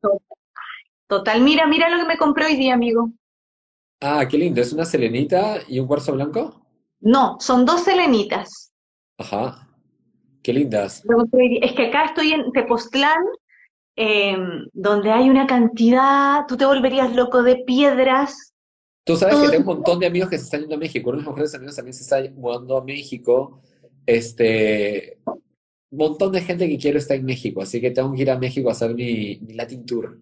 Total, 1.07 1.41
mira, 1.41 1.67
mira 1.67 1.89
lo 1.89 1.97
que 1.97 2.07
me 2.07 2.17
compré 2.17 2.45
hoy 2.45 2.55
día, 2.55 2.75
amigo. 2.75 3.11
Ah, 4.01 4.27
qué 4.29 4.37
lindo, 4.37 4.61
¿es 4.61 4.71
una 4.71 4.85
selenita 4.85 5.57
y 5.67 5.79
un 5.79 5.87
cuarzo 5.87 6.13
blanco? 6.13 6.65
No, 6.99 7.37
son 7.39 7.65
dos 7.65 7.83
selenitas. 7.83 8.73
Ajá, 9.17 9.67
qué 10.41 10.53
lindas. 10.53 11.03
Es 11.61 11.73
que 11.73 11.87
acá 11.87 12.05
estoy 12.05 12.33
en 12.33 12.51
Tepoztlán, 12.51 13.23
Em, 13.95 14.67
donde 14.73 15.11
hay 15.11 15.29
una 15.29 15.45
cantidad, 15.45 16.45
tú 16.47 16.57
te 16.57 16.65
volverías 16.65 17.15
loco 17.15 17.43
de 17.43 17.57
piedras. 17.57 18.53
Tú 19.03 19.15
sabes 19.15 19.35
que 19.35 19.49
tengo 19.49 19.71
un 19.71 19.77
montón 19.77 19.99
de 19.99 20.07
amigos 20.07 20.29
que 20.29 20.37
se 20.37 20.45
están 20.45 20.61
yendo 20.61 20.75
a 20.75 20.79
México, 20.79 21.09
unos 21.11 21.25
mejores 21.25 21.53
amigos 21.53 21.75
también 21.75 21.93
se 21.93 22.03
están 22.03 22.33
mudando 22.35 22.77
a 22.77 22.83
México. 22.83 23.61
Este, 24.05 25.19
un 25.25 25.41
montón 25.97 26.31
de 26.31 26.41
gente 26.41 26.67
que 26.67 26.77
quiero 26.77 26.97
estar 26.97 27.17
en 27.17 27.25
México, 27.25 27.61
así 27.61 27.79
que 27.79 27.91
tengo 27.91 28.13
que 28.13 28.23
ir 28.23 28.31
a 28.31 28.39
México 28.39 28.69
a 28.69 28.71
hacer 28.71 28.95
mi, 28.95 29.35
Latin 29.53 29.85
Tour. 29.85 30.17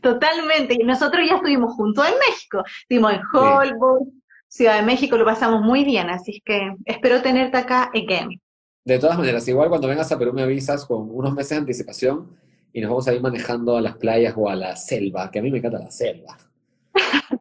Totalmente, 0.00 0.76
y 0.80 0.84
nosotros 0.84 1.26
ya 1.28 1.36
estuvimos 1.36 1.74
juntos 1.74 2.06
en 2.06 2.14
México, 2.14 2.62
estuvimos 2.82 3.12
en 3.12 3.20
Hollywood, 3.32 4.08
Ciudad 4.48 4.76
de 4.76 4.86
México, 4.86 5.18
lo 5.18 5.24
pasamos 5.24 5.62
muy 5.62 5.84
bien, 5.84 6.08
así 6.10 6.40
que 6.44 6.74
espero 6.86 7.20
tenerte 7.20 7.58
acá 7.58 7.90
again. 7.94 8.40
De 8.84 8.98
todas 8.98 9.16
maneras, 9.16 9.48
igual 9.48 9.70
cuando 9.70 9.88
vengas 9.88 10.12
a 10.12 10.18
Perú 10.18 10.32
me 10.32 10.42
avisas 10.42 10.84
con 10.84 11.08
unos 11.10 11.34
meses 11.34 11.50
de 11.50 11.56
anticipación 11.56 12.36
y 12.72 12.80
nos 12.80 12.90
vamos 12.90 13.08
a 13.08 13.14
ir 13.14 13.22
manejando 13.22 13.76
a 13.76 13.80
las 13.80 13.96
playas 13.96 14.34
o 14.36 14.48
a 14.48 14.56
la 14.56 14.76
selva, 14.76 15.30
que 15.30 15.38
a 15.38 15.42
mí 15.42 15.50
me 15.50 15.58
encanta 15.58 15.78
la 15.78 15.90
selva. 15.90 16.36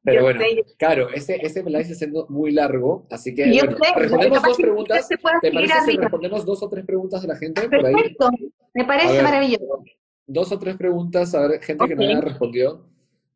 Pero 0.03 0.23
bueno, 0.23 0.41
claro, 0.77 1.09
ese, 1.09 1.35
ese 1.45 1.63
live 1.63 1.81
está 1.81 1.95
siendo 1.95 2.25
muy 2.29 2.51
largo, 2.51 3.05
así 3.11 3.33
que 3.35 3.51
bueno, 3.51 3.77
respondemos 3.95 4.41
dos 4.41 4.57
preguntas. 4.57 5.07
¿Te 5.07 5.17
parece 5.51 5.73
si 5.85 5.97
respondemos 5.97 6.45
dos 6.45 6.63
o 6.63 6.69
tres 6.69 6.85
preguntas 6.85 7.21
de 7.21 7.27
la 7.27 7.35
gente? 7.35 7.67
Perfecto, 7.67 8.29
me 8.73 8.85
parece 8.85 9.21
maravilloso. 9.21 9.83
Dos 10.25 10.51
o 10.51 10.59
tres 10.59 10.77
preguntas, 10.77 11.35
a 11.35 11.47
ver, 11.47 11.61
gente 11.61 11.87
que 11.87 11.95
no 11.95 12.03
haya 12.03 12.21
respondido. 12.21 12.87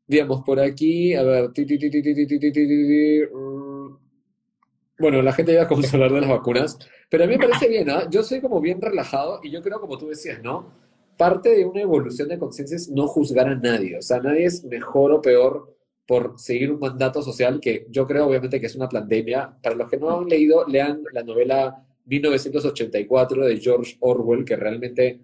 Digamos, 0.07 0.43
por 0.43 0.59
aquí, 0.59 1.13
a 1.13 1.23
ver, 1.23 1.51
bueno, 4.99 5.21
la 5.21 5.33
gente 5.33 5.53
ya 5.53 5.67
comenzó 5.67 5.91
a 5.91 5.93
hablar 5.95 6.13
de 6.13 6.21
las 6.21 6.29
vacunas, 6.29 6.79
pero 7.09 7.23
a 7.23 7.27
mí 7.27 7.37
me 7.37 7.47
parece 7.47 7.67
bien, 7.67 7.89
¿ah? 7.89 8.07
Yo 8.09 8.23
soy 8.23 8.41
como 8.41 8.59
bien 8.59 8.81
relajado 8.81 9.39
y 9.43 9.51
yo 9.51 9.61
creo, 9.61 9.79
como 9.79 9.97
tú 9.97 10.07
decías, 10.07 10.41
¿no? 10.41 10.71
Parte 11.17 11.49
de 11.49 11.65
una 11.65 11.81
evolución 11.81 12.27
de 12.29 12.37
conciencia 12.37 12.75
es 12.75 12.89
no 12.89 13.07
juzgar 13.07 13.47
a 13.47 13.55
nadie, 13.55 13.97
o 13.97 14.01
sea, 14.01 14.19
nadie 14.19 14.45
es 14.45 14.63
mejor 14.63 15.11
o 15.11 15.21
peor 15.21 15.77
por 16.07 16.39
seguir 16.39 16.71
un 16.71 16.79
mandato 16.79 17.21
social 17.21 17.59
que 17.59 17.85
yo 17.89 18.07
creo, 18.07 18.27
obviamente, 18.27 18.61
que 18.61 18.67
es 18.67 18.75
una 18.75 18.87
pandemia. 18.87 19.57
Para 19.61 19.75
los 19.75 19.89
que 19.89 19.97
no 19.97 20.17
han 20.17 20.27
leído, 20.27 20.65
lean 20.65 21.03
la 21.11 21.21
novela 21.21 21.85
1984 22.05 23.45
de 23.45 23.57
George 23.57 23.97
Orwell, 23.99 24.45
que 24.45 24.55
realmente 24.55 25.19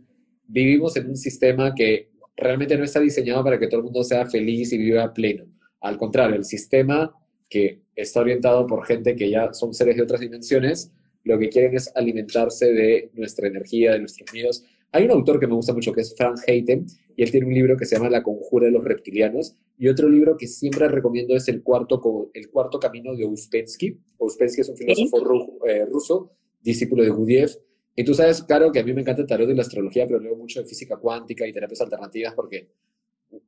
vivimos 0.45 0.97
en 0.97 1.07
un 1.07 1.15
sistema 1.15 1.73
que 1.73 2.11
realmente 2.35 2.77
no 2.77 2.83
está 2.83 2.99
diseñado 2.99 3.43
para 3.43 3.57
que 3.57 3.67
todo 3.67 3.77
el 3.77 3.85
mundo 3.85 4.03
sea 4.03 4.25
feliz 4.25 4.73
y 4.73 4.77
viva 4.77 5.13
pleno. 5.13 5.45
Al 5.79 5.97
contrario, 5.97 6.35
el 6.35 6.45
sistema 6.45 7.15
que 7.53 7.83
está 7.95 8.21
orientado 8.21 8.65
por 8.65 8.83
gente 8.83 9.15
que 9.15 9.29
ya 9.29 9.53
son 9.53 9.75
seres 9.75 9.95
de 9.95 10.01
otras 10.01 10.21
dimensiones, 10.21 10.91
lo 11.23 11.37
que 11.37 11.49
quieren 11.49 11.75
es 11.75 11.91
alimentarse 11.93 12.73
de 12.73 13.11
nuestra 13.13 13.47
energía, 13.47 13.91
de 13.91 13.99
nuestros 13.99 14.33
miedos. 14.33 14.65
Hay 14.91 15.05
un 15.05 15.11
autor 15.11 15.39
que 15.39 15.45
me 15.45 15.53
gusta 15.53 15.71
mucho 15.71 15.93
que 15.93 16.01
es 16.01 16.15
Frank 16.17 16.39
Hayden 16.47 16.87
y 17.15 17.21
él 17.21 17.29
tiene 17.29 17.45
un 17.45 17.53
libro 17.53 17.77
que 17.77 17.85
se 17.85 17.95
llama 17.95 18.09
La 18.09 18.23
conjura 18.23 18.65
de 18.65 18.71
los 18.71 18.83
reptilianos 18.83 19.55
y 19.77 19.87
otro 19.87 20.09
libro 20.09 20.35
que 20.35 20.47
siempre 20.47 20.87
recomiendo 20.87 21.35
es 21.35 21.47
El 21.47 21.61
cuarto, 21.61 22.31
el 22.33 22.49
cuarto 22.49 22.79
camino 22.79 23.15
de 23.15 23.23
Ouspensky. 23.23 23.99
Ouspensky 24.17 24.61
es 24.61 24.69
un 24.69 24.77
filósofo 24.77 25.67
eh, 25.67 25.85
ruso, 25.85 26.31
discípulo 26.59 27.03
de 27.03 27.09
Gurdjieff. 27.09 27.55
Y 27.95 28.03
tú 28.03 28.15
sabes, 28.15 28.41
claro, 28.41 28.71
que 28.71 28.79
a 28.79 28.83
mí 28.83 28.93
me 28.93 29.01
encanta 29.01 29.21
el 29.21 29.27
tarot 29.27 29.47
y 29.47 29.53
la 29.53 29.61
astrología, 29.61 30.07
pero 30.07 30.19
leo 30.19 30.35
mucho 30.35 30.59
de 30.59 30.65
física 30.65 30.97
cuántica 30.97 31.45
y 31.45 31.53
terapias 31.53 31.81
alternativas 31.81 32.33
porque 32.33 32.71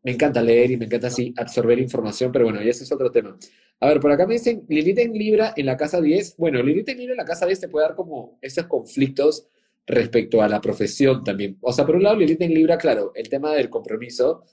me 0.04 0.12
encanta 0.12 0.44
leer 0.44 0.70
y 0.70 0.78
me 0.78 0.86
encanta 0.86 1.08
así 1.08 1.34
absorber 1.36 1.80
información, 1.80 2.32
pero 2.32 2.46
bueno, 2.46 2.62
y 2.62 2.70
ese 2.70 2.84
es 2.84 2.92
otro 2.92 3.10
tema. 3.10 3.36
A 3.80 3.88
ver, 3.88 4.00
por 4.00 4.12
acá 4.12 4.26
me 4.26 4.36
dicen 4.36 4.66
Lilith 4.68 5.00
en 5.00 5.14
Libra 5.14 5.54
en 5.56 5.66
la 5.66 5.78
casa 5.78 6.02
10. 6.02 6.38
Bueno, 6.38 6.62
Lilith 6.64 6.90
en 6.90 6.98
Libra 6.98 7.14
en 7.14 7.18
la 7.18 7.26
casa 7.26 7.46
10 7.46 7.60
te 7.60 7.68
puede 7.68 7.88
dar 7.88 7.96
como 7.96 8.38
esos 8.42 8.66
conflictos 8.68 9.48
respecto 9.86 10.42
a 10.42 10.48
la 10.48 10.62
profesión 10.62 11.24
también. 11.24 11.58
O 11.62 11.72
sea, 11.72 11.86
por 11.86 11.96
un 11.96 12.04
lado, 12.04 12.16
Lilith 12.16 12.42
en 12.42 12.54
Libra, 12.54 12.78
claro, 12.78 13.12
el 13.16 13.30
tema 13.30 13.52
del 13.52 13.70
compromiso 13.70 14.44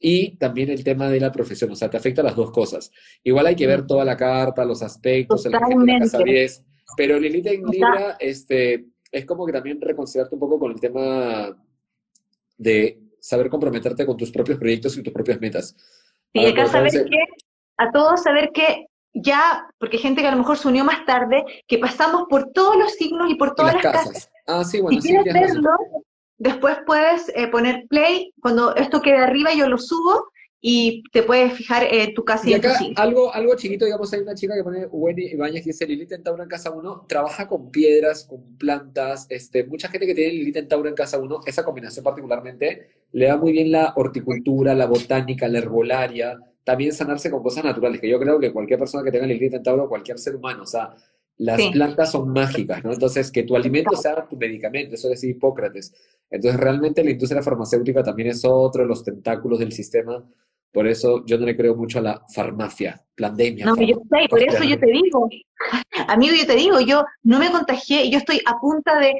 y 0.00 0.36
también 0.36 0.70
el 0.70 0.82
tema 0.82 1.08
de 1.08 1.20
la 1.20 1.30
profesión. 1.30 1.70
O 1.70 1.76
sea, 1.76 1.90
te 1.90 1.96
afecta 1.96 2.22
las 2.22 2.36
dos 2.36 2.50
cosas. 2.50 2.90
Igual 3.22 3.46
hay 3.46 3.56
que 3.56 3.66
ver 3.66 3.86
toda 3.86 4.04
la 4.04 4.16
carta, 4.16 4.64
los 4.64 4.82
aspectos, 4.82 5.46
en 5.46 5.52
la, 5.52 5.60
la 5.60 5.98
casa 6.00 6.18
10. 6.18 6.64
Pero 6.96 7.18
Lilith 7.18 7.46
en 7.46 7.64
Libra, 7.66 8.16
este, 8.18 8.86
es 9.10 9.24
como 9.24 9.46
que 9.46 9.52
también 9.52 9.80
reconciliarte 9.80 10.34
un 10.34 10.40
poco 10.40 10.58
con 10.58 10.72
el 10.72 10.80
tema 10.80 11.56
de 12.56 13.00
saber 13.20 13.48
comprometerte 13.48 14.04
con 14.04 14.16
tus 14.16 14.30
propios 14.30 14.58
proyectos 14.58 14.96
y 14.96 15.02
tus 15.02 15.12
propias 15.12 15.40
metas. 15.40 15.76
Y 16.32 16.46
acá 16.46 16.66
saber 16.66 16.90
que, 16.90 17.18
a 17.76 17.90
todos 17.90 18.22
saber 18.22 18.50
que 18.52 18.86
ya, 19.14 19.68
porque 19.78 19.98
gente 19.98 20.22
que 20.22 20.28
a 20.28 20.32
lo 20.32 20.38
mejor 20.38 20.58
se 20.58 20.68
unió 20.68 20.84
más 20.84 21.04
tarde, 21.06 21.44
que 21.68 21.78
pasamos 21.78 22.24
por 22.28 22.52
todos 22.52 22.76
los 22.76 22.92
signos 22.92 23.30
y 23.30 23.36
por 23.36 23.54
todas 23.54 23.74
las, 23.74 23.82
casas. 23.82 24.30
Ah, 24.46 24.64
sí, 24.64 24.80
bueno, 24.80 25.00
si 25.00 25.08
quieres 25.08 25.32
verlo, 25.32 25.70
después 26.36 26.78
puedes 26.84 27.30
eh, 27.34 27.46
poner 27.48 27.86
play, 27.88 28.32
cuando 28.42 28.74
esto 28.74 29.00
quede 29.00 29.18
arriba 29.18 29.54
yo 29.54 29.68
lo 29.68 29.78
subo 29.78 30.28
y 30.60 31.02
te 31.12 31.22
puedes 31.22 31.52
fijar 31.52 31.84
en 31.84 32.14
tu 32.14 32.24
casa 32.24 32.48
y, 32.48 32.54
acá, 32.54 32.78
algo, 32.96 33.32
algo 33.32 33.54
chiquito, 33.54 33.84
digamos, 33.84 34.12
hay 34.14 34.20
una 34.20 34.34
chica 34.34 34.54
que 34.54 34.64
pone 34.64 34.86
Wendy 34.86 35.26
Ibañez 35.32 35.62
que 35.62 35.70
dice 35.70 35.86
Lilith 35.86 36.12
en 36.12 36.22
Tauro 36.22 36.42
en 36.42 36.48
casa 36.48 36.70
1, 36.70 37.04
trabaja 37.06 37.46
con 37.46 37.70
piedras, 37.70 38.24
con 38.24 38.56
plantas, 38.56 39.26
este, 39.28 39.64
mucha 39.64 39.88
gente 39.88 40.06
que 40.06 40.14
tiene 40.14 40.32
Lilith 40.32 40.56
en 40.56 40.68
Tauro 40.68 40.88
en 40.88 40.94
casa 40.94 41.18
1, 41.18 41.40
esa 41.46 41.64
combinación 41.64 42.02
particularmente, 42.02 42.88
le 43.12 43.26
da 43.26 43.36
muy 43.36 43.52
bien 43.52 43.70
la 43.70 43.92
horticultura, 43.94 44.74
la 44.74 44.86
botánica, 44.86 45.46
la 45.48 45.58
herbolaria, 45.58 46.40
también 46.64 46.92
sanarse 46.92 47.30
con 47.30 47.42
cosas 47.42 47.64
naturales, 47.64 48.00
que 48.00 48.08
yo 48.08 48.18
creo 48.18 48.40
que 48.40 48.52
cualquier 48.52 48.78
persona 48.78 49.04
que 49.04 49.12
tenga 49.12 49.26
Lilith 49.26 49.54
en 49.54 49.62
Tauro, 49.62 49.88
cualquier 49.88 50.18
ser 50.18 50.36
humano, 50.36 50.62
o 50.62 50.66
sea, 50.66 50.94
las 51.36 51.60
plantas 51.72 52.12
son 52.12 52.30
mágicas, 52.32 52.82
¿no? 52.84 52.92
Entonces, 52.92 53.30
que 53.30 53.42
tu 53.42 53.56
alimento 53.56 53.96
sea 53.96 54.26
tu 54.26 54.36
medicamento, 54.36 54.94
eso 54.94 55.08
decía 55.08 55.30
Hipócrates. 55.30 55.92
Entonces, 56.30 56.60
realmente 56.60 57.04
la 57.04 57.10
industria 57.10 57.42
farmacéutica 57.42 58.02
también 58.02 58.30
es 58.30 58.44
otro 58.44 58.82
de 58.82 58.88
los 58.88 59.04
tentáculos 59.04 59.58
del 59.58 59.72
sistema 59.72 60.24
por 60.74 60.88
eso 60.88 61.24
yo 61.24 61.38
no 61.38 61.46
le 61.46 61.56
creo 61.56 61.76
mucho 61.76 62.00
a 62.00 62.02
la 62.02 62.24
farmacia, 62.34 63.00
pandemia. 63.16 63.64
No, 63.64 63.76
yo 63.76 63.94
sé, 64.10 64.28
por 64.28 64.42
eso 64.42 64.64
yo 64.64 64.76
te 64.76 64.86
digo, 64.86 65.28
amigo, 66.08 66.34
yo 66.34 66.46
te 66.46 66.56
digo, 66.56 66.80
yo 66.80 67.04
no 67.22 67.38
me 67.38 67.52
contagié, 67.52 68.10
yo 68.10 68.18
estoy 68.18 68.40
a 68.44 68.58
punta 68.58 68.98
de, 68.98 69.14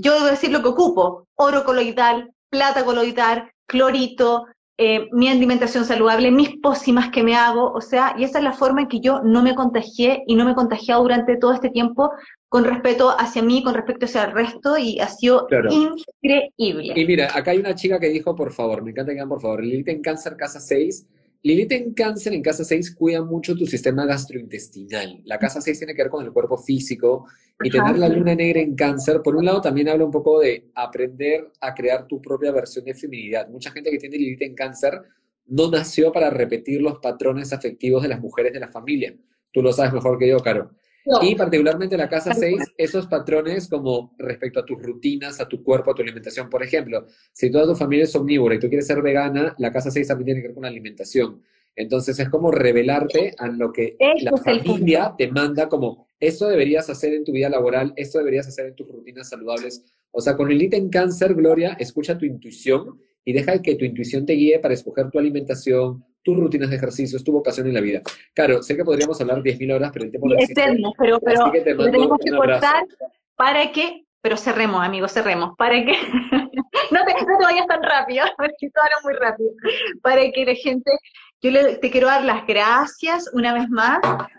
yo 0.00 0.14
debo 0.14 0.26
decir 0.26 0.52
lo 0.52 0.62
que 0.62 0.68
ocupo, 0.68 1.26
oro 1.34 1.64
coloidal, 1.64 2.32
plata 2.48 2.84
coloidal, 2.84 3.50
clorito, 3.66 4.46
eh, 4.78 5.08
mi 5.12 5.28
alimentación 5.28 5.84
saludable, 5.84 6.30
mis 6.30 6.56
pócimas 6.60 7.10
que 7.10 7.22
me 7.22 7.36
hago, 7.36 7.72
o 7.72 7.80
sea, 7.80 8.14
y 8.18 8.24
esa 8.24 8.38
es 8.38 8.44
la 8.44 8.52
forma 8.52 8.82
en 8.82 8.88
que 8.88 9.00
yo 9.00 9.20
no 9.22 9.42
me 9.42 9.54
contagié 9.54 10.22
y 10.26 10.34
no 10.34 10.44
me 10.44 10.52
he 10.52 10.54
contagiado 10.54 11.02
durante 11.02 11.36
todo 11.36 11.52
este 11.52 11.68
tiempo 11.68 12.10
con 12.48 12.64
respeto 12.64 13.10
hacia 13.18 13.42
mí, 13.42 13.62
con 13.62 13.74
respecto 13.74 14.06
hacia 14.06 14.24
el 14.24 14.32
resto, 14.32 14.76
y 14.76 14.98
ha 15.00 15.08
sido 15.08 15.46
increíble. 15.70 16.92
Y 16.94 17.06
mira, 17.06 17.30
acá 17.34 17.52
hay 17.52 17.58
una 17.58 17.74
chica 17.74 17.98
que 17.98 18.08
dijo, 18.08 18.34
por 18.34 18.52
favor, 18.52 18.82
me 18.82 18.90
encanta 18.90 19.10
que 19.10 19.14
digan 19.14 19.28
por 19.28 19.40
favor, 19.40 19.62
Lilith 19.62 19.88
en 19.88 20.02
Cáncer 20.02 20.36
Casa 20.36 20.60
6, 20.60 21.06
Lilith 21.44 21.72
en 21.72 21.92
cáncer 21.92 22.34
en 22.34 22.42
casa 22.42 22.64
6 22.64 22.94
cuida 22.94 23.22
mucho 23.24 23.56
tu 23.56 23.66
sistema 23.66 24.06
gastrointestinal. 24.06 25.22
La 25.24 25.38
casa 25.38 25.60
6 25.60 25.76
tiene 25.76 25.94
que 25.94 26.02
ver 26.02 26.10
con 26.10 26.24
el 26.24 26.32
cuerpo 26.32 26.56
físico 26.56 27.26
y 27.62 27.68
tener 27.68 27.98
la 27.98 28.08
luna 28.08 28.34
negra 28.34 28.60
en 28.60 28.76
cáncer, 28.76 29.22
por 29.22 29.34
un 29.34 29.44
lado 29.44 29.60
también 29.60 29.88
habla 29.88 30.04
un 30.04 30.10
poco 30.12 30.40
de 30.40 30.70
aprender 30.74 31.50
a 31.60 31.74
crear 31.74 32.06
tu 32.06 32.22
propia 32.22 32.52
versión 32.52 32.84
de 32.84 32.94
feminidad. 32.94 33.48
Mucha 33.48 33.72
gente 33.72 33.90
que 33.90 33.98
tiene 33.98 34.18
Lilith 34.18 34.42
en 34.42 34.54
cáncer 34.54 35.02
no 35.46 35.68
nació 35.68 36.12
para 36.12 36.30
repetir 36.30 36.80
los 36.80 36.98
patrones 36.98 37.52
afectivos 37.52 38.02
de 38.02 38.08
las 38.08 38.20
mujeres 38.20 38.52
de 38.52 38.60
la 38.60 38.68
familia. 38.68 39.14
Tú 39.52 39.62
lo 39.62 39.72
sabes 39.72 39.92
mejor 39.92 40.18
que 40.18 40.28
yo, 40.28 40.38
Caro. 40.38 40.70
Y 41.20 41.34
particularmente 41.34 41.96
la 41.96 42.08
casa 42.08 42.32
6, 42.32 42.74
esos 42.76 43.06
patrones 43.06 43.68
como 43.68 44.14
respecto 44.18 44.60
a 44.60 44.64
tus 44.64 44.80
rutinas, 44.82 45.40
a 45.40 45.48
tu 45.48 45.62
cuerpo, 45.62 45.90
a 45.90 45.94
tu 45.94 46.02
alimentación. 46.02 46.48
Por 46.48 46.62
ejemplo, 46.62 47.06
si 47.32 47.50
toda 47.50 47.66
tu 47.66 47.74
familia 47.74 48.04
es 48.04 48.14
omnívora 48.14 48.54
y 48.54 48.58
tú 48.58 48.68
quieres 48.68 48.86
ser 48.86 49.02
vegana, 49.02 49.54
la 49.58 49.72
casa 49.72 49.90
6 49.90 50.06
también 50.06 50.26
tiene 50.26 50.40
que 50.42 50.48
ver 50.48 50.54
con 50.54 50.62
la 50.62 50.68
alimentación. 50.68 51.42
Entonces 51.74 52.18
es 52.18 52.28
como 52.28 52.50
revelarte 52.50 53.34
a 53.38 53.48
lo 53.48 53.72
que 53.72 53.96
la 54.20 54.36
familia 54.36 55.14
te 55.16 55.28
manda 55.28 55.68
como 55.68 56.06
eso 56.22 56.46
deberías 56.46 56.88
hacer 56.88 57.14
en 57.14 57.24
tu 57.24 57.32
vida 57.32 57.48
laboral, 57.48 57.92
esto 57.96 58.18
deberías 58.18 58.46
hacer 58.46 58.66
en 58.66 58.76
tus 58.76 58.86
rutinas 58.86 59.28
saludables. 59.28 59.84
O 60.12 60.20
sea, 60.20 60.36
con 60.36 60.52
el 60.52 60.72
en 60.72 60.88
cáncer, 60.88 61.34
Gloria, 61.34 61.76
escucha 61.80 62.16
tu 62.16 62.24
intuición 62.24 63.00
y 63.24 63.32
deja 63.32 63.60
que 63.60 63.74
tu 63.74 63.84
intuición 63.84 64.24
te 64.24 64.34
guíe 64.34 64.60
para 64.60 64.72
escoger 64.72 65.10
tu 65.10 65.18
alimentación, 65.18 66.04
tus 66.22 66.36
rutinas 66.36 66.70
de 66.70 66.76
ejercicios, 66.76 67.24
tu 67.24 67.32
vocación 67.32 67.66
en 67.66 67.74
la 67.74 67.80
vida. 67.80 68.00
Claro, 68.34 68.62
sé 68.62 68.76
que 68.76 68.84
podríamos 68.84 69.20
hablar 69.20 69.42
10.000 69.42 69.74
horas, 69.74 69.90
pero 69.92 70.04
el 70.04 70.10
tiempo 70.10 70.28
no 70.28 70.34
existe. 70.34 70.62
Eterno, 70.62 70.92
pero, 70.98 71.20
pero 71.20 71.52
tenemos 71.90 72.18
que 72.24 72.30
cortar 72.30 72.84
para 73.36 73.72
que, 73.72 74.04
pero 74.20 74.36
cerremos, 74.36 74.84
amigos, 74.84 75.12
cerremos, 75.12 75.56
para 75.56 75.84
que, 75.84 75.92
no, 76.90 77.04
te, 77.04 77.12
no 77.14 77.38
te 77.38 77.44
vayas 77.44 77.66
tan 77.66 77.82
rápido, 77.82 78.24
porque 78.36 78.66
esto 78.66 78.80
ahora 78.80 78.96
muy 79.02 79.14
rápido, 79.14 79.50
para 80.02 80.30
que 80.30 80.44
la 80.44 80.54
gente, 80.54 80.90
yo 81.40 81.50
le, 81.50 81.76
te 81.76 81.90
quiero 81.90 82.06
dar 82.06 82.24
las 82.24 82.46
gracias 82.46 83.28
una 83.32 83.54
vez 83.54 83.68
más 83.68 83.98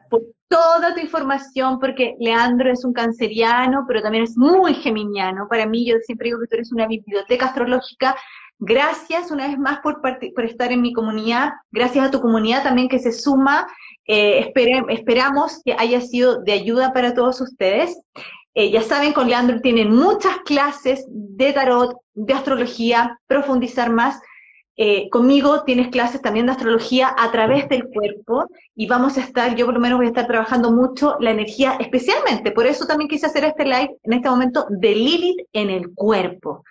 por 0.09 0.21
toda 0.47 0.93
tu 0.93 0.99
información, 0.99 1.79
porque 1.79 2.15
Leandro 2.19 2.71
es 2.71 2.85
un 2.85 2.93
canceriano, 2.93 3.85
pero 3.87 4.03
también 4.03 4.23
es 4.23 4.37
muy 4.37 4.75
geminiano. 4.75 5.47
Para 5.49 5.65
mí, 5.65 5.83
yo 5.83 5.95
siempre 6.05 6.27
digo 6.27 6.39
que 6.39 6.47
tú 6.47 6.55
eres 6.55 6.71
una 6.71 6.85
biblioteca 6.85 7.47
astrológica 7.47 8.15
Gracias 8.59 9.31
una 9.31 9.47
vez 9.47 9.57
más 9.57 9.79
por, 9.79 10.01
estar 10.43 10.71
en 10.71 10.81
mi 10.81 10.93
comunidad, 10.93 11.51
gracias 11.71 12.07
a 12.07 12.11
tu 12.11 12.21
comunidad 12.21 12.63
también 12.63 12.87
que 12.87 12.99
se 12.99 13.11
suma. 13.11 13.67
Eh, 14.07 14.51
esperamos 14.89 15.61
que 15.65 15.75
haya 15.77 16.01
sido 16.01 16.41
de 16.41 16.53
ayuda 16.53 16.93
para 16.93 17.13
todos 17.13 17.41
ustedes. 17.41 17.99
Eh, 18.55 18.69
ya 18.69 18.81
saben, 18.81 19.13
con 19.13 19.27
Leandro 19.27 19.61
tienen 19.61 19.93
muchas 19.93 20.37
clases 20.45 21.05
de 21.09 21.53
tarot, 21.53 21.97
de 22.13 22.33
astrología, 22.33 23.19
profundizar 23.27 23.89
más. 23.89 24.19
Eh, 24.75 25.09
conmigo 25.09 25.63
tienes 25.63 25.89
clases 25.89 26.21
también 26.21 26.47
de 26.47 26.53
astrología 26.53 27.13
a 27.15 27.31
través 27.31 27.69
del 27.69 27.83
cuerpo 27.89 28.47
y 28.75 28.87
vamos 28.87 29.17
a 29.17 29.21
estar, 29.21 29.55
yo 29.55 29.65
por 29.65 29.75
lo 29.75 29.79
menos 29.79 29.97
voy 29.97 30.07
a 30.07 30.09
estar 30.09 30.25
trabajando 30.25 30.71
mucho 30.71 31.15
la 31.19 31.29
energía, 31.29 31.77
especialmente, 31.79 32.51
por 32.51 32.65
eso 32.65 32.87
también 32.87 33.07
quise 33.07 33.27
hacer 33.27 33.43
este 33.43 33.65
live 33.65 33.97
en 34.01 34.13
este 34.13 34.29
momento 34.29 34.65
de 34.69 34.95
Lilith 34.95 35.47
en 35.53 35.69
el 35.69 35.93
cuerpo. 35.93 36.63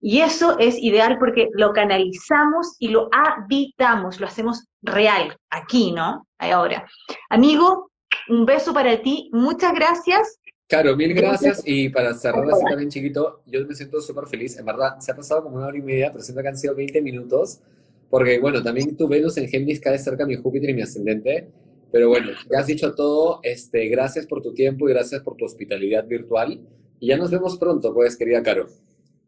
Y 0.00 0.20
eso 0.20 0.58
es 0.58 0.78
ideal 0.78 1.18
porque 1.18 1.48
lo 1.52 1.72
canalizamos 1.72 2.76
y 2.78 2.88
lo 2.88 3.08
habitamos, 3.12 4.18
lo 4.18 4.26
hacemos 4.26 4.64
real, 4.82 5.36
aquí, 5.50 5.92
¿no? 5.92 6.26
Ahora. 6.38 6.88
Amigo, 7.28 7.90
un 8.28 8.46
beso 8.46 8.72
para 8.72 9.02
ti, 9.02 9.28
muchas 9.32 9.74
gracias. 9.74 10.38
Caro, 10.66 10.96
mil 10.96 11.12
gracias. 11.12 11.62
Y 11.66 11.88
para 11.88 12.14
cerrar 12.14 12.48
así 12.48 12.64
también, 12.64 12.88
chiquito, 12.88 13.42
yo 13.44 13.66
me 13.66 13.74
siento 13.74 14.00
súper 14.00 14.26
feliz. 14.26 14.56
En 14.56 14.64
verdad, 14.64 14.98
se 15.00 15.10
ha 15.10 15.16
pasado 15.16 15.42
como 15.42 15.56
una 15.56 15.66
hora 15.66 15.76
y 15.76 15.82
media, 15.82 16.10
pero 16.12 16.22
siento 16.22 16.42
que 16.42 16.48
han 16.48 16.56
sido 16.56 16.74
20 16.74 17.02
minutos. 17.02 17.60
Porque, 18.08 18.38
bueno, 18.38 18.62
también 18.62 18.96
tu 18.96 19.06
Venus 19.08 19.36
en 19.36 19.48
Géminis 19.48 19.80
cae 19.80 19.98
cerca 19.98 20.24
de 20.24 20.36
mi 20.36 20.40
Júpiter 20.40 20.70
y 20.70 20.74
mi 20.74 20.82
ascendente. 20.82 21.48
Pero 21.92 22.08
bueno, 22.08 22.28
ya 22.50 22.60
has 22.60 22.68
dicho 22.68 22.94
todo. 22.94 23.40
Este, 23.42 23.88
gracias 23.88 24.26
por 24.26 24.42
tu 24.42 24.54
tiempo 24.54 24.88
y 24.88 24.92
gracias 24.92 25.22
por 25.22 25.36
tu 25.36 25.44
hospitalidad 25.44 26.06
virtual. 26.06 26.60
Y 27.00 27.08
ya 27.08 27.16
nos 27.16 27.30
vemos 27.30 27.58
pronto, 27.58 27.92
pues, 27.92 28.16
querida 28.16 28.42
Caro. 28.42 28.68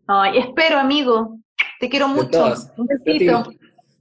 Ay, 0.07 0.39
espero, 0.39 0.79
amigo. 0.79 1.39
Te 1.81 1.89
quiero 1.89 2.09
mucho. 2.09 2.55
Un 2.77 2.87
besito. 2.87 3.51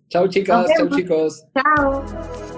Chao, 0.09 0.27
chicas. 0.27 0.69
Chao, 0.75 0.89
chicos. 0.89 1.45
Chao. 1.53 2.50